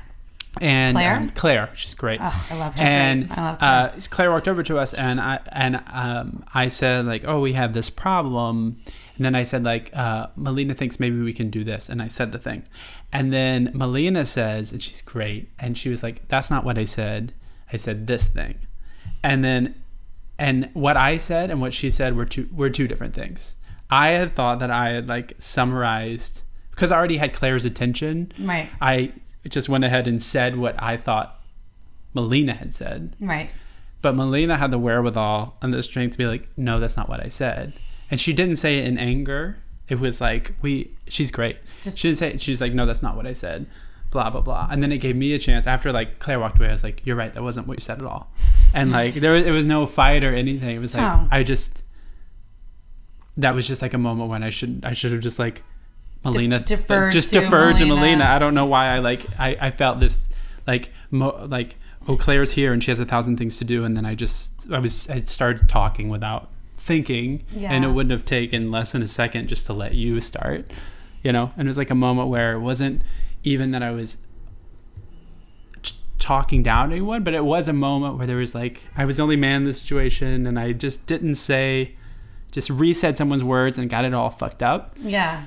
and 0.60 0.96
Claire? 0.96 1.16
um, 1.16 1.30
Claire, 1.30 1.70
she's 1.74 1.94
great. 1.94 2.20
Oh, 2.22 2.48
I 2.50 2.56
love 2.58 2.76
her. 2.76 2.82
and 2.84 3.28
Great. 3.28 3.38
I 3.38 3.42
love 3.50 3.60
Claire. 3.60 3.72
uh, 3.72 4.00
Claire 4.10 4.32
walked 4.32 4.48
over 4.48 4.64
to 4.64 4.78
us, 4.78 4.94
and 4.94 5.22
I 5.22 5.40
and 5.52 5.82
um, 5.94 6.44
I 6.54 6.68
said 6.68 7.06
like, 7.06 7.24
"Oh, 7.26 7.40
we 7.40 7.54
have 7.54 7.74
this 7.74 7.90
problem," 7.90 8.82
and 9.16 9.26
then 9.26 9.36
I 9.36 9.44
said 9.44 9.64
like, 9.64 9.90
uh, 9.96 10.28
"Melina 10.36 10.74
thinks 10.74 11.00
maybe 11.00 11.22
we 11.22 11.34
can 11.34 11.50
do 11.50 11.64
this," 11.64 11.88
and 11.90 12.02
I 12.02 12.08
said 12.08 12.32
the 12.32 12.40
thing, 12.40 12.64
and 13.12 13.32
then 13.32 13.72
Melina 13.74 14.26
says, 14.26 14.72
and 14.72 14.82
she's 14.82 15.02
great, 15.02 15.50
and 15.58 15.78
she 15.78 15.90
was 15.90 16.04
like, 16.04 16.28
"That's 16.28 16.50
not 16.50 16.64
what 16.66 16.78
I 16.78 16.86
said. 16.86 17.34
I 17.72 17.78
said 17.78 18.07
this 18.07 18.28
thing," 18.28 18.59
and 19.24 19.43
then 19.43 19.76
and 20.38 20.70
what 20.74 20.97
I 20.97 21.17
said 21.17 21.51
and 21.51 21.59
what 21.61 21.74
she 21.74 21.89
said 21.91 22.15
were 22.15 22.26
two 22.26 22.49
were 22.51 22.70
two 22.70 22.88
different 22.88 23.13
things. 23.13 23.55
I 23.91 24.09
had 24.09 24.34
thought 24.36 24.59
that 24.59 24.72
I 24.72 24.89
had 24.89 25.07
like 25.07 25.34
summarized 25.39 26.43
because 26.72 26.91
I 26.91 26.97
already 26.97 27.17
had 27.17 27.34
Claire's 27.34 27.65
attention. 27.65 28.32
Right. 28.39 28.70
I 28.80 29.13
just 29.47 29.67
went 29.70 29.84
ahead 29.84 30.07
and 30.07 30.22
said 30.22 30.55
what 30.57 30.76
I 30.82 30.95
thought 30.97 31.39
Melina 32.13 32.53
had 32.53 32.74
said. 32.74 33.15
Right. 33.20 33.51
But 34.01 34.15
Melina 34.15 34.57
had 34.57 34.72
the 34.72 34.80
wherewithal 34.80 35.57
and 35.61 35.74
the 35.74 35.84
strength 35.84 36.13
to 36.13 36.17
be 36.17 36.26
like, 36.26 36.47
no, 36.55 36.80
that's 36.80 36.95
not 36.95 37.09
what 37.09 37.24
I 37.24 37.28
said. 37.28 37.74
And 38.09 38.20
she 38.20 38.32
didn't 38.32 38.55
say 38.57 38.80
it 38.80 38.86
in 38.86 38.97
anger. 38.97 39.57
It 39.89 39.99
was 39.99 40.22
like, 40.22 40.53
we, 40.61 40.91
she's 41.07 41.32
great. 41.32 41.57
Just- 41.82 41.97
she 41.97 42.07
didn't 42.07 42.20
say 42.20 42.30
it. 42.32 42.41
She's 42.41 42.61
like, 42.61 42.74
no, 42.74 42.86
that's 42.86 43.01
not 43.01 43.15
what 43.15 43.28
I 43.28 43.34
said. 43.34 43.65
Blah, 44.12 44.30
blah, 44.32 44.41
blah. 44.41 44.68
And 44.72 44.82
then 44.82 44.91
it 44.91 44.97
gave 44.97 45.16
me 45.16 45.34
a 45.34 45.39
chance 45.39 45.68
after 45.68 45.91
like 45.91 46.18
Claire 46.20 46.39
walked 46.39 46.57
away. 46.57 46.70
I 46.70 46.72
was 46.72 46.84
like, 46.84 47.05
you're 47.05 47.16
right. 47.16 47.32
That 47.34 47.43
wasn't 47.43 47.68
what 47.68 47.78
you 47.78 47.82
said 47.82 47.99
at 47.99 48.05
all. 48.05 48.32
And 48.74 48.91
like, 48.91 49.14
there 49.14 49.34
was, 49.34 49.45
it 49.45 49.51
was 49.51 49.66
no 49.66 49.86
fight 49.86 50.24
or 50.24 50.34
anything. 50.34 50.76
It 50.76 50.80
was 50.80 50.93
like, 50.95 51.03
Oh. 51.03 51.28
I 51.32 51.43
just, 51.43 51.84
that 53.38 53.53
was 53.55 53.68
just 53.68 53.82
like 53.82 53.93
a 53.93 53.97
moment 53.97 54.30
when 54.30 54.43
I 54.43 54.49
should, 54.49 54.82
I 54.84 54.93
should 54.93 55.12
have 55.12 55.22
just 55.22 55.39
like, 55.39 55.64
Melina, 56.26 56.57
uh, 56.57 56.60
deferred 56.60 57.14
just 57.14 57.32
to 57.34 57.39
deferred 57.41 57.78
to 57.78 57.86
Melina. 57.86 58.01
Melina. 58.18 58.26
I 58.26 58.39
don't 58.39 58.53
know 58.53 58.66
why 58.66 58.88
I 58.88 58.99
like, 58.99 59.22
I, 59.39 59.55
I 59.62 59.72
felt 59.72 59.99
this 59.99 60.18
like, 60.68 60.91
mo- 61.12 61.45
like, 61.47 61.76
oh, 62.07 62.18
Claire's 62.18 62.53
here 62.53 62.74
and 62.74 62.84
she 62.84 62.91
has 62.91 62.99
a 62.99 63.05
thousand 63.05 63.38
things 63.38 63.57
to 63.57 63.64
do. 63.64 63.86
And 63.86 63.95
then 63.95 64.05
I 64.05 64.16
just, 64.16 64.70
I 64.72 64.80
was, 64.80 65.10
I 65.10 65.22
started 65.22 65.70
talking 65.70 66.10
without 66.10 66.49
thinking. 66.78 67.43
And 67.55 67.86
it 67.86 67.89
wouldn't 67.89 68.12
have 68.12 68.26
taken 68.26 68.72
less 68.72 68.91
than 68.91 69.01
a 69.01 69.07
second 69.07 69.47
just 69.47 69.66
to 69.68 69.74
let 69.74 69.93
you 69.93 70.20
start, 70.20 70.72
you 71.24 71.32
know? 71.32 71.51
And 71.55 71.68
it 71.68 71.70
was 71.70 71.78
like 71.78 71.91
a 71.91 71.95
moment 71.95 72.28
where 72.30 72.53
it 72.53 72.60
wasn't 72.60 73.01
even 73.44 73.72
that 73.72 73.82
I 73.84 73.92
was 73.92 74.18
t- 75.82 75.96
talking 76.20 76.64
down 76.64 76.90
to 76.90 76.96
anyone, 76.96 77.24
but 77.24 77.34
it 77.34 77.44
was 77.46 77.68
a 77.68 77.74
moment 77.74 78.18
where 78.18 78.28
there 78.28 78.38
was 78.38 78.54
like, 78.56 78.84
I 78.96 79.06
was 79.06 79.18
the 79.18 79.24
only 79.24 79.36
man 79.38 79.62
in 79.62 79.64
the 79.66 79.74
situation 79.74 80.46
and 80.46 80.60
I 80.60 80.74
just 80.74 81.06
didn't 81.06 81.36
say, 81.36 81.96
just 82.52 82.70
resaid 82.70 83.18
someone's 83.18 83.44
words 83.44 83.78
and 83.78 83.90
got 83.90 84.06
it 84.06 84.14
all 84.14 84.30
fucked 84.30 84.64
up 84.64 84.96
Yeah. 85.02 85.46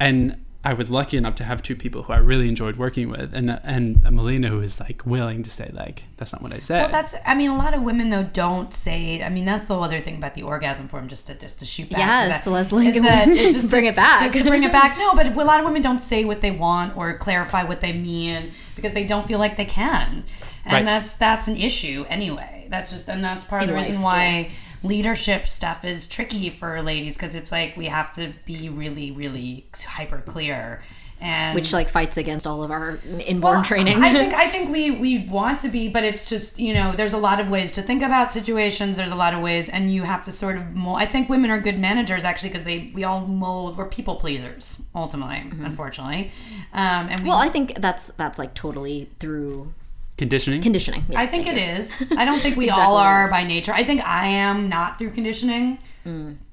and 0.00 0.42
I 0.64 0.72
was 0.74 0.90
lucky 0.90 1.16
enough 1.16 1.36
to 1.36 1.44
have 1.44 1.62
two 1.62 1.76
people 1.76 2.02
who 2.02 2.12
I 2.12 2.16
really 2.16 2.48
enjoyed 2.48 2.76
working 2.76 3.10
with, 3.10 3.32
and 3.32 3.60
and 3.62 4.02
Melina 4.02 4.48
who 4.48 4.58
was 4.58 4.80
like 4.80 5.06
willing 5.06 5.44
to 5.44 5.50
say 5.50 5.70
like 5.72 6.02
that's 6.16 6.32
not 6.32 6.42
what 6.42 6.52
I 6.52 6.58
said. 6.58 6.82
Well, 6.82 6.90
that's. 6.90 7.14
I 7.24 7.36
mean, 7.36 7.50
a 7.50 7.56
lot 7.56 7.74
of 7.74 7.82
women 7.82 8.10
though 8.10 8.24
don't 8.24 8.74
say. 8.74 9.22
I 9.22 9.28
mean, 9.28 9.44
that's 9.44 9.68
the 9.68 9.78
other 9.78 10.00
thing 10.00 10.16
about 10.16 10.34
the 10.34 10.42
orgasm 10.42 10.88
form. 10.88 11.06
Just 11.06 11.28
to 11.28 11.34
just 11.34 11.60
to 11.60 11.64
shoot 11.64 11.88
back. 11.90 12.00
Yes, 12.00 12.42
to 12.42 12.50
that, 12.50 12.54
Leslie, 12.54 12.88
is 12.88 13.00
that 13.02 13.28
it's 13.28 13.52
just 13.58 13.70
bring 13.70 13.86
it 13.86 13.94
back. 13.94 14.20
Just 14.20 14.34
to 14.34 14.42
bring 14.50 14.64
it 14.64 14.72
back. 14.72 14.98
No, 14.98 15.14
but 15.14 15.26
a 15.28 15.44
lot 15.44 15.60
of 15.60 15.64
women 15.64 15.80
don't 15.80 16.02
say 16.02 16.24
what 16.24 16.40
they 16.40 16.50
want 16.50 16.96
or 16.96 17.16
clarify 17.16 17.62
what 17.62 17.80
they 17.80 17.92
mean 17.92 18.50
because 18.74 18.92
they 18.94 19.04
don't 19.04 19.28
feel 19.28 19.38
like 19.38 19.56
they 19.56 19.64
can, 19.64 20.24
and 20.64 20.72
Right. 20.72 20.84
that's 20.84 21.14
that's 21.14 21.46
an 21.46 21.56
issue 21.56 22.04
anyway. 22.08 22.66
That's 22.68 22.90
just 22.90 23.08
and 23.08 23.22
that's 23.22 23.44
part 23.44 23.62
of 23.62 23.68
In 23.68 23.74
the 23.74 23.80
reason 23.80 24.02
life, 24.02 24.04
why. 24.04 24.50
Leadership 24.82 25.46
stuff 25.46 25.84
is 25.84 26.06
tricky 26.06 26.50
for 26.50 26.80
ladies 26.82 27.14
because 27.14 27.34
it's 27.34 27.50
like 27.50 27.76
we 27.76 27.86
have 27.86 28.12
to 28.14 28.32
be 28.44 28.68
really, 28.68 29.10
really 29.10 29.66
hyper 29.74 30.22
clear, 30.26 30.82
and 31.20 31.54
which 31.54 31.72
like 31.72 31.88
fights 31.88 32.16
against 32.16 32.46
all 32.46 32.62
of 32.62 32.70
our 32.70 33.00
inborn 33.18 33.56
well, 33.56 33.64
training. 33.64 34.02
I 34.02 34.12
think 34.12 34.34
I 34.44 34.48
think 34.48 34.70
we 34.70 34.92
we 34.92 35.26
want 35.26 35.58
to 35.60 35.68
be, 35.68 35.88
but 35.88 36.04
it's 36.04 36.28
just 36.28 36.60
you 36.60 36.72
know 36.72 36.92
there's 36.92 37.12
a 37.12 37.18
lot 37.18 37.40
of 37.40 37.50
ways 37.50 37.72
to 37.72 37.82
think 37.82 38.02
about 38.02 38.30
situations. 38.30 38.96
There's 38.96 39.10
a 39.10 39.16
lot 39.16 39.34
of 39.34 39.40
ways, 39.40 39.68
and 39.68 39.92
you 39.92 40.04
have 40.04 40.22
to 40.24 40.32
sort 40.32 40.56
of 40.56 40.74
mold. 40.74 41.00
I 41.00 41.06
think 41.06 41.28
women 41.28 41.50
are 41.50 41.60
good 41.60 41.78
managers 41.78 42.24
actually 42.24 42.50
because 42.50 42.64
they 42.64 42.92
we 42.94 43.04
all 43.04 43.20
mold. 43.20 43.76
We're 43.76 43.86
people 43.86 44.16
pleasers 44.16 44.82
ultimately, 44.94 45.38
unfortunately, 45.64 46.30
um, 46.72 46.82
and 46.82 47.08
we. 47.08 47.14
Mm-hmm. 47.16 47.26
well, 47.28 47.38
I 47.38 47.48
think 47.48 47.80
that's 47.80 48.08
that's 48.16 48.38
like 48.38 48.54
totally 48.54 49.10
through 49.18 49.72
conditioning. 50.18 50.60
conditioning. 50.60 51.04
Yeah, 51.08 51.20
I 51.20 51.26
think 51.26 51.44
thank 51.46 51.56
it 51.56 51.60
you. 51.62 51.76
is. 51.76 52.12
I 52.16 52.24
don't 52.26 52.40
think 52.40 52.56
we 52.62 52.64
Exactly 52.66 52.84
all 52.84 52.96
right. 52.96 53.04
are 53.24 53.28
by 53.30 53.44
nature. 53.44 53.72
I 53.72 53.84
think 53.84 54.02
I 54.02 54.26
am 54.26 54.68
not 54.68 54.98
through 54.98 55.10
conditioning. 55.10 55.78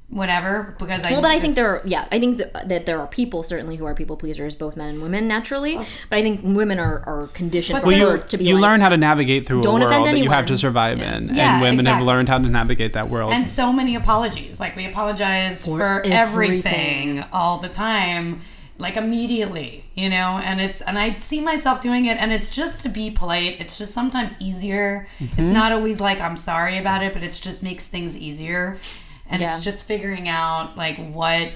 Whatever, 0.07 0.76
because 0.78 1.03
I 1.03 1.07
Mm. 1.09 1.11
Well, 1.13 1.22
but 1.24 1.32
I 1.32 1.39
think 1.39 1.55
there 1.55 1.68
are, 1.68 1.82
yeah, 1.84 2.05
I 2.11 2.20
think 2.20 2.38
th- 2.38 2.49
that 2.68 2.86
there 2.86 2.99
are 2.99 3.07
people 3.07 3.41
certainly 3.41 3.76
who 3.76 3.86
are 3.86 3.95
people 3.95 4.16
pleasers, 4.16 4.53
both 4.53 4.78
men 4.78 4.89
and 4.89 5.01
women, 5.01 5.28
naturally. 5.28 5.78
But 5.78 6.20
I 6.20 6.22
think 6.22 6.41
women 6.43 6.80
are, 6.80 7.01
are 7.07 7.28
conditioned 7.34 7.82
well, 7.84 7.91
you 7.91 8.18
to 8.20 8.38
be 8.38 8.45
you 8.45 8.53
like, 8.53 8.61
learn 8.61 8.82
how 8.82 8.89
to 8.89 8.97
navigate 8.97 9.47
through 9.47 9.61
a 9.61 9.63
Don't 9.63 9.82
offend 9.82 10.03
world 10.03 10.16
that 10.16 10.20
you 10.24 10.30
have 10.30 10.45
to 10.45 10.57
survive 10.59 10.99
Yeah. 10.99 11.16
in, 11.18 11.36
Yeah, 11.36 11.53
and 11.53 11.61
women 11.63 11.88
have 11.88 12.03
learned 12.03 12.30
how 12.30 12.38
to 12.38 12.47
navigate 12.47 12.93
that 12.93 13.09
world. 13.09 13.34
and 13.34 13.49
so 13.49 13.74
many 13.74 13.95
apologies. 13.95 14.59
Like 14.59 14.76
we 14.76 14.86
apologize 14.86 15.66
for, 15.66 15.78
For 15.80 16.01
everything. 16.05 17.18
everything. 17.18 17.24
all 17.34 17.57
the 17.57 17.70
time, 17.70 18.41
like 18.78 18.97
immediately, 18.97 19.86
you 19.95 20.09
know. 20.09 20.38
And 20.43 20.59
it's 20.61 20.82
and 20.82 20.97
I 20.99 21.19
see 21.19 21.41
myself 21.41 21.82
doing 21.82 22.05
it, 22.05 22.17
and 22.17 22.32
it's 22.32 22.51
just 22.51 22.84
to 22.84 22.89
be 22.89 23.09
polite. 23.11 23.59
It's 23.59 23.78
just 23.78 23.93
sometimes 23.93 24.36
easier. 24.39 25.07
Mm-hmm. 25.19 25.41
It's 25.41 25.49
not 25.49 25.71
always 25.71 25.99
like 26.01 26.19
I'm 26.21 26.38
sorry 26.38 26.78
about 26.78 27.03
it, 27.03 27.13
but 27.13 27.23
it 27.23 27.34
just 27.41 27.63
makes 27.63 27.88
things 27.88 28.17
easier. 28.17 28.78
And 29.28 29.41
Yeah. 29.41 29.47
it's 29.55 29.63
just 29.63 29.84
figuring 29.84 30.28
out 30.30 30.78
like 30.78 30.97
what. 31.11 31.51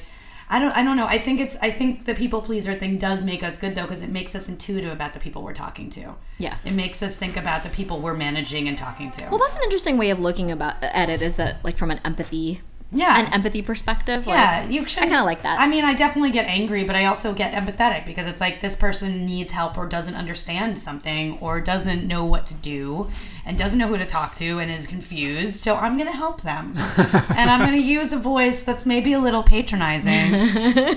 I 0.51 0.57
don't. 0.57 0.71
I 0.71 0.81
don't 0.83 0.97
know. 0.97 1.05
I 1.05 1.19
think 1.19 1.39
it's. 1.39 1.55
I 1.61 1.69
think 1.69 2.05
the 2.05 2.15
people 2.15 2.41
pleaser 2.41 2.73
thing 2.73 2.97
does 2.97 3.21
make 3.21 3.43
us 3.43 3.55
good 3.55 3.75
though, 3.75 3.83
because 3.83 4.01
it 4.01 4.09
makes 4.09 4.33
us 4.33 4.49
intuitive 4.49 4.91
about 4.91 5.13
the 5.13 5.19
people 5.19 5.43
we're 5.43 5.53
talking 5.53 5.91
to. 5.91 6.15
Yeah. 6.39 6.57
It 6.65 6.71
makes 6.73 7.03
us 7.03 7.15
think 7.15 7.37
about 7.37 7.61
the 7.61 7.69
people 7.69 7.99
we're 7.99 8.15
managing 8.15 8.67
and 8.67 8.75
talking 8.75 9.11
to. 9.11 9.27
Well, 9.29 9.37
that's 9.37 9.57
an 9.57 9.63
interesting 9.63 9.97
way 9.99 10.09
of 10.09 10.19
looking 10.19 10.49
about 10.49 10.81
at 10.83 11.07
it. 11.07 11.21
Is 11.21 11.35
that 11.35 11.63
like 11.63 11.77
from 11.77 11.91
an 11.91 11.99
empathy 12.03 12.61
Yeah. 12.91 13.19
an 13.19 13.31
empathy 13.33 13.61
perspective. 13.61 14.25
Yeah, 14.25 14.61
like, 14.61 14.71
you 14.71 14.87
should. 14.87 15.03
I 15.03 15.07
kind 15.07 15.19
of 15.19 15.25
like 15.25 15.43
that. 15.43 15.59
I 15.59 15.67
mean, 15.67 15.85
I 15.85 15.93
definitely 15.93 16.31
get 16.31 16.45
angry, 16.45 16.83
but 16.83 16.95
I 16.95 17.05
also 17.05 17.33
get 17.33 17.53
empathetic 17.53 18.05
because 18.05 18.25
it's 18.25 18.41
like 18.41 18.61
this 18.61 18.75
person 18.75 19.25
needs 19.25 19.51
help 19.51 19.77
or 19.77 19.85
doesn't 19.85 20.15
understand 20.15 20.79
something 20.79 21.37
or 21.39 21.61
doesn't 21.61 22.07
know 22.07 22.25
what 22.25 22.47
to 22.47 22.53
do 22.55 23.09
and 23.45 23.57
doesn't 23.57 23.79
know 23.79 23.87
who 23.87 23.97
to 23.97 24.05
talk 24.05 24.35
to 24.35 24.59
and 24.59 24.69
is 24.71 24.87
confused. 24.87 25.55
So 25.55 25.75
I'm 25.75 25.97
going 25.97 26.07
to 26.09 26.15
help 26.17 26.41
them. 26.41 26.73
and 27.35 27.49
I'm 27.49 27.59
going 27.59 27.79
to 27.81 27.87
use 27.87 28.13
a 28.13 28.17
voice 28.17 28.63
that's 28.63 28.85
maybe 28.85 29.13
a 29.13 29.19
little 29.19 29.43
patronizing. 29.43 30.31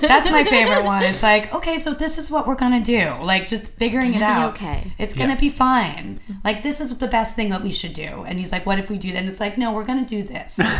that's 0.00 0.30
my 0.30 0.44
favorite 0.44 0.84
one. 0.84 1.02
It's 1.02 1.22
like, 1.22 1.52
okay, 1.54 1.78
so 1.78 1.92
this 1.94 2.18
is 2.18 2.30
what 2.30 2.46
we're 2.46 2.54
going 2.56 2.82
to 2.82 2.84
do. 2.84 3.22
Like 3.24 3.46
just 3.48 3.66
figuring 3.66 4.14
it 4.14 4.22
out. 4.22 4.54
okay. 4.54 4.92
It's 4.98 5.14
going 5.14 5.28
to 5.30 5.34
Yeah. 5.34 5.40
be 5.40 5.48
fine. 5.48 6.20
Like 6.44 6.62
this 6.62 6.80
is 6.80 6.96
the 6.98 7.06
best 7.08 7.34
thing 7.36 7.50
that 7.50 7.62
we 7.62 7.70
should 7.70 7.94
do. 7.94 8.24
And 8.26 8.38
he's 8.38 8.52
like, 8.52 8.66
what 8.66 8.78
if 8.78 8.90
we 8.90 8.98
do 8.98 9.12
that? 9.12 9.18
And 9.18 9.28
it's 9.28 9.40
like, 9.40 9.56
no, 9.58 9.72
we're 9.72 9.84
going 9.84 10.04
to 10.04 10.08
do 10.08 10.22
this. 10.22 10.58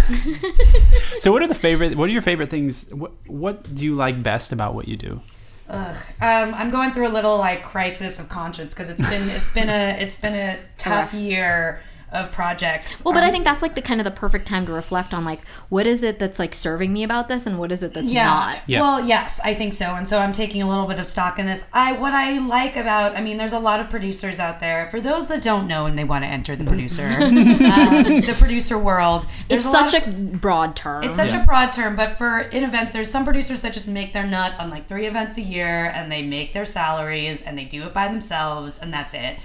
So, 1.21 1.31
what 1.31 1.43
are 1.43 1.47
the 1.47 1.55
favorite? 1.55 1.97
What 1.97 2.09
are 2.09 2.13
your 2.13 2.23
favorite 2.23 2.51
things? 2.51 2.89
What 2.93 3.13
What 3.27 3.75
do 3.75 3.85
you 3.85 3.95
like 3.95 4.23
best 4.23 4.51
about 4.53 4.75
what 4.75 4.89
you 4.89 4.97
do? 4.97 5.21
Ugh. 5.69 5.97
Um, 6.21 6.55
I'm 6.55 6.71
going 6.71 6.93
through 6.93 7.09
a 7.09 7.15
little 7.15 7.39
like 7.39 7.63
crisis 7.63 8.19
of 8.19 8.29
conscience 8.29 8.75
because 8.75 8.89
it's 8.91 9.01
been 9.01 9.29
it's 9.31 9.53
been 9.53 9.69
a 9.69 9.97
it's 9.99 10.17
been 10.17 10.35
a 10.35 10.59
tough 10.79 11.15
year 11.15 11.81
of 12.13 12.31
projects. 12.31 13.05
well, 13.05 13.15
but 13.15 13.23
I 13.23 13.27
Um, 13.27 13.33
think 13.33 13.45
that's 13.45 13.63
like 13.63 13.75
the 13.75 13.83
kind 13.83 14.01
of 14.01 14.05
the 14.05 14.11
perfect 14.11 14.47
time 14.47 14.67
to 14.67 14.73
reflect 14.73 15.13
on 15.15 15.25
like 15.25 15.41
what 15.71 15.87
is 15.87 16.03
it 16.03 16.19
that's 16.19 16.39
like 16.39 16.55
serving 16.55 16.93
me 16.93 17.03
about 17.03 17.29
this 17.29 17.47
and 17.47 17.59
what 17.59 17.73
is 17.73 17.83
it 17.83 17.95
that's 17.95 18.11
yeah. 18.11 18.25
not. 18.27 18.59
Yeah. 18.67 18.81
Well, 18.83 19.05
yes, 19.07 19.41
I 19.43 19.55
think 19.55 19.73
so. 19.73 19.95
And 19.95 20.09
so 20.09 20.19
I'm 20.19 20.33
taking 20.33 20.61
a 20.63 20.69
little 20.69 20.87
bit 20.87 20.99
of 20.99 21.07
stock 21.07 21.39
in 21.39 21.47
this. 21.47 21.65
I 21.73 21.93
what 21.93 22.13
I 22.13 22.39
like 22.39 22.77
about 22.77 23.17
I 23.17 23.21
mean, 23.21 23.37
there's 23.39 23.53
a 23.53 23.59
lot 23.59 23.81
of 23.81 23.89
producers 23.91 24.39
out 24.39 24.61
there. 24.61 24.89
For 24.91 25.01
those 25.01 25.27
that 25.29 25.43
don't 25.43 25.67
know 25.67 25.87
and 25.87 25.99
they 25.99 26.05
want 26.05 26.23
to 26.25 26.29
enter 26.29 26.55
the 26.55 26.65
producer 26.65 27.07
um, 27.07 27.35
the 28.21 28.37
producer 28.39 28.79
world, 28.79 29.27
It's 29.49 29.65
a 29.67 29.71
such 29.71 29.95
of- 29.95 30.07
a 30.07 30.11
broad 30.37 30.77
term. 30.77 31.05
It's 31.05 31.17
such 31.17 31.33
Yeah. 31.33 31.43
a 31.43 31.47
broad 31.47 31.73
term, 31.73 31.97
but 31.97 32.19
for 32.19 32.41
in 32.41 32.63
events, 32.65 32.93
there's 32.93 33.11
some 33.11 33.25
producers 33.25 33.63
that 33.63 33.73
just 33.73 33.89
make 33.89 34.13
their 34.13 34.27
nut 34.27 34.53
on 34.59 34.71
like 34.71 34.87
three 34.89 35.07
events 35.07 35.37
a 35.39 35.43
year 35.43 35.87
and 35.95 36.11
they 36.13 36.23
make 36.23 36.53
their 36.53 36.65
salaries 36.67 37.41
and 37.43 37.57
they 37.57 37.65
do 37.65 37.85
it 37.85 37.95
by 37.95 38.09
themselves 38.09 38.79
and 38.79 38.93
that's 38.93 39.15
it. 39.15 39.37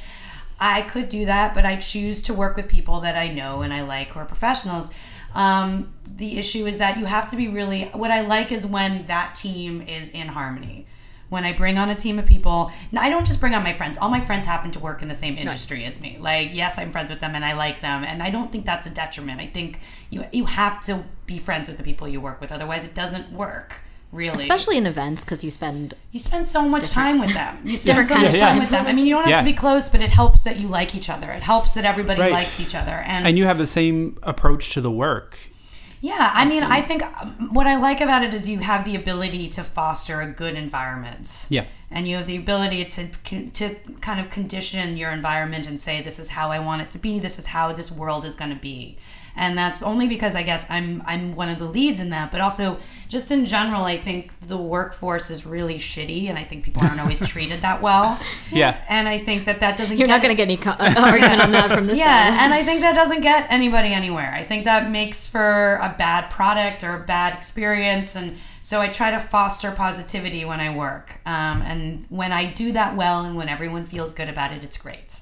I 0.60 0.82
could 0.82 1.10
do 1.10 1.26
that, 1.26 1.54
but 1.54 1.66
I 1.66 1.76
choose 1.76 2.22
to 2.24 2.34
work 2.34 2.56
with 2.56 2.68
people 2.68 3.02
that 3.02 3.16
I 3.16 3.28
know 3.28 3.62
and 3.62 3.74
I 3.74 3.82
like 3.82 4.10
who 4.10 4.20
are 4.20 4.26
professionals. 4.26 4.92
Um, 5.36 5.94
the 6.08 6.38
issue 6.38 6.66
is 6.66 6.78
that 6.80 6.98
you 6.98 7.06
have 7.06 7.30
to 7.32 7.36
be 7.36 7.48
really, 7.48 7.86
what 7.94 8.12
I 8.12 8.22
like 8.22 8.52
is 8.52 8.66
when 8.66 9.06
that 9.06 9.36
team 9.36 9.82
is 9.82 10.10
in 10.10 10.30
harmony. 10.30 10.88
When 11.30 11.44
I 11.44 11.52
bring 11.52 11.78
on 11.78 11.90
a 11.90 11.96
team 11.96 12.20
of 12.20 12.26
people, 12.26 12.72
now 12.92 13.02
I 13.02 13.10
don't 13.10 13.28
just 13.28 13.42
bring 13.42 13.54
on 13.54 13.62
my 13.62 13.74
friends. 13.74 13.98
All 13.98 14.10
my 14.10 14.22
friends 14.22 14.46
happen 14.46 14.72
to 14.72 14.80
work 14.80 15.02
in 15.02 15.10
the 15.10 15.14
same 15.14 15.38
industry 15.38 15.84
as 15.84 16.00
me. 16.00 16.18
Like, 16.18 16.54
yes, 16.54 16.80
I'm 16.80 16.90
friends 16.90 17.10
with 17.10 17.20
them 17.20 17.36
and 17.36 17.44
I 17.44 17.52
like 17.52 17.82
them, 17.82 18.06
and 18.06 18.24
I 18.24 18.30
don't 18.30 18.50
think 18.50 18.66
that's 18.66 18.88
a 18.88 18.90
detriment. 18.90 19.42
I 19.42 19.48
think 19.48 19.80
you 20.10 20.24
you 20.32 20.46
have 20.46 20.80
to 20.86 21.04
be 21.26 21.38
friends 21.38 21.68
with 21.68 21.76
the 21.76 21.84
people 21.84 22.08
you 22.08 22.22
work 22.22 22.40
with, 22.40 22.50
otherwise 22.50 22.86
it 22.86 22.96
doesn't 22.96 23.34
work. 23.34 23.82
Really, 24.14 24.34
especially 24.34 24.78
in 24.78 24.86
events 24.88 25.24
because 25.26 25.44
you 25.44 25.52
spend 25.52 25.94
you 26.12 26.20
spend 26.20 26.48
so 26.48 26.68
much 26.68 26.90
time 26.92 27.20
with 27.20 27.34
them. 27.34 27.60
You 27.66 27.76
spend 27.78 27.88
Different 27.88 28.08
so 28.08 28.14
kind 28.16 28.26
much 28.26 28.34
of 28.36 28.40
time 28.40 28.50
time. 28.54 28.60
with 28.60 28.70
them. 28.70 28.88
I 28.88 28.94
mean, 28.94 29.06
you 29.06 29.14
don't 29.16 29.24
have 29.24 29.30
Yeah. 29.30 29.40
to 29.42 29.46
be 29.46 29.54
close, 29.54 29.90
but 29.90 30.02
it 30.02 30.10
helps 30.12 30.44
that 30.44 30.60
you 30.60 30.68
like 30.70 30.96
each 30.96 31.10
other. 31.10 31.30
It 31.32 31.44
helps 31.44 31.74
that 31.74 31.84
everybody 31.86 32.22
Right. 32.22 32.32
likes 32.32 32.60
each 32.60 32.74
other. 32.74 32.92
And, 33.06 33.28
And 33.28 33.38
you 33.38 33.46
have 33.46 33.58
the 33.58 33.68
same 33.68 34.18
approach 34.24 34.70
to 34.76 34.82
the 34.82 34.90
work. 34.92 35.50
yeah, 36.00 36.32
I 36.34 36.46
mean, 36.46 36.64
I 36.64 36.82
think 36.82 37.04
um, 37.04 37.50
what 37.52 37.68
I 37.68 37.76
like 37.76 38.00
about 38.00 38.24
it 38.24 38.34
is 38.34 38.48
you 38.48 38.60
have 38.60 38.86
the 38.86 38.96
ability 38.96 39.50
to 39.50 39.64
foster 39.64 40.22
a 40.22 40.28
good 40.28 40.56
environment. 40.56 41.46
Yeah. 41.50 41.66
And 41.92 42.08
you 42.08 42.16
have 42.18 42.28
the 42.28 42.38
ability 42.38 42.86
to 42.86 43.08
to 43.60 43.76
kind 44.02 44.20
of 44.22 44.30
condition 44.30 44.96
your 44.96 45.12
environment 45.12 45.68
and 45.68 45.82
say, 45.82 46.02
this 46.02 46.18
is 46.20 46.30
how 46.30 46.50
I 46.52 46.60
want 46.60 46.82
it 46.82 46.92
to 46.92 46.98
be. 47.00 47.20
This 47.20 47.38
is 47.40 47.48
how 47.48 47.74
this 47.74 47.92
world 47.92 48.24
is 48.26 48.36
going 48.36 48.52
to 48.52 48.62
be. 48.74 48.98
And 49.38 49.56
that's 49.58 49.82
only 49.84 50.08
because 50.08 50.36
I 50.36 50.42
guess 50.42 50.66
I'm 50.70 51.04
I'm 51.06 51.36
one 51.36 51.50
of 51.50 51.60
the 51.60 51.66
leads 51.66 52.00
in 52.00 52.10
that, 52.10 52.32
but 52.32 52.42
also 52.42 52.80
just 53.08 53.32
in 53.32 53.46
general, 53.46 53.84
I 53.84 53.98
think 53.98 54.38
the 54.40 54.58
workforce 54.58 55.30
is 55.30 55.46
really 55.46 55.76
shitty, 55.76 56.28
and 56.28 56.38
I 56.38 56.44
think 56.44 56.64
people 56.66 56.84
aren't 56.84 57.00
always 57.00 57.26
treated 57.28 57.62
that 57.62 57.82
well. 57.82 58.20
Yeah. 58.52 58.82
And 58.90 59.08
I 59.08 59.20
think 59.20 59.46
that 59.46 59.60
that 59.60 59.78
doesn't. 59.78 59.98
you're 59.98 60.08
get 60.08 60.14
not 60.14 60.24
going 60.24 60.36
to 60.36 60.38
get 60.38 60.48
any 60.48 60.58
co- 60.58 60.72
uh, 60.72 60.94
argument 60.98 61.42
on 61.42 61.52
that 61.52 61.72
from 61.72 61.86
this 61.88 61.98
yeah, 61.98 62.30
side. 62.30 62.44
and 62.44 62.54
I 62.54 62.64
think 62.64 62.82
that 62.82 62.96
doesn't 62.96 63.22
get 63.22 63.48
anybody 63.50 63.94
anywhere. 63.94 64.34
I 64.34 64.44
think 64.44 64.66
that 64.66 64.90
makes 64.90 65.28
for 65.28 65.76
a 65.76 65.96
bad 65.98 66.32
product 66.32 66.84
or 66.84 66.96
a 66.96 67.06
bad 67.06 67.38
experience, 67.38 68.16
and 68.16 68.38
so 68.62 68.82
I 68.82 68.90
try 68.90 69.12
to 69.12 69.20
foster 69.20 69.72
positivity 69.72 70.44
when 70.44 70.60
I 70.60 70.76
work. 70.76 71.20
Um, 71.26 71.62
and 71.62 72.06
when 72.10 72.34
I 72.34 72.52
do 72.52 72.72
that 72.74 72.98
well, 72.98 73.24
and 73.24 73.38
when 73.38 73.50
everyone 73.50 73.86
feels 73.86 74.14
good 74.14 74.30
about 74.30 74.52
it, 74.52 74.64
it's 74.64 74.78
great. 74.78 75.22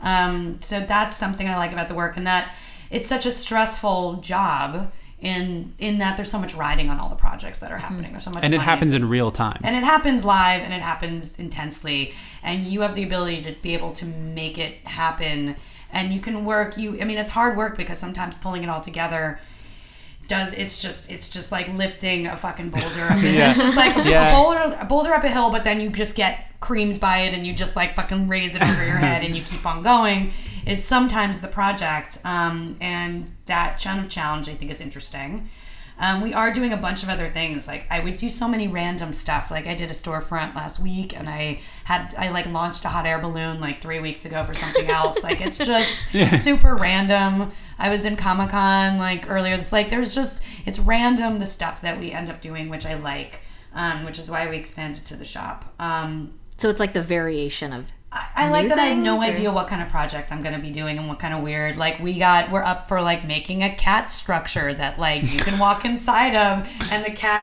Um, 0.00 0.60
so 0.60 0.80
that's 0.80 1.16
something 1.16 1.48
I 1.48 1.56
like 1.56 1.72
about 1.72 1.88
the 1.88 1.94
work, 1.94 2.16
and 2.16 2.26
that 2.26 2.54
it's 2.94 3.08
such 3.08 3.26
a 3.26 3.30
stressful 3.30 4.14
job. 4.16 4.92
In 5.20 5.72
in 5.78 5.98
that 5.98 6.16
there's 6.16 6.30
so 6.30 6.38
much 6.38 6.54
riding 6.54 6.90
on 6.90 7.00
all 7.00 7.08
the 7.08 7.14
projects 7.16 7.60
that 7.60 7.72
are 7.72 7.76
mm-hmm. 7.76 7.86
happening. 7.86 8.10
There's 8.12 8.24
so 8.24 8.30
much, 8.30 8.44
And 8.44 8.52
it 8.52 8.58
money. 8.58 8.66
happens 8.66 8.92
in 8.94 9.08
real 9.08 9.30
time. 9.30 9.58
And 9.64 9.74
it 9.74 9.82
happens 9.82 10.22
live 10.22 10.60
and 10.60 10.72
it 10.74 10.82
happens 10.82 11.38
intensely. 11.38 12.12
And 12.42 12.66
you 12.66 12.82
have 12.82 12.94
the 12.94 13.04
ability 13.04 13.40
to 13.42 13.52
be 13.62 13.72
able 13.72 13.92
to 13.92 14.04
make 14.04 14.58
it 14.58 14.86
happen. 14.86 15.56
And 15.90 16.12
you 16.12 16.20
can 16.20 16.44
work 16.44 16.76
you 16.76 17.00
I 17.00 17.04
mean 17.04 17.16
it's 17.16 17.30
hard 17.30 17.56
work 17.56 17.74
because 17.76 17.98
sometimes 17.98 18.34
pulling 18.34 18.64
it 18.64 18.68
all 18.68 18.82
together 18.82 19.40
does 20.28 20.52
it's 20.52 20.80
just 20.80 21.10
it's 21.10 21.30
just 21.30 21.50
like 21.52 21.68
lifting 21.68 22.26
a 22.26 22.36
fucking 22.36 22.68
boulder 22.68 23.04
up 23.04 23.22
Yeah. 23.22 23.48
It's 23.50 23.58
just 23.58 23.76
like 23.76 23.94
Yeah. 24.04 24.30
a 24.30 24.36
boulder 24.36 24.76
a 24.78 24.84
boulder 24.84 25.14
up 25.14 25.24
a 25.24 25.30
hill, 25.30 25.50
but 25.50 25.64
then 25.64 25.80
you 25.80 25.88
just 25.88 26.16
get 26.16 26.52
creamed 26.60 27.00
by 27.00 27.18
it 27.20 27.32
and 27.32 27.46
you 27.46 27.54
just 27.54 27.76
like 27.76 27.96
fucking 27.96 28.28
raise 28.28 28.54
it 28.54 28.60
over 28.60 28.84
your 28.84 28.96
head 29.08 29.22
and 29.24 29.34
you 29.34 29.42
keep 29.42 29.64
on 29.64 29.82
going 29.82 30.32
is 30.66 30.84
sometimes 30.84 31.40
the 31.40 31.48
project. 31.48 32.18
Um, 32.24 32.76
and 32.80 33.34
that 33.46 33.82
kind 33.82 34.00
of 34.00 34.10
challenge 34.10 34.48
I 34.48 34.54
think 34.54 34.70
is 34.70 34.80
interesting. 34.80 35.48
Um, 35.96 36.22
we 36.22 36.34
are 36.34 36.52
doing 36.52 36.72
a 36.72 36.76
bunch 36.76 37.04
of 37.04 37.08
other 37.08 37.28
things. 37.28 37.68
Like 37.68 37.86
I 37.88 38.00
would 38.00 38.16
do 38.16 38.28
so 38.28 38.48
many 38.48 38.66
random 38.66 39.12
stuff. 39.12 39.50
Like 39.50 39.66
I 39.66 39.74
did 39.74 39.90
a 39.90 39.94
storefront 39.94 40.54
last 40.54 40.80
week, 40.80 41.16
and 41.16 41.28
I 41.28 41.60
had 41.84 42.14
I 42.18 42.30
like 42.30 42.46
launched 42.46 42.84
a 42.84 42.88
hot 42.88 43.06
air 43.06 43.20
balloon 43.20 43.60
like 43.60 43.80
three 43.80 44.00
weeks 44.00 44.24
ago 44.24 44.42
for 44.42 44.54
something 44.54 44.90
else. 44.90 45.22
like 45.22 45.40
it's 45.40 45.58
just 45.64 46.00
super 46.42 46.74
random. 46.74 47.52
I 47.78 47.90
was 47.90 48.04
in 48.04 48.16
Comic 48.16 48.50
Con 48.50 48.98
like 48.98 49.30
earlier. 49.30 49.54
It's 49.54 49.72
like 49.72 49.88
there's 49.88 50.14
just 50.14 50.42
it's 50.66 50.80
random 50.80 51.38
the 51.38 51.46
stuff 51.46 51.80
that 51.82 51.98
we 52.00 52.10
end 52.10 52.28
up 52.28 52.40
doing, 52.40 52.68
which 52.68 52.86
I 52.86 52.94
like, 52.94 53.42
um, 53.72 54.04
which 54.04 54.18
is 54.18 54.28
why 54.28 54.48
we 54.48 54.56
expanded 54.56 55.04
to 55.06 55.16
the 55.16 55.24
shop. 55.24 55.74
Um, 55.78 56.34
so 56.56 56.68
it's 56.68 56.80
like 56.80 56.92
the 56.92 57.02
variation 57.02 57.72
of 57.72 57.92
I, 58.14 58.46
I 58.46 58.48
like 58.48 58.68
that 58.68 58.78
I 58.78 58.86
have 58.86 58.98
no 58.98 59.18
or- 59.18 59.24
idea 59.24 59.50
what 59.50 59.66
kind 59.66 59.82
of 59.82 59.88
project 59.88 60.30
I'm 60.30 60.40
going 60.40 60.54
to 60.54 60.60
be 60.60 60.70
doing 60.70 60.98
and 60.98 61.08
what 61.08 61.18
kind 61.18 61.34
of 61.34 61.42
weird. 61.42 61.76
Like 61.76 61.98
we 61.98 62.18
got, 62.18 62.50
we're 62.50 62.62
up 62.62 62.86
for 62.86 63.02
like 63.02 63.26
making 63.26 63.62
a 63.62 63.74
cat 63.74 64.12
structure 64.12 64.72
that 64.72 64.98
like 64.98 65.24
you 65.32 65.40
can 65.40 65.58
walk 65.58 65.84
inside 65.92 66.34
of, 66.36 66.68
and 66.92 67.04
the 67.04 67.10
cat, 67.10 67.42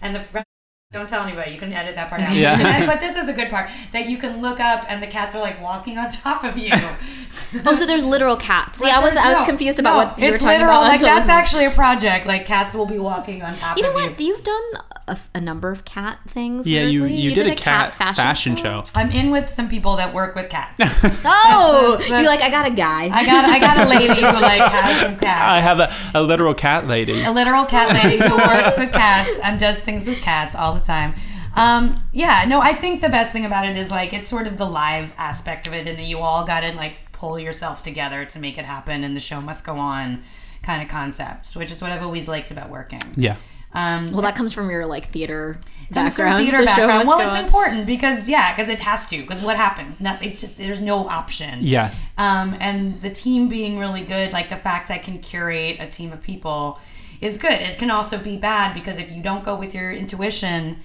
and 0.00 0.14
the 0.14 0.20
friend. 0.20 0.44
Don't 0.92 1.08
tell 1.08 1.24
anybody. 1.24 1.50
You 1.50 1.58
can 1.58 1.72
edit 1.72 1.96
that 1.96 2.08
part 2.08 2.22
out. 2.22 2.36
Yeah. 2.36 2.86
But 2.86 3.00
this 3.06 3.16
is 3.16 3.28
a 3.28 3.32
good 3.32 3.50
part 3.50 3.68
that 3.90 4.08
you 4.08 4.16
can 4.16 4.40
look 4.40 4.60
up 4.60 4.84
and 4.88 5.02
the 5.02 5.08
cats 5.08 5.34
are 5.34 5.42
like 5.42 5.60
walking 5.60 5.98
on 5.98 6.08
top 6.10 6.44
of 6.44 6.56
you. 6.56 6.72
oh, 7.66 7.74
so 7.74 7.86
there's 7.86 8.04
literal 8.04 8.36
cats. 8.36 8.78
See, 8.78 8.84
Like, 8.84 8.94
I 8.94 9.00
was 9.00 9.14
there's 9.14 9.24
I 9.26 9.30
was 9.30 9.40
no- 9.40 9.46
confused 9.46 9.78
about 9.78 9.92
no, 9.92 9.96
what 10.04 10.18
you 10.18 10.30
were 10.32 10.38
talking 10.38 10.48
literal, 10.48 10.70
about. 10.70 10.80
Like 10.82 10.92
until 10.94 11.08
that's 11.08 11.28
actually 11.28 11.64
a 11.66 11.70
project. 11.70 12.26
Like 12.26 12.46
cats 12.46 12.74
will 12.74 12.86
be 12.86 12.98
walking 12.98 13.42
on 13.42 13.54
top 13.56 13.76
You 13.76 13.82
know 13.82 13.92
what? 13.92 14.18
you. 14.20 14.26
You've 14.28 14.44
done 14.44 14.62
a, 15.06 15.18
a 15.34 15.40
number 15.40 15.70
of 15.70 15.84
cat 15.84 16.18
things. 16.28 16.66
yeah, 16.66 16.82
you, 16.82 17.02
weirdly. 17.02 17.18
you, 17.18 17.34
did, 17.34 17.46
a 17.46 17.54
cat, 17.54 17.92
fashion, 17.92 18.56
show. 18.56 18.84
I'm 18.94 19.10
in 19.10 19.30
with 19.30 19.50
some 19.50 19.68
people 19.68 19.96
that 19.96 20.14
work 20.14 20.34
with 20.34 20.48
cats. 20.48 20.74
Oh, 21.26 21.96
That's- 22.00 22.08
you're 22.08 22.22
like 22.24 22.40
I 22.40 22.50
got 22.50 22.70
a 22.70 22.74
guy. 22.74 23.02
I 23.04 23.24
got 23.26 23.44
I 23.44 23.58
got 23.58 23.86
a 23.86 23.88
lady 23.88 24.14
who 24.14 24.20
like 24.22 24.60
has 24.62 25.00
some 25.02 25.16
cats. 25.18 25.24
I 25.42 25.60
have 25.60 25.80
a, 25.80 25.92
a 26.14 26.22
literal 26.22 26.54
cat 26.54 26.86
lady. 26.86 27.22
a 27.22 27.30
literal 27.30 27.64
cat 27.66 27.90
lady 27.90 28.16
who 28.22 28.36
works 28.36 28.78
with 28.78 28.92
cats 28.92 29.38
and 29.42 29.58
does 29.60 29.80
things 29.80 30.06
with 30.06 30.18
cats 30.22 30.54
all 30.54 30.72
the 30.74 30.80
time. 30.80 31.14
Um, 31.56 32.02
yeah, 32.12 32.44
no, 32.48 32.60
I 32.60 32.74
think 32.74 33.00
the 33.00 33.08
best 33.08 33.32
thing 33.32 33.44
about 33.44 33.64
it 33.66 33.76
is 33.76 33.90
like 33.90 34.12
it's 34.12 34.26
sort 34.28 34.46
of 34.48 34.58
the 34.58 34.64
live 34.66 35.12
aspect 35.16 35.68
of 35.68 35.74
it, 35.74 35.86
and 35.86 35.98
that 35.98 36.04
you 36.04 36.18
all 36.18 36.44
got 36.44 36.64
in 36.64 36.76
like 36.76 36.96
pull 37.24 37.38
yourself 37.38 37.82
together 37.82 38.26
to 38.26 38.38
make 38.38 38.58
it 38.58 38.66
happen, 38.66 39.02
and 39.02 39.16
the 39.16 39.20
show 39.20 39.40
must 39.40 39.64
go 39.64 39.78
on, 39.78 40.22
kind 40.62 40.82
of 40.82 40.88
concepts, 40.88 41.56
which 41.56 41.70
is 41.70 41.80
what 41.80 41.90
I've 41.90 42.02
always 42.02 42.28
liked 42.28 42.50
about 42.50 42.68
working. 42.68 43.00
Yeah. 43.16 43.36
Um, 43.72 44.12
well, 44.12 44.20
that 44.20 44.36
comes 44.36 44.52
from 44.52 44.70
your 44.70 44.84
like 44.84 45.08
theater 45.08 45.56
background. 45.90 46.44
theater 46.44 46.58
The 46.58 46.66
background. 46.66 47.08
Well, 47.08 47.20
it's 47.20 47.34
on. 47.34 47.44
important 47.44 47.86
because 47.86 48.28
yeah, 48.28 48.54
because 48.54 48.68
it 48.68 48.78
has 48.80 49.08
to. 49.08 49.22
Because 49.22 49.42
what 49.42 49.56
happens? 49.56 50.02
Not, 50.02 50.22
it's 50.22 50.42
just 50.42 50.58
there's 50.58 50.82
no 50.82 51.08
option. 51.08 51.60
Yeah. 51.62 51.94
Um, 52.18 52.56
and 52.60 52.94
the 53.00 53.10
team 53.10 53.48
being 53.48 53.78
really 53.78 54.02
good, 54.02 54.32
like 54.32 54.50
the 54.50 54.56
fact 54.56 54.90
I 54.90 54.98
can 54.98 55.18
curate 55.18 55.78
a 55.80 55.88
team 55.88 56.12
of 56.12 56.22
people 56.22 56.78
is 57.22 57.38
good. 57.38 57.58
It 57.70 57.78
can 57.78 57.90
also 57.90 58.18
be 58.18 58.36
bad 58.36 58.74
because 58.74 58.98
if 58.98 59.10
you 59.10 59.22
don't 59.22 59.42
go 59.42 59.56
with 59.56 59.74
your 59.74 59.90
intuition, 59.90 60.76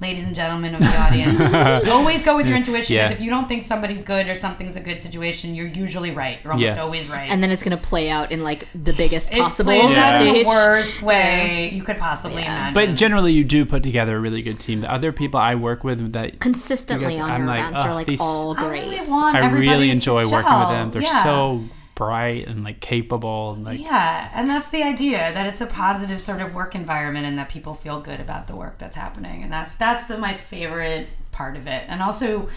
ladies 0.00 0.24
and 0.24 0.34
gentlemen 0.34 0.74
of 0.76 0.80
the 0.80 0.96
audience, 1.00 1.88
always 1.88 2.24
go 2.24 2.36
with 2.36 2.46
your 2.46 2.56
intuition. 2.56 2.94
Yeah. 2.94 3.08
Because 3.08 3.18
if 3.18 3.24
you 3.24 3.30
don't 3.30 3.48
think 3.48 3.64
somebody's 3.64 4.04
good 4.04 4.28
or 4.28 4.34
something's 4.36 4.76
a 4.76 4.80
good 4.80 5.00
situation, 5.00 5.54
you're 5.56 5.66
usually 5.66 6.12
right. 6.12 6.38
You're 6.44 6.52
almost 6.52 6.76
Yeah. 6.76 6.80
always 6.82 7.08
right. 7.08 7.28
and 7.30 7.42
then 7.42 7.50
it's 7.50 7.62
gonna 7.64 7.76
play 7.76 8.08
out 8.08 8.30
in 8.30 8.42
like 8.44 8.68
the 8.74 8.92
biggest 8.92 9.32
it 9.32 9.38
possible 9.38 9.72
plays 9.72 9.96
out 9.96 10.20
in 10.20 10.34
the 10.34 10.44
worst 10.46 11.02
way 11.02 11.70
you 11.72 11.82
could 11.82 11.98
possibly 11.98 12.42
Yeah. 12.42 12.68
imagine. 12.68 12.74
But 12.74 12.94
generally, 12.96 13.32
you 13.32 13.42
do 13.44 13.64
put 13.66 13.82
together 13.82 14.16
a 14.16 14.20
really 14.20 14.42
good 14.42 14.60
team. 14.60 14.80
The 14.80 14.92
other 14.92 15.10
people 15.12 15.40
I 15.40 15.56
work 15.56 15.82
with 15.82 16.12
that 16.12 16.38
Consistently 16.38 17.14
guys- 17.14 17.18
on 17.18 17.30
I'm 17.30 17.40
your 17.40 17.46
like, 17.48 17.60
events 17.60 17.80
are 17.80 17.94
like 17.94 18.06
these- 18.06 18.20
all 18.20 18.56
I 18.56 18.68
great. 18.68 18.82
really 18.84 19.00
want 19.10 19.36
I 19.36 19.50
really 19.50 19.90
enjoy 19.90 20.28
working 20.28 20.58
with 20.60 20.68
them. 20.68 20.90
They're 20.92 21.02
Yeah. 21.02 21.22
so 21.24 21.64
bright 21.98 22.46
and 22.46 22.62
like 22.62 22.78
capable 22.78 23.54
and 23.54 23.64
like 23.64 23.80
Yeah, 23.80 24.30
and 24.32 24.48
that's 24.48 24.70
the 24.70 24.84
idea 24.84 25.32
that 25.34 25.48
it's 25.48 25.60
a 25.60 25.66
positive 25.66 26.20
sort 26.20 26.40
of 26.40 26.54
work 26.54 26.76
environment 26.76 27.26
and 27.26 27.36
that 27.38 27.48
people 27.48 27.74
feel 27.74 28.00
good 28.00 28.20
about 28.20 28.46
the 28.46 28.54
work 28.54 28.78
that's 28.78 28.96
happening. 28.96 29.42
And 29.42 29.52
that's 29.52 29.74
that's 29.74 30.04
the 30.04 30.16
my 30.16 30.32
favorite 30.32 31.08
part 31.32 31.56
of 31.56 31.66
it. 31.66 31.84
And 31.88 32.00
also 32.00 32.48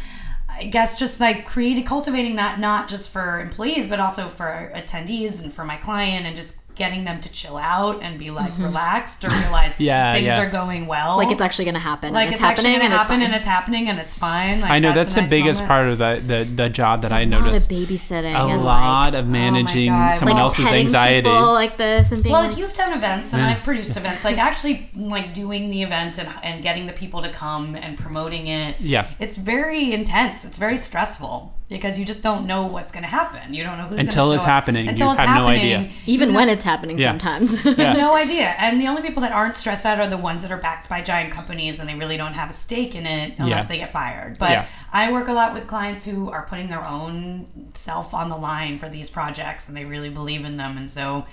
I 0.48 0.66
guess 0.66 1.00
just 1.00 1.20
like 1.20 1.48
creating 1.48 1.86
cultivating 1.86 2.36
that 2.36 2.60
not 2.60 2.88
just 2.88 3.10
for 3.10 3.40
employees 3.40 3.88
but 3.88 4.00
also 4.00 4.28
for 4.28 4.72
attendees 4.76 5.42
and 5.42 5.52
for 5.52 5.66
my 5.66 5.78
client 5.78 6.28
and 6.28 6.36
just 6.36 6.61
getting 6.76 7.04
them 7.04 7.20
to 7.22 7.30
chill 7.32 7.58
out 7.58 8.02
and 8.02 8.18
be 8.18 8.32
like 8.32 8.52
mm-hmm. 8.52 8.64
relaxed 8.64 9.24
or 9.24 9.30
realize 9.42 9.80
Yeah, 9.80 10.14
things 10.14 10.26
yeah. 10.26 10.42
are 10.42 10.50
going 10.50 10.88
well. 10.88 11.18
Like 11.18 11.32
it's 11.32 11.42
actually 11.42 11.66
going 11.66 11.76
to 11.76 11.80
happen. 11.82 12.14
like 12.14 12.26
and 12.26 12.34
it's, 12.34 12.42
it's, 12.42 12.46
actually 12.46 12.72
happening 12.72 12.80
gonna 12.80 12.86
and 12.86 12.94
it's 12.94 13.02
happen 13.02 13.20
fine. 13.20 13.26
and 13.26 13.36
it's 13.36 13.46
happening 13.46 13.90
and 13.90 14.00
it's 14.00 14.18
fine. 14.18 14.62
Like, 14.62 14.72
I 14.72 14.80
know 14.80 14.94
that's, 14.94 15.12
a 15.12 15.16
the 15.16 15.22
nice 15.22 15.30
biggest 15.30 15.62
moment. 15.62 15.68
part 15.68 15.88
of 15.90 15.98
the, 15.98 16.46
the 16.46 16.52
the 16.52 16.70
job 16.70 17.02
that 17.02 17.12
I 17.12 17.22
a 17.22 17.26
lot 17.26 17.40
of 17.40 17.46
noticed. 17.46 17.70
babysitting 17.70 18.36
A 18.36 18.56
lot 18.58 19.14
like, 19.14 19.22
of 19.22 19.26
oh 19.26 19.30
managing 19.30 19.92
God. 19.92 20.18
someone 20.18 20.36
like 20.36 20.42
else's 20.42 20.68
anxiety. 20.68 21.30
like 21.30 21.78
this 21.78 22.12
and 22.12 22.24
being 22.24 22.34
Well, 22.34 22.48
like, 22.48 22.58
you've 22.58 22.74
done 22.74 22.94
events 22.94 23.34
and 23.34 23.42
Yeah. 23.42 23.50
I've 23.50 23.64
produced 23.64 23.98
events. 23.98 24.24
Like 24.24 24.38
actually, 24.38 24.90
like 24.96 25.34
doing 25.34 25.70
the 25.70 25.84
event 25.84 26.18
and, 26.18 26.30
and 26.44 26.64
getting 26.64 26.88
the 26.88 26.94
people 26.94 27.22
to 27.22 27.30
come 27.30 27.76
and 27.76 27.98
promoting 27.98 28.48
it. 28.48 28.80
Yeah. 28.80 29.08
it's 29.20 29.38
very 29.38 29.92
intense. 29.94 30.46
It's 30.46 30.58
very 30.58 30.78
stressful 30.78 31.54
because 31.72 31.98
you 31.98 32.06
just 32.06 32.22
don't 32.22 32.46
know 32.46 32.66
what's 32.68 32.92
going 32.92 33.02
to 33.04 33.10
happen. 33.10 33.54
You 33.54 33.64
don't 33.64 33.78
know 33.78 33.86
who's 33.86 34.00
Until 34.00 34.26
gonna 34.26 34.36
it's 34.36 34.44
show 34.44 34.48
up. 34.50 34.54
happening, 34.54 34.84
you 34.86 34.92
Until 34.92 35.12
it's 35.12 35.22
have 35.22 35.36
no 35.38 35.48
idea. 35.48 35.90
even 36.06 36.30
you 36.30 36.36
when 36.36 36.48
know- 36.48 36.54
it's 36.54 36.66
happening 36.66 37.00
Yeah. 37.00 37.10
sometimes. 37.12 37.64
Yeah. 37.78 37.94
no 37.94 38.14
idea. 38.16 38.54
And 38.60 38.80
the 38.80 38.88
only 38.88 39.02
people 39.02 39.22
that 39.22 39.32
aren't 39.32 39.56
stressed 39.58 39.86
out 39.86 39.98
are 40.00 40.08
the 40.08 40.18
ones 40.18 40.42
that 40.44 40.52
are 40.52 40.58
backed 40.58 40.90
by 40.90 41.02
giant 41.02 41.32
companies 41.32 41.80
and 41.80 41.88
they 41.90 41.96
really 41.96 42.18
don't 42.18 42.34
have 42.34 42.50
a 42.50 42.54
stake 42.54 42.94
in 42.94 43.06
it 43.06 43.36
unless 43.40 43.64
Yeah. 43.64 43.68
they 43.68 43.78
get 43.78 43.92
fired. 43.92 44.38
But 44.38 44.52
Yeah. 44.52 44.66
I 44.92 45.12
work 45.12 45.30
a 45.30 45.34
lot 45.34 45.54
with 45.54 45.66
clients 45.66 46.06
who 46.06 46.30
are 46.30 46.46
putting 46.50 46.68
their 46.70 46.86
own 46.86 47.48
self 47.74 48.14
on 48.14 48.28
the 48.30 48.38
line 48.38 48.78
for 48.78 48.90
these 48.90 49.10
projects 49.10 49.68
and 49.70 49.76
they 49.78 49.86
really 49.86 50.10
believe 50.10 50.44
in 50.46 50.58
them. 50.58 50.78
And 50.78 50.92
so, 50.92 51.26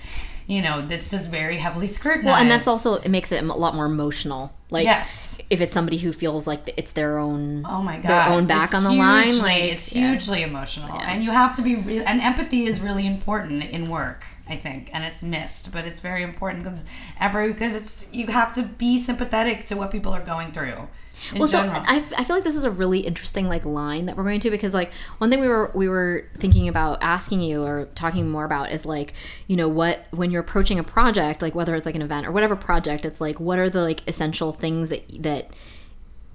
you 0.47 0.63
know, 0.63 0.87
it's 0.89 1.11
just 1.11 1.29
very 1.29 1.59
heavily 1.59 1.89
scrutinized. 1.89 2.27
well, 2.27 2.37
and 2.37 2.51
that's 2.51 2.69
also 2.69 2.95
it 2.95 3.09
makes 3.11 3.33
it 3.33 3.43
a 3.43 3.47
lot 3.47 3.75
more 3.75 3.87
emotional. 3.87 4.53
Like 4.71 4.85
Yes. 4.85 5.41
if 5.49 5.61
it's 5.63 5.73
somebody 5.73 5.97
who 5.99 6.13
feels 6.13 6.47
like 6.47 6.75
it's 6.77 6.93
their 6.93 7.19
own 7.19 7.65
Oh 7.69 7.83
my 7.83 7.97
god! 7.97 8.09
their 8.11 8.29
own 8.29 8.47
back 8.47 8.65
It's 8.65 8.75
on 8.75 8.85
the 8.85 8.93
line, 8.93 9.29
hugely- 9.29 9.41
like 9.43 9.63
it's 9.65 9.95
yeah. 9.95 10.11
hugely 10.11 10.43
emotional, 10.43 10.89
Yeah. 10.95 11.11
and 11.11 11.25
you 11.25 11.31
have 11.31 11.57
to 11.57 11.63
be. 11.63 11.77
Re- 11.77 12.05
and 12.05 12.21
empathy 12.21 12.67
is 12.67 12.79
really 12.81 13.07
important 13.07 13.63
in 13.65 13.89
work, 13.89 14.27
I 14.49 14.57
think, 14.57 14.91
and 14.93 15.05
it's 15.05 15.23
missed, 15.23 15.73
but 15.73 15.87
it's 15.87 16.03
very 16.03 16.23
important 16.23 16.65
because 16.65 16.85
every 17.19 17.49
because 17.53 17.75
it's 17.75 18.07
you 18.13 18.27
have 18.27 18.53
to 18.55 18.63
be 18.63 18.99
sympathetic 18.99 19.67
to 19.69 19.75
what 19.77 19.91
people 19.91 20.13
are 20.13 20.21
going 20.25 20.53
through. 20.53 20.89
Well 21.37 21.47
so. 21.47 21.61
I, 21.61 22.05
I 22.17 22.25
feel 22.25 22.37
like 22.37 22.45
this 22.45 22.57
is 22.57 22.65
a 22.65 22.71
really 22.71 23.01
interesting 23.01 23.49
like 23.49 23.65
line 23.65 24.07
that 24.07 24.17
we're 24.17 24.25
going 24.25 24.41
to 24.41 24.51
because 24.51 24.75
like 24.75 24.93
one 25.19 25.31
thing 25.31 25.41
we 25.41 25.49
were 25.49 25.71
we 25.75 25.89
were 25.89 26.29
thinking 26.39 26.69
about 26.69 26.99
asking 27.03 27.41
you 27.41 27.63
or 27.63 27.87
talking 27.95 28.29
more 28.29 28.45
about 28.45 28.73
is 28.73 28.85
like 28.87 29.15
you 29.47 29.57
know 29.57 29.69
what 29.69 30.07
when 30.11 30.31
you're 30.31 30.41
approaching 30.41 30.79
a 30.79 30.85
project 30.85 31.43
like 31.43 31.55
whether 31.55 31.75
it's 31.75 31.87
like 31.87 31.95
an 31.95 32.03
event 32.03 32.27
or 32.27 32.33
whatever 32.33 32.57
project 32.57 33.05
it's 33.05 33.21
like 33.21 33.41
what 33.41 33.59
are 33.59 33.71
the 33.71 33.83
like 33.83 34.07
essential 34.09 34.53
things 34.53 34.89
that 34.89 35.03
that 35.23 35.51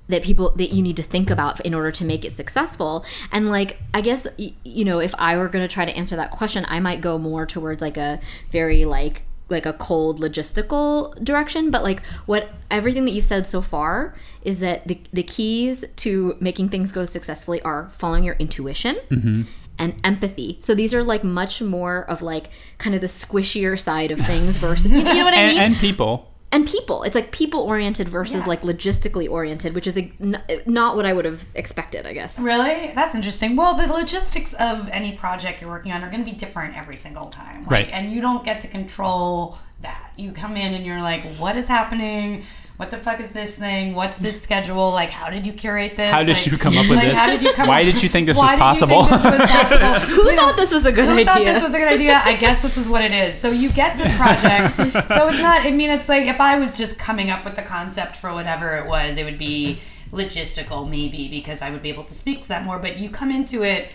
that 0.10 0.22
people 0.22 0.51
that 0.51 0.73
you 0.73 0.81
need 0.81 0.97
to 0.97 1.03
think 1.03 1.30
about 1.30 1.60
in 1.61 1.73
order 1.73 1.91
to 1.91 2.03
make 2.03 2.26
it 2.26 2.34
successful 2.34 3.05
and 3.31 3.49
like 3.49 3.77
i 3.93 4.01
guess 4.01 4.27
you 4.38 4.84
know 4.84 4.99
if 4.99 5.15
i 5.18 5.38
were 5.38 5.47
going 5.47 5.65
to 5.65 5.73
try 5.73 5.85
to 5.85 5.95
answer 5.95 6.15
that 6.15 6.31
question 6.31 6.65
i 6.68 6.80
might 6.80 7.01
go 7.01 7.18
more 7.18 7.45
towards 7.45 7.81
like 7.81 7.97
a 7.97 8.19
very 8.51 8.85
like 8.85 9.23
like 9.49 9.65
a 9.65 9.74
cold 9.74 10.20
logistical 10.20 11.14
direction 11.24 11.70
but 11.70 11.84
like 11.84 12.03
what 12.26 12.49
everything 12.74 13.06
that 13.06 13.11
you've 13.11 13.24
said 13.24 13.45
so 13.45 13.61
far 13.61 14.15
is 14.41 14.60
that 14.60 14.88
the, 14.88 14.99
the 15.14 15.24
keys 15.24 15.86
to 15.95 16.36
making 16.40 16.70
things 16.70 16.91
go 16.91 17.06
successfully 17.06 17.61
are 17.61 17.90
following 17.91 18.24
your 18.24 18.36
intuition 18.36 18.95
mm-hmm. 19.10 19.44
and 19.78 19.95
empathy. 20.03 20.57
So 20.61 20.74
these 20.74 20.94
are 20.94 21.03
like 21.03 21.24
much 21.24 21.61
more 21.61 22.03
of 22.10 22.22
like 22.22 22.49
kind 22.80 22.95
of 22.95 23.02
the 23.02 23.07
squishier 23.07 23.80
side 23.80 24.11
of 24.11 24.20
things 24.20 24.57
versus 24.57 24.91
you 24.91 25.03
know 25.03 25.24
what 25.24 25.34
i 25.34 25.38
and, 25.38 25.52
mean? 25.52 25.61
and 25.61 25.76
people. 25.76 26.32
And 26.54 26.66
people 26.68 27.04
it's 27.04 27.16
like 27.16 27.32
people 27.32 27.60
oriented 27.62 28.08
versus 28.08 28.48
like 28.48 28.62
logistically 28.62 29.30
oriented 29.30 29.74
which 29.76 29.88
is 29.88 29.96
like, 29.98 30.14
n- 30.22 30.42
not 30.66 30.96
what 30.96 31.06
i 31.06 31.12
would 31.12 31.26
have 31.26 31.44
expected 31.56 32.06
i 32.06 32.14
guess 32.14 32.40
Really? 32.40 32.92
That's 32.96 33.16
interesting. 33.16 33.56
Well, 33.56 33.74
the 33.76 33.88
logistics 33.92 34.54
of 34.54 34.88
any 34.90 35.12
project 35.14 35.62
you're 35.62 35.70
working 35.70 35.92
on 35.92 36.04
are 36.04 36.10
going 36.10 36.24
to 36.24 36.30
be 36.30 36.36
different 36.38 36.78
every 36.78 36.98
single 36.98 37.28
time. 37.28 37.62
Like, 37.64 37.72
Right. 37.72 37.90
And 37.90 38.12
you 38.14 38.22
don't 38.22 38.44
get 38.46 38.60
to 38.62 38.68
control 38.68 39.58
that. 39.82 40.12
You 40.18 40.32
come 40.32 40.56
in 40.58 40.74
and 40.74 40.86
you're 40.86 41.02
like, 41.02 41.24
what 41.36 41.58
is 41.58 41.68
happening? 41.68 42.46
What 42.84 42.91
the 42.91 42.97
fuck 42.97 43.22
is 43.22 43.31
this 43.31 43.57
thing? 43.57 43.95
What's 43.95 44.18
this 44.18 44.41
schedule? 44.41 44.91
Like, 44.91 45.10
how 45.10 45.30
did 45.30 45.45
you 45.47 45.53
curate 45.53 45.95
this? 45.95 46.11
How 46.11 46.22
did 46.22 46.35
Like- 46.35 46.45
you 46.47 46.57
come 46.57 46.77
up 46.77 46.89
with 46.89 46.97
like, 46.97 47.07
this? 47.07 47.18
How 47.18 47.30
did 47.30 47.41
you 47.41 47.53
come 47.53 47.69
Why 47.69 47.80
up- 47.80 47.85
did 47.85 48.03
you 48.03 48.10
think 48.10 48.27
this 48.27 48.35
was 48.35 48.51
possible? 48.60 49.03
this 49.03 49.23
was 49.23 49.49
possible? 49.49 49.99
who 50.01 50.35
thought 50.35 50.57
this 50.57 50.73
was 50.73 50.85
a 50.85 50.91
good 50.91 51.05
Who 51.05 51.11
idea 51.11 51.23
Who 51.23 51.26
thought 51.30 51.43
this 51.45 51.64
was 51.64 51.73
a 51.73 51.77
good 51.77 51.88
idea? 51.88 52.22
I 52.26 52.35
guess 52.35 52.61
this 52.61 52.76
is 52.76 52.89
what 52.89 53.01
it 53.01 53.14
is. 53.14 53.35
So 53.35 53.51
you 53.51 53.72
get 53.72 53.95
this 53.97 54.14
project. 54.18 54.76
so 55.14 55.30
it's 55.30 55.39
not. 55.39 55.61
I 55.65 55.72
mean, 55.72 55.91
it's 55.91 56.10
like 56.10 56.23
if 56.27 56.41
I 56.41 56.57
was 56.60 56.77
just 56.77 56.99
coming 56.99 57.31
up 57.31 57.45
with 57.45 57.55
the 57.55 57.61
concept 57.61 58.18
for 58.18 58.34
whatever 58.34 58.76
it 58.76 58.85
was, 58.85 59.15
it 59.15 59.23
would 59.23 59.38
be 59.39 59.80
logistical, 60.11 60.85
maybe 60.85 61.30
because 61.30 61.61
I 61.61 61.72
would 61.72 61.81
be 61.81 61.88
able 61.89 62.03
to 62.03 62.14
speak 62.14 62.41
to 62.41 62.47
that 62.49 62.65
more. 62.65 62.80
But 62.80 62.97
you 62.97 63.10
come 63.10 63.31
into 63.31 63.64
it 63.64 63.93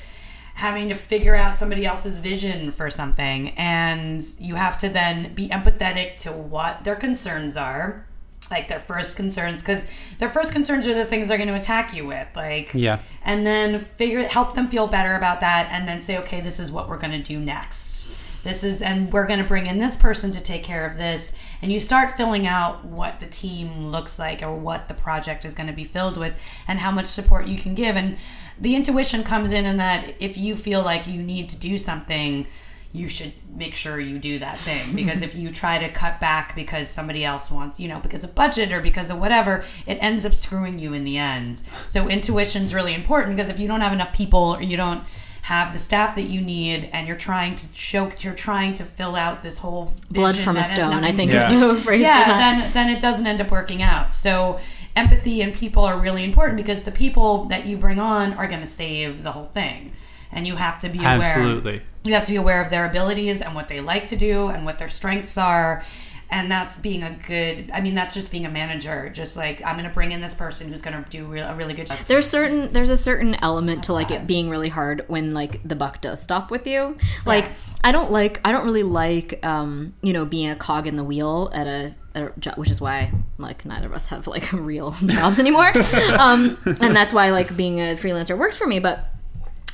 having 0.55 0.89
to 0.89 0.95
figure 0.95 1.35
out 1.37 1.59
somebody 1.59 1.85
else's 1.85 2.17
vision 2.19 2.71
for 2.71 2.89
something, 2.89 3.51
and 3.51 4.25
you 4.41 4.55
have 4.55 4.79
to 4.79 4.89
then 4.89 5.35
be 5.35 5.51
empathetic 5.51 6.17
to 6.17 6.33
what 6.33 6.85
their 6.85 6.97
concerns 6.97 7.55
are. 7.55 8.07
Like 8.51 8.69
their 8.69 8.81
first 8.81 9.17
concerns, 9.17 9.61
because 9.63 9.87
their 10.19 10.31
first 10.31 10.53
concerns 10.53 10.87
are 10.87 10.95
the 10.95 11.05
things 11.05 11.29
they're 11.29 11.37
going 11.39 11.49
to 11.49 11.55
attack 11.57 11.95
you 11.95 12.07
with. 12.07 12.29
Like, 12.35 12.71
Yeah. 12.75 12.99
and 13.25 13.45
then 13.47 13.81
figure 13.81 14.27
help 14.29 14.55
them 14.55 14.69
feel 14.69 14.87
better 14.87 15.15
about 15.15 15.41
that 15.41 15.69
and 15.71 15.87
then 15.89 16.01
say 16.03 16.19
okay 16.19 16.41
this 16.41 16.59
is 16.61 16.71
what 16.71 16.89
we're 16.89 16.99
going 16.99 17.13
to 17.13 17.23
do 17.23 17.39
next 17.39 18.11
this 18.45 18.63
is 18.63 18.81
and 18.83 19.13
we're 19.13 19.27
going 19.27 19.41
to 19.41 19.45
bring 19.45 19.67
in 19.67 19.79
this 19.79 19.97
person 19.97 20.31
to 20.33 20.41
take 20.41 20.63
care 20.63 20.87
of 20.87 20.97
this 20.97 21.35
and 21.61 21.73
you 21.73 21.81
start 21.81 22.17
filling 22.17 22.47
out 22.47 22.85
what 22.85 23.19
the 23.21 23.27
team 23.27 23.89
looks 23.89 24.19
like 24.19 24.43
or 24.43 24.55
what 24.55 24.87
the 24.89 24.95
project 24.95 25.45
is 25.45 25.55
going 25.55 25.67
to 25.67 25.73
be 25.73 25.85
filled 25.85 26.17
with 26.17 26.35
and 26.69 26.79
how 26.79 26.91
much 26.91 27.07
support 27.07 27.47
you 27.49 27.59
can 27.59 27.75
give 27.75 27.97
and 27.97 28.17
the 28.61 28.75
intuition 28.77 29.23
comes 29.25 29.51
in 29.51 29.67
in 29.67 29.77
that 29.77 30.15
if 30.21 30.37
you 30.37 30.55
feel 30.55 30.83
like 30.83 31.07
you 31.07 31.21
need 31.23 31.49
to 31.49 31.57
do 31.57 31.77
something 31.77 32.47
you 32.93 33.09
should 33.09 33.33
make 33.55 33.75
sure 33.75 34.01
you 34.01 34.19
do 34.19 34.39
that 34.39 34.57
thing 34.59 34.95
because 35.01 35.21
if 35.23 35.35
you 35.35 35.51
try 35.51 35.79
to 35.79 35.89
cut 35.91 36.19
back 36.21 36.55
because 36.55 36.89
somebody 36.89 37.25
else 37.25 37.51
wants, 37.51 37.79
you 37.79 37.89
know, 37.89 37.99
because 38.01 38.25
of 38.25 38.35
budget 38.35 38.73
or 38.73 38.81
because 38.81 39.11
of 39.11 39.19
whatever, 39.21 39.65
it 39.87 39.97
ends 40.01 40.25
up 40.25 40.35
screwing 40.35 40.79
you 40.79 40.93
in 40.95 41.05
the 41.05 41.19
end. 41.19 41.63
So 41.89 42.09
intuition's 42.09 42.73
really 42.75 42.95
important 42.95 43.37
because 43.37 43.51
if 43.51 43.59
you 43.61 43.69
don't 43.69 43.81
have 43.83 43.93
enough 43.93 44.13
people 44.13 44.57
or 44.57 44.63
you 44.63 44.77
don't 44.77 45.03
have 45.43 45.73
the 45.73 45.79
staff 45.79 46.15
that 46.17 46.25
you 46.25 46.41
need 46.43 46.91
and 46.93 47.07
you're 47.07 47.17
trying 47.17 47.57
to 47.57 47.67
show 47.73 48.11
you're 48.21 48.35
trying 48.35 48.75
to 48.75 48.85
fill 48.85 49.17
out 49.17 49.43
this 49.43 49.59
whole 49.59 49.95
blood 50.11 50.37
from 50.37 50.59
a 50.59 50.65
stone 50.65 51.05
i 51.05 51.13
think 51.13 51.33
Yeah. 51.33 51.51
is 51.51 51.77
the 51.79 51.83
phrase 51.83 52.03
yeah, 52.03 52.25
for 52.25 52.29
that 52.31 52.73
then 52.73 52.73
then 52.89 52.95
it 52.97 53.01
doesn't 53.01 53.27
end 53.27 53.41
up 53.41 53.51
working 53.51 53.83
out. 53.83 54.15
So 54.15 54.61
empathy 54.95 55.41
and 55.43 55.55
people 55.55 55.85
are 55.85 55.97
really 55.99 56.25
important 56.25 56.57
because 56.57 56.85
the 56.85 56.91
people 56.93 57.45
that 57.47 57.65
you 57.67 57.77
bring 57.77 57.99
on 58.01 58.35
are 58.35 58.47
going 58.49 58.61
to 58.61 58.67
save 58.67 59.23
the 59.23 59.33
whole 59.33 59.47
thing, 59.47 59.93
and 60.33 60.47
you 60.47 60.57
have 60.57 60.81
to 60.81 60.89
be 60.89 60.99
aware. 60.99 61.15
Absolutely. 61.21 61.83
You 62.09 62.15
have 62.15 62.25
to 62.25 62.33
be 62.33 62.37
aware 62.37 62.61
of 62.63 62.71
their 62.71 62.87
abilities 62.87 63.43
and 63.43 63.55
what 63.55 63.69
they 63.69 63.81
like 63.81 64.07
to 64.09 64.17
do 64.17 64.49
and 64.49 64.65
what 64.65 64.79
their 64.79 64.89
strengths 64.89 65.37
are. 65.39 65.85
And 66.31 66.51
that's 66.51 66.77
being 66.79 67.03
a 67.03 67.11
good. 67.27 67.71
I 67.73 67.81
mean, 67.81 67.95
that's 67.95 68.13
just 68.13 68.31
being 68.31 68.45
a 68.45 68.51
manager. 68.51 69.09
Just 69.09 69.35
like 69.35 69.65
I'm 69.65 69.77
going 69.77 69.89
to 69.89 69.95
bring 69.95 70.13
in 70.13 70.21
this 70.21 70.35
person 70.35 70.69
who's 70.69 70.83
going 70.83 71.03
to 71.03 71.09
do 71.11 71.25
real, 71.25 71.47
a 71.47 71.55
really 71.55 71.73
good 71.73 71.87
job. 71.87 71.99
there's 72.01 72.29
certain 72.29 72.71
there's 72.75 72.91
a 72.91 72.99
certain 72.99 73.35
element 73.37 73.85
to 73.85 73.95
like 73.95 74.11
it 74.11 74.27
being 74.27 74.51
really 74.51 74.69
hard 74.69 75.05
when 75.09 75.33
like 75.33 75.67
the 75.67 75.75
buck 75.75 76.03
does 76.03 76.21
stop 76.23 76.51
with 76.51 76.67
you 76.67 76.99
like 77.25 77.45
Yes. 77.45 77.75
i 77.83 77.93
don't 77.93 78.11
like 78.11 78.41
i 78.45 78.53
don't 78.53 78.67
really 78.67 78.83
like 78.83 79.45
um 79.45 79.95
you 80.03 80.13
know 80.13 80.27
being 80.27 80.51
a 80.51 80.57
cog 80.57 80.87
in 80.87 80.97
the 80.97 81.05
wheel 81.05 81.51
at 81.55 81.67
a, 81.67 81.95
at 82.15 82.23
a 82.37 82.41
job 82.41 82.57
which 82.59 82.69
is 82.71 82.79
why 82.79 83.11
like 83.39 83.65
neither 83.65 83.87
of 83.87 83.95
us 83.95 84.09
have 84.09 84.27
like 84.27 84.53
real 84.53 84.91
jobs 84.91 85.39
anymore 85.39 85.73
um 86.19 86.59
and 86.67 86.95
that's 86.95 87.13
why 87.15 87.31
like 87.31 87.57
being 87.57 87.81
a 87.81 87.95
freelancer 87.97 88.37
works 88.37 88.57
for 88.57 88.67
me 88.67 88.79
but 88.81 89.07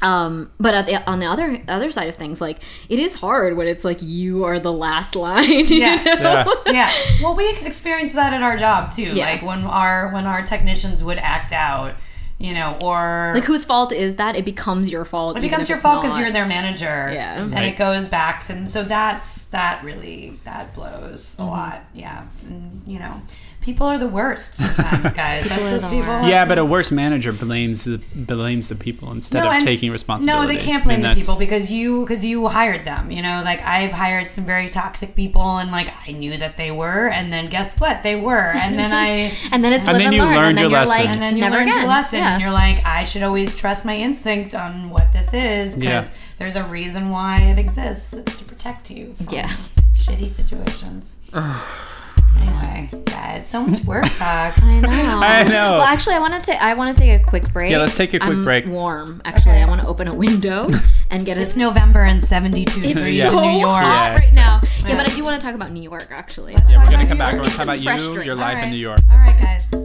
um 0.02 0.50
but 0.58 0.74
at 0.74 0.86
the, 0.86 1.08
on 1.10 1.20
the 1.20 1.26
other 1.26 1.62
other 1.68 1.90
side 1.90 2.08
of 2.08 2.14
things 2.16 2.40
like 2.40 2.58
it 2.88 2.98
is 2.98 3.14
hard 3.14 3.56
when 3.56 3.66
it's 3.66 3.84
like 3.84 3.98
you 4.02 4.44
are 4.44 4.58
the 4.58 4.72
last 4.72 5.14
line 5.26 5.64
Yes. 5.66 6.22
know? 6.22 6.62
Yeah. 6.66 6.72
yeah. 6.72 6.92
Well, 7.22 7.34
we 7.34 7.48
experienced 7.64 8.14
that 8.14 8.32
at 8.32 8.42
our 8.42 8.56
job 8.56 8.92
too. 8.92 9.12
Yeah. 9.14 9.26
Like 9.32 9.42
when 9.42 9.60
our 9.64 10.08
when 10.12 10.26
our 10.26 10.42
technicians 10.44 11.02
would 11.04 11.18
act 11.18 11.52
out, 11.52 11.94
you 12.38 12.52
know, 12.52 12.76
or 12.82 13.32
like 13.34 13.44
whose 13.44 13.64
fault 13.64 13.92
is 13.92 14.16
that 14.16 14.34
it 14.36 14.44
becomes 14.44 14.90
your 14.90 15.04
fault 15.04 15.36
It 15.38 15.40
becomes 15.40 15.68
your 15.68 15.78
fault 15.78 16.02
because 16.02 16.18
you're 16.18 16.32
their 16.32 16.46
manager. 16.48 17.10
Yeah. 17.12 17.40
And 17.42 17.52
Right. 17.52 17.72
it 17.72 17.76
goes 17.76 18.08
back 18.08 18.44
to, 18.46 18.52
and 18.52 18.68
so 18.68 18.82
that's, 18.82 19.46
that 19.46 19.82
really, 19.84 20.38
that 20.44 20.74
blows 20.74 21.36
Mm-hmm. 21.36 21.42
a 21.42 21.46
lot. 21.50 21.84
Yeah. 21.94 22.24
And, 22.46 22.82
you 22.86 22.98
know, 22.98 23.22
people 23.64 23.86
are 23.86 23.96
the 23.98 24.06
worst 24.06 24.56
sometimes, 24.56 25.12
guys. 25.16 25.48
That's 25.48 25.62
what 25.62 25.80
the 25.80 25.88
people. 25.88 26.28
Yeah, 26.28 26.44
but 26.46 26.58
a 26.58 26.64
worse 26.64 26.92
manager 26.92 27.32
blames 27.32 27.84
the 27.84 27.98
blames 28.14 28.68
the 28.68 28.74
people 28.74 29.10
instead 29.10 29.40
No, 29.40 29.46
of 29.48 29.54
and- 29.54 29.64
taking 29.64 29.90
responsibility. 29.90 30.42
No, 30.42 30.46
they 30.46 30.62
can't 30.62 30.84
I 30.84 30.88
mean, 30.90 31.00
blame 31.00 31.14
the 31.14 31.20
people 31.20 31.36
because 31.38 31.72
you 31.72 32.02
because 32.02 32.22
you 32.24 32.46
hired 32.48 32.84
them. 32.84 33.10
You 33.10 33.22
know, 33.22 33.42
like 33.42 33.62
I've 33.62 33.92
hired 33.92 34.30
some 34.30 34.44
very 34.44 34.68
toxic 34.68 35.16
people, 35.16 35.56
and 35.58 35.72
like 35.72 35.88
I 36.06 36.12
knew 36.12 36.36
that 36.36 36.56
they 36.58 36.70
were, 36.70 37.08
and 37.08 37.32
then 37.32 37.48
guess 37.48 37.80
what? 37.80 38.02
They 38.02 38.16
were, 38.16 38.52
and 38.54 38.78
then 38.78 38.92
I. 38.92 39.32
And 39.52 39.62
then 39.64 39.72
it's 39.72 39.86
And 39.86 39.98
then 39.98 40.06
and 40.08 40.14
you 40.16 40.22
learn, 40.22 40.34
learned 40.34 40.48
and 40.48 40.58
then 40.58 40.62
your 40.64 40.70
you're 40.72 40.80
lesson. 40.86 40.98
like, 41.04 41.08
and 41.08 41.22
then 41.22 41.36
you 41.36 41.42
learned 41.44 41.68
again. 41.68 41.78
your 41.80 41.88
lesson, 41.88 42.18
yeah. 42.18 42.32
and 42.34 42.42
you're 42.42 42.50
like, 42.52 42.84
I 42.84 43.04
should 43.04 43.22
always 43.22 43.54
trust 43.56 43.84
my 43.84 43.96
instinct 43.96 44.54
on 44.54 44.90
what 44.90 45.12
this 45.12 45.32
is 45.32 45.74
because 45.76 46.06
Yeah. 46.06 46.10
there's 46.38 46.56
a 46.56 46.64
reason 46.64 47.08
why 47.10 47.40
it 47.40 47.58
exists. 47.58 48.12
It's 48.12 48.36
to 48.36 48.44
protect 48.44 48.90
you. 48.90 49.14
From 49.14 49.28
Yeah. 49.34 49.48
Shitty 49.96 50.26
situations. 50.26 51.16
anyway, 52.40 52.89
guys, 53.06 53.48
so 53.48 53.65
much 53.66 53.82
work 53.85 54.05
talk. 54.05 54.55
I 54.62 54.81
know. 54.81 54.89
I 54.89 55.43
know. 55.44 55.73
Well, 55.73 55.81
actually, 55.82 56.15
I 56.15 56.19
want 56.20 56.35
to 56.35 56.40
take. 56.40 56.61
I 56.61 56.74
want 56.74 56.97
to 56.97 57.01
take 57.02 57.20
a 57.20 57.24
quick 57.24 57.52
break. 57.52 57.70
Yeah, 57.70 57.78
let's 57.78 57.94
take 57.97 58.15
a 58.15 58.19
quick 58.19 58.31
I'm 58.31 58.44
break. 58.44 58.66
Warm. 58.66 59.20
Actually, 59.24 59.52
Okay. 59.52 59.62
I 59.62 59.66
want 59.66 59.81
to 59.82 59.86
open 59.86 60.09
a 60.09 60.15
window 60.15 60.66
and 61.11 61.24
get 61.24 61.36
it. 61.36 61.43
It's 61.43 61.55
it. 61.56 61.59
November 61.59 62.02
and 62.02 62.24
72 62.24 62.62
It's 62.81 62.89
degrees 62.89 63.16
Yeah. 63.16 63.31
so 63.31 63.39
in 63.39 63.52
New 63.52 63.61
York. 63.61 63.82
hot 63.85 64.05
Yeah. 64.06 64.15
right 64.15 64.35
now. 64.35 64.61
Yeah, 64.81 64.89
Yeah. 64.89 64.97
but 64.97 65.11
I 65.11 65.15
do 65.15 65.23
want 65.24 65.40
to 65.40 65.47
talk 65.47 65.55
about 65.55 65.73
New 65.73 65.82
York. 65.82 66.09
Actually, 66.11 66.55
Yeah, 66.69 66.85
we're 66.85 66.90
gonna 66.90 67.06
come 67.06 67.19
back. 67.19 67.32
We're 67.35 67.40
gonna 67.40 67.51
talk 67.51 67.65
about 67.65 67.81
you, 67.81 68.23
your 68.23 68.36
life 68.36 68.55
right. 68.56 68.65
in 68.65 68.70
New 68.70 68.77
York. 68.78 69.01
All 69.11 69.16
right, 69.19 69.40
guys. 69.40 69.84